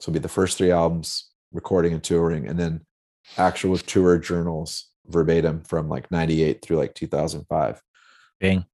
so 0.00 0.10
it'd 0.10 0.20
be 0.20 0.22
the 0.22 0.28
first 0.28 0.56
three 0.56 0.70
albums 0.70 1.30
recording 1.52 1.92
and 1.92 2.04
touring 2.04 2.46
and 2.46 2.58
then 2.58 2.80
actual 3.36 3.76
tour 3.76 4.18
journals 4.18 4.90
verbatim 5.06 5.62
from 5.62 5.88
like 5.88 6.10
98 6.10 6.62
through 6.62 6.76
like 6.76 6.94
2005 6.94 7.82
Dang. 8.40 8.64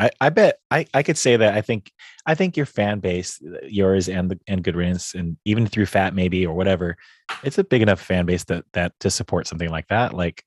I, 0.00 0.10
I 0.18 0.30
bet 0.30 0.60
I, 0.70 0.86
I 0.94 1.02
could 1.02 1.18
say 1.18 1.36
that 1.36 1.52
I 1.52 1.60
think 1.60 1.92
I 2.24 2.34
think 2.34 2.56
your 2.56 2.64
fan 2.64 3.00
base, 3.00 3.38
uh, 3.42 3.58
yours 3.66 4.08
and 4.08 4.30
the 4.30 4.40
and 4.48 4.64
Good 4.64 4.74
Riddance, 4.74 5.14
and 5.14 5.36
even 5.44 5.66
through 5.66 5.86
Fat 5.86 6.14
maybe 6.14 6.46
or 6.46 6.54
whatever, 6.54 6.96
it's 7.42 7.58
a 7.58 7.64
big 7.64 7.82
enough 7.82 8.00
fan 8.00 8.24
base 8.24 8.44
that 8.44 8.64
that 8.72 8.98
to 9.00 9.10
support 9.10 9.46
something 9.46 9.68
like 9.68 9.88
that. 9.88 10.14
Like, 10.14 10.42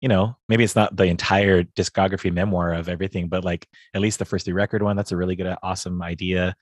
you 0.00 0.08
know, 0.08 0.36
maybe 0.48 0.64
it's 0.64 0.74
not 0.74 0.96
the 0.96 1.04
entire 1.04 1.62
discography 1.62 2.32
memoir 2.32 2.72
of 2.72 2.88
everything, 2.88 3.28
but 3.28 3.44
like 3.44 3.68
at 3.94 4.00
least 4.00 4.18
the 4.18 4.24
first 4.24 4.46
three 4.46 4.54
record 4.54 4.82
one. 4.82 4.96
That's 4.96 5.12
a 5.12 5.16
really 5.16 5.36
good, 5.36 5.46
uh, 5.46 5.56
awesome 5.62 6.02
idea. 6.02 6.56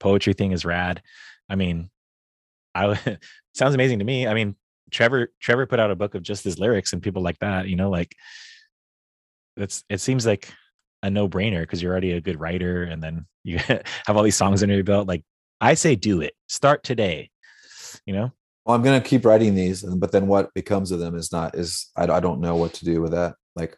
Poetry 0.00 0.32
thing 0.32 0.52
is 0.52 0.64
rad. 0.64 1.02
I 1.50 1.56
mean, 1.56 1.90
I 2.74 2.98
sounds 3.54 3.74
amazing 3.74 3.98
to 3.98 4.06
me. 4.06 4.26
I 4.26 4.32
mean, 4.32 4.56
Trevor 4.90 5.30
Trevor 5.40 5.66
put 5.66 5.78
out 5.78 5.90
a 5.90 5.96
book 5.96 6.14
of 6.14 6.22
just 6.22 6.42
his 6.42 6.58
lyrics 6.58 6.94
and 6.94 7.02
people 7.02 7.22
like 7.22 7.38
that. 7.40 7.68
You 7.68 7.76
know, 7.76 7.90
like 7.90 8.16
that's 9.58 9.84
it 9.90 10.00
seems 10.00 10.24
like 10.24 10.50
a 11.02 11.10
no-brainer 11.10 11.62
because 11.62 11.82
you're 11.82 11.92
already 11.92 12.12
a 12.12 12.20
good 12.20 12.38
writer 12.40 12.84
and 12.84 13.02
then 13.02 13.26
you 13.44 13.58
have 13.58 13.82
all 14.16 14.22
these 14.22 14.36
songs 14.36 14.62
under 14.62 14.74
your 14.74 14.84
belt 14.84 15.08
like 15.08 15.24
i 15.60 15.74
say 15.74 15.96
do 15.96 16.20
it 16.20 16.34
start 16.48 16.82
today 16.84 17.28
you 18.06 18.14
know 18.14 18.30
well 18.64 18.76
i'm 18.76 18.82
going 18.82 19.00
to 19.00 19.08
keep 19.08 19.24
writing 19.24 19.54
these 19.54 19.82
but 19.82 20.12
then 20.12 20.26
what 20.28 20.52
becomes 20.54 20.92
of 20.92 21.00
them 21.00 21.16
is 21.16 21.32
not 21.32 21.54
is 21.56 21.90
I, 21.96 22.04
I 22.04 22.20
don't 22.20 22.40
know 22.40 22.56
what 22.56 22.72
to 22.74 22.84
do 22.84 23.00
with 23.02 23.12
that 23.12 23.34
like 23.56 23.76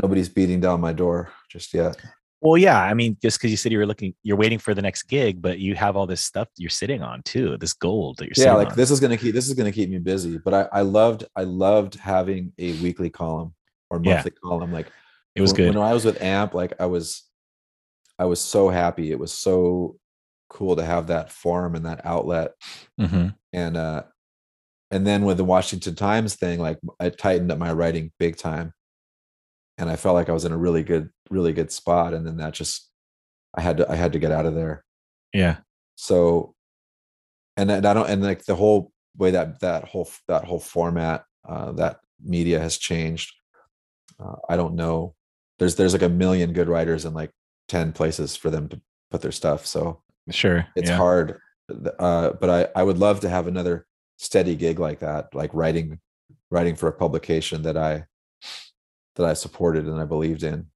nobody's 0.00 0.28
beating 0.28 0.60
down 0.60 0.80
my 0.80 0.92
door 0.92 1.32
just 1.50 1.72
yet 1.72 1.96
well 2.42 2.58
yeah 2.58 2.82
i 2.82 2.92
mean 2.92 3.16
just 3.22 3.38
because 3.38 3.50
you 3.50 3.56
said 3.56 3.72
you 3.72 3.78
were 3.78 3.86
looking 3.86 4.14
you're 4.22 4.36
waiting 4.36 4.58
for 4.58 4.74
the 4.74 4.82
next 4.82 5.04
gig 5.04 5.40
but 5.40 5.58
you 5.58 5.74
have 5.74 5.96
all 5.96 6.06
this 6.06 6.20
stuff 6.20 6.48
you're 6.58 6.68
sitting 6.68 7.02
on 7.02 7.22
too 7.22 7.56
this 7.56 7.72
gold 7.72 8.18
that 8.18 8.24
you're 8.26 8.34
yeah 8.36 8.52
sitting 8.52 8.56
like 8.58 8.68
on. 8.72 8.76
this 8.76 8.90
is 8.90 9.00
going 9.00 9.10
to 9.10 9.16
keep 9.16 9.34
this 9.34 9.48
is 9.48 9.54
going 9.54 9.64
to 9.64 9.72
keep 9.74 9.88
me 9.88 9.98
busy 9.98 10.36
but 10.36 10.52
i 10.52 10.68
i 10.72 10.80
loved 10.82 11.24
i 11.34 11.42
loved 11.44 11.94
having 11.94 12.52
a 12.58 12.72
weekly 12.82 13.08
column 13.08 13.54
or 13.88 13.98
Yeah. 14.02 14.16
monthly 14.16 14.32
column 14.44 14.70
like 14.70 14.92
it 15.36 15.40
was 15.40 15.52
when, 15.52 15.56
good. 15.56 15.74
When 15.76 15.84
i 15.84 15.92
was 15.92 16.04
with 16.04 16.20
amp 16.22 16.54
like 16.54 16.72
i 16.80 16.86
was 16.86 17.22
i 18.18 18.24
was 18.24 18.40
so 18.40 18.68
happy. 18.68 19.10
It 19.12 19.18
was 19.18 19.32
so 19.32 19.96
cool 20.48 20.76
to 20.76 20.84
have 20.84 21.08
that 21.08 21.30
forum 21.30 21.74
and 21.74 21.84
that 21.86 22.04
outlet. 22.04 22.52
Mhm. 23.00 23.34
and 23.52 23.76
uh 23.76 24.04
and 24.90 25.06
then 25.06 25.24
with 25.24 25.36
the 25.36 25.44
washington 25.44 25.94
times 25.94 26.36
thing 26.36 26.58
like 26.60 26.78
i 27.00 27.10
tightened 27.10 27.52
up 27.52 27.58
my 27.58 27.72
writing 27.72 28.12
big 28.18 28.36
time. 28.36 28.72
And 29.78 29.90
i 29.90 29.96
felt 29.96 30.14
like 30.14 30.28
i 30.28 30.32
was 30.32 30.44
in 30.44 30.52
a 30.52 30.58
really 30.58 30.82
good 30.82 31.10
really 31.30 31.52
good 31.52 31.70
spot. 31.70 32.14
And 32.14 32.26
then 32.26 32.38
that 32.38 32.54
just 32.54 32.90
i 33.54 33.60
had 33.60 33.76
to 33.78 33.90
i 33.90 33.94
had 33.94 34.12
to 34.14 34.18
get 34.18 34.32
out 34.32 34.46
of 34.46 34.54
there. 34.54 34.84
Yeah. 35.32 35.58
So 35.96 36.54
and 37.56 37.68
then 37.68 37.84
i 37.84 37.92
don't 37.94 38.08
and 38.08 38.22
like 38.22 38.44
the 38.44 38.54
whole 38.54 38.92
way 39.16 39.30
that 39.32 39.60
that 39.60 39.84
whole 39.84 40.08
that 40.28 40.44
whole 40.44 40.60
format 40.60 41.24
uh 41.48 41.72
that 41.72 42.00
media 42.22 42.60
has 42.60 42.76
changed 42.76 43.32
uh, 44.20 44.36
i 44.48 44.56
don't 44.56 44.74
know 44.74 45.15
there's 45.58 45.76
there's 45.76 45.92
like 45.92 46.02
a 46.02 46.08
million 46.08 46.52
good 46.52 46.68
writers 46.68 47.04
and 47.04 47.14
like 47.14 47.30
10 47.68 47.92
places 47.92 48.36
for 48.36 48.50
them 48.50 48.68
to 48.68 48.80
put 49.10 49.22
their 49.22 49.32
stuff 49.32 49.66
so 49.66 50.02
sure 50.30 50.66
it's 50.76 50.90
yeah. 50.90 50.96
hard 50.96 51.40
uh 51.98 52.30
but 52.40 52.50
i 52.50 52.80
i 52.80 52.82
would 52.82 52.98
love 52.98 53.20
to 53.20 53.28
have 53.28 53.46
another 53.46 53.86
steady 54.18 54.56
gig 54.56 54.78
like 54.78 55.00
that, 55.00 55.34
like 55.34 55.50
writing 55.52 56.00
writing 56.50 56.76
for 56.76 56.88
a 56.88 56.92
publication 56.92 57.62
that 57.62 57.76
I 57.76 58.06
that 59.16 59.26
I 59.26 59.34
supported 59.34 59.86
and 59.86 60.00
I 60.00 60.04
believed 60.04 60.42
in. 60.42 60.66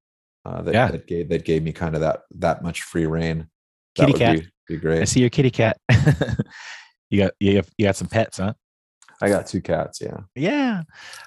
Uh, 0.44 0.62
that, 0.62 0.74
Yeah. 0.74 0.90
that 0.90 1.07
gave 1.07 1.28
that 1.28 1.44
gave 1.44 1.62
me 1.62 1.73
kind 1.73 1.94
of 1.94 2.01
that 2.01 2.23
that 2.36 2.62
much 2.62 2.82
free 2.82 3.07
reign. 3.07 3.48
Kitty 3.94 4.12
cat. 4.12 4.40
be, 4.40 4.47
be 4.69 4.77
great. 4.77 5.02
I 5.02 5.05
see 5.05 5.20
your 5.20 5.31
kitty 5.31 5.51
cat. 5.51 5.77
you 7.11 7.23
got 7.23 7.32
you 7.40 7.57
have, 7.57 7.69
you 7.77 7.86
got 7.86 7.97
some 7.97 8.09
pets, 8.09 8.39
huh? 8.39 8.55
I 9.20 9.28
got 9.28 9.47
two 9.47 9.61
cats. 9.61 10.01
Yeah. 10.01 10.20
Yeah. 10.35 10.82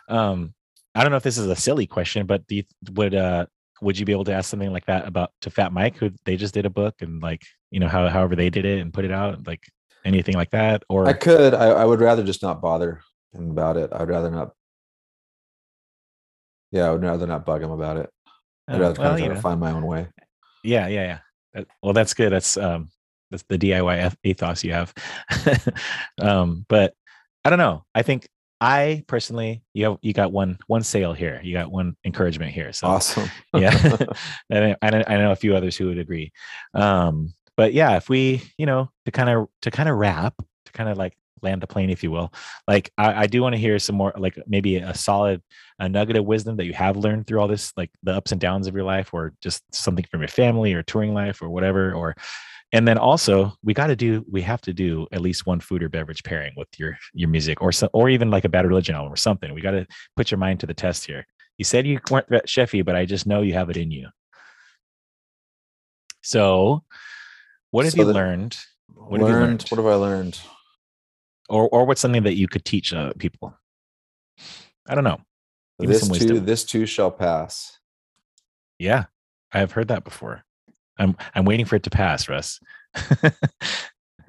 Um, 0.09 0.53
I 0.95 1.01
don't 1.03 1.11
know 1.11 1.17
if 1.17 1.23
this 1.23 1.37
is 1.37 1.47
a 1.47 1.55
silly 1.55 1.87
question, 1.87 2.25
but 2.25 2.45
do 2.47 2.55
you, 2.57 2.63
would 2.91 3.15
uh 3.15 3.45
would 3.81 3.97
you 3.97 4.05
be 4.05 4.11
able 4.11 4.23
to 4.25 4.33
ask 4.33 4.49
something 4.49 4.71
like 4.71 4.85
that 4.85 5.07
about 5.07 5.31
to 5.41 5.49
Fat 5.49 5.73
Mike, 5.73 5.97
who 5.97 6.11
they 6.25 6.37
just 6.37 6.53
did 6.53 6.65
a 6.65 6.69
book 6.69 6.95
and 7.01 7.21
like 7.21 7.43
you 7.71 7.79
know 7.79 7.87
how 7.87 8.07
however 8.07 8.35
they 8.35 8.49
did 8.49 8.65
it 8.65 8.79
and 8.79 8.93
put 8.93 9.03
it 9.05 9.11
out, 9.11 9.45
like 9.47 9.63
anything 10.05 10.35
like 10.35 10.51
that, 10.51 10.83
or 10.89 11.07
I 11.07 11.13
could. 11.13 11.53
I, 11.53 11.65
I 11.67 11.85
would 11.85 11.99
rather 11.99 12.23
just 12.23 12.41
not 12.43 12.61
bother 12.61 13.01
him 13.33 13.49
about 13.51 13.77
it. 13.77 13.89
I'd 13.91 14.09
rather 14.09 14.29
not. 14.29 14.51
Yeah, 16.71 16.87
I 16.87 16.91
would 16.91 17.03
rather 17.03 17.27
not 17.27 17.45
bug 17.45 17.61
him 17.61 17.71
about 17.71 17.97
it. 17.97 18.09
I'd 18.67 18.75
Uh, 18.75 18.79
rather 18.79 18.95
kind 18.95 19.05
well, 19.05 19.13
of 19.13 19.19
try 19.19 19.27
know. 19.27 19.33
to 19.35 19.41
find 19.41 19.59
my 19.59 19.71
own 19.71 19.85
way. 19.85 20.07
yeah, 20.63 20.87
yeah, 20.87 21.03
yeah. 21.03 21.19
That- 21.53 21.67
well, 21.81 21.93
that's 21.93 22.13
good. 22.13 22.31
That's 22.31 22.57
um 22.57 22.89
that's 23.31 23.43
the 23.49 23.57
DIY 23.57 24.15
ethos 24.23 24.63
you 24.63 24.73
have. 24.73 24.93
um, 26.21 26.65
but 26.69 26.93
I 27.43 27.49
don't 27.49 27.59
know. 27.59 27.83
I 27.95 28.01
think 28.03 28.27
I 28.63 29.03
personally, 29.07 29.61
you 29.73 29.83
have 29.85 29.97
you 30.01 30.13
got 30.13 30.31
one 30.31 30.57
one 30.67 30.83
sale 30.83 31.11
here. 31.11 31.41
You 31.43 31.53
got 31.53 31.69
one 31.69 31.97
encouragement 32.05 32.51
here. 32.53 32.71
So 32.71 32.87
Awesome. 32.87 33.29
yeah 33.53 33.75
and 34.49 34.77
I, 34.81 35.03
I 35.05 35.17
know- 35.17 35.31
a 35.31 35.35
few 35.35 35.53
others 35.55 35.75
who 35.75 35.87
would 35.87 35.97
agree 35.97 36.31
um 36.73 37.33
but 37.57 37.73
yeah 37.73 37.97
if 37.97 38.07
we 38.07 38.41
you 38.57 38.65
know 38.65 38.89
to 39.05 39.11
kind 39.11 39.29
of 39.29 39.47
to 39.63 39.69
kind 39.71 39.89
of 39.89 39.97
wrap 39.97 40.33
to 40.65 40.71
kind 40.71 40.89
of 40.89 40.97
like 40.97 41.13
land 41.41 41.61
the 41.61 41.67
plane 41.67 41.89
if 41.89 42.03
you 42.03 42.09
will 42.11 42.31
like 42.67 42.89
i, 42.97 43.23
I 43.23 43.27
do 43.27 43.41
want 43.41 43.53
to 43.53 43.59
hear 43.59 43.77
some 43.79 43.95
more 43.97 44.13
like 44.17 44.37
maybe 44.47 44.77
a 44.77 44.93
solid 44.93 45.41
a 45.79 45.89
nugget 45.89 46.15
of 46.17 46.25
wisdom 46.25 46.55
that 46.57 46.65
you 46.65 46.73
have 46.73 46.95
learned 46.95 47.27
through 47.27 47.41
all 47.41 47.47
this 47.49 47.73
like 47.75 47.91
the 48.03 48.13
ups 48.13 48.31
and 48.31 48.39
downs 48.39 48.67
of 48.67 48.75
your 48.75 48.85
life 48.85 49.13
or 49.13 49.33
just 49.41 49.61
something 49.75 50.05
from 50.09 50.21
your 50.21 50.29
family 50.29 50.73
or 50.73 50.83
touring 50.83 51.13
life 51.13 51.41
or 51.41 51.49
whatever 51.49 51.93
or 51.93 52.15
and 52.73 52.85
then 52.85 52.97
also 52.97 53.53
we 53.63 53.73
got 53.73 53.87
to 53.87 53.95
do 53.95 54.25
we 54.29 54.41
have 54.41 54.59
to 54.61 54.73
do 54.73 55.07
at 55.13 55.21
least 55.21 55.45
one 55.45 55.61
food 55.61 55.81
or 55.81 55.87
beverage 55.89 56.23
pairing 56.23 56.53
with 56.57 56.67
your 56.77 56.97
your 57.13 57.29
music 57.29 57.61
or 57.61 57.71
so, 57.71 57.87
or 57.93 58.09
even 58.09 58.29
like 58.29 58.43
a 58.43 58.49
bad 58.49 58.65
religion 58.65 58.95
album 58.95 59.13
or 59.13 59.15
something 59.15 59.53
we 59.53 59.61
got 59.61 59.71
to 59.71 59.87
put 60.17 60.29
your 60.29 60.37
mind 60.37 60.59
to 60.59 60.65
the 60.65 60.73
test 60.73 61.05
here 61.05 61.25
you 61.57 61.65
said 61.65 61.85
you 61.85 61.99
weren't 62.09 62.29
that 62.29 62.47
chefy, 62.47 62.83
but 62.83 62.95
I 62.95 63.05
just 63.05 63.27
know 63.27 63.41
you 63.41 63.53
have 63.53 63.69
it 63.69 63.77
in 63.77 63.91
you. 63.91 64.09
So, 66.21 66.83
what 67.71 67.85
have 67.85 67.93
So 67.93 68.01
you 68.01 68.05
learned, 68.05 68.57
What 68.93 69.19
have 69.19 69.29
you 69.29 69.35
learned, 69.35 69.47
learned? 69.47 69.65
What 69.69 69.77
have 69.77 69.85
I 69.85 69.95
learned? 69.95 70.39
or 71.49 71.67
or 71.69 71.85
what's 71.85 72.01
something 72.01 72.23
that 72.23 72.35
you 72.35 72.47
could 72.47 72.65
teach 72.65 72.93
uh, 72.93 73.13
people? 73.19 73.55
I 74.87 74.95
don't 74.95 75.03
know. 75.03 75.21
Give 75.79 75.89
This 75.89 76.07
too, 76.09 76.39
this 76.39 76.63
too 76.63 76.85
shall 76.85 77.11
pass. 77.11 77.79
Yeah, 78.79 79.05
I 79.51 79.59
have 79.59 79.73
heard 79.73 79.89
that 79.89 80.03
before. 80.03 80.43
I'm 80.97 81.15
I'm 81.35 81.45
waiting 81.45 81.65
for 81.65 81.75
it 81.75 81.83
to 81.83 81.89
pass, 81.89 82.27
Russ. 82.29 82.59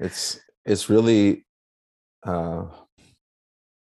It's 0.00 0.40
it's 0.64 0.90
really. 0.90 1.46
Uh, 2.26 2.64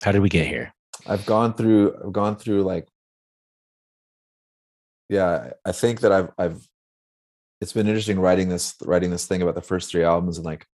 How 0.02 0.12
did 0.12 0.20
we 0.20 0.28
get 0.28 0.46
here? 0.46 0.74
I've 1.06 1.24
gone 1.24 1.54
through. 1.54 1.96
I've 2.04 2.12
gone 2.12 2.36
through 2.36 2.62
like. 2.64 2.86
Yeah, 5.08 5.50
I 5.64 5.72
think 5.72 6.00
that 6.00 6.12
I've 6.12 6.30
I've. 6.38 6.66
It's 7.60 7.72
been 7.72 7.86
interesting 7.86 8.18
writing 8.20 8.48
this 8.50 8.74
writing 8.84 9.10
this 9.10 9.26
thing 9.26 9.40
about 9.42 9.54
the 9.54 9.62
first 9.62 9.90
three 9.90 10.04
albums 10.04 10.36
and 10.36 10.44
like 10.44 10.66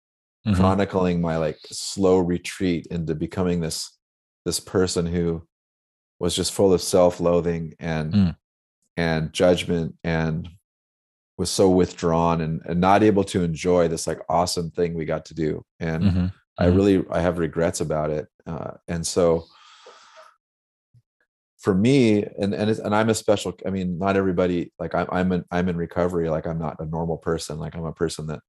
Mhm. 0.46 0.56
chronicling 0.56 1.20
my 1.20 1.36
like 1.36 1.58
slow 1.70 2.18
retreat 2.18 2.86
into 2.90 3.14
becoming 3.14 3.60
this 3.60 3.98
this 4.46 4.58
person 4.58 5.04
who 5.04 5.46
was 6.18 6.34
just 6.34 6.52
full 6.54 6.72
of 6.72 6.80
self-loathing 6.80 7.74
and 7.78 8.14
Mm. 8.14 8.36
and 8.96 9.32
judgment 9.34 9.96
and 10.02 10.48
was 11.40 11.50
so 11.50 11.70
withdrawn 11.70 12.42
and, 12.42 12.60
and 12.66 12.78
not 12.78 13.02
able 13.02 13.24
to 13.24 13.42
enjoy 13.42 13.88
this 13.88 14.06
like 14.06 14.20
awesome 14.28 14.70
thing 14.72 14.92
we 14.92 15.06
got 15.06 15.24
to 15.24 15.32
do 15.32 15.64
and 15.80 16.04
Mhm. 16.04 16.32
i 16.58 16.66
Mhm. 16.66 16.76
really 16.76 17.04
i 17.10 17.18
have 17.18 17.38
regrets 17.38 17.80
about 17.80 18.10
it 18.10 18.28
uh, 18.46 18.72
and 18.88 19.06
so 19.06 19.46
for 21.56 21.74
me 21.74 22.22
and 22.40 22.52
and, 22.52 22.68
it's, 22.70 22.78
and 22.78 22.94
i'm 22.94 23.08
a 23.08 23.14
special 23.14 23.54
i 23.64 23.70
mean 23.70 23.96
not 23.96 24.18
everybody 24.18 24.70
like 24.78 24.94
i'm 24.94 25.08
i'm 25.10 25.32
in, 25.32 25.42
i'm 25.50 25.70
in 25.70 25.78
recovery 25.78 26.28
like 26.28 26.46
i'm 26.46 26.58
not 26.58 26.78
a 26.78 26.84
normal 26.84 27.16
person 27.16 27.58
like 27.58 27.74
i'm 27.74 27.86
a 27.86 27.92
person 28.02 28.26
that 28.26 28.40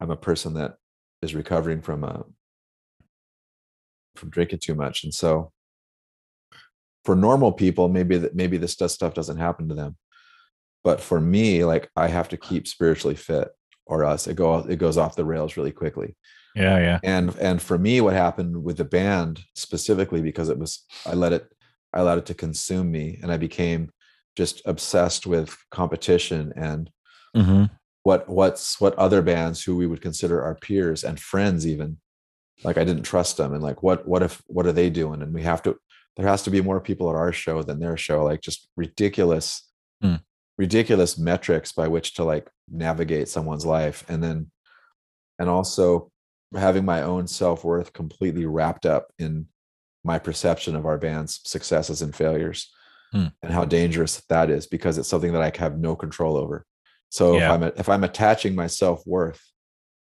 i'm 0.00 0.10
a 0.10 0.16
person 0.28 0.52
that 0.52 0.76
is 1.22 1.34
recovering 1.34 1.80
from 1.80 2.04
uh 2.04 2.22
from 4.16 4.28
drinking 4.28 4.58
too 4.58 4.74
much 4.74 5.02
and 5.04 5.14
so 5.14 5.50
for 7.06 7.16
normal 7.16 7.52
people 7.52 7.88
maybe 7.88 8.18
that 8.18 8.34
maybe 8.34 8.58
this 8.58 8.72
stuff 8.72 9.14
doesn't 9.14 9.38
happen 9.38 9.66
to 9.70 9.74
them 9.74 9.96
but 10.84 11.00
for 11.00 11.20
me 11.20 11.64
like 11.64 11.90
i 11.96 12.08
have 12.08 12.28
to 12.28 12.36
keep 12.36 12.66
spiritually 12.66 13.14
fit 13.14 13.48
or 13.86 14.04
else 14.04 14.26
it 14.26 14.34
go 14.36 14.58
it 14.58 14.76
goes 14.76 14.96
off 14.96 15.16
the 15.16 15.24
rails 15.24 15.56
really 15.56 15.72
quickly 15.72 16.16
Yeah, 16.54 16.78
yeah. 16.78 16.98
and 17.02 17.34
and 17.36 17.60
for 17.60 17.78
me 17.78 18.00
what 18.00 18.14
happened 18.14 18.62
with 18.62 18.76
the 18.76 18.84
band 18.84 19.40
specifically 19.54 20.20
because 20.22 20.48
it 20.48 20.58
was 20.58 20.84
i 21.06 21.14
let 21.14 21.32
it 21.32 21.52
i 21.92 21.98
allowed 22.00 22.18
it 22.18 22.26
to 22.26 22.34
consume 22.34 22.90
me 22.90 23.18
and 23.22 23.32
i 23.32 23.36
became 23.36 23.90
just 24.36 24.62
obsessed 24.64 25.26
with 25.26 25.56
competition 25.70 26.52
and 26.56 26.90
hmm 27.34 27.64
what 28.04 28.28
what's 28.28 28.80
what 28.80 28.94
other 28.98 29.22
bands 29.22 29.62
who 29.62 29.76
we 29.76 29.86
would 29.86 30.00
consider 30.02 30.42
our 30.42 30.56
peers 30.56 31.04
and 31.04 31.20
friends 31.20 31.64
even 31.66 31.98
like 32.64 32.76
i 32.76 32.84
didn't 32.84 33.04
trust 33.04 33.36
them 33.36 33.54
and 33.54 33.62
like 33.62 33.80
what 33.82 34.06
what 34.08 34.22
if 34.24 34.42
what 34.48 34.66
are 34.66 34.72
they 34.72 34.90
doing 34.90 35.22
and 35.22 35.32
we 35.32 35.42
have 35.42 35.62
to 35.62 35.76
there 36.16 36.26
has 36.26 36.42
to 36.42 36.50
be 36.50 36.60
more 36.60 36.80
people 36.80 37.08
at 37.08 37.14
our 37.16 37.32
show 37.32 37.62
than 37.62 37.78
their 37.78 37.96
show 37.96 38.24
like 38.24 38.40
just 38.40 38.68
ridiculous 38.76 39.68
Hmm. 40.02 40.16
Ridiculous 40.58 41.18
metrics 41.18 41.72
by 41.72 41.88
which 41.88 42.14
to 42.14 42.24
like 42.24 42.50
navigate 42.70 43.28
someone's 43.28 43.66
life 43.66 44.04
and 44.08 44.22
then 44.22 44.50
and 45.38 45.48
also 45.48 46.10
having 46.54 46.84
my 46.84 47.02
own 47.02 47.26
self-worth 47.26 47.92
completely 47.92 48.44
wrapped 48.44 48.84
up 48.86 49.08
in 49.18 49.46
my 50.04 50.18
perception 50.18 50.76
of 50.76 50.84
our 50.84 50.98
band's 50.98 51.40
successes 51.44 52.02
and 52.02 52.14
failures 52.14 52.70
Hmm. 53.12 53.26
and 53.42 53.52
how 53.52 53.66
dangerous 53.66 54.22
that 54.30 54.48
is 54.48 54.66
because 54.66 54.96
it's 54.96 55.08
something 55.08 55.32
that 55.34 55.42
i 55.42 55.52
have 55.58 55.78
no 55.78 55.94
control 55.94 56.34
over. 56.38 56.64
So 57.10 57.36
if 57.36 57.50
i'm 57.50 57.62
if 57.62 57.88
i'm 57.90 58.04
attaching 58.04 58.54
my 58.54 58.68
self-worth 58.68 59.40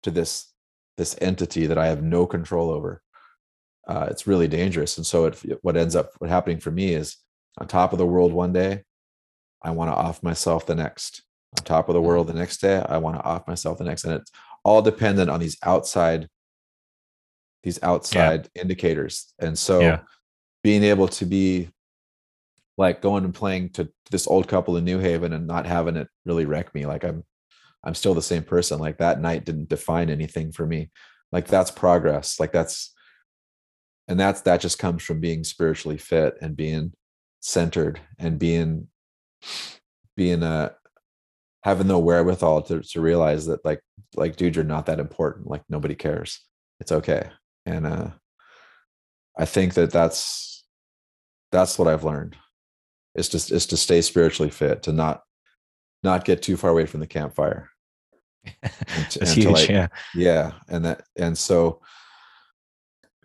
to 0.03 0.11
this 0.11 0.53
this 0.97 1.15
entity 1.21 1.67
that 1.67 1.77
i 1.77 1.87
have 1.87 2.03
no 2.03 2.25
control 2.25 2.69
over 2.69 3.01
uh, 3.87 4.07
it's 4.11 4.27
really 4.27 4.49
dangerous. 4.49 4.97
And 4.97 5.05
so 5.05 5.27
it, 5.27 5.59
what 5.61 5.77
ends 5.77 5.95
up 5.95 6.11
what 6.17 6.29
happening 6.29 6.59
for 6.59 6.71
me 6.71 6.93
is 6.93 7.15
on 7.57 7.67
top 7.67 7.93
of 7.93 7.97
the 7.97 8.05
world 8.05 8.33
one 8.33 8.51
day 8.51 8.83
i 9.67 9.71
want 9.71 9.89
to 9.89 9.95
off 9.95 10.23
myself 10.23 10.65
the 10.65 10.75
next 10.75 11.23
on 11.57 11.63
top 11.63 11.89
of 11.89 11.93
the 11.93 11.99
mm-hmm. 11.99 12.07
world 12.07 12.27
the 12.27 12.33
next 12.33 12.57
day 12.57 12.83
i 12.89 12.97
want 12.97 13.15
to 13.15 13.23
off 13.23 13.47
myself 13.47 13.77
the 13.77 13.83
next 13.83 14.03
and 14.03 14.13
it's 14.13 14.31
all 14.63 14.81
dependent 14.81 15.29
on 15.29 15.39
these 15.39 15.57
outside 15.63 16.27
these 17.63 17.81
outside 17.83 18.49
indicators 18.55 19.33
and 19.39 19.57
so 19.57 19.79
Yeah. 19.79 19.99
being 20.63 20.83
able 20.83 21.07
to 21.09 21.25
be 21.25 21.69
like 22.77 23.01
going 23.01 23.25
and 23.25 23.33
playing 23.33 23.69
to 23.71 23.89
this 24.11 24.27
old 24.27 24.47
couple 24.47 24.77
in 24.77 24.85
new 24.85 24.99
haven 24.99 25.33
and 25.33 25.47
not 25.47 25.65
having 25.65 25.95
it 25.97 26.07
really 26.25 26.45
wreck 26.45 26.73
me 26.73 26.85
like 26.85 27.03
i'm 27.03 27.23
i'm 27.83 27.95
still 27.95 28.13
the 28.13 28.21
same 28.21 28.43
person 28.43 28.79
like 28.79 28.97
that 28.99 29.19
night 29.19 29.45
didn't 29.45 29.69
define 29.69 30.09
anything 30.09 30.51
for 30.51 30.65
me 30.65 30.89
like 31.31 31.47
that's 31.47 31.71
progress 31.71 32.39
like 32.39 32.51
that's 32.51 32.93
and 34.07 34.19
that's 34.19 34.41
that 34.41 34.61
just 34.61 34.79
comes 34.79 35.03
from 35.03 35.19
being 35.19 35.43
spiritually 35.43 35.97
fit 35.97 36.35
and 36.41 36.55
being 36.55 36.93
centered 37.41 37.99
and 38.19 38.39
being 38.39 38.87
being 40.15 40.43
a 40.43 40.73
having 41.63 41.87
the 41.87 41.97
wherewithal 41.99 42.61
to, 42.61 42.81
to 42.81 43.01
realize 43.01 43.45
that 43.45 43.63
like 43.65 43.81
like 44.15 44.35
dude 44.35 44.55
you're 44.55 44.63
not 44.65 44.85
that 44.85 44.99
important 44.99 45.47
like 45.47 45.63
nobody 45.69 45.95
cares 45.95 46.41
it's 46.79 46.91
okay 46.91 47.29
and 47.65 47.85
uh 47.85 48.09
i 49.37 49.45
think 49.45 49.73
that 49.73 49.91
that's 49.91 50.65
that's 51.51 51.77
what 51.77 51.87
i've 51.87 52.03
learned 52.03 52.35
is 53.15 53.27
just 53.29 53.51
is 53.51 53.65
to 53.65 53.77
stay 53.77 54.01
spiritually 54.01 54.49
fit 54.49 54.83
to 54.83 54.91
not 54.91 55.23
not 56.03 56.25
get 56.25 56.41
too 56.41 56.55
far 56.55 56.69
away 56.69 56.85
from 56.85 56.99
the 56.99 57.07
campfire 57.07 57.69
and 58.63 58.71
That's 58.87 59.17
and 59.17 59.29
huge. 59.29 59.45
like, 59.47 59.69
yeah. 59.69 59.87
yeah 60.15 60.51
and 60.69 60.85
that 60.85 61.03
and 61.17 61.37
so 61.37 61.81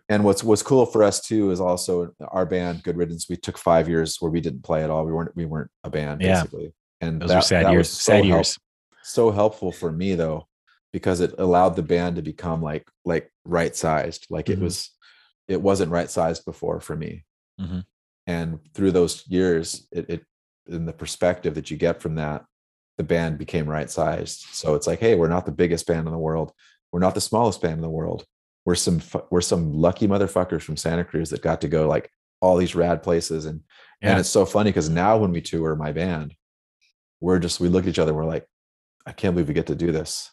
and 0.09 0.23
what's 0.23 0.43
what's 0.43 0.63
cool 0.63 0.85
for 0.85 1.03
us 1.03 1.21
too 1.21 1.51
is 1.51 1.59
also 1.61 2.11
our 2.29 2.45
band 2.45 2.83
good 2.83 2.97
riddance 2.97 3.27
we 3.29 3.35
took 3.37 3.57
five 3.57 3.87
years 3.87 4.17
where 4.19 4.31
we 4.31 4.41
didn't 4.41 4.63
play 4.63 4.83
at 4.83 4.89
all 4.89 5.05
we 5.05 5.11
weren't 5.13 5.35
we 5.35 5.45
weren't 5.45 5.71
a 5.83 5.89
band 5.89 6.21
Yeah. 6.21 6.41
basically 6.43 6.73
and 7.01 7.21
Those 7.21 7.33
were 7.35 7.41
sad 7.41 7.71
years. 7.71 7.77
was 7.77 7.89
Sad 7.89 8.13
help- 8.15 8.25
years. 8.27 8.59
so 9.03 9.31
helpful 9.31 9.71
for 9.71 9.91
me 9.91 10.15
though 10.15 10.47
because 10.91 11.19
it 11.21 11.33
allowed 11.39 11.75
the 11.75 11.83
band 11.83 12.15
to 12.17 12.21
become 12.21 12.61
like 12.61 12.87
like 13.05 13.31
right 13.45 13.75
sized 13.75 14.27
like 14.29 14.47
Mhm. 14.47 14.53
it 14.53 14.59
was 14.59 14.91
it 15.47 15.61
wasn't 15.61 15.91
right 15.91 16.09
sized 16.09 16.45
before 16.45 16.79
for 16.79 16.95
me 16.95 17.25
Mhm. 17.59 17.83
and 18.27 18.59
through 18.73 18.91
those 18.91 19.25
years 19.27 19.87
it, 19.91 20.09
it 20.09 20.25
in 20.67 20.85
the 20.85 20.93
perspective 20.93 21.55
that 21.55 21.69
you 21.71 21.77
get 21.77 22.01
from 22.01 22.15
that 22.15 22.45
the 22.97 23.03
band 23.03 23.37
became 23.37 23.67
right 23.69 23.89
sized 23.89 24.45
so 24.51 24.75
it's 24.75 24.87
like 24.87 24.99
hey 24.99 25.15
we're 25.15 25.27
not 25.27 25.45
the 25.45 25.51
biggest 25.51 25.85
band 25.87 26.07
in 26.07 26.13
the 26.13 26.17
world 26.19 26.51
we're 26.91 26.99
not 26.99 27.15
the 27.15 27.21
smallest 27.21 27.61
band 27.61 27.75
in 27.75 27.81
the 27.81 27.89
world 27.89 28.25
we're 28.65 28.75
some 28.75 29.01
we're 29.29 29.41
some 29.41 29.73
lucky 29.73 30.07
motherfuckers 30.07 30.61
from 30.61 30.77
Santa 30.77 31.03
Cruz 31.03 31.29
that 31.31 31.41
got 31.41 31.61
to 31.61 31.67
go 31.67 31.87
like 31.87 32.09
all 32.41 32.57
these 32.57 32.75
rad 32.75 33.03
places 33.03 33.45
and 33.45 33.61
Yeah. 34.01 34.11
and 34.11 34.19
it's 34.19 34.29
so 34.29 34.45
funny 34.45 34.69
because 34.69 34.89
now 34.89 35.17
when 35.17 35.31
we 35.31 35.41
tour 35.41 35.75
my 35.75 35.91
band, 35.91 36.33
we're 37.21 37.39
just 37.39 37.59
we 37.59 37.67
look 37.69 37.83
at 37.83 37.89
each 37.89 37.99
other, 37.99 38.13
we're 38.13 38.25
like, 38.25 38.47
I 39.05 39.11
can't 39.11 39.33
believe 39.35 39.47
we 39.47 39.53
get 39.53 39.67
to 39.67 39.75
do 39.75 39.91
this. 39.91 40.31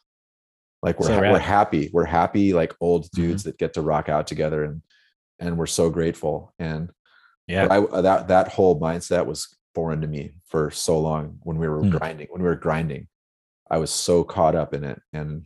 Like 0.83 0.99
we're 0.99 1.07
So 1.09 1.21
we're 1.21 1.39
happy. 1.39 1.91
We're 1.93 2.05
happy 2.05 2.53
like 2.53 2.75
old 2.81 3.05
Mm-hmm. 3.05 3.21
dudes 3.23 3.43
that 3.45 3.59
get 3.59 3.75
to 3.75 3.83
rock 3.83 4.09
out 4.09 4.27
together 4.27 4.65
and 4.65 4.83
and 5.39 5.57
we're 5.59 5.67
so 5.67 5.91
grateful. 5.91 6.55
And 6.59 6.91
Yeah. 7.47 7.67
I 7.71 8.01
that 8.03 8.29
that 8.29 8.49
whole 8.49 8.79
mindset 8.81 9.27
was 9.27 9.57
foreign 9.75 10.01
to 10.01 10.07
me 10.09 10.33
for 10.47 10.71
so 10.71 10.99
long 11.01 11.39
when 11.43 11.59
we 11.59 11.69
were 11.69 11.81
Hmm. 11.83 11.91
grinding. 11.91 12.27
When 12.31 12.43
we 12.43 12.49
were 12.49 12.57
grinding, 12.57 13.09
I 13.71 13.79
was 13.79 13.91
so 13.91 14.25
caught 14.25 14.55
up 14.57 14.75
in 14.75 14.83
it, 14.85 15.01
and 15.13 15.45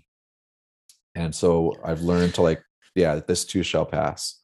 and 1.14 1.34
so 1.34 1.74
I've 1.84 2.00
learned 2.00 2.34
to 2.34 2.42
like, 2.42 2.62
yeah, 2.94 3.20
this 3.26 3.44
too 3.44 3.62
shall 3.62 3.86
pass. 3.86 4.40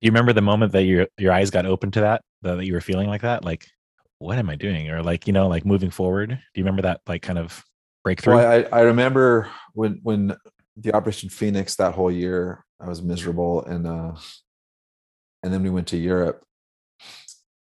Do 0.00 0.06
you 0.06 0.10
remember 0.10 0.32
the 0.32 0.42
moment 0.42 0.72
that 0.72 0.84
your 0.84 1.06
your 1.18 1.32
eyes 1.32 1.50
got 1.50 1.66
open 1.66 1.90
to 1.92 2.00
that 2.00 2.22
that 2.42 2.56
that 2.56 2.66
you 2.66 2.72
were 2.72 2.80
feeling 2.80 3.08
like 3.08 3.22
that? 3.22 3.44
Like 3.44 3.66
what 4.18 4.38
am 4.38 4.50
i 4.50 4.56
doing? 4.56 4.90
Or 4.90 5.02
like 5.02 5.26
you 5.26 5.32
know 5.32 5.48
like 5.48 5.64
moving 5.64 5.90
forward? 5.90 6.30
Do 6.30 6.36
you 6.54 6.64
remember 6.64 6.82
that 6.82 7.00
like 7.06 7.22
kind 7.22 7.38
of 7.38 7.64
breakthrough? 8.04 8.36
Well, 8.36 8.64
I 8.72 8.76
I 8.76 8.80
remember 8.82 9.48
when 9.74 10.00
when 10.02 10.36
the 10.76 10.94
Operation 10.94 11.28
Phoenix 11.28 11.74
that 11.76 11.94
whole 11.94 12.10
year, 12.10 12.64
I 12.80 12.88
was 12.88 13.02
miserable, 13.02 13.64
and 13.64 13.86
uh, 13.86 14.14
and 15.42 15.52
then 15.52 15.62
we 15.62 15.70
went 15.70 15.88
to 15.88 15.96
Europe 15.96 16.44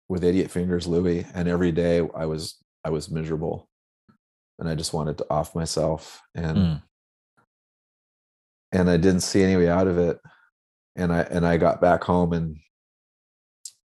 with 0.09 0.25
Idiot 0.25 0.51
Fingers 0.51 0.87
Louie, 0.87 1.27
and 1.35 1.49
every 1.49 1.73
day 1.73 2.07
I 2.15 2.27
was 2.27 2.57
I 2.85 2.91
was 2.91 3.11
miserable, 3.11 3.69
and 4.59 4.69
I 4.69 4.75
just 4.75 4.93
wanted 4.93 5.19
to 5.19 5.27
off 5.31 5.55
myself, 5.55 6.21
and 6.35 6.59
Mm. 6.59 6.83
And 8.73 8.89
I 8.91 8.97
didn't 8.97 9.21
see 9.21 9.43
any 9.43 9.57
way 9.57 9.69
out 9.69 9.87
of 9.87 9.99
it, 9.99 10.19
and 10.97 11.13
I 11.13 11.21
and 11.23 11.47
I 11.47 11.57
got 11.57 11.81
back 11.81 12.05
home 12.05 12.33
and 12.33 12.57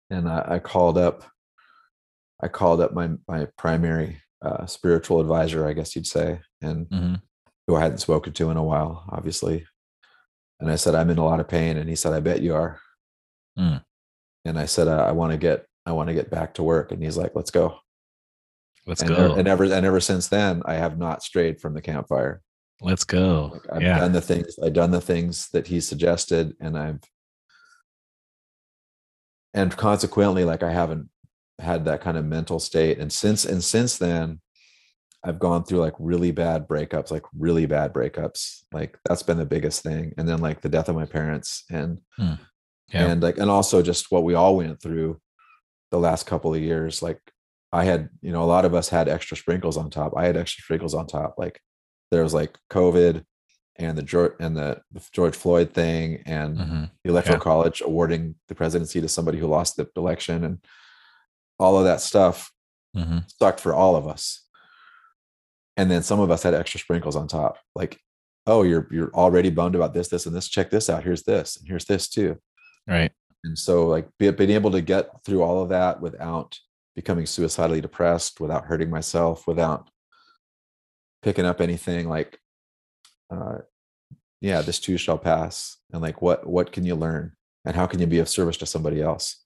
and 0.09 0.27
I, 0.27 0.45
I 0.55 0.59
called 0.59 0.97
up 0.97 1.23
I 2.41 2.47
called 2.47 2.81
up 2.81 2.93
my 2.93 3.11
my 3.27 3.47
primary 3.57 4.21
uh, 4.41 4.65
spiritual 4.65 5.19
advisor, 5.21 5.67
I 5.67 5.73
guess 5.73 5.95
you'd 5.95 6.07
say, 6.07 6.39
and 6.61 6.87
Mhm. 6.89 7.21
who 7.67 7.75
I 7.75 7.81
hadn't 7.81 7.99
spoken 7.99 8.33
to 8.33 8.49
in 8.49 8.57
a 8.57 8.63
while, 8.63 9.05
obviously. 9.09 9.67
And 10.59 10.71
I 10.71 10.75
said, 10.75 10.95
I'm 10.95 11.09
in 11.11 11.17
a 11.19 11.25
lot 11.25 11.39
of 11.39 11.47
pain. 11.47 11.77
And 11.77 11.87
he 11.89 11.95
said, 11.95 12.13
I 12.13 12.19
bet 12.19 12.41
you 12.41 12.55
are. 12.55 12.79
Mm. 13.57 13.83
And 14.45 14.59
I 14.59 14.65
said, 14.65 14.87
I, 14.87 15.09
I 15.09 15.11
want 15.11 15.31
to 15.31 15.37
get, 15.37 15.65
I 15.85 15.91
want 15.91 16.07
to 16.09 16.13
get 16.15 16.29
back 16.31 16.55
to 16.55 16.63
work. 16.63 16.91
And 16.91 17.01
he's 17.03 17.17
like, 17.17 17.31
let's 17.35 17.51
go. 17.51 17.77
let's 18.87 19.01
and, 19.01 19.15
go 19.15 19.33
and 19.35 19.47
ever, 19.47 19.63
and 19.65 19.85
ever 19.85 19.99
since 19.99 20.27
then, 20.27 20.61
I 20.65 20.73
have 20.75 20.97
not 20.97 21.23
strayed 21.23 21.61
from 21.61 21.73
the 21.73 21.81
campfire. 21.81 22.41
Let's 22.81 23.03
go 23.03 23.51
Like, 23.53 23.73
I've 23.73 23.81
yeah 23.81 23.99
done 23.99 24.11
the 24.11 24.21
things, 24.21 24.57
I've 24.61 24.73
done 24.73 24.91
the 24.91 25.01
things 25.01 25.49
that 25.49 25.67
he 25.67 25.79
suggested. 25.79 26.55
And 26.59 26.77
I've, 26.77 26.99
and 29.53 29.75
consequently, 29.75 30.45
like 30.45 30.63
I 30.63 30.71
haven't 30.71 31.09
had 31.59 31.85
that 31.85 32.01
kind 32.01 32.17
of 32.17 32.25
mental 32.25 32.59
state. 32.59 32.97
And 32.97 33.11
since, 33.11 33.45
and 33.45 33.63
since 33.63 33.97
then, 33.97 34.39
I've 35.23 35.39
gone 35.39 35.63
through 35.63 35.79
like 35.79 35.93
really 35.99 36.31
bad 36.31 36.67
breakups, 36.67 37.11
like 37.11 37.25
really 37.37 37.67
bad 37.67 37.93
breakups. 37.93 38.63
Like 38.71 38.97
that's 39.05 39.23
been 39.23 39.37
the 39.37 39.45
biggest 39.45 39.83
thing. 39.83 40.13
And 40.17 40.27
then 40.27 40.39
like 40.39 40.61
the 40.61 40.69
death 40.69 40.89
of 40.89 40.95
my 40.95 41.05
parents 41.05 41.63
and 41.69 41.99
hmm. 42.17 42.33
yeah 42.91 43.07
and 43.07 43.21
like 43.21 43.37
and 43.37 43.51
also 43.51 43.83
just 43.83 44.11
what 44.11 44.23
we 44.23 44.33
all 44.33 44.57
went 44.57 44.81
through 44.81 45.21
the 45.91 45.99
last 45.99 46.25
couple 46.25 46.55
of 46.55 46.61
years. 46.61 47.03
Like 47.03 47.19
I 47.71 47.83
had, 47.83 48.09
you 48.21 48.31
know, 48.31 48.41
a 48.41 48.45
lot 48.45 48.65
of 48.65 48.73
us 48.73 48.89
had 48.89 49.07
extra 49.07 49.37
sprinkles 49.37 49.77
on 49.77 49.91
top. 49.91 50.13
I 50.17 50.25
had 50.25 50.37
extra 50.37 50.63
sprinkles 50.63 50.95
on 50.95 51.05
top. 51.05 51.35
Like 51.37 51.61
there 52.11 52.23
was 52.23 52.33
like 52.33 52.57
COVID 52.69 53.23
and 53.77 53.97
the 53.97 54.03
George 54.03 54.33
and 54.39 54.55
the 54.55 54.81
George 55.11 55.35
Floyd 55.35 55.73
thing 55.73 56.21
and 56.25 56.57
Mhm. 56.57 56.91
the 57.03 57.09
electoral 57.09 57.37
Yeah. 57.37 57.43
college 57.43 57.81
awarding 57.81 58.35
the 58.47 58.55
presidency 58.55 59.01
to 59.01 59.07
somebody 59.07 59.39
who 59.39 59.47
lost 59.47 59.77
the 59.77 59.89
election 59.95 60.43
and 60.43 60.59
all 61.57 61.77
of 61.77 61.85
that 61.85 62.01
stuff 62.01 62.51
Mhm. 62.95 63.23
sucked 63.39 63.59
for 63.59 63.73
all 63.73 63.95
of 63.95 64.07
us. 64.07 64.41
And 65.77 65.89
then 65.89 66.03
some 66.03 66.19
of 66.19 66.29
us 66.29 66.43
had 66.43 66.53
extra 66.53 66.79
sprinkles 66.79 67.15
on 67.15 67.27
top. 67.27 67.57
Like, 67.75 67.99
oh, 68.45 68.63
you're 68.63 68.87
you're 68.91 69.13
already 69.13 69.49
bummed 69.49 69.75
about 69.75 69.93
this, 69.93 70.09
this, 70.09 70.25
and 70.25 70.35
this. 70.35 70.47
Check 70.49 70.69
this 70.69 70.89
out. 70.89 71.03
Here's 71.03 71.23
this, 71.23 71.57
and 71.57 71.67
here's 71.67 71.85
this 71.85 72.07
too. 72.09 72.37
right 72.87 73.11
And 73.43 73.57
so, 73.57 73.87
like, 73.87 74.07
be, 74.19 74.29
being 74.31 74.49
able 74.51 74.71
to 74.71 74.81
get 74.81 75.23
through 75.23 75.41
all 75.43 75.61
of 75.63 75.69
that 75.69 76.01
without 76.01 76.59
becoming 76.95 77.25
suicidally 77.25 77.79
depressed, 77.81 78.39
without 78.41 78.65
hurting 78.65 78.89
myself, 78.89 79.47
without 79.47 79.89
picking 81.21 81.45
up 81.45 81.61
anything, 81.61 82.07
like, 82.09 82.39
uh, 83.33 83.59
yeah, 84.41 84.61
this 84.61 84.79
too 84.79 84.97
shall 84.97 85.17
pass. 85.17 85.77
And 85.93 86.01
like, 86.01 86.21
what 86.21 86.47
what 86.47 86.71
can 86.71 86.83
you 86.85 86.95
learn, 86.95 87.33
and 87.65 87.75
how 87.75 87.85
can 87.87 87.99
you 87.99 88.07
be 88.07 88.19
of 88.19 88.29
service 88.29 88.57
to 88.57 88.65
somebody 88.65 89.01
else? 89.01 89.43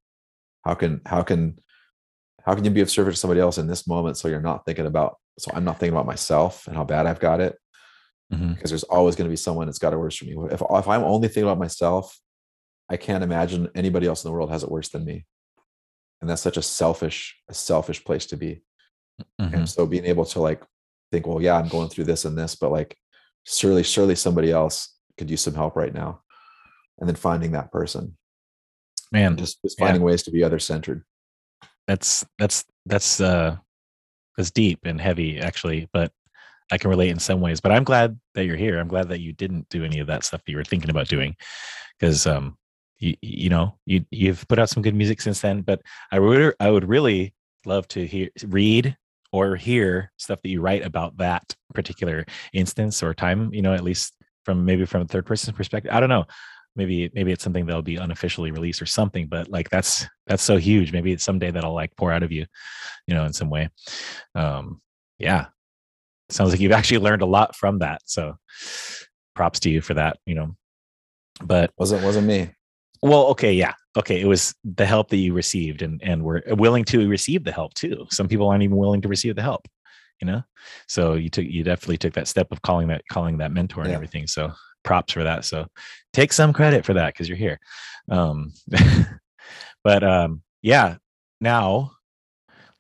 How 0.64 0.73
can 0.73 1.02
how 1.06 1.22
can 1.23 1.60
how 2.43 2.53
can 2.56 2.64
you 2.64 2.72
be 2.72 2.81
of 2.81 2.89
service 2.91 3.15
to 3.15 3.19
somebody 3.19 3.39
else 3.41 3.57
in 3.57 3.68
this 3.68 3.88
moment 3.88 4.18
so 4.18 4.27
you're 4.27 4.39
not 4.39 4.65
thinking 4.65 4.85
about 4.85 5.18
so 5.39 5.49
i'm 5.56 5.64
not 5.64 5.80
thinking 5.80 5.95
about 5.95 6.06
myself 6.06 6.68
and 6.68 6.76
how 6.76 6.84
bad 6.84 7.07
i've 7.07 7.19
got 7.19 7.39
it 7.41 7.57
Mhm. 8.31 8.53
because 8.56 8.69
there's 8.69 8.84
always 8.84 9.15
going 9.15 9.26
to 9.27 9.31
be 9.31 9.35
someone 9.35 9.65
that's 9.68 9.80
got 9.80 9.93
it 9.93 9.97
worse 9.97 10.15
for 10.15 10.26
me 10.26 10.35
if, 10.52 10.61
if 10.61 10.88
i'm 10.88 11.03
only 11.03 11.27
thinking 11.27 11.43
about 11.43 11.57
myself 11.57 12.19
i 12.89 12.97
can't 12.97 13.23
imagine 13.23 13.68
anybody 13.73 14.06
else 14.06 14.23
in 14.23 14.27
the 14.30 14.34
world 14.34 14.52
has 14.52 14.64
it 14.64 14.69
worse 14.72 14.89
than 14.89 15.03
me 15.06 15.26
and 16.22 16.30
that's 16.30 16.41
such 16.43 16.57
a 16.57 16.61
selfish 16.61 17.35
a 17.49 17.53
selfish 17.53 18.03
place 18.03 18.27
to 18.27 18.38
be 18.38 18.61
Mhm. 19.41 19.53
and 19.53 19.69
so 19.69 19.85
being 19.88 20.06
able 20.06 20.26
to 20.26 20.39
like 20.39 20.61
think 21.11 21.27
well 21.27 21.41
yeah 21.41 21.57
i'm 21.57 21.68
going 21.68 21.90
through 21.90 22.03
this 22.03 22.26
and 22.26 22.38
this 22.38 22.56
but 22.56 22.72
like 22.72 22.98
surely 23.45 23.84
surely 23.84 24.15
somebody 24.15 24.52
else 24.52 24.95
could 25.18 25.30
use 25.30 25.41
some 25.41 25.53
help 25.53 25.76
right 25.76 25.94
now. 25.94 26.22
And 26.99 27.07
then 27.07 27.15
finding 27.15 27.52
that 27.52 27.72
person. 27.72 28.18
Man 29.11 29.38
just, 29.38 29.61
just 29.61 29.80
Yeah. 29.80 29.86
finding 29.86 30.03
ways 30.03 30.23
to 30.23 30.32
be 30.32 30.44
other 30.44 30.60
centered 30.60 31.03
that's 31.88 32.26
that's 32.40 32.65
that's 32.86 33.22
uh 33.22 33.57
that's 34.36 34.52
deep 34.52 34.80
and 34.86 34.99
heavy 34.99 35.40
actually 35.40 35.88
but 35.94 36.11
i 36.72 36.77
can 36.77 36.90
relate 36.90 37.10
in 37.10 37.19
some 37.19 37.41
ways 37.41 37.61
but 37.61 37.72
i'm 37.72 37.84
glad 37.84 38.19
that 38.34 38.45
you're 38.45 38.57
here. 38.57 38.80
I'm 38.80 38.88
glad 38.88 39.10
that 39.10 39.19
you 39.19 39.34
didn't 39.34 39.69
do 39.69 39.84
any 39.84 39.99
of 39.99 40.07
that 40.07 40.23
stuff 40.23 40.44
that 40.44 40.52
you 40.52 40.57
were 40.57 40.64
thinking 40.64 40.90
about 40.90 41.07
doing 41.07 41.36
because 41.99 42.26
um 42.26 42.57
you, 42.98 43.15
you 43.22 43.49
know 43.49 43.77
you 43.86 44.03
you've 44.10 44.48
put 44.48 44.57
out 44.57 44.69
some 44.69 44.82
good 44.82 44.95
music 44.95 45.22
since 45.22 45.41
then 45.41 45.61
but 45.61 45.82
i 46.11 46.19
would 46.19 46.56
i 46.60 46.69
would 46.69 46.88
really 46.90 47.34
love 47.65 47.88
to 47.90 48.06
hear 48.06 48.30
read 48.45 48.98
or 49.35 49.55
hear 49.55 50.11
stuff 50.17 50.41
that 50.41 50.49
you 50.49 50.61
write 50.61 50.85
about 50.85 51.17
that 51.17 51.43
particular 51.73 52.25
instance 52.53 53.03
or 53.03 53.13
time 53.13 53.53
you 53.53 53.61
know 53.61 53.73
at 53.73 53.83
least 53.83 54.13
from 54.45 54.63
maybe 54.63 54.85
from 54.85 55.01
a 55.01 55.05
third 55.05 55.25
person 55.25 55.53
perspective 55.53 55.91
i 55.91 55.99
don't 55.99 56.09
know. 56.09 56.25
Maybe 56.77 57.09
maybe 57.13 57.31
it's 57.31 57.41
something 57.41 57.65
that'll 57.65 57.81
be 57.81 57.95
unofficially 57.95 58.51
released 58.51 58.81
or 58.81 58.85
something 58.85 59.27
but 59.27 59.47
like 59.47 59.69
that's 59.69 60.05
that's 60.27 60.43
so 60.43 60.57
huge. 60.57 60.91
Maybe 60.91 61.13
it's 61.13 61.23
someday 61.23 61.49
that'll 61.49 61.73
like 61.73 61.95
pour 61.95 62.11
out 62.11 62.21
of 62.21 62.33
you 62.33 62.45
you 63.07 63.15
know 63.15 63.23
in 63.23 63.31
some 63.31 63.49
way. 63.49 63.69
Um 64.35 64.81
yeah. 65.17 65.45
Sounds 66.29 66.51
like 66.51 66.59
you've 66.59 66.73
actually 66.73 66.97
learned 66.97 67.21
a 67.21 67.25
lot 67.37 67.55
from 67.55 67.79
that 67.79 68.01
so 68.03 68.35
props 69.35 69.61
to 69.61 69.69
you 69.69 69.79
for 69.79 69.93
that 69.93 70.17
you 70.25 70.35
know. 70.35 70.57
But 71.41 71.71
wasn't 71.77 72.03
wasn't 72.03 72.27
me 72.27 72.49
well 73.06 73.27
okay 73.27 73.53
yeah. 73.53 73.73
Okay 73.98 74.19
it 74.19 74.27
was 74.27 74.53
the 74.64 74.86
help 74.86 75.10
that 75.10 75.18
you 75.18 75.34
received 75.34 75.82
and 75.82 76.02
and 76.03 76.23
were 76.23 76.44
willing 76.48 76.84
to 76.86 77.07
receive 77.07 77.44
the 77.44 77.52
help 77.52 77.73
too. 77.73 78.06
Some 78.10 78.27
people 78.27 78.49
aren't 78.49 78.64
even 78.64 78.77
willing 78.77 79.02
to 79.02 79.07
receive 79.07 79.36
the 79.36 79.41
help 79.41 79.68
you 80.22 80.27
know? 80.27 80.44
So 80.88 81.14
you 81.14 81.30
took 81.30 81.45
you 81.45 81.64
definitely 81.64 81.98
took 81.98 82.14
that 82.14 82.27
step 82.27 82.52
of 82.52 82.61
calling 82.61 82.88
that 82.88 83.03
calling 83.11 83.38
that 83.38 83.52
mentor 83.52 83.84
and 83.84 83.91
everything. 83.91 84.27
So 84.27 84.52
props 84.84 85.14
for 85.14 85.23
that. 85.23 85.45
So 85.45 85.68
take 86.14 86.34
some 86.34 86.53
credit 86.53 86.86
for 86.86 86.94
that 86.94 87.14
because 87.14 87.27
you're 87.27 87.38
here. 87.38 87.60
Um 88.10 88.53
but 89.84 90.03
um 90.03 90.41
yeah 90.61 90.95
now 91.40 91.91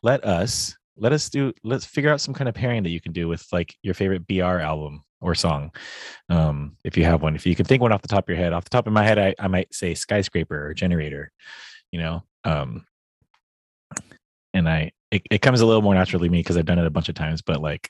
let 0.01 0.23
us 0.23 0.75
let 0.97 1.13
us 1.13 1.29
do 1.29 1.53
let's 1.63 1.85
figure 1.85 2.11
out 2.11 2.21
some 2.21 2.33
kind 2.33 2.49
of 2.49 2.55
pairing 2.55 2.83
that 2.83 2.89
you 2.89 3.01
can 3.01 3.11
do 3.11 3.27
with 3.27 3.45
like 3.51 3.75
your 3.83 3.93
favorite 3.93 4.25
br 4.27 4.43
album 4.43 5.03
or 5.21 5.33
song 5.33 5.71
um 6.29 6.75
if 6.83 6.97
you 6.97 7.03
have 7.03 7.21
one 7.21 7.35
if 7.35 7.45
you 7.45 7.55
can 7.55 7.65
think 7.65 7.81
one 7.81 7.91
off 7.91 8.01
the 8.01 8.07
top 8.07 8.25
of 8.25 8.29
your 8.29 8.37
head 8.37 8.53
off 8.53 8.63
the 8.63 8.69
top 8.69 8.87
of 8.87 8.93
my 8.93 9.03
head 9.03 9.17
i, 9.17 9.33
I 9.39 9.47
might 9.47 9.73
say 9.73 9.93
skyscraper 9.93 10.67
or 10.67 10.73
generator 10.73 11.31
you 11.91 11.99
know 11.99 12.23
um 12.43 12.85
and 14.53 14.67
i 14.69 14.91
it, 15.11 15.21
it 15.31 15.41
comes 15.41 15.61
a 15.61 15.65
little 15.65 15.81
more 15.81 15.95
naturally 15.95 16.27
to 16.27 16.31
me 16.31 16.39
because 16.39 16.57
i've 16.57 16.65
done 16.65 16.79
it 16.79 16.85
a 16.85 16.91
bunch 16.91 17.09
of 17.09 17.15
times 17.15 17.41
but 17.41 17.61
like 17.61 17.89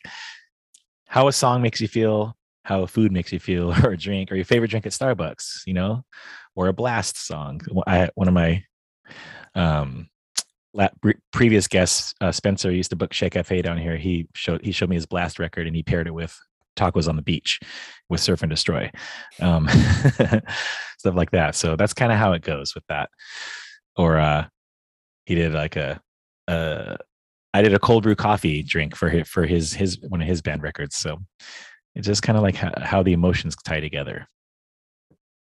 how 1.07 1.27
a 1.27 1.33
song 1.33 1.61
makes 1.61 1.81
you 1.81 1.87
feel 1.87 2.37
how 2.63 2.81
a 2.81 2.87
food 2.87 3.11
makes 3.11 3.31
you 3.31 3.39
feel 3.39 3.71
or 3.83 3.91
a 3.91 3.97
drink 3.97 4.31
or 4.31 4.35
your 4.35 4.45
favorite 4.45 4.69
drink 4.69 4.85
at 4.85 4.91
starbucks 4.91 5.61
you 5.65 5.73
know 5.73 6.03
or 6.55 6.67
a 6.67 6.73
blast 6.73 7.17
song. 7.25 7.61
I 7.85 8.09
one 8.15 8.27
of 8.27 8.33
my 8.33 8.63
um 9.53 10.09
previous 11.31 11.67
guests 11.67 12.13
uh, 12.19 12.33
spencer 12.33 12.69
used 12.69 12.89
to 12.89 12.97
book 12.97 13.11
Che 13.11 13.29
Cafe 13.29 13.61
down 13.61 13.77
here. 13.77 13.95
He 13.95 14.27
showed 14.33 14.63
he 14.63 14.71
showed 14.71 14.89
me 14.89 14.95
his 14.95 15.05
blast 15.05 15.39
record 15.39 15.67
and 15.67 15.75
he 15.75 15.83
paired 15.83 16.07
it 16.07 16.13
with 16.13 16.37
tacos 16.75 17.07
on 17.07 17.15
the 17.15 17.21
beach 17.21 17.59
with 18.09 18.19
surf 18.21 18.41
and 18.43 18.49
destroy 18.49 18.89
um 19.41 19.67
stuff 20.97 21.15
like 21.15 21.31
that 21.31 21.55
so 21.55 21.75
that's 21.75 21.93
kind 21.93 22.11
of 22.11 22.17
how 22.17 22.33
it 22.33 22.41
goes 22.41 22.75
with 22.75 22.83
that 22.87 23.09
or 23.97 24.17
uh 24.17 24.45
he 25.25 25.35
did 25.35 25.53
like 25.53 25.75
a 25.75 25.99
uh 26.47 26.95
i 27.53 27.61
did 27.61 27.73
a 27.73 27.79
cold 27.79 28.03
brew 28.03 28.15
coffee 28.15 28.61
drink 28.61 28.95
for 28.95 29.09
his 29.09 29.27
for 29.27 29.45
his 29.45 29.73
his 29.73 29.99
one 30.09 30.21
of 30.21 30.27
his 30.27 30.41
band 30.41 30.61
records 30.61 30.95
so 30.95 31.17
it's 31.95 32.07
just 32.07 32.21
kind 32.23 32.37
of 32.37 32.43
like 32.43 32.55
how, 32.55 32.71
how 32.81 33.01
the 33.03 33.13
emotions 33.13 33.55
tie 33.65 33.79
together 33.79 34.27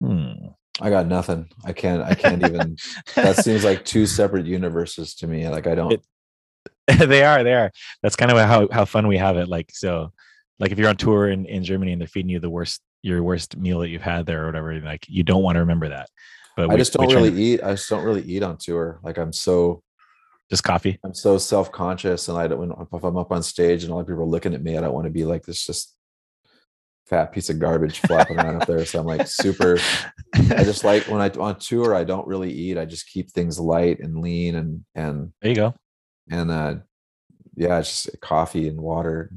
Hmm. 0.01 0.47
I 0.79 0.89
got 0.89 1.05
nothing. 1.05 1.47
I 1.63 1.73
can't. 1.73 2.01
I 2.01 2.15
can't 2.15 2.43
even. 2.43 2.75
that 3.15 3.37
seems 3.37 3.63
like 3.63 3.85
two 3.85 4.05
separate 4.07 4.45
universes 4.47 5.13
to 5.15 5.27
me. 5.27 5.47
Like 5.47 5.67
I 5.67 5.75
don't. 5.75 5.93
It- 5.93 6.05
they 7.07 7.23
are, 7.23 7.43
they 7.43 7.53
are. 7.53 7.71
That's 8.01 8.15
kind 8.15 8.31
of 8.31 8.37
how 8.37 8.67
how 8.71 8.85
fun 8.85 9.07
we 9.07 9.17
have 9.17 9.37
it. 9.37 9.47
Like 9.47 9.69
so, 9.71 10.11
like 10.61 10.71
if 10.71 10.77
you're 10.77 10.89
on 10.89 10.95
tour 10.95 11.29
in, 11.29 11.45
in 11.47 11.63
Germany 11.63 11.91
and 11.91 11.99
they're 11.99 12.07
feeding 12.07 12.29
you 12.29 12.39
the 12.39 12.49
worst 12.49 12.81
your 13.01 13.23
worst 13.23 13.57
meal 13.57 13.79
that 13.79 13.89
you've 13.89 14.03
had 14.03 14.27
there 14.27 14.43
or 14.43 14.45
whatever, 14.45 14.79
like 14.79 15.05
you 15.09 15.23
don't 15.23 15.41
want 15.41 15.55
to 15.55 15.61
remember 15.61 15.89
that. 15.89 16.07
But 16.55 16.69
I 16.69 16.77
just 16.77 16.93
don't 16.93 17.11
really 17.11 17.31
to- 17.31 17.41
eat. 17.41 17.63
I 17.63 17.71
just 17.71 17.89
don't 17.89 18.03
really 18.03 18.21
eat 18.21 18.43
on 18.43 18.57
tour. 18.57 18.99
Like 19.03 19.17
I'm 19.17 19.33
so 19.33 19.81
just 20.51 20.63
coffee. 20.63 20.99
I'm 21.03 21.15
so 21.15 21.39
self 21.39 21.71
conscious, 21.71 22.27
and 22.27 22.37
I 22.37 22.47
don't. 22.47 22.59
When, 22.59 22.71
if 22.93 23.03
I'm 23.03 23.17
up 23.17 23.31
on 23.31 23.41
stage 23.41 23.83
and 23.83 23.91
all 23.91 23.99
the 23.99 24.05
people 24.05 24.21
are 24.21 24.25
looking 24.25 24.53
at 24.53 24.61
me, 24.61 24.77
I 24.77 24.81
don't 24.81 24.93
want 24.93 25.05
to 25.05 25.11
be 25.11 25.25
like 25.25 25.43
this 25.43 25.65
just 25.65 25.95
fat 27.07 27.31
piece 27.31 27.49
of 27.49 27.57
garbage 27.57 27.99
flopping 28.05 28.37
around 28.37 28.61
up 28.61 28.67
there. 28.67 28.85
So 28.85 28.99
I'm 28.99 29.05
like 29.07 29.27
super. 29.27 29.79
I 30.35 30.63
just 30.63 30.83
like 30.83 31.07
when 31.07 31.21
I 31.21 31.29
on 31.29 31.57
tour, 31.57 31.95
I 31.95 32.03
don't 32.03 32.27
really 32.27 32.51
eat. 32.51 32.77
I 32.77 32.85
just 32.85 33.09
keep 33.09 33.31
things 33.31 33.59
light 33.59 33.99
and 33.99 34.21
lean 34.21 34.55
and 34.55 34.85
and 34.93 35.31
there 35.41 35.49
you 35.49 35.55
go. 35.55 35.73
and 36.29 36.51
uh 36.51 36.75
yeah, 37.55 37.79
it's 37.79 38.03
just 38.03 38.21
coffee 38.21 38.67
and 38.67 38.79
water. 38.79 39.31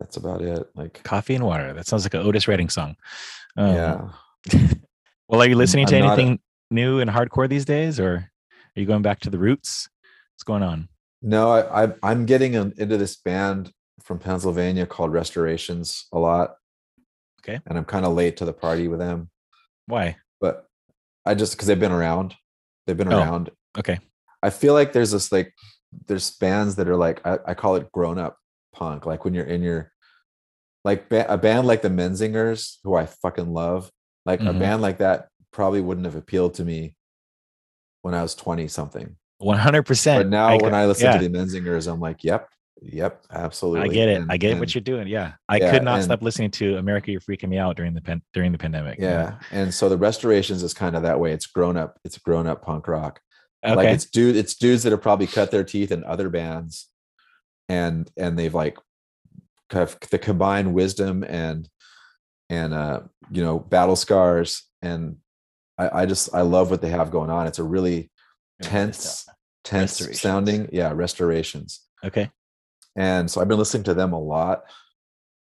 That's 0.00 0.16
about 0.16 0.42
it. 0.42 0.68
Like 0.74 1.02
Coffee 1.02 1.34
and 1.34 1.44
water. 1.44 1.72
That 1.72 1.86
sounds 1.86 2.04
like 2.04 2.14
an 2.14 2.20
Otis 2.20 2.46
Redding 2.48 2.68
song. 2.68 2.96
Um, 3.56 3.74
yeah. 3.74 4.08
Well, 5.30 5.42
are 5.42 5.46
you 5.48 5.56
listening 5.56 5.86
to 5.88 5.96
I'm 5.96 6.04
not 6.04 6.18
a- 6.18 6.22
anything 6.22 6.40
new 6.70 7.00
and 7.00 7.10
hardcore 7.10 7.46
these 7.50 7.66
days, 7.66 8.00
or 8.00 8.14
are 8.14 8.80
you 8.80 8.86
going 8.86 9.02
back 9.02 9.20
to 9.20 9.30
the 9.30 9.36
roots? 9.38 9.86
What's 10.34 10.42
going 10.42 10.62
on? 10.62 10.88
No, 11.20 11.50
I, 11.50 11.84
I 11.84 11.92
I'm 12.02 12.24
getting 12.24 12.54
into 12.54 12.96
this 12.96 13.16
band 13.16 13.70
from 14.02 14.18
Pennsylvania 14.20 14.86
called 14.86 15.12
Restorations 15.12 16.06
a 16.14 16.18
lot. 16.18 16.54
Okay. 17.42 17.60
And 17.66 17.76
I'm 17.76 17.84
kind 17.84 18.06
of 18.06 18.14
late 18.14 18.38
to 18.38 18.46
the 18.46 18.54
party 18.54 18.88
with 18.88 19.00
them, 19.00 19.28
Why? 19.86 20.16
but 20.40 20.64
I 21.26 21.34
just 21.34 21.52
because 21.52 21.66
they've 21.66 21.78
been 21.78 21.92
around. 21.92 22.34
They've 22.86 22.96
been 22.96 23.12
Oh. 23.12 23.18
around. 23.18 23.50
Okay. 23.78 23.98
I 24.42 24.48
feel 24.48 24.72
like 24.72 24.94
there's 24.94 25.10
this 25.10 25.30
like 25.30 25.52
there's 26.06 26.30
bands 26.38 26.76
that 26.76 26.88
are 26.88 26.96
like 26.96 27.20
I, 27.26 27.38
I 27.48 27.52
call 27.52 27.76
it 27.76 27.92
grown 27.92 28.16
up 28.18 28.38
punk. 28.72 29.06
Like 29.06 29.24
when 29.24 29.34
you're 29.34 29.44
in 29.44 29.62
your 29.62 29.92
like 30.84 31.08
ba- 31.08 31.30
a 31.32 31.36
band 31.36 31.66
like 31.66 31.82
the 31.82 31.88
Menzingers, 31.90 32.76
who 32.84 32.94
I 32.94 33.06
fucking 33.06 33.52
love. 33.52 33.90
Like 34.24 34.40
a 34.40 34.44
Mhm. 34.44 34.58
band 34.58 34.82
like 34.82 34.98
that 34.98 35.28
probably 35.52 35.80
wouldn't 35.80 36.04
have 36.06 36.14
appealed 36.14 36.54
to 36.54 36.64
me 36.64 36.94
when 38.02 38.14
I 38.14 38.22
was 38.22 38.34
20 38.34 38.68
something. 38.68 39.16
One 39.38 39.58
hundred 39.58 39.84
percent. 39.84 40.24
But 40.24 40.28
now 40.30 40.58
when 40.58 40.74
I 40.74 40.86
listen 40.86 41.06
yeah. 41.06 41.16
to 41.18 41.28
the 41.28 41.36
Menzingers, 41.38 41.90
I'm 41.90 42.00
like, 42.00 42.24
yep, 42.24 42.48
yep, 42.82 43.22
absolutely. 43.30 43.88
I 43.88 43.92
get 43.92 44.08
it. 44.08 44.20
And- 44.22 44.32
I 44.32 44.36
get 44.36 44.50
and- 44.52 44.60
what 44.60 44.74
you're 44.74 44.82
doing. 44.82 45.06
Yeah, 45.08 45.34
I 45.48 45.58
Yeah, 45.58 45.70
could 45.70 45.84
not 45.84 45.96
and- 45.96 46.04
stop 46.04 46.22
listening 46.22 46.50
to 46.52 46.76
"America, 46.76 47.12
You're 47.12 47.20
Freaking 47.20 47.48
Me 47.48 47.58
Out" 47.58 47.76
during 47.76 47.94
the 47.94 48.00
pen, 48.00 48.20
during 48.34 48.50
the 48.52 48.58
pandemic. 48.58 48.98
Yeah. 48.98 49.38
And 49.52 49.72
so 49.72 49.88
the 49.88 49.96
restorations 49.96 50.62
is 50.64 50.74
kind 50.74 50.96
of 50.96 51.02
that 51.02 51.20
way. 51.20 51.32
It's 51.32 51.46
grown 51.46 51.76
up, 51.76 51.98
it's 52.04 52.18
grown 52.18 52.46
up 52.48 52.62
punk 52.62 52.88
rock. 52.88 53.20
Okay. 53.64 53.74
Like 53.76 53.88
it's 53.88 54.04
dude, 54.06 54.36
it's 54.36 54.54
dudes 54.56 54.82
that 54.82 54.90
have 54.92 55.02
probably 55.02 55.26
cut 55.28 55.50
their 55.52 55.64
teeth 55.64 55.92
in 55.92 56.02
other 56.04 56.28
bands 56.28 56.88
and 57.68 58.10
and 58.16 58.38
they've 58.38 58.54
like 58.54 58.78
kind 59.68 59.82
of 59.82 59.98
the 60.10 60.18
combined 60.18 60.72
wisdom 60.74 61.24
and 61.24 61.68
and 62.48 62.72
uh 62.72 63.00
you 63.30 63.42
know 63.42 63.58
battle 63.58 63.96
scars 63.96 64.64
and 64.82 65.16
I, 65.78 66.02
I 66.02 66.06
just 66.06 66.34
I 66.34 66.42
love 66.42 66.70
what 66.70 66.82
they 66.82 66.90
have 66.90 67.10
going 67.10 67.30
on. 67.30 67.46
It's 67.46 67.58
a 67.60 67.64
really 67.64 68.10
tense, 68.62 69.26
tense 69.62 70.18
sounding, 70.20 70.68
yeah, 70.72 70.92
restorations. 70.92 71.82
Okay. 72.04 72.30
And 72.96 73.30
so 73.30 73.40
I've 73.40 73.48
been 73.48 73.58
listening 73.58 73.84
to 73.84 73.94
them 73.94 74.12
a 74.12 74.18
lot. 74.20 74.64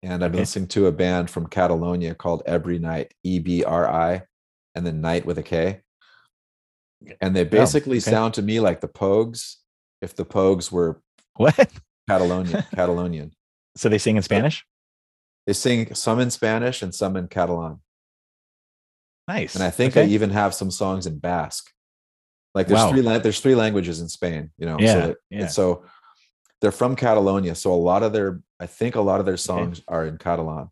And 0.01 0.23
I've 0.23 0.31
been 0.31 0.39
Okay. 0.39 0.41
listening 0.41 0.67
to 0.69 0.87
a 0.87 0.91
band 0.91 1.29
from 1.29 1.47
Catalonia 1.47 2.15
called 2.15 2.43
Ebri 2.45 2.79
Knight, 2.79 3.13
E 3.23 3.39
B 3.39 3.63
R 3.63 3.89
I, 3.89 4.23
and 4.75 4.85
then 4.85 5.01
Night 5.01 5.25
with 5.25 5.37
a 5.37 5.43
K. 5.43 5.81
And 7.19 7.35
they 7.35 7.43
basically 7.43 7.97
Oh, 7.97 7.99
okay. 7.99 8.11
sound 8.11 8.33
to 8.35 8.41
me 8.41 8.59
like 8.59 8.79
the 8.81 8.87
Pogues, 8.87 9.55
if 10.01 10.15
the 10.15 10.25
Pogues 10.25 10.71
were 10.71 11.01
What? 11.35 11.69
Catalonian. 12.09 12.63
Catalonian. 12.75 13.31
So 13.75 13.89
they 13.89 13.97
sing 13.97 14.17
in 14.17 14.23
Spanish? 14.23 14.65
They 15.47 15.53
sing 15.53 15.93
some 15.95 16.19
in 16.19 16.29
Spanish 16.31 16.81
and 16.81 16.93
some 16.93 17.15
in 17.17 17.27
Catalan. 17.27 17.79
Nice. 19.27 19.55
And 19.55 19.63
I 19.63 19.69
think 19.69 19.93
okay. 19.93 20.05
they 20.05 20.13
even 20.13 20.29
have 20.31 20.53
some 20.53 20.71
songs 20.71 21.05
in 21.05 21.19
Basque. 21.19 21.69
Like 22.53 22.67
there's 22.67 22.79
Wow. 22.81 22.91
three 22.91 23.01
there's 23.01 23.39
three 23.39 23.55
languages 23.55 23.99
in 23.99 24.09
Spain, 24.09 24.51
you 24.57 24.65
know. 24.65 24.77
Yeah, 24.79 24.93
so 24.93 24.99
that- 25.07 25.17
yeah. 25.29 25.47
so 25.47 25.85
they're 26.61 26.71
from 26.71 26.95
Catalonia. 26.95 27.55
So 27.55 27.73
a 27.73 27.75
lot 27.75 28.03
of 28.03 28.13
their 28.13 28.41
I 28.59 28.67
think 28.67 28.95
a 28.95 29.01
lot 29.01 29.19
of 29.19 29.25
their 29.25 29.37
songs 29.37 29.81
are 29.87 30.05
in 30.05 30.17
Catalan. 30.17 30.69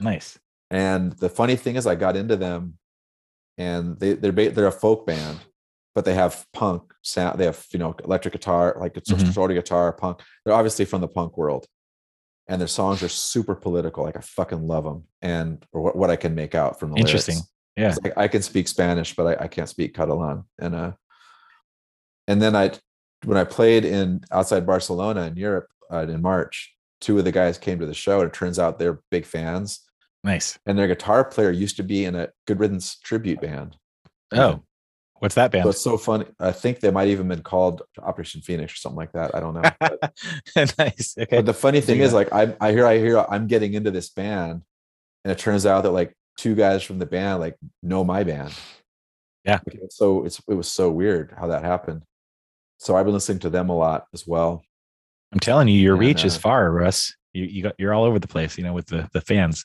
nice. 0.00 0.38
And 0.72 1.12
the 1.14 1.28
funny 1.28 1.56
thing 1.56 1.74
is, 1.74 1.84
I 1.84 1.96
got 1.96 2.16
into 2.16 2.36
them, 2.36 2.78
and 3.58 3.98
they 3.98 4.12
they're 4.14 4.30
they're 4.50 4.66
a 4.68 4.72
folk 4.72 5.04
band, 5.04 5.38
but 5.94 6.04
they 6.04 6.14
have 6.14 6.46
punk 6.52 6.82
sound. 7.02 7.38
They 7.38 7.44
have 7.46 7.66
you 7.72 7.78
know 7.78 7.94
electric 8.04 8.32
guitar, 8.32 8.76
like 8.78 8.96
it's 8.96 9.10
Mhm. 9.10 9.32
sort 9.32 9.50
of 9.50 9.56
guitar 9.56 9.92
punk. 9.92 10.20
They're 10.44 10.54
obviously 10.54 10.84
from 10.84 11.00
the 11.00 11.08
punk 11.08 11.36
world, 11.36 11.66
and 12.48 12.60
their 12.60 12.68
songs 12.68 13.02
are 13.02 13.08
super 13.08 13.54
political. 13.54 14.04
Like 14.04 14.16
I 14.16 14.20
fucking 14.20 14.66
love 14.66 14.84
them, 14.84 15.04
and 15.22 15.64
or 15.72 15.80
what, 15.82 15.96
what 15.96 16.10
I 16.10 16.16
can 16.16 16.34
make 16.34 16.54
out 16.54 16.78
from 16.78 16.92
the 16.92 16.98
Interesting. 17.00 17.36
lyrics. 17.36 17.50
Yeah. 17.76 17.94
Like 18.04 18.18
I 18.18 18.28
can 18.28 18.42
speak 18.42 18.68
Spanish, 18.68 19.14
but 19.16 19.26
I, 19.40 19.44
I 19.44 19.48
can't 19.48 19.68
speak 19.68 19.94
Catalan. 19.94 20.44
And 20.58 20.74
uh, 20.74 20.92
and 22.28 22.40
then 22.40 22.54
I 22.56 22.72
when 23.24 23.36
I 23.36 23.44
played 23.44 23.84
in 23.84 24.20
outside 24.30 24.66
Barcelona 24.66 25.22
in 25.22 25.36
Europe 25.36 25.68
uh, 25.92 26.06
in 26.08 26.22
March, 26.22 26.74
two 27.00 27.18
of 27.18 27.24
the 27.24 27.32
guys 27.32 27.58
came 27.58 27.78
to 27.78 27.86
the 27.86 27.94
show, 27.94 28.20
and 28.20 28.28
it 28.28 28.34
turns 28.34 28.58
out 28.58 28.78
they're 28.78 29.00
big 29.10 29.26
fans 29.26 29.80
Nice. 30.24 30.58
and 30.66 30.78
their 30.78 30.86
guitar 30.86 31.24
player 31.24 31.50
used 31.50 31.76
to 31.76 31.82
be 31.82 32.04
in 32.04 32.14
a 32.14 32.28
Good 32.46 32.58
Riddance 32.60 32.98
tribute 33.00 33.40
band. 33.40 33.76
Oh, 34.32 34.62
what's 35.20 35.36
that 35.36 35.52
band? 35.52 35.68
It's 35.68 35.80
so 35.80 35.96
funny. 35.96 36.26
I 36.40 36.50
think 36.50 36.80
they 36.80 36.90
might 36.90 37.08
even 37.08 37.28
been 37.28 37.42
called 37.42 37.82
Operation 38.02 38.40
Phoenix 38.40 38.72
or 38.72 38.76
something 38.76 38.96
like 38.96 39.12
that. 39.12 39.34
I 39.34 39.40
don't 39.40 39.54
know. 39.54 39.62
But, 39.78 40.14
nice. 40.78 41.14
Okay. 41.18 41.36
but 41.36 41.46
the 41.46 41.54
funny 41.54 41.80
thing 41.80 41.98
Dig 41.98 42.06
is, 42.06 42.12
like, 42.12 42.32
I, 42.32 42.54
I 42.60 42.72
hear, 42.72 42.86
I 42.86 42.98
hear, 42.98 43.18
I'm 43.18 43.46
getting 43.46 43.74
into 43.74 43.90
this 43.90 44.10
band, 44.10 44.62
and 45.24 45.32
it 45.32 45.38
turns 45.38 45.64
out 45.66 45.82
that 45.82 45.92
like 45.92 46.14
two 46.36 46.54
guys 46.54 46.82
from 46.82 46.98
the 46.98 47.06
band 47.06 47.40
like 47.40 47.56
know 47.82 48.02
my 48.02 48.24
band. 48.24 48.52
Yeah. 49.44 49.60
So 49.90 50.24
it's 50.24 50.40
it 50.48 50.54
was 50.54 50.70
so 50.70 50.90
weird 50.90 51.34
how 51.38 51.46
that 51.48 51.62
happened. 51.62 52.02
So 52.78 52.96
I've 52.96 53.04
been 53.04 53.14
listening 53.14 53.40
to 53.40 53.50
them 53.50 53.68
a 53.68 53.76
lot 53.76 54.06
as 54.14 54.26
well. 54.26 54.62
I'm 55.32 55.40
telling 55.40 55.68
you, 55.68 55.80
your 55.80 55.94
And, 55.94 56.00
reach 56.00 56.24
is 56.24 56.36
uh, 56.36 56.40
far, 56.40 56.70
Russ. 56.72 57.14
You 57.32 57.44
you 57.44 57.62
got 57.62 57.74
you're 57.78 57.94
all 57.94 58.04
over 58.04 58.18
the 58.18 58.28
place, 58.28 58.58
you 58.58 58.64
know, 58.64 58.72
with 58.72 58.86
the 58.86 59.08
the 59.12 59.20
fans. 59.20 59.64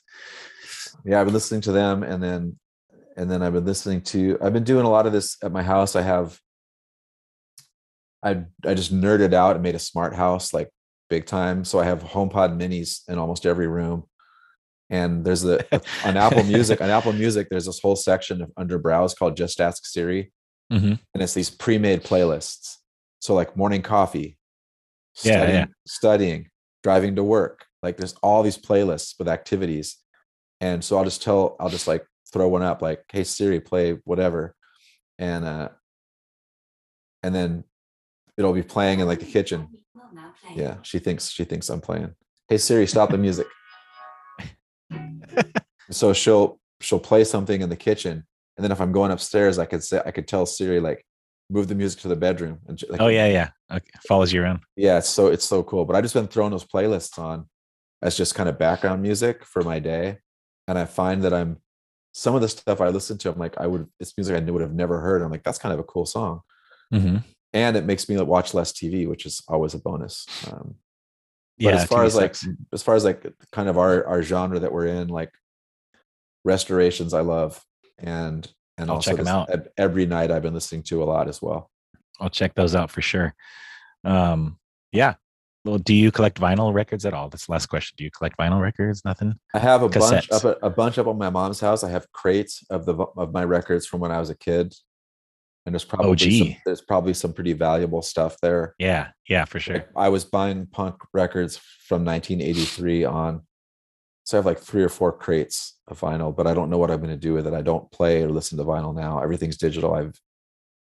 yeah 1.04 1.20
i've 1.20 1.26
been 1.26 1.34
listening 1.34 1.60
to 1.60 1.72
them 1.72 2.02
and 2.02 2.22
then 2.22 2.58
and 3.16 3.30
then 3.30 3.42
i've 3.42 3.52
been 3.52 3.64
listening 3.64 4.00
to 4.00 4.38
i've 4.42 4.52
been 4.52 4.64
doing 4.64 4.84
a 4.84 4.90
lot 4.90 5.06
of 5.06 5.12
this 5.12 5.36
at 5.42 5.52
my 5.52 5.62
house. 5.62 5.96
I 5.96 6.02
have 6.02 6.38
i 8.22 8.44
i 8.64 8.74
just 8.74 8.94
nerded 8.94 9.32
out 9.34 9.56
and 9.56 9.62
made 9.62 9.74
a 9.74 9.78
smart 9.80 10.14
house 10.14 10.52
like 10.54 10.68
big 11.08 11.26
time. 11.26 11.64
So 11.64 11.78
i 11.78 11.84
have 11.84 12.02
homepod 12.02 12.56
minis 12.60 13.08
in 13.08 13.18
almost 13.18 13.46
every 13.46 13.68
room. 13.68 14.04
And 14.90 15.24
there's 15.24 15.42
the 15.42 15.64
on 16.04 16.16
apple 16.16 16.42
music 16.44 16.80
on 16.80 16.90
apple 16.90 17.12
music 17.12 17.48
there's 17.48 17.66
this 17.66 17.80
whole 17.80 17.96
section 17.96 18.42
of 18.42 18.50
under 18.56 18.78
browse 18.78 19.14
called 19.14 19.36
just 19.36 19.60
ask 19.60 19.84
siri. 19.86 20.32
Mhm. 20.72 20.98
and 21.14 21.22
it's 21.22 21.34
these 21.34 21.50
pre-made 21.50 22.02
playlists. 22.02 22.76
So 23.20 23.34
like 23.34 23.56
morning 23.56 23.82
coffee 23.82 24.36
Yeah, 25.22 25.32
studying, 25.38 25.56
yeah. 25.58 25.66
studying 25.86 26.48
driving 26.82 27.14
to 27.16 27.24
work. 27.24 27.66
Like 27.82 27.96
there's 27.96 28.14
all 28.22 28.42
these 28.42 28.58
playlists 28.58 29.14
with 29.18 29.28
activities. 29.28 29.96
And 30.60 30.82
so 30.84 30.96
i'll 30.98 31.04
just 31.04 31.22
tell 31.22 31.56
i'll 31.60 31.68
just 31.70 31.86
like 31.86 32.04
throw 32.32 32.48
one 32.48 32.62
up 32.62 32.82
like 32.82 33.02
hey 33.12 33.24
siri 33.24 33.60
play 33.60 33.92
whatever 34.04 34.54
and 35.18 35.44
uh 35.44 35.68
and 37.22 37.34
then 37.34 37.64
it'll 38.36 38.52
be 38.52 38.62
playing 38.62 39.00
in 39.00 39.06
like 39.06 39.20
the 39.20 39.26
kitchen 39.26 39.68
yeah 40.54 40.76
she 40.82 40.98
thinks 40.98 41.30
she 41.30 41.44
thinks 41.44 41.68
i'm 41.70 41.80
playing 41.80 42.14
hey 42.48 42.58
siri 42.58 42.86
stop 42.86 43.10
the 43.10 43.18
music 43.18 43.46
so 45.90 46.12
she'll 46.12 46.58
she'll 46.80 46.98
play 47.00 47.24
something 47.24 47.60
in 47.62 47.68
the 47.68 47.76
kitchen 47.76 48.24
and 48.56 48.64
then 48.64 48.72
if 48.72 48.80
i'm 48.80 48.92
going 48.92 49.10
upstairs 49.10 49.58
i 49.58 49.64
could 49.64 49.82
say 49.82 50.00
i 50.04 50.10
could 50.10 50.26
tell 50.28 50.46
siri 50.46 50.80
like 50.80 51.04
move 51.48 51.68
the 51.68 51.74
music 51.74 52.00
to 52.00 52.08
the 52.08 52.16
bedroom 52.16 52.58
and 52.66 52.82
like, 52.88 53.00
Oh 53.00 53.06
yeah, 53.06 53.28
yeah. 53.28 53.50
Okay. 53.70 53.86
Follows 54.08 54.32
you 54.32 54.42
around. 54.42 54.60
yeah 54.76 54.98
it's 54.98 55.08
so 55.08 55.28
it's 55.28 55.44
so 55.44 55.62
cool 55.62 55.84
but 55.84 55.94
i 55.96 56.00
just 56.00 56.14
been 56.14 56.26
throwing 56.26 56.50
those 56.50 56.64
playlists 56.64 57.18
on 57.18 57.48
as 58.02 58.16
just 58.16 58.34
kind 58.34 58.48
of 58.48 58.58
background 58.58 59.00
music 59.00 59.44
for 59.44 59.62
my 59.62 59.78
day 59.78 60.18
and 60.68 60.76
i 60.78 60.84
find 60.84 61.22
that 61.22 61.32
i'm 61.32 61.58
some 62.18 62.34
of 62.34 62.40
the 62.40 62.48
stuff 62.48 62.80
i 62.80 62.88
listen 62.88 63.18
to 63.18 63.30
i'm 63.30 63.38
like 63.38 63.56
i 63.58 63.66
would 63.66 63.86
it's 64.00 64.16
music 64.16 64.34
i 64.36 64.50
would 64.50 64.62
have 64.62 64.72
never 64.72 65.00
heard 65.00 65.20
i'm 65.22 65.30
like 65.30 65.42
that's 65.44 65.58
kind 65.58 65.72
of 65.74 65.78
a 65.78 65.84
cool 65.84 66.06
song 66.06 66.40
Mm-hmm. 66.94 67.16
and 67.52 67.76
it 67.76 67.84
makes 67.84 68.08
me 68.08 68.16
watch 68.22 68.54
less 68.54 68.72
tv 68.72 69.06
which 69.08 69.26
is 69.26 69.42
always 69.48 69.74
a 69.74 69.78
bonus 69.78 70.24
um, 70.50 70.76
Yeah. 71.58 71.72
but 71.72 71.80
as 71.80 71.84
far 71.88 72.02
TV 72.02 72.06
as 72.06 72.14
like 72.16 72.34
sucks. 72.34 72.54
as 72.72 72.82
far 72.82 72.94
as 72.94 73.04
like 73.04 73.26
kind 73.52 73.68
of 73.68 73.76
our 73.76 74.06
our 74.06 74.22
genre 74.22 74.58
that 74.60 74.72
we're 74.72 74.86
in 74.86 75.08
like 75.08 75.32
restorations 76.44 77.12
i 77.12 77.20
love 77.20 77.62
and 77.98 78.50
and 78.78 78.88
I'll 78.90 78.96
also 78.96 79.10
check 79.10 79.18
'em 79.18 79.24
this 79.24 79.32
out. 79.34 79.48
Ebri 79.78 80.06
Knight 80.08 80.30
i've 80.30 80.42
been 80.42 80.54
listening 80.54 80.82
to 80.84 81.02
a 81.02 81.06
lot 81.06 81.28
as 81.28 81.42
well 81.42 81.70
I'll 82.20 82.30
check 82.30 82.54
those 82.54 82.74
out 82.74 82.90
for 82.90 83.02
sure. 83.02 83.34
Um, 84.02 84.58
yeah. 84.90 85.16
Well, 85.66 85.78
do 85.78 85.94
you 85.94 86.12
collect 86.12 86.40
vinyl 86.40 86.72
records 86.72 87.04
at 87.04 87.12
all? 87.12 87.28
That's 87.28 87.46
the 87.46 87.52
last 87.52 87.66
question. 87.66 87.94
Do 87.98 88.04
you 88.04 88.10
collect 88.10 88.38
vinyl 88.38 88.60
records? 88.60 89.04
Nothing. 89.04 89.34
I 89.52 89.58
have 89.58 89.82
a 89.82 89.88
bunch 89.88 90.30
up 90.30 90.44
at, 90.44 90.58
a 90.62 90.70
bunch 90.70 90.96
up 90.98 91.06
at 91.08 91.16
my 91.16 91.28
mom's 91.28 91.60
house. 91.60 91.82
I 91.82 91.90
have 91.90 92.10
crates 92.12 92.64
of 92.70 92.86
the 92.86 92.94
of 92.94 93.32
my 93.32 93.44
records 93.44 93.86
from 93.86 94.00
when 94.00 94.12
I 94.12 94.20
was 94.20 94.30
a 94.30 94.36
kid, 94.36 94.74
and 95.66 95.74
there's 95.74 95.84
probably 95.84 96.38
some, 96.38 96.56
there's 96.64 96.80
probably 96.80 97.14
some 97.14 97.32
pretty 97.32 97.52
valuable 97.52 98.00
stuff 98.00 98.36
there. 98.40 98.74
Yeah, 98.78 99.08
yeah, 99.28 99.44
for 99.44 99.58
sure. 99.58 99.74
Like, 99.74 99.88
I 99.96 100.08
was 100.08 100.24
buying 100.24 100.66
punk 100.66 100.96
records 101.12 101.56
from 101.56 102.04
1983 102.04 103.04
on, 103.04 103.42
so 104.22 104.36
I 104.36 104.38
have 104.38 104.46
like 104.46 104.60
three 104.60 104.84
or 104.84 104.88
four 104.88 105.12
crates 105.12 105.78
of 105.88 106.00
vinyl, 106.00 106.34
but 106.34 106.46
I 106.46 106.54
don't 106.54 106.70
know 106.70 106.78
what 106.78 106.92
I'm 106.92 107.00
going 107.00 107.10
to 107.10 107.16
do 107.16 107.34
with 107.34 107.46
it. 107.48 107.54
I 107.54 107.62
don't 107.62 107.90
play 107.90 108.22
or 108.22 108.30
listen 108.30 108.56
to 108.58 108.64
vinyl 108.64 108.94
now. 108.94 109.20
Everything's 109.20 109.56
digital. 109.56 109.94
I've, 109.94 110.14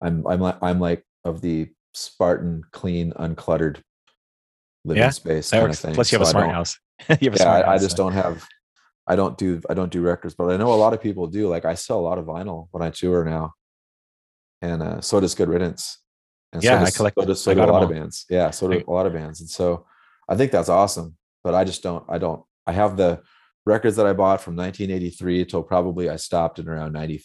I'm 0.02 0.26
I'm 0.26 0.40
like 0.40 0.58
I'm 0.60 0.78
like 0.78 1.04
of 1.24 1.40
the 1.40 1.68
Spartan, 1.94 2.62
clean, 2.70 3.12
uncluttered 3.12 3.80
living 4.88 5.02
Yeah, 5.02 5.10
space 5.10 5.50
kind 5.50 5.70
of 5.70 5.78
thing. 5.78 5.94
Plus, 5.94 6.10
you 6.12 6.18
have 6.18 6.26
So 6.26 6.36
a 6.38 6.40
I 6.40 6.42
smart 6.42 6.54
house. 6.54 6.78
you 7.08 7.14
have 7.14 7.20
a 7.22 7.24
yeah 7.24 7.36
smart 7.36 7.64
I, 7.66 7.74
I 7.74 7.78
just 7.78 7.96
so- 7.96 8.02
don't 8.02 8.12
have 8.12 8.44
i 9.10 9.16
don't 9.16 9.38
do 9.38 9.50
i 9.70 9.74
don't 9.78 9.90
do 9.96 10.02
records 10.02 10.34
but 10.34 10.50
i 10.52 10.56
know 10.58 10.70
a 10.72 10.80
lot 10.84 10.92
of 10.92 11.00
people 11.00 11.26
do 11.28 11.48
like 11.48 11.64
i 11.64 11.74
sell 11.74 11.98
a 11.98 12.06
lot 12.10 12.18
of 12.18 12.26
vinyl 12.26 12.68
when 12.72 12.82
i 12.82 12.90
tour 12.90 13.24
now 13.24 13.54
and 14.60 14.82
uh, 14.82 15.00
so 15.00 15.18
does 15.20 15.34
good 15.34 15.48
riddance 15.48 15.98
and 16.52 16.62
Yeah, 16.62 16.74
I 16.74 16.78
so 16.78 16.84
does, 16.84 16.96
collect- 16.96 17.18
so, 17.20 17.24
does, 17.26 17.40
so 17.42 17.50
I 17.52 17.54
do 17.54 17.62
a 17.64 17.72
lot 17.76 17.82
of 17.82 17.90
bands 17.90 18.26
yeah 18.28 18.50
so 18.50 18.68
do 18.68 18.74
I- 18.78 18.84
a 18.86 18.90
lot 18.98 19.06
of 19.06 19.12
bands 19.14 19.40
and 19.40 19.48
so 19.48 19.86
i 20.28 20.36
think 20.36 20.52
that's 20.52 20.68
awesome 20.68 21.16
but 21.44 21.54
i 21.54 21.64
just 21.64 21.82
don't 21.82 22.04
i 22.08 22.18
don't 22.18 22.42
i 22.66 22.72
have 22.72 22.96
the 22.98 23.22
records 23.64 23.96
that 23.96 24.06
i 24.06 24.12
bought 24.12 24.40
from 24.42 24.56
1983 24.56 25.44
till 25.46 25.62
probably 25.62 26.10
i 26.10 26.16
stopped 26.16 26.58
in 26.58 26.68
around 26.68 26.92
90 26.92 27.22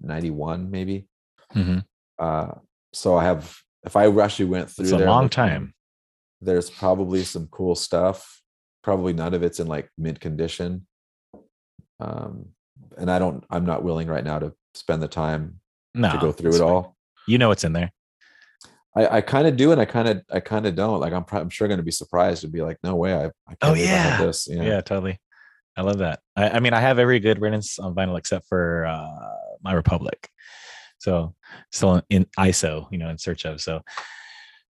91 0.00 0.70
maybe 0.70 1.08
Mhm. 1.54 1.84
uh 2.18 2.48
so 2.92 3.16
i 3.16 3.24
have 3.24 3.56
if 3.84 3.96
i 3.96 4.06
actually 4.22 4.46
went 4.46 4.70
through 4.70 4.84
It's 4.84 4.92
a 4.92 4.98
there 4.98 5.06
long 5.08 5.24
'em, 5.24 5.30
time. 5.30 5.74
There's 6.44 6.70
probably 6.70 7.22
some 7.24 7.46
cool 7.50 7.74
stuff 7.74 8.40
probably 8.82 9.12
none 9.12 9.34
of 9.34 9.42
it's 9.42 9.60
in 9.60 9.66
like 9.66 9.88
mint 9.98 10.20
condition 10.20 10.86
um 12.00 12.46
and 12.98 13.10
i 13.10 13.18
don't 13.18 13.44
i'm 13.50 13.64
not 13.64 13.82
willing 13.84 14.08
right 14.08 14.24
now 14.24 14.38
to 14.38 14.52
spend 14.74 15.02
the 15.02 15.08
time 15.08 15.60
No, 15.94 16.10
to 16.12 16.18
go 16.18 16.32
through 16.32 16.54
it 16.56 16.58
fine. 16.58 16.68
all 16.68 16.96
You 17.26 17.38
know 17.38 17.48
what's 17.48 17.64
in 17.64 17.72
there. 17.72 17.90
i 18.96 19.18
i 19.18 19.20
kind 19.20 19.46
of 19.46 19.56
do 19.56 19.72
and 19.72 19.80
i 19.80 19.84
kind 19.84 20.08
of 20.08 20.22
i 20.32 20.40
kind 20.40 20.66
of 20.66 20.74
don't 20.74 21.00
like 21.00 21.12
i'm, 21.12 21.24
I'm 21.30 21.50
sure 21.50 21.68
going 21.68 21.78
to 21.78 21.84
be 21.84 21.90
surprised 21.90 22.42
to 22.42 22.48
be 22.48 22.60
like 22.62 22.78
no 22.82 22.94
way 22.96 23.14
i, 23.14 23.24
I 23.26 23.30
can't 23.48 23.58
Oh, 23.62 23.72
believe 23.74 23.86
I 23.88 23.92
have 23.92 24.20
yeah. 24.20 24.26
this 24.26 24.48
Yeah, 24.50 24.62
yeah. 24.62 24.80
totally. 24.80 25.18
I 25.76 25.82
love 25.82 25.98
that. 25.98 26.20
I, 26.36 26.50
I 26.50 26.60
mean, 26.60 26.72
I 26.72 26.78
have 26.78 27.00
every 27.00 27.18
good 27.18 27.40
riddance 27.40 27.80
on 27.80 27.96
vinyl 27.96 28.16
except 28.16 28.46
for 28.46 28.86
uh, 28.86 29.08
My 29.60 29.72
Republic. 29.72 30.28
So 30.98 31.34
still 31.72 32.00
in 32.10 32.26
ISO, 32.38 32.86
you 32.92 32.98
know, 32.98 33.08
in 33.08 33.18
search 33.18 33.44
of. 33.44 33.60
So, 33.60 33.82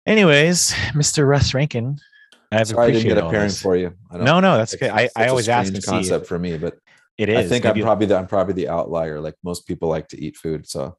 anyways, 0.06 0.70
Mr. 0.92 1.26
Russ 1.26 1.54
Rankin, 1.54 1.98
I've 2.52 2.68
sorry 2.68 2.88
i 2.88 2.90
didn't 2.90 3.08
get 3.08 3.18
a 3.18 3.30
pairing 3.30 3.50
for 3.50 3.76
you 3.76 3.94
I 4.10 4.16
don't- 4.16 4.24
No, 4.24 4.40
no, 4.40 4.56
that's 4.56 4.74
okay. 4.74 4.90
I, 4.90 5.08
I 5.16 5.28
always 5.28 5.48
ask 5.48 5.72
to 5.72 5.80
see. 5.80 5.86
concept 5.86 6.22
If 6.22 6.28
for 6.28 6.38
me 6.38 6.56
but 6.58 6.78
it 7.16 7.28
is. 7.28 7.36
i 7.36 7.48
think 7.48 7.64
i'm 7.66 7.78
probably 7.80 8.06
the 8.06 8.16
i'm 8.16 8.26
probably 8.26 8.54
the 8.54 8.68
outlier 8.68 9.20
like 9.20 9.34
most 9.44 9.66
people 9.66 9.88
like 9.88 10.08
to 10.08 10.20
eat 10.20 10.36
food 10.36 10.66
so 10.68 10.96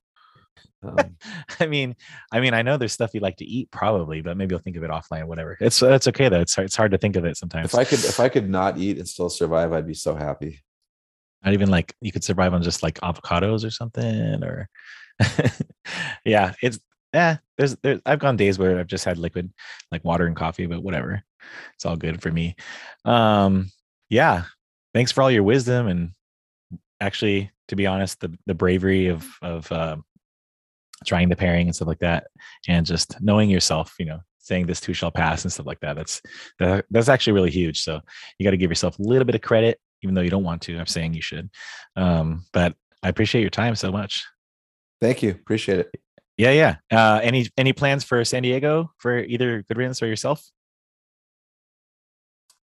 um, 0.83 0.97
I 1.59 1.67
mean, 1.67 1.95
I 2.31 2.39
mean, 2.39 2.53
I 2.55 2.61
know 2.63 2.77
there's 2.77 2.93
stuff 2.93 3.13
you 3.13 3.19
like 3.19 3.37
to 3.37 3.45
eat, 3.45 3.69
probably, 3.69 4.21
but 4.21 4.35
maybe 4.35 4.53
you'll 4.53 4.61
think 4.63 4.77
of 4.77 4.83
it 4.83 4.89
offline. 4.89 5.25
Whatever. 5.25 5.55
It's 5.61 5.79
that's 5.79 6.07
okay 6.07 6.27
though. 6.27 6.39
It's 6.41 6.55
hard, 6.55 6.65
it's 6.65 6.75
hard 6.75 6.89
to 6.91 6.97
think 6.97 7.15
of 7.15 7.23
it 7.25 7.37
sometimes. 7.37 7.65
if 7.71 7.75
i 7.75 7.83
could 7.83 7.99
if 7.99 8.19
i 8.19 8.27
could 8.29 8.49
not 8.49 8.77
eat 8.79 8.97
and 8.97 9.07
still 9.07 9.29
survive 9.29 9.73
i'd 9.73 9.85
be 9.85 9.93
so 9.93 10.15
happy 10.15 10.59
not 11.43 11.53
even 11.53 11.69
like 11.69 11.93
you 12.01 12.11
could 12.11 12.23
survive 12.23 12.53
on 12.53 12.63
just 12.63 12.81
like 12.81 12.99
avocados 13.01 13.63
or 13.65 13.69
something 13.69 14.43
or 14.43 14.69
yeah 16.25 16.53
it's 16.61 16.79
yeah 17.13 17.37
there's 17.57 17.75
there's 17.77 18.01
i've 18.05 18.19
gone 18.19 18.37
days 18.37 18.57
where 18.57 18.79
i've 18.79 18.87
just 18.87 19.05
had 19.05 19.17
liquid 19.17 19.51
like 19.91 20.03
water 20.03 20.25
and 20.25 20.35
coffee 20.35 20.65
but 20.65 20.83
whatever. 20.83 21.23
It's 21.75 21.85
all 21.85 21.97
good 21.97 22.21
for 22.21 22.31
me. 22.31 22.55
Um 23.05 23.71
yeah 24.09 24.43
thanks 24.93 25.11
for 25.11 25.21
all 25.21 25.31
your 25.31 25.43
wisdom 25.43 25.87
and 25.87 26.11
actually 26.99 27.51
to 27.69 27.75
be 27.75 27.87
honest 27.87 28.19
the 28.19 28.37
the 28.45 28.53
bravery 28.53 29.07
of 29.07 29.27
of 29.41 29.71
um 29.71 30.03
trying 31.05 31.29
the 31.29 31.35
pairing 31.35 31.67
and 31.67 31.75
stuff 31.75 31.87
like 31.87 31.99
that 31.99 32.27
and 32.67 32.85
just 32.85 33.19
knowing 33.21 33.49
yourself 33.49 33.95
you 33.97 34.05
know 34.05 34.19
saying 34.37 34.67
this 34.67 34.79
too 34.79 34.93
shall 34.93 35.11
pass 35.11 35.43
and 35.43 35.51
stuff 35.51 35.65
like 35.65 35.79
that 35.79 35.95
that's 35.95 36.21
that, 36.59 36.85
that's 36.91 37.09
actually 37.09 37.33
really 37.33 37.51
huge. 37.51 37.81
So 37.81 38.01
you 38.37 38.43
got 38.43 38.51
to 38.51 38.57
give 38.57 38.71
yourself 38.71 38.99
a 38.99 39.03
little 39.03 39.25
bit 39.25 39.35
of 39.35 39.41
credit 39.41 39.79
even 40.03 40.15
though 40.15 40.21
you 40.21 40.31
don't 40.31 40.43
want 40.43 40.63
to 40.63 40.77
i'm 40.77 40.87
saying 40.87 41.13
you 41.13 41.21
should. 41.21 41.49
Um 41.95 42.45
but 42.53 42.75
i 43.03 43.09
appreciate 43.09 43.41
your 43.41 43.49
time 43.49 43.75
so 43.75 43.91
much. 43.91 44.25
Thank 44.99 45.23
you. 45.23 45.31
Appreciate 45.31 45.79
it 45.79 45.91
yeah 46.41 46.51
yeah 46.51 46.75
uh 46.97 47.19
any 47.21 47.47
any 47.57 47.73
plans 47.73 48.03
for 48.03 48.23
san 48.25 48.41
diego 48.43 48.91
for 48.97 49.19
either 49.19 49.61
good 49.67 49.77
riddance 49.77 50.01
or 50.01 50.07
yourself 50.07 50.51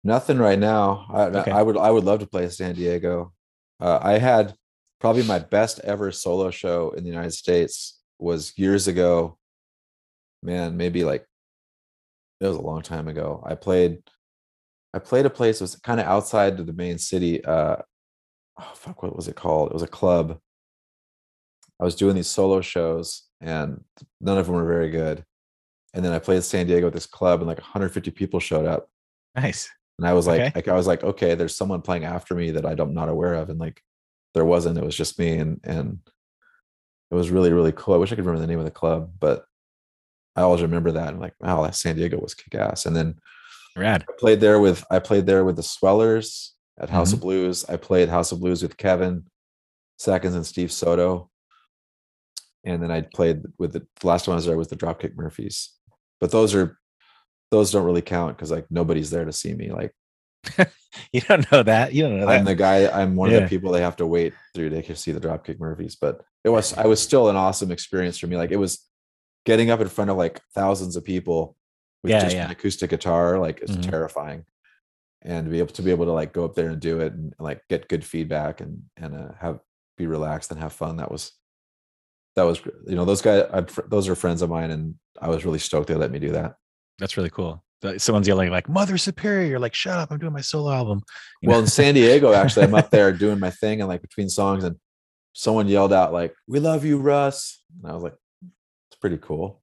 Nothing 0.05 0.39
right 0.39 0.59
now. 0.59 1.07
I, 1.11 1.23
Okay. 1.27 1.51
I 1.51 1.62
would 1.62 1.77
I 1.77 1.90
would 1.90 2.05
love 2.05 2.20
to 2.20 2.27
play 2.27 2.49
San 2.49 2.74
Diego. 2.74 3.32
Uh, 3.78 3.99
I 4.03 4.19
had 4.19 4.55
probably 5.01 5.23
my 5.23 5.39
best 5.39 5.81
ever 5.85 6.11
solo 6.11 6.51
show 6.51 6.90
in 6.90 7.05
the 7.05 7.11
United 7.11 7.32
States 7.32 8.01
was 8.19 8.53
years 8.57 8.89
ago. 8.89 9.39
Man, 10.43 10.77
maybe 10.77 11.05
like 11.05 11.24
it 12.40 12.47
was 12.49 12.57
a 12.57 12.61
long 12.61 12.82
time 12.82 13.07
ago. 13.07 13.43
I 13.47 13.55
played 13.55 14.03
I 14.93 14.99
played 14.99 15.27
a 15.27 15.31
place 15.31 15.61
that 15.61 15.65
was 15.65 15.77
kind 15.77 16.01
of 16.01 16.07
outside 16.07 16.59
of 16.59 16.66
the 16.66 16.73
main 16.73 16.99
city. 16.99 17.44
Uh, 17.44 17.77
oh 18.59 18.73
fuck, 18.74 19.03
what 19.05 19.15
was 19.15 19.28
it 19.28 19.36
called? 19.36 19.70
It 19.70 19.74
was 19.74 19.85
a 19.85 19.89
club. 19.89 20.40
I 21.82 21.84
was 21.84 21.96
doing 21.96 22.14
these 22.14 22.28
solo 22.28 22.60
shows, 22.60 23.24
and 23.40 23.82
none 24.20 24.38
of 24.38 24.46
them 24.46 24.54
were 24.54 24.64
very 24.64 24.88
good. 24.90 25.24
And 25.94 26.04
then 26.04 26.12
I 26.12 26.20
played 26.20 26.44
San 26.44 26.66
Diego 26.68 26.86
at 26.86 26.92
this 26.92 27.06
club, 27.06 27.40
and 27.40 27.48
like 27.48 27.59
150 27.59 28.10
people 28.12 28.38
showed 28.40 28.66
up. 28.66 28.88
nice 29.34 29.68
And 29.98 30.06
I 30.06 30.12
was 30.14 30.26
like, 30.28 30.40
Okay. 30.40 30.52
like 30.54 30.68
I 30.68 30.74
was 30.74 30.86
like, 30.86 31.02
okay, 31.02 31.34
there's 31.34 31.56
someone 31.56 31.82
playing 31.82 32.04
after 32.04 32.34
me 32.36 32.52
that 32.52 32.64
I 32.64 32.74
don't 32.74 32.94
not 32.94 33.09
aware 33.09 33.34
of, 33.34 33.50
and 33.50 33.59
like 33.59 33.82
there 34.34 34.44
wasn't. 34.44 34.78
It 34.78 34.84
was 34.84 34.96
just 34.96 35.18
me, 35.18 35.36
and 35.38 35.60
and 35.64 35.98
it 37.10 37.14
was 37.16 37.30
really 37.30 37.52
really 37.52 37.72
cool. 37.72 37.94
I 37.94 37.98
wish 37.98 38.12
I 38.12 38.14
could 38.16 38.24
remember 38.24 38.40
the 38.40 38.46
name 38.52 38.60
of 38.60 38.64
the 38.64 38.70
club, 38.70 39.10
but 39.18 39.44
I 40.36 40.42
always 40.42 40.62
remember 40.62 40.92
that. 40.92 41.09
I'm 41.09 41.20
like, 41.20 41.34
wow, 41.40 41.62
that 41.62 41.74
San 41.74 41.96
Diego 41.96 42.18
was 42.20 42.32
kick 42.34 42.54
ass. 42.54 42.86
And 42.86 42.94
then 42.96 43.18
rad 43.76 44.04
I 44.09 44.12
played 44.18 44.40
there 44.40 44.60
with 44.60 44.84
I 44.90 44.98
played 45.00 45.26
there 45.26 45.44
with 45.44 45.56
the 45.56 45.62
Swellers 45.62 46.54
at 46.80 46.88
House 46.90 47.09
Mm-hmm. 47.09 47.16
of 47.16 47.20
Blues. 47.20 47.64
I 47.68 47.76
played 47.76 48.09
House 48.09 48.30
of 48.32 48.38
Blues 48.40 48.62
with 48.62 48.76
Kevin 48.78 49.26
Seconds 49.98 50.34
and 50.36 50.46
Steve 50.46 50.72
Soto. 50.72 51.28
And 52.64 52.82
then 52.82 52.90
I 52.90 53.01
played 53.02 53.43
with 53.59 53.72
the, 53.72 53.86
the 54.01 54.06
last 54.06 54.24
time 54.24 54.32
I 54.32 54.36
was 54.36 54.47
there 54.47 54.56
was 54.56 54.68
the 54.68 54.76
Dropkick 54.76 55.16
Murphys. 55.16 55.72
But 56.20 56.30
those 56.30 56.55
are 56.55 56.78
those 57.51 57.70
don't 57.72 57.84
really 57.84 58.02
count 58.02 58.36
because 58.36 58.51
like 58.51 58.66
nobody's 58.70 59.10
there 59.10 59.24
to 59.24 59.32
see 59.32 59.52
me. 59.55 59.70
Like 59.72 59.93
you 61.12 61.20
don't 61.22 61.51
know 61.52 61.62
that 61.62 61.93
you 61.93 62.02
don't 62.02 62.18
know 62.20 62.26
That. 62.26 62.39
I'm 62.40 62.44
the 62.44 62.55
guy. 62.55 62.89
I'm 62.89 63.16
one 63.16 63.28
of 63.30 63.34
the 63.43 63.48
people 63.48 63.72
they 63.72 63.80
have 63.82 63.97
to 63.97 64.06
wait 64.06 64.32
through 64.55 64.70
to 64.70 64.97
see 64.97 65.12
the 65.12 65.20
Dropkick 65.20 65.59
Murphys. 65.59 65.97
But 65.97 66.22
it 66.44 66.48
was 66.51 66.72
I 66.74 66.86
was 66.86 67.01
still 67.01 67.28
an 67.28 67.36
awesome 67.36 67.70
experience 67.70 68.18
for 68.18 68.26
me. 68.26 68.36
Like 68.36 68.51
it 68.52 68.56
was 68.56 68.86
getting 69.44 69.70
up 69.70 69.80
in 69.80 69.89
front 69.89 70.10
of 70.10 70.16
like 70.16 70.40
thousands 70.55 70.94
of 70.97 71.05
people 71.05 71.56
with 72.02 72.10
Yeah, 72.10 72.20
just 72.24 72.36
yeah. 72.36 72.44
an 72.47 72.51
acoustic 72.52 72.90
guitar. 72.90 73.39
Like 73.39 73.60
it's 73.60 73.76
Mhm. 73.76 73.90
terrifying, 73.90 74.44
and 75.22 75.47
to 75.47 75.51
be 75.51 75.59
able 75.59 75.72
to 75.72 75.82
be 75.82 75.90
able 75.90 76.05
to 76.06 76.12
like 76.12 76.32
go 76.32 76.44
up 76.44 76.55
there 76.55 76.70
and 76.70 76.80
do 76.80 77.01
it 77.01 77.12
and, 77.12 77.34
like 77.39 77.60
get 77.68 77.89
good 77.89 78.05
feedback 78.05 78.60
and 78.60 78.82
and 78.97 79.14
uh, 79.16 79.32
have 79.40 79.59
be 79.97 80.06
relaxed 80.06 80.51
and 80.52 80.60
have 80.60 80.72
fun. 80.72 80.97
That 80.97 81.10
was 81.12 81.32
that 82.36 82.42
was 82.44 82.60
you 82.86 82.94
know 82.96 83.04
those 83.04 83.22
guys. 83.22 83.44
I'm, 83.52 83.66
those 83.88 84.09
are 84.09 84.14
friends 84.14 84.42
of 84.42 84.50
mine, 84.50 84.70
and 84.70 84.94
I 85.20 85.28
was 85.28 85.44
really 85.44 85.59
stoked 85.59 85.88
they 85.88 85.94
let 85.94 86.10
me 86.10 86.18
do 86.18 86.32
that. 86.32 86.54
that's 86.98 87.16
really 87.16 87.30
cool 87.30 87.62
someone's 87.98 88.28
yelling 88.28 88.48
like 88.48 88.68
mother 88.68 88.96
superior 88.96 89.59
like 89.59 89.74
shut 89.74 89.98
up 89.98 90.12
i'm 90.12 90.18
doing 90.20 90.32
my 90.32 90.40
solo 90.40 90.70
album 90.70 91.02
You 91.40 91.48
Well, 91.48 91.59
know? 91.59 91.64
in 91.64 91.66
San 91.68 91.94
Diego, 91.94 92.32
actually, 92.40 92.64
I'm 92.66 92.74
up 92.76 92.90
there 92.90 93.12
doing 93.12 93.40
my 93.40 93.50
thing, 93.50 93.80
and 93.80 93.88
like 93.88 94.00
between 94.02 94.28
songs, 94.28 94.62
and 94.62 94.76
someone 95.32 95.66
yelled 95.66 95.92
out 95.92 96.12
like, 96.12 96.32
"We 96.46 96.60
love 96.60 96.84
you, 96.84 96.98
Russ," 96.98 97.60
and 97.82 97.90
I 97.90 97.94
was 97.94 98.04
like, 98.04 98.14
"It's 98.90 98.98
pretty 99.00 99.18
cool." 99.18 99.60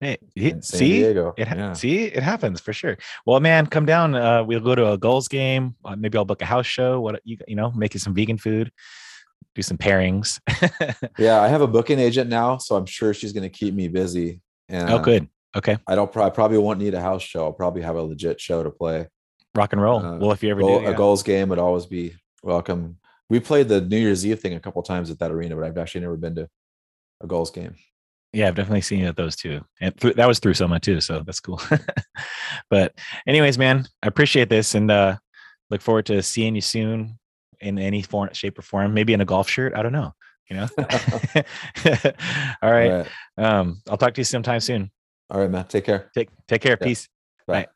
hey, 0.00 0.16
see 0.62 0.88
Diego, 1.00 1.32
It 1.36 1.46
ha- 1.46 1.54
yeah. 1.56 1.72
see 1.74 2.04
it 2.06 2.22
happens 2.24 2.60
for 2.60 2.72
sure. 2.72 2.96
Well, 3.26 3.38
man, 3.38 3.66
come 3.66 3.86
down. 3.86 4.14
Uh, 4.16 4.42
we'll 4.42 4.58
go 4.60 4.74
to 4.74 4.90
a 4.92 4.98
Gulls 4.98 5.28
game. 5.28 5.76
Uh, 5.84 5.94
maybe 5.94 6.18
I'll 6.18 6.24
book 6.24 6.42
a 6.42 6.46
house 6.46 6.66
show. 6.66 7.00
What 7.00 7.20
you 7.24 7.36
you 7.46 7.54
know, 7.54 7.70
make 7.72 7.94
you 7.94 8.00
some 8.00 8.14
vegan 8.14 8.38
food, 8.38 8.72
do 9.54 9.62
some 9.62 9.78
pairings. 9.78 10.40
Yeah, 11.18 11.40
I 11.40 11.48
have 11.48 11.60
a 11.60 11.66
booking 11.66 11.98
agent 11.98 12.30
now, 12.30 12.58
so 12.58 12.76
I'm 12.76 12.86
sure 12.86 13.12
she's 13.12 13.32
going 13.32 13.42
to 13.42 13.50
keep 13.50 13.74
me 13.74 13.88
busy. 13.88 14.40
And 14.68 14.88
oh, 14.90 14.98
good. 14.98 15.28
Okay, 15.56 15.76
I 15.86 15.94
don't. 15.94 16.14
I 16.16 16.30
probably 16.30 16.58
won't 16.58 16.78
need 16.78 16.94
a 16.94 17.00
house 17.00 17.22
show. 17.22 17.44
I'll 17.44 17.52
probably 17.52 17.82
have 17.82 17.96
a 17.96 18.02
legit 18.02 18.40
show 18.40 18.62
to 18.62 18.70
play. 18.70 19.08
rock 19.54 19.72
and 19.72 19.82
roll. 19.82 19.98
Uh, 19.98 20.16
well, 20.18 20.32
if 20.32 20.42
you 20.42 20.50
ever 20.50 20.60
Goal- 20.60 20.78
do, 20.78 20.84
yeah. 20.84 20.90
A 20.90 20.94
Gulls 20.94 21.22
game 21.22 21.48
would 21.48 21.58
always 21.58 21.86
be 21.86 22.14
welcome. 22.42 22.98
We 23.28 23.40
played 23.40 23.68
the 23.68 23.80
New 23.80 23.98
Year's 23.98 24.24
Eve 24.24 24.40
thing 24.40 24.54
a 24.54 24.60
couple 24.60 24.82
times 24.82 25.10
at 25.10 25.18
that 25.18 25.30
arena, 25.30 25.56
but 25.56 25.64
I've 25.64 25.78
actually 25.78 26.02
never 26.02 26.16
been 26.16 26.36
to 26.36 26.48
a 27.20 27.26
Gulls 27.26 27.50
game. 27.50 27.74
yeah, 28.32 28.48
I've 28.48 28.54
definitely 28.54 28.80
seen 28.80 29.00
you 29.00 29.06
at 29.06 29.16
those 29.16 29.36
two, 29.36 29.60
and 29.80 29.96
th- 29.96 30.14
that 30.14 30.26
was 30.28 30.38
through 30.38 30.54
Soma 30.54 30.80
too, 30.80 31.00
so 31.00 31.22
that's 31.26 31.40
cool. 31.40 31.60
but, 32.70 32.94
anyways, 33.26 33.58
man, 33.58 33.86
I 34.02 34.06
appreciate 34.06 34.48
this, 34.48 34.74
and 34.74 34.90
uh, 34.90 35.16
look 35.70 35.80
forward 35.82 36.06
to 36.06 36.22
seeing 36.22 36.54
you 36.54 36.60
soon 36.60 37.18
in 37.60 37.78
any 37.78 38.02
form, 38.02 38.30
shape, 38.32 38.58
or 38.58 38.62
form. 38.62 38.94
Maybe 38.94 39.12
in 39.12 39.20
a 39.20 39.24
golf 39.24 39.48
shirt. 39.48 39.74
I 39.74 39.82
don't 39.82 39.92
know. 39.92 40.12
You 40.48 40.56
know. 40.56 40.68
All 40.78 40.82
right. 41.84 42.14
All 42.62 42.72
right, 42.72 43.06
Um, 43.38 43.80
I'll 43.88 43.96
talk 43.96 44.14
to 44.14 44.20
you 44.20 44.24
sometime 44.24 44.60
soon. 44.60 44.90
All 45.30 45.40
right, 45.40 45.50
Matt. 45.50 45.70
Take 45.70 45.84
care. 45.84 46.10
Take 46.14 46.28
take 46.48 46.60
care. 46.60 46.76
Yeah. 46.80 46.86
Peace. 46.86 47.08
Bye. 47.46 47.66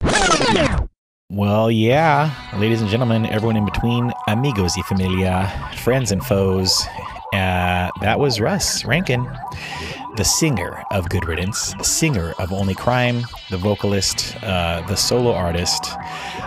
Bye. 0.00 0.86
Well, 1.34 1.70
yeah, 1.70 2.30
ladies 2.58 2.82
and 2.82 2.90
gentlemen, 2.90 3.24
everyone 3.24 3.56
in 3.56 3.64
between, 3.64 4.12
amigos 4.28 4.76
y 4.76 4.82
familia, 4.82 5.50
friends 5.78 6.12
and 6.12 6.22
foes, 6.22 6.84
uh, 7.32 7.88
that 8.02 8.18
was 8.18 8.38
Russ 8.38 8.84
Rankin, 8.84 9.26
the 10.16 10.24
singer 10.24 10.84
of 10.90 11.08
Good 11.08 11.26
Riddance, 11.26 11.72
the 11.74 11.84
singer 11.84 12.34
of 12.38 12.52
Only 12.52 12.74
Crime, 12.74 13.22
the 13.48 13.56
vocalist, 13.56 14.36
uh, 14.42 14.82
the 14.86 14.96
solo 14.96 15.32
artist. 15.32 15.92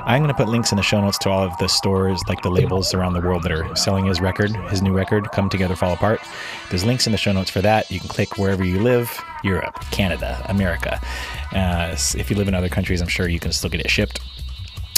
I'm 0.06 0.22
going 0.22 0.34
to 0.34 0.36
put 0.36 0.50
links 0.50 0.72
in 0.72 0.76
the 0.76 0.84
show 0.84 1.02
notes 1.02 1.18
to 1.20 1.30
all 1.30 1.44
of 1.44 1.58
the 1.58 1.68
stores, 1.68 2.22
like 2.28 2.44
the 2.44 2.52
labels 2.52 2.94
around 2.94 3.14
the 3.14 3.22
world 3.22 3.44
that 3.44 3.52
are 3.52 3.76
selling 3.76 4.06
his 4.06 4.22
record, 4.22 4.56
his 4.70 4.82
new 4.82 4.94
record, 4.94 5.32
Come 5.32 5.50
Together, 5.50 5.76
Fall 5.76 5.94
Apart. 5.94 6.22
There's 6.70 6.86
links 6.86 7.08
in 7.08 7.12
the 7.12 7.18
show 7.18 7.32
notes 7.32 7.50
for 7.50 7.62
that. 7.62 7.90
You 7.90 8.00
can 8.00 8.10
click 8.10 8.38
wherever 8.38 8.64
you 8.64 8.80
live 8.80 9.20
Europe, 9.44 9.80
Canada, 9.92 10.46
America. 10.48 11.02
Uh, 11.52 11.96
if 12.16 12.30
you 12.30 12.36
live 12.36 12.48
in 12.48 12.54
other 12.54 12.70
countries, 12.70 13.02
I'm 13.02 13.08
sure 13.08 13.28
you 13.28 13.40
can 13.40 13.52
still 13.52 13.70
get 13.70 13.82
it 13.82 13.90
shipped 13.90 14.20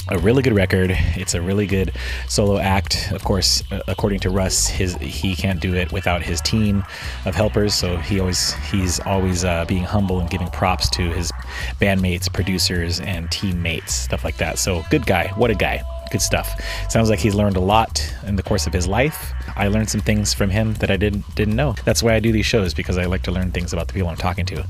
a 0.08 0.18
really 0.18 0.42
good 0.42 0.54
record. 0.54 0.90
It's 1.16 1.34
a 1.34 1.40
really 1.40 1.66
good 1.66 1.92
solo 2.28 2.58
act. 2.58 3.10
Of 3.12 3.24
course, 3.24 3.62
uh, 3.70 3.80
according 3.88 4.20
to 4.20 4.30
Russ, 4.30 4.66
his 4.66 4.94
he 4.96 5.34
can't 5.34 5.60
do 5.60 5.74
it 5.74 5.92
without 5.92 6.22
his 6.22 6.40
team 6.40 6.84
of 7.24 7.34
helpers. 7.34 7.74
So 7.74 7.96
he 7.96 8.20
always 8.20 8.54
he's 8.70 9.00
always 9.00 9.44
uh, 9.44 9.64
being 9.66 9.84
humble 9.84 10.20
and 10.20 10.30
giving 10.30 10.48
props 10.48 10.88
to 10.90 11.02
his 11.02 11.32
bandmates, 11.80 12.32
producers, 12.32 13.00
and 13.00 13.30
teammates, 13.30 13.94
stuff 13.94 14.24
like 14.24 14.36
that. 14.38 14.58
So 14.58 14.84
good 14.90 15.06
guy. 15.06 15.28
What 15.36 15.50
a 15.50 15.54
guy. 15.54 15.82
Good 16.10 16.22
stuff. 16.22 16.60
Sounds 16.88 17.10
like 17.10 17.18
he's 17.18 17.34
learned 17.34 17.56
a 17.56 17.60
lot 17.60 18.14
in 18.26 18.36
the 18.36 18.42
course 18.42 18.66
of 18.66 18.72
his 18.72 18.86
life. 18.86 19.32
I 19.56 19.68
learned 19.68 19.90
some 19.90 20.00
things 20.00 20.32
from 20.32 20.50
him 20.50 20.74
that 20.74 20.90
I 20.90 20.96
didn't 20.96 21.34
didn't 21.34 21.56
know. 21.56 21.74
That's 21.84 22.02
why 22.02 22.14
I 22.14 22.20
do 22.20 22.32
these 22.32 22.46
shows 22.46 22.74
because 22.74 22.96
I 22.96 23.04
like 23.04 23.22
to 23.24 23.32
learn 23.32 23.50
things 23.50 23.72
about 23.72 23.88
the 23.88 23.94
people 23.94 24.08
I'm 24.08 24.16
talking 24.16 24.46
to, 24.46 24.64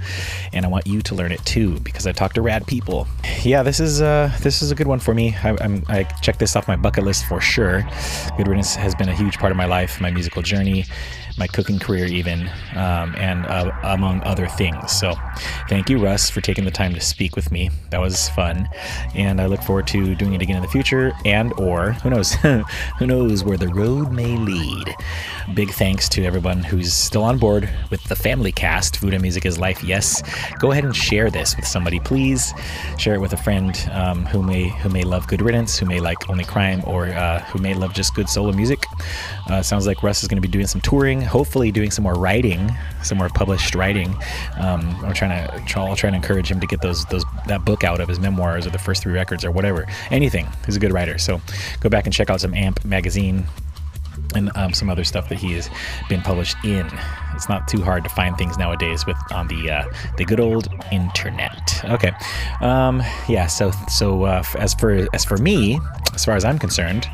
and 0.53 0.65
I 0.65 0.69
want 0.69 0.87
you 0.87 1.03
to 1.03 1.15
learn 1.15 1.33
it 1.33 1.45
too 1.45 1.79
because 1.81 2.07
I 2.07 2.13
talk 2.13 2.33
to 2.35 2.43
rad 2.43 2.67
people. 2.67 3.07
Yeah, 3.43 3.63
this 3.63 3.81
is 3.81 4.01
uh 4.01 4.33
this 4.41 4.63
is 4.63 4.71
a 4.71 4.75
good 4.75 4.87
one 4.87 4.99
for 4.99 5.15
me. 5.15 5.37
I, 5.43 5.57
I'm 5.61 5.85
I 5.89 6.05
check 6.23 6.39
this 6.39 6.57
off 6.57 6.67
my 6.69 6.77
bucket 6.77 7.05
list 7.05 7.27
for 7.27 7.41
sure. 7.41 7.83
Good 8.37 8.49
Riddance 8.49 8.75
has 8.75 8.95
been 8.95 9.09
a 9.09 9.15
huge 9.15 9.39
part 9.39 9.53
of 9.53 9.57
my 9.57 9.67
life, 9.67 10.01
my 10.01 10.11
musical 10.11 10.43
journey 10.43 10.85
my 11.39 11.47
cooking 11.47 11.79
career, 11.79 12.05
even, 12.07 12.49
um, 12.75 13.15
and 13.17 13.47
uh, 13.47 13.71
among 13.85 14.23
other 14.23 14.47
things. 14.47 14.93
So, 14.93 15.15
thank 15.69 15.89
you, 15.89 15.99
Russ, 15.99 16.31
for 16.31 16.41
taking 16.41 16.65
the 16.65 16.71
time 16.71 16.95
to 16.95 17.01
speak 17.01 17.37
with 17.37 17.51
me. 17.53 17.71
That 17.91 18.01
was 18.01 18.29
fun, 18.31 18.69
and 19.15 19.41
I 19.41 19.47
look 19.47 19.63
forward 19.63 19.87
to 19.89 20.15
doing 20.15 20.35
it 20.35 20.43
again 20.43 20.57
in 20.57 20.63
the 20.63 20.69
future. 20.69 21.13
And 21.25 21.53
or 21.59 21.93
who 21.93 22.11
knows, 22.11 22.33
who 22.99 23.07
knows 23.07 23.45
where 23.45 23.57
the 23.57 23.69
road 23.69 24.13
may 24.13 24.37
lead. 24.37 24.95
Big 25.55 25.71
thanks 25.71 26.09
to 26.11 26.25
everyone 26.25 26.63
who's 26.63 26.93
still 26.93 27.25
on 27.25 27.39
board 27.39 27.69
with 27.91 28.03
the 28.05 28.17
family 28.17 28.53
cast. 28.53 29.03
And 29.03 29.23
music 29.23 29.47
is 29.47 29.59
life. 29.59 29.83
Yes, 29.83 30.23
go 30.59 30.73
ahead 30.73 30.85
and 30.85 30.95
share 30.95 31.31
this 31.31 31.57
with 31.57 31.67
somebody, 31.67 31.99
please. 32.01 32.53
Share 32.99 33.15
it 33.15 33.21
with 33.21 33.33
a 33.33 33.37
friend 33.37 33.75
um, 33.93 34.27
who 34.27 34.43
may 34.43 34.69
who 34.69 34.89
may 34.89 35.03
love 35.03 35.27
Good 35.29 35.41
Riddance, 35.41 35.79
who 35.79 35.87
may 35.87 36.01
like 36.01 36.29
Only 36.29 36.45
Crime, 36.45 36.83
or 36.87 37.07
uh, 37.07 37.41
who 37.45 37.59
may 37.59 37.75
love 37.75 37.95
just 37.95 38.15
good 38.15 38.29
solo 38.29 38.53
music. 38.53 38.85
Uh, 39.49 39.63
sounds 39.63 39.87
like 39.87 40.03
Russ 40.03 40.23
is 40.23 40.29
going 40.29 40.37
to 40.41 40.47
be 40.47 40.53
doing 40.53 40.67
some 40.67 40.81
touring 40.81 41.23
hopefully 41.29 41.71
doing 41.71 41.91
some 41.91 42.03
more 42.03 42.15
writing, 42.15 42.71
some 43.03 43.19
more 43.19 43.29
published 43.29 43.75
writing. 43.75 44.15
Um, 44.59 44.97
I'm 45.05 45.15
trying 45.15 45.47
to, 45.47 45.79
I'll 45.79 45.97
try 45.97 46.11
to 46.11 46.17
encourage 46.17 46.51
him 46.51 46.61
to 46.61 46.67
get 46.67 46.81
those, 46.81 47.05
those, 47.07 47.25
that 47.47 47.65
book 47.65 47.85
out 47.85 48.01
of 48.01 48.09
his 48.09 48.19
memoirs 48.19 48.67
or 48.67 48.71
the 48.71 48.79
first 48.79 49.03
three 49.03 49.13
records 49.13 49.45
or 49.45 49.51
whatever, 49.51 49.87
anything. 50.11 50.49
He's 50.67 50.77
a 50.77 50.81
good 50.81 50.93
writer. 50.93 51.19
So 51.19 51.41
go 51.81 51.89
back 51.89 52.07
and 52.07 52.13
check 52.13 52.31
out 52.31 52.41
some 52.41 52.55
AMP 52.55 52.85
magazine 52.85 53.47
and 54.35 54.51
um, 54.57 54.73
some 54.73 54.91
other 54.91 55.05
stuff 55.05 55.29
that 55.29 55.39
he 55.39 55.53
has 55.53 55.71
been 56.09 56.21
published 56.21 56.57
in. 56.65 56.87
It's 57.35 57.49
not 57.49 57.69
too 57.69 57.83
hard 57.83 58.05
to 58.05 58.11
find 58.11 58.37
things 58.37 58.59
nowadays 58.59 59.07
with 59.07 59.17
on 59.33 59.49
the 59.49 59.71
uh, 59.71 59.85
the 60.17 60.25
good 60.25 60.41
old 60.41 60.69
internet. 60.93 61.85
Okay, 61.85 62.13
um, 62.61 63.03
yeah. 63.29 63.47
So 63.47 63.71
so 63.89 64.25
uh, 64.25 64.43
as 64.59 64.75
for 64.75 65.07
as 65.13 65.25
for 65.25 65.37
me, 65.37 65.79
as 66.15 66.25
far 66.25 66.37
as 66.37 66.45
I'm 66.45 66.59
concerned, 66.59 67.07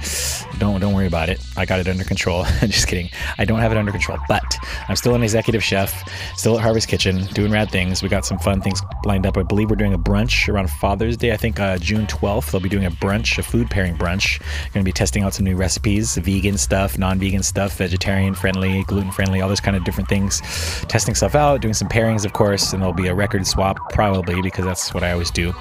don't 0.59 0.81
don't 0.81 0.95
worry 0.95 1.07
about 1.07 1.29
it. 1.29 1.45
I 1.57 1.67
got 1.67 1.81
it 1.81 1.89
under 1.89 2.05
control. 2.05 2.45
Just 2.61 2.89
kidding. 2.89 3.11
I 3.39 3.45
don't 3.45 3.61
have 3.61 3.73
it 3.73 3.79
under 3.79 3.93
control, 3.93 4.19
but 4.29 4.57
I'm 4.89 4.97
still 4.97 5.15
an 5.15 5.23
executive 5.23 5.63
chef, 5.63 5.93
still 6.37 6.57
at 6.57 6.63
Harvest 6.63 6.89
Kitchen, 6.89 7.27
doing 7.27 7.53
rad 7.53 7.71
things. 7.71 8.03
We 8.03 8.09
got 8.09 8.25
some 8.25 8.39
fun 8.39 8.61
things 8.61 8.81
lined 9.05 9.27
up. 9.27 9.37
I 9.37 9.43
believe 9.43 9.71
we're 9.71 9.77
doing 9.77 9.95
a 9.95 9.99
brunch 9.99 10.49
around 10.49 10.71
Father's 10.71 11.17
Day. 11.17 11.33
I 11.33 11.37
think 11.37 11.61
uh, 11.61 11.79
June 11.79 12.07
12th. 12.07 12.51
They'll 12.51 12.61
be 12.61 12.69
doing 12.69 12.87
a 12.87 12.91
brunch, 12.91 13.39
a 13.39 13.43
food 13.43 13.71
pairing 13.71 13.97
brunch. 13.97 14.41
Going 14.73 14.85
to 14.85 14.89
be 14.89 14.93
testing 14.93 15.23
out 15.23 15.35
some 15.35 15.45
new 15.45 15.57
recipes, 15.57 16.17
vegan 16.17 16.59
stuff, 16.59 16.99
non-vegan 16.99 17.43
stuff, 17.43 17.77
vegetarian 17.77 18.35
friendly, 18.35 18.85
gluten 18.85 19.11
friendly, 19.11 19.41
all 19.41 19.49
those 19.49 19.61
kind 19.61 19.77
of 19.77 19.85
different 19.85 20.04
things. 20.07 20.41
Testing 20.89 21.15
stuff 21.15 21.35
out, 21.35 21.61
doing 21.61 21.75
some 21.75 21.89
pairings, 21.89 22.25
of 22.25 22.33
course, 22.33 22.73
and 22.73 22.83
there'll 22.83 22.95
be 22.95 23.09
a 23.09 23.15
record 23.15 23.47
swap 23.47 23.79
probably 23.91 24.41
because 24.43 24.65
that's 24.65 24.95
what 24.95 25.03
I 25.03 25.13
always 25.13 25.31
do, 25.31 25.55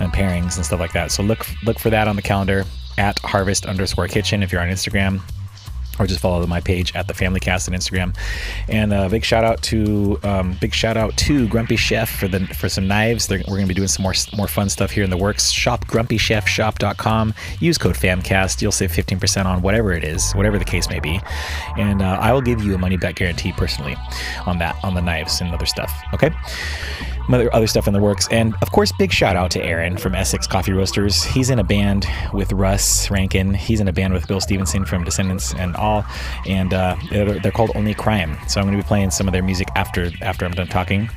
and 0.00 0.12
pairings 0.12 0.56
and 0.56 0.64
stuff 0.64 0.80
like 0.80 0.92
that. 0.92 1.10
So 1.10 1.22
look 1.22 1.46
look 1.64 1.78
for 1.78 1.90
that 1.90 2.08
on 2.08 2.16
the 2.16 2.22
calendar 2.22 2.64
at 2.98 3.18
harvest 3.20 3.66
underscore 3.66 4.08
kitchen 4.08 4.42
if 4.42 4.52
you're 4.52 4.60
on 4.60 4.68
Instagram 4.68 5.20
or 5.98 6.06
just 6.06 6.20
follow 6.20 6.46
my 6.46 6.60
page 6.60 6.94
at 6.94 7.06
the 7.08 7.14
family 7.14 7.40
cast 7.40 7.68
on 7.68 7.74
instagram. 7.74 8.16
And 8.68 8.92
a 8.92 8.96
uh, 8.96 9.08
big 9.08 9.24
shout 9.24 9.44
out 9.44 9.62
to 9.64 10.18
um, 10.22 10.56
big 10.60 10.74
shout 10.74 10.96
out 10.96 11.16
to 11.18 11.48
grumpy 11.48 11.76
chef 11.76 12.10
for 12.10 12.28
the 12.28 12.46
for 12.48 12.68
some 12.68 12.86
knives. 12.88 13.26
They're, 13.26 13.38
we're 13.40 13.56
going 13.56 13.62
to 13.62 13.68
be 13.68 13.74
doing 13.74 13.88
some 13.88 14.02
more 14.02 14.14
more 14.36 14.48
fun 14.48 14.68
stuff 14.68 14.90
here 14.90 15.04
in 15.04 15.10
the 15.10 15.16
works. 15.16 15.50
Shop 15.50 15.84
grumpychefshop.com 15.86 17.34
use 17.60 17.78
code 17.78 17.96
famcast. 17.96 18.62
You'll 18.62 18.72
save 18.72 18.90
15% 18.90 19.46
on 19.46 19.62
whatever 19.62 19.92
it 19.92 20.04
is 20.04 20.32
whatever 20.32 20.58
the 20.58 20.64
case 20.64 20.88
may 20.88 21.00
be. 21.00 21.20
And 21.76 22.02
uh, 22.02 22.18
i 22.20 22.32
will 22.32 22.42
give 22.42 22.62
you 22.62 22.74
a 22.74 22.78
money 22.78 22.96
back 22.96 23.16
guarantee 23.16 23.52
personally 23.52 23.96
on 24.46 24.58
that 24.58 24.76
on 24.82 24.94
the 24.94 25.02
knives 25.02 25.40
and 25.40 25.52
other 25.52 25.66
stuff 25.66 25.92
okay? 26.12 26.30
Other, 27.28 27.54
other 27.54 27.66
stuff 27.66 27.86
in 27.86 27.94
the 27.94 28.00
works. 28.00 28.28
And 28.30 28.54
of 28.60 28.70
course, 28.70 28.92
big 28.92 29.10
shout 29.10 29.34
out 29.34 29.50
to 29.52 29.64
Aaron 29.64 29.96
from 29.96 30.14
Essex 30.14 30.46
Coffee 30.46 30.72
Roasters. 30.72 31.24
He's 31.24 31.48
in 31.48 31.58
a 31.58 31.64
band 31.64 32.06
with 32.34 32.52
Russ 32.52 33.10
Rankin. 33.10 33.54
He's 33.54 33.80
in 33.80 33.88
a 33.88 33.92
band 33.94 34.12
with 34.12 34.28
Bill 34.28 34.40
Stevenson 34.40 34.84
from 34.84 35.04
Descendants 35.04 35.54
and 35.54 35.74
all. 35.84 36.04
And 36.46 36.72
uh, 36.72 36.96
they're, 37.10 37.38
they're 37.40 37.52
called 37.52 37.72
Only 37.74 37.94
Crime. 37.94 38.36
So 38.48 38.60
I'm 38.60 38.66
going 38.66 38.76
to 38.76 38.82
be 38.82 38.86
playing 38.86 39.10
some 39.10 39.28
of 39.28 39.32
their 39.32 39.42
music 39.42 39.68
after 39.76 40.10
after 40.22 40.44
I'm 40.44 40.52
done 40.52 40.66
talking. 40.68 41.08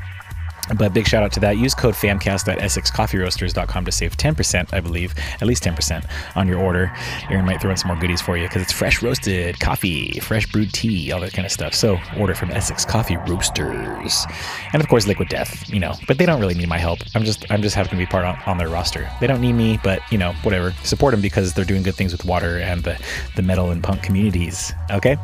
But 0.75 0.93
big 0.93 1.07
shout 1.07 1.23
out 1.23 1.31
to 1.33 1.39
that. 1.41 1.57
Use 1.57 1.73
code 1.73 1.93
FAMCAST 1.93 2.47
at 2.51 2.59
EssexCoffeeRoasters.com 2.59 3.85
to 3.85 3.91
save 3.91 4.17
10%, 4.17 4.73
I 4.73 4.79
believe, 4.79 5.13
at 5.41 5.47
least 5.47 5.63
10% 5.63 6.05
on 6.35 6.47
your 6.47 6.59
order. 6.59 6.91
Aaron 7.29 7.45
might 7.45 7.61
throw 7.61 7.71
in 7.71 7.77
some 7.77 7.87
more 7.89 7.97
goodies 7.99 8.21
for 8.21 8.37
you 8.37 8.47
because 8.47 8.61
it's 8.61 8.71
fresh 8.71 9.01
roasted 9.01 9.59
coffee, 9.59 10.19
fresh 10.19 10.45
brewed 10.51 10.73
tea, 10.73 11.11
all 11.11 11.21
that 11.21 11.33
kind 11.33 11.45
of 11.45 11.51
stuff. 11.51 11.73
So 11.73 11.97
order 12.17 12.35
from 12.35 12.51
Essex 12.51 12.85
Coffee 12.85 13.17
Roasters. 13.17 14.25
And 14.73 14.81
of 14.81 14.89
course, 14.89 15.07
Liquid 15.07 15.29
Death, 15.29 15.69
you 15.69 15.79
know, 15.79 15.93
but 16.07 16.17
they 16.17 16.25
don't 16.25 16.39
really 16.39 16.55
need 16.55 16.69
my 16.69 16.77
help. 16.77 16.99
I'm 17.15 17.23
just, 17.23 17.49
I'm 17.51 17.61
just 17.61 17.75
happen 17.75 17.91
to 17.91 17.97
be 17.97 18.05
part 18.05 18.25
on, 18.25 18.37
on 18.45 18.57
their 18.57 18.69
roster. 18.69 19.09
They 19.19 19.27
don't 19.27 19.41
need 19.41 19.53
me, 19.53 19.79
but, 19.83 20.01
you 20.11 20.17
know, 20.17 20.33
whatever. 20.43 20.71
Support 20.83 21.11
them 21.11 21.21
because 21.21 21.53
they're 21.53 21.65
doing 21.65 21.83
good 21.83 21.95
things 21.95 22.11
with 22.11 22.25
water 22.25 22.59
and 22.59 22.83
the, 22.83 22.99
the 23.35 23.41
metal 23.41 23.71
and 23.71 23.83
punk 23.83 24.03
communities. 24.03 24.73
Okay? 24.91 25.17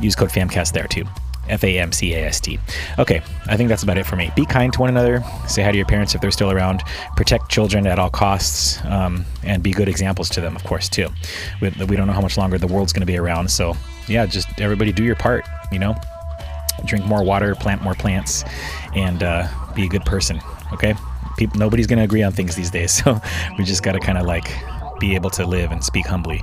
Use 0.00 0.14
code 0.14 0.30
FAMCAST 0.30 0.72
there 0.72 0.86
too. 0.86 1.04
F 1.48 1.64
A 1.64 1.78
M 1.78 1.92
C 1.92 2.14
A 2.14 2.26
S 2.26 2.40
T. 2.40 2.58
Okay, 2.98 3.22
I 3.46 3.56
think 3.56 3.68
that's 3.68 3.82
about 3.82 3.98
it 3.98 4.06
for 4.06 4.16
me. 4.16 4.30
Be 4.36 4.44
kind 4.46 4.72
to 4.72 4.80
one 4.80 4.88
another. 4.88 5.22
Say 5.46 5.62
hi 5.62 5.70
to 5.70 5.76
your 5.76 5.86
parents 5.86 6.14
if 6.14 6.20
they're 6.20 6.30
still 6.30 6.50
around. 6.50 6.82
Protect 7.16 7.48
children 7.48 7.86
at 7.86 7.98
all 7.98 8.10
costs, 8.10 8.84
um, 8.84 9.24
and 9.42 9.62
be 9.62 9.72
good 9.72 9.88
examples 9.88 10.28
to 10.30 10.40
them, 10.40 10.56
of 10.56 10.64
course, 10.64 10.88
too. 10.88 11.08
We, 11.60 11.70
we 11.86 11.96
don't 11.96 12.06
know 12.06 12.12
how 12.12 12.20
much 12.20 12.36
longer 12.36 12.58
the 12.58 12.66
world's 12.66 12.92
going 12.92 13.02
to 13.02 13.06
be 13.06 13.18
around, 13.18 13.50
so 13.50 13.76
yeah, 14.08 14.26
just 14.26 14.48
everybody 14.60 14.92
do 14.92 15.04
your 15.04 15.16
part. 15.16 15.46
You 15.72 15.78
know, 15.78 15.94
drink 16.84 17.04
more 17.04 17.24
water, 17.24 17.54
plant 17.54 17.82
more 17.82 17.94
plants, 17.94 18.44
and 18.94 19.22
uh, 19.22 19.48
be 19.74 19.84
a 19.84 19.88
good 19.88 20.04
person. 20.04 20.40
Okay, 20.72 20.94
People, 21.36 21.58
nobody's 21.58 21.86
going 21.86 21.98
to 21.98 22.04
agree 22.04 22.22
on 22.22 22.32
things 22.32 22.56
these 22.56 22.70
days, 22.70 22.90
so 23.04 23.20
we 23.58 23.64
just 23.64 23.82
got 23.82 23.92
to 23.92 24.00
kind 24.00 24.18
of 24.18 24.26
like 24.26 24.50
be 24.98 25.14
able 25.14 25.30
to 25.30 25.46
live 25.46 25.72
and 25.72 25.82
speak 25.82 26.06
humbly. 26.06 26.42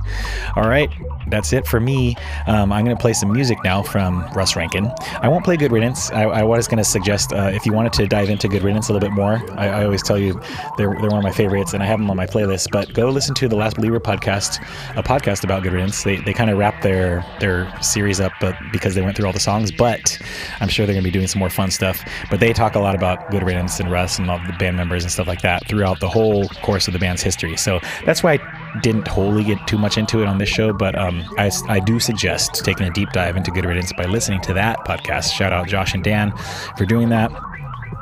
All 0.56 0.68
right, 0.68 0.90
that's 1.28 1.52
it 1.52 1.66
for 1.66 1.80
me. 1.80 2.16
Um, 2.46 2.72
I'm 2.72 2.84
going 2.84 2.96
to 2.96 3.00
play 3.00 3.12
some 3.12 3.32
music 3.32 3.58
now 3.64 3.82
from 3.82 4.26
Russ 4.34 4.56
Rankin. 4.56 4.90
I 5.20 5.28
won't 5.28 5.44
play 5.44 5.56
Good 5.56 5.72
Riddance. 5.72 6.10
I, 6.10 6.24
I 6.24 6.42
was 6.42 6.68
going 6.68 6.78
to 6.78 6.84
suggest 6.84 7.32
uh, 7.32 7.50
if 7.52 7.66
you 7.66 7.72
wanted 7.72 7.92
to 7.94 8.06
dive 8.06 8.30
into 8.30 8.48
Good 8.48 8.62
Riddance 8.62 8.88
a 8.88 8.92
little 8.92 9.08
bit 9.08 9.14
more, 9.14 9.42
I, 9.58 9.68
I, 9.68 9.84
always 9.84 10.02
tell 10.02 10.18
you 10.18 10.40
they're, 10.76 10.94
they're 11.00 11.10
one 11.10 11.18
of 11.18 11.22
my 11.22 11.32
favorites 11.32 11.72
and 11.72 11.82
I 11.82 11.86
have 11.86 11.98
them 11.98 12.10
on 12.10 12.16
my 12.16 12.26
playlist. 12.26 12.70
But 12.70 12.92
go 12.92 13.08
listen 13.08 13.34
to 13.36 13.48
the 13.48 13.56
Last 13.56 13.76
Believer 13.76 14.00
podcast, 14.00 14.62
a 14.96 15.02
podcast 15.02 15.44
about 15.44 15.62
Good 15.62 15.72
Riddance. 15.72 16.02
They, 16.02 16.16
they 16.16 16.32
kind 16.32 16.50
of 16.50 16.58
wrap 16.58 16.82
their, 16.82 17.24
their 17.40 17.72
series 17.82 18.20
up 18.20 18.32
but 18.40 18.56
because 18.72 18.94
they 18.94 19.02
went 19.02 19.16
through 19.16 19.26
all 19.26 19.32
the 19.32 19.40
songs, 19.40 19.70
but 19.70 20.18
I'm 20.60 20.68
sure 20.68 20.86
they're 20.86 20.94
going 20.94 21.04
to 21.04 21.08
be 21.08 21.12
doing 21.12 21.26
some 21.26 21.38
more 21.38 21.50
fun 21.50 21.70
stuff. 21.70 22.04
But 22.30 22.40
they 22.40 22.52
talk 22.52 22.74
a 22.74 22.80
lot 22.80 22.94
about 22.94 23.30
Good 23.30 23.42
Riddance 23.42 23.80
and 23.80 23.90
Russ 23.90 24.18
and 24.18 24.30
all 24.30 24.38
the 24.46 24.52
band 24.54 24.76
members 24.76 25.04
and 25.04 25.12
stuff 25.12 25.26
like 25.26 25.42
that 25.42 25.66
throughout 25.66 26.00
the 26.00 26.08
whole 26.08 26.48
course 26.48 26.86
of 26.86 26.92
the 26.92 26.98
band's 26.98 27.22
history. 27.22 27.56
So 27.56 27.80
that's 28.04 28.22
why 28.22 28.38
didn't 28.82 29.06
wholly 29.06 29.44
get 29.44 29.64
too 29.66 29.78
much 29.78 29.98
into 29.98 30.20
it 30.20 30.26
on 30.26 30.38
this 30.38 30.48
show, 30.48 30.72
but 30.72 30.98
um, 30.98 31.24
I, 31.38 31.50
I 31.68 31.80
do 31.80 32.00
suggest 32.00 32.64
taking 32.64 32.86
a 32.86 32.90
deep 32.90 33.10
dive 33.12 33.36
into 33.36 33.50
Good 33.50 33.64
Riddance 33.64 33.92
by 33.92 34.04
listening 34.04 34.40
to 34.42 34.54
that 34.54 34.78
podcast. 34.80 35.32
Shout 35.32 35.52
out 35.52 35.68
Josh 35.68 35.94
and 35.94 36.02
Dan 36.02 36.32
for 36.76 36.84
doing 36.84 37.08
that. 37.10 37.30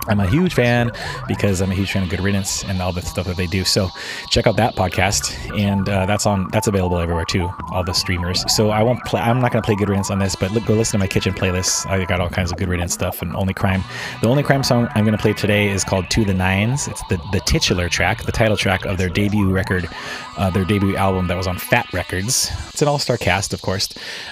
I'm 0.09 0.19
a 0.19 0.29
huge 0.29 0.55
fan 0.55 0.91
because 1.29 1.61
I'm 1.61 1.71
a 1.71 1.75
huge 1.75 1.93
fan 1.93 2.03
of 2.03 2.09
Good 2.09 2.21
Riddance 2.21 2.65
and 2.65 2.83
all 2.83 2.93
the 2.93 3.03
stuff 3.03 3.27
that 3.27 3.37
they 3.37 3.47
do. 3.47 3.65
So 3.65 3.89
check 4.31 4.47
out 4.47 4.57
that 4.57 4.75
podcast, 4.75 5.33
and 5.59 5.89
uh, 5.89 6.07
that's 6.07 6.27
on 6.27 6.49
that's 6.51 6.67
available 6.67 6.99
everywhere 6.99 7.25
too, 7.25 7.49
all 7.71 7.85
the 7.85 7.93
streamers. 7.93 8.45
So 8.53 8.71
I 8.71 8.83
won't 8.83 9.03
play. 9.05 9.21
I'm 9.21 9.41
not 9.41 9.53
gonna 9.53 9.63
play 9.63 9.77
Good 9.77 9.89
Riddance 9.89 10.11
on 10.11 10.19
this, 10.19 10.35
but 10.35 10.51
look, 10.51 10.65
go 10.67 10.75
listen 10.75 10.93
to 10.93 10.99
my 10.99 11.07
kitchen 11.07 11.33
playlist. 11.35 11.87
I 11.87 12.05
got 12.05 12.21
all 12.21 12.29
kinds 12.29 12.51
of 12.51 12.59
Good 12.59 12.69
Riddance 12.69 12.93
stuff 12.93 13.23
and 13.23 13.35
Only 13.37 13.55
Crime. 13.55 13.85
The 14.23 14.29
Only 14.29 14.43
Crime 14.43 14.65
song 14.65 14.89
I'm 14.95 15.05
gonna 15.05 15.19
play 15.19 15.35
today 15.35 15.69
is 15.69 15.85
called 15.85 16.11
To 16.11 16.25
the 16.25 16.35
Nines. 16.35 16.89
It's 16.89 17.03
the 17.09 17.21
the 17.33 17.41
titular 17.41 17.89
track, 17.89 18.23
the 18.25 18.33
title 18.33 18.57
track 18.57 18.85
of 18.85 18.99
their 18.99 19.09
debut 19.09 19.53
record, 19.53 19.89
uh, 20.37 20.51
their 20.51 20.65
debut 20.65 20.97
album 20.97 21.29
that 21.29 21.37
was 21.37 21.47
on 21.47 21.59
Fat 21.59 21.93
Records. 21.93 22.51
It's 22.71 22.83
an 22.83 22.89
all-star 22.89 23.19
cast, 23.19 23.55
of 23.55 23.63
course. 23.63 23.89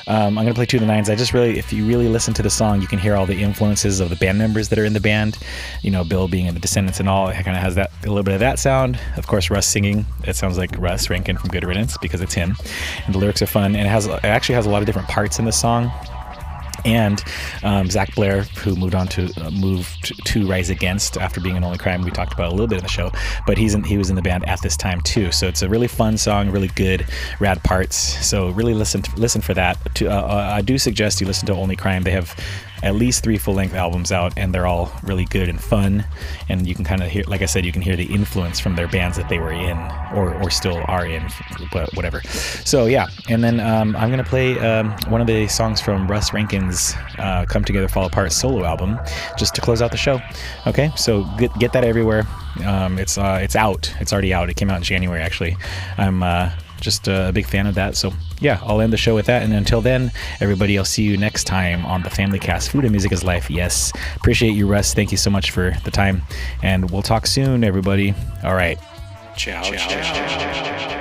Um, 0.08 0.36
I'm 0.36 0.44
gonna 0.44 0.54
play 0.54 0.66
To 0.66 0.78
the 0.80 0.86
Nines. 0.86 1.08
I 1.08 1.14
just 1.14 1.32
really, 1.32 1.58
if 1.58 1.72
you 1.72 1.86
really 1.86 2.08
listen 2.08 2.34
to 2.34 2.42
the 2.42 2.50
song, 2.50 2.80
you 2.80 2.88
can 2.88 2.98
hear 2.98 3.14
all 3.14 3.26
the 3.26 3.40
influences 3.40 4.00
of 4.00 4.10
the 4.10 4.16
band 4.16 4.38
members 4.38 4.68
that 4.70 4.78
are 4.78 4.84
in 4.84 4.94
the 4.94 5.00
band 5.00 5.38
you 5.82 5.90
know, 5.90 6.04
Bill 6.04 6.28
being 6.28 6.46
in 6.46 6.54
the 6.54 6.60
Descendants 6.60 7.00
and 7.00 7.08
all, 7.08 7.28
it 7.28 7.34
kind 7.44 7.56
of 7.56 7.62
has 7.62 7.74
that 7.74 7.90
a 8.04 8.08
little 8.08 8.22
bit 8.22 8.34
of 8.34 8.40
that 8.40 8.58
sound. 8.58 8.98
Of 9.16 9.26
course, 9.26 9.50
Russ 9.50 9.66
singing, 9.66 10.06
it 10.24 10.36
sounds 10.36 10.58
like 10.58 10.76
Russ 10.78 11.10
Rankin 11.10 11.36
from 11.38 11.50
Good 11.50 11.64
Riddance 11.64 11.96
because 11.98 12.20
it's 12.20 12.34
him, 12.34 12.56
and 13.06 13.14
the 13.14 13.18
lyrics 13.18 13.42
are 13.42 13.46
fun, 13.46 13.76
and 13.76 13.86
it 13.86 13.90
has 13.90 14.06
it 14.06 14.24
actually 14.24 14.54
has 14.56 14.66
a 14.66 14.70
lot 14.70 14.82
of 14.82 14.86
different 14.86 15.08
parts 15.08 15.38
in 15.38 15.44
the 15.44 15.52
song. 15.52 15.90
And 16.84 17.22
um, 17.62 17.90
Zach 17.90 18.14
Blair, 18.14 18.42
who 18.42 18.74
moved 18.74 18.94
on 18.94 19.06
to 19.08 19.30
uh, 19.40 19.50
moved 19.50 20.24
to 20.26 20.48
Rise 20.48 20.70
Against 20.70 21.18
after 21.18 21.40
being 21.40 21.56
an 21.56 21.64
Only 21.64 21.78
Crime, 21.78 22.02
we 22.02 22.10
talked 22.10 22.32
about 22.32 22.48
a 22.48 22.52
little 22.52 22.66
bit 22.66 22.78
in 22.78 22.84
the 22.84 22.88
show, 22.88 23.12
but 23.46 23.58
he's 23.58 23.74
in, 23.74 23.84
he 23.84 23.98
was 23.98 24.10
in 24.10 24.16
the 24.16 24.22
band 24.22 24.48
at 24.48 24.62
this 24.62 24.76
time 24.76 25.00
too. 25.02 25.30
So 25.32 25.46
it's 25.46 25.62
a 25.62 25.68
really 25.68 25.88
fun 25.88 26.16
song, 26.16 26.50
really 26.50 26.68
good, 26.68 27.06
rad 27.38 27.62
parts. 27.64 27.96
So 28.26 28.50
really 28.50 28.74
listen 28.74 29.02
to, 29.02 29.16
listen 29.16 29.40
for 29.42 29.54
that. 29.54 29.76
To, 29.96 30.08
uh, 30.08 30.20
uh, 30.20 30.52
I 30.54 30.62
do 30.62 30.78
suggest 30.78 31.20
you 31.20 31.26
listen 31.26 31.46
to 31.46 31.54
Only 31.54 31.76
Crime. 31.76 32.02
They 32.02 32.12
have 32.12 32.34
at 32.82 32.94
least 32.94 33.22
three 33.22 33.38
full 33.38 33.54
length 33.54 33.74
albums 33.74 34.12
out, 34.12 34.32
and 34.36 34.54
they're 34.54 34.66
all 34.66 34.92
really 35.02 35.24
good 35.26 35.48
and 35.48 35.60
fun. 35.60 36.04
And 36.48 36.66
you 36.66 36.74
can 36.74 36.84
kind 36.84 37.02
of 37.02 37.08
hear, 37.10 37.24
like 37.26 37.42
I 37.42 37.46
said, 37.46 37.64
you 37.64 37.72
can 37.72 37.82
hear 37.82 37.96
the 37.96 38.06
influence 38.12 38.60
from 38.60 38.76
their 38.76 38.88
bands 38.88 39.16
that 39.16 39.28
they 39.28 39.38
were 39.38 39.52
in 39.52 39.76
or, 40.14 40.34
or 40.42 40.50
still 40.50 40.82
are 40.86 41.06
in, 41.06 41.26
but 41.72 41.94
whatever. 41.94 42.20
So 42.22 42.86
yeah, 42.86 43.08
and 43.28 43.42
then 43.42 43.60
um, 43.60 43.96
I'm 43.96 44.10
gonna 44.10 44.24
play 44.24 44.58
um, 44.58 44.90
one 45.08 45.20
of 45.20 45.26
the 45.26 45.48
songs 45.48 45.80
from 45.80 46.08
Russ 46.08 46.32
Rankin's 46.32 46.94
uh, 47.18 47.44
"Come 47.48 47.64
Together, 47.64 47.88
Fall 47.88 48.06
Apart" 48.06 48.32
solo 48.32 48.64
album, 48.64 48.98
just 49.38 49.54
to 49.54 49.60
close 49.60 49.82
out 49.82 49.90
the 49.90 49.96
show. 49.96 50.20
Okay, 50.66 50.90
so 50.96 51.24
get, 51.38 51.52
get 51.58 51.72
that 51.72 51.84
everywhere. 51.84 52.26
Um, 52.64 52.98
it's 52.98 53.18
uh, 53.18 53.38
it's 53.42 53.56
out. 53.56 53.92
It's 54.00 54.12
already 54.12 54.34
out. 54.34 54.50
It 54.50 54.54
came 54.56 54.70
out 54.70 54.78
in 54.78 54.82
January 54.82 55.20
actually. 55.20 55.56
I'm 55.96 56.22
uh, 56.22 56.50
just 56.80 57.08
a 57.08 57.30
big 57.32 57.46
fan 57.46 57.66
of 57.66 57.74
that. 57.74 57.96
So 57.96 58.12
yeah, 58.40 58.60
I'll 58.62 58.80
end 58.80 58.92
the 58.92 58.96
show 58.96 59.14
with 59.14 59.26
that. 59.26 59.42
And 59.42 59.52
until 59.52 59.80
then, 59.80 60.10
everybody, 60.40 60.78
I'll 60.78 60.84
see 60.84 61.02
you 61.02 61.16
next 61.16 61.44
time 61.44 61.84
on 61.86 62.02
the 62.02 62.10
Family 62.10 62.38
Cast. 62.38 62.70
Food 62.70 62.84
and 62.84 62.90
music 62.90 63.12
is 63.12 63.24
life. 63.24 63.50
Yes, 63.50 63.92
appreciate 64.16 64.54
you, 64.54 64.66
Russ. 64.66 64.94
Thank 64.94 65.10
you 65.10 65.18
so 65.18 65.30
much 65.30 65.50
for 65.50 65.74
the 65.84 65.90
time, 65.90 66.22
and 66.62 66.90
we'll 66.90 67.02
talk 67.02 67.26
soon, 67.26 67.64
everybody. 67.64 68.14
All 68.42 68.54
right, 68.54 68.78
ciao. 69.36 69.62
ciao. 69.62 69.76
ciao. 69.76 70.99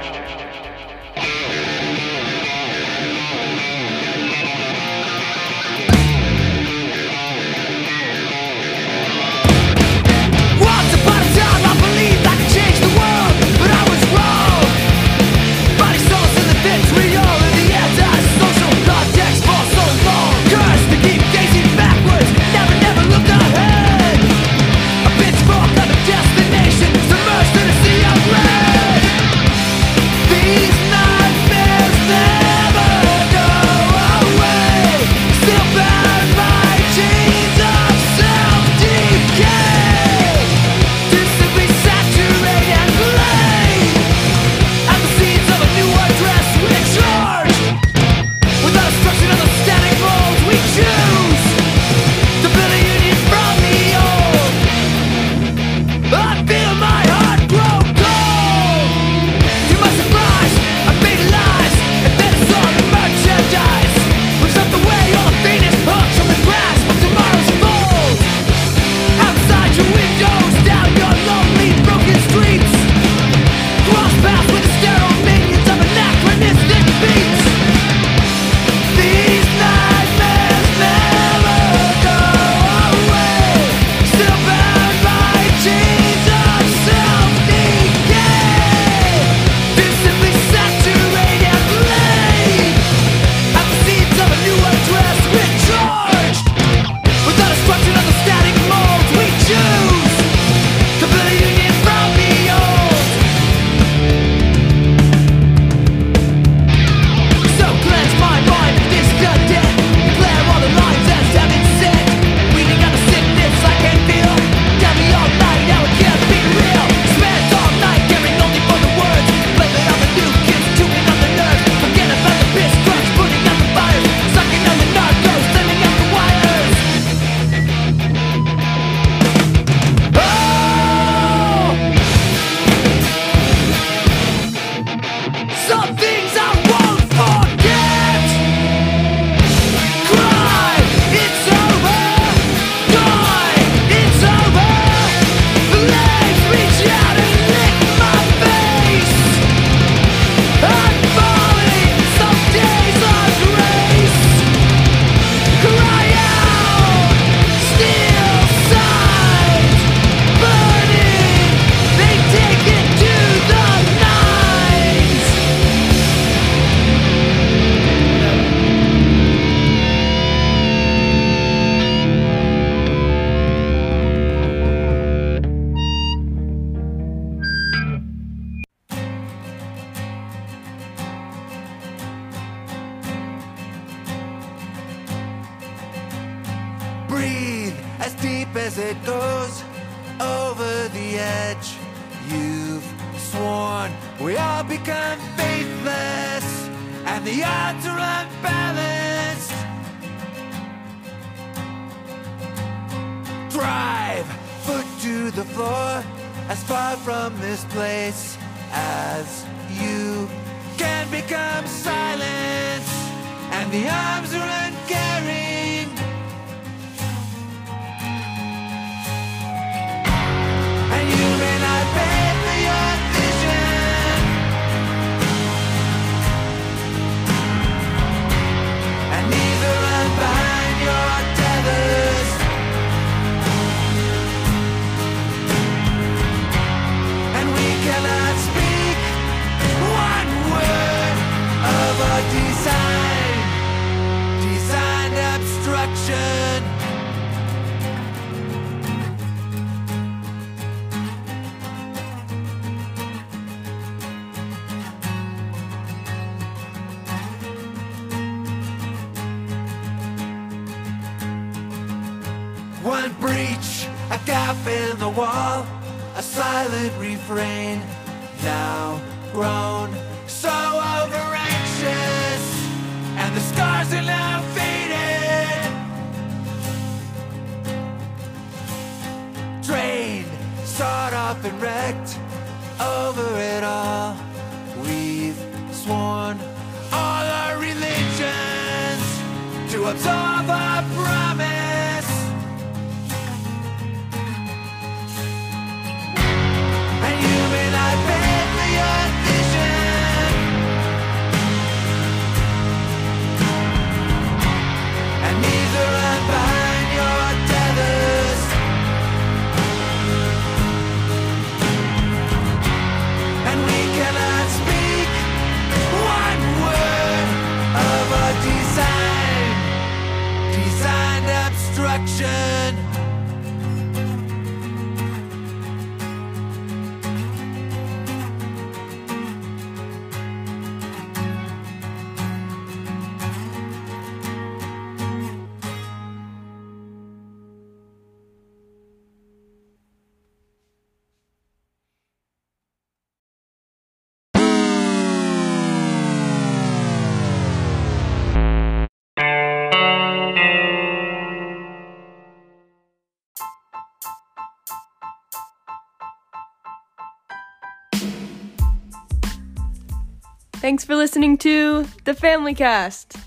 Thanks 360.70 360.86
for 360.86 360.96
listening 360.96 361.36
to 361.40 361.84
the 362.04 362.14
Family 362.14 362.54
Cast. 362.54 363.18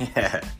Yeah. 0.00 0.40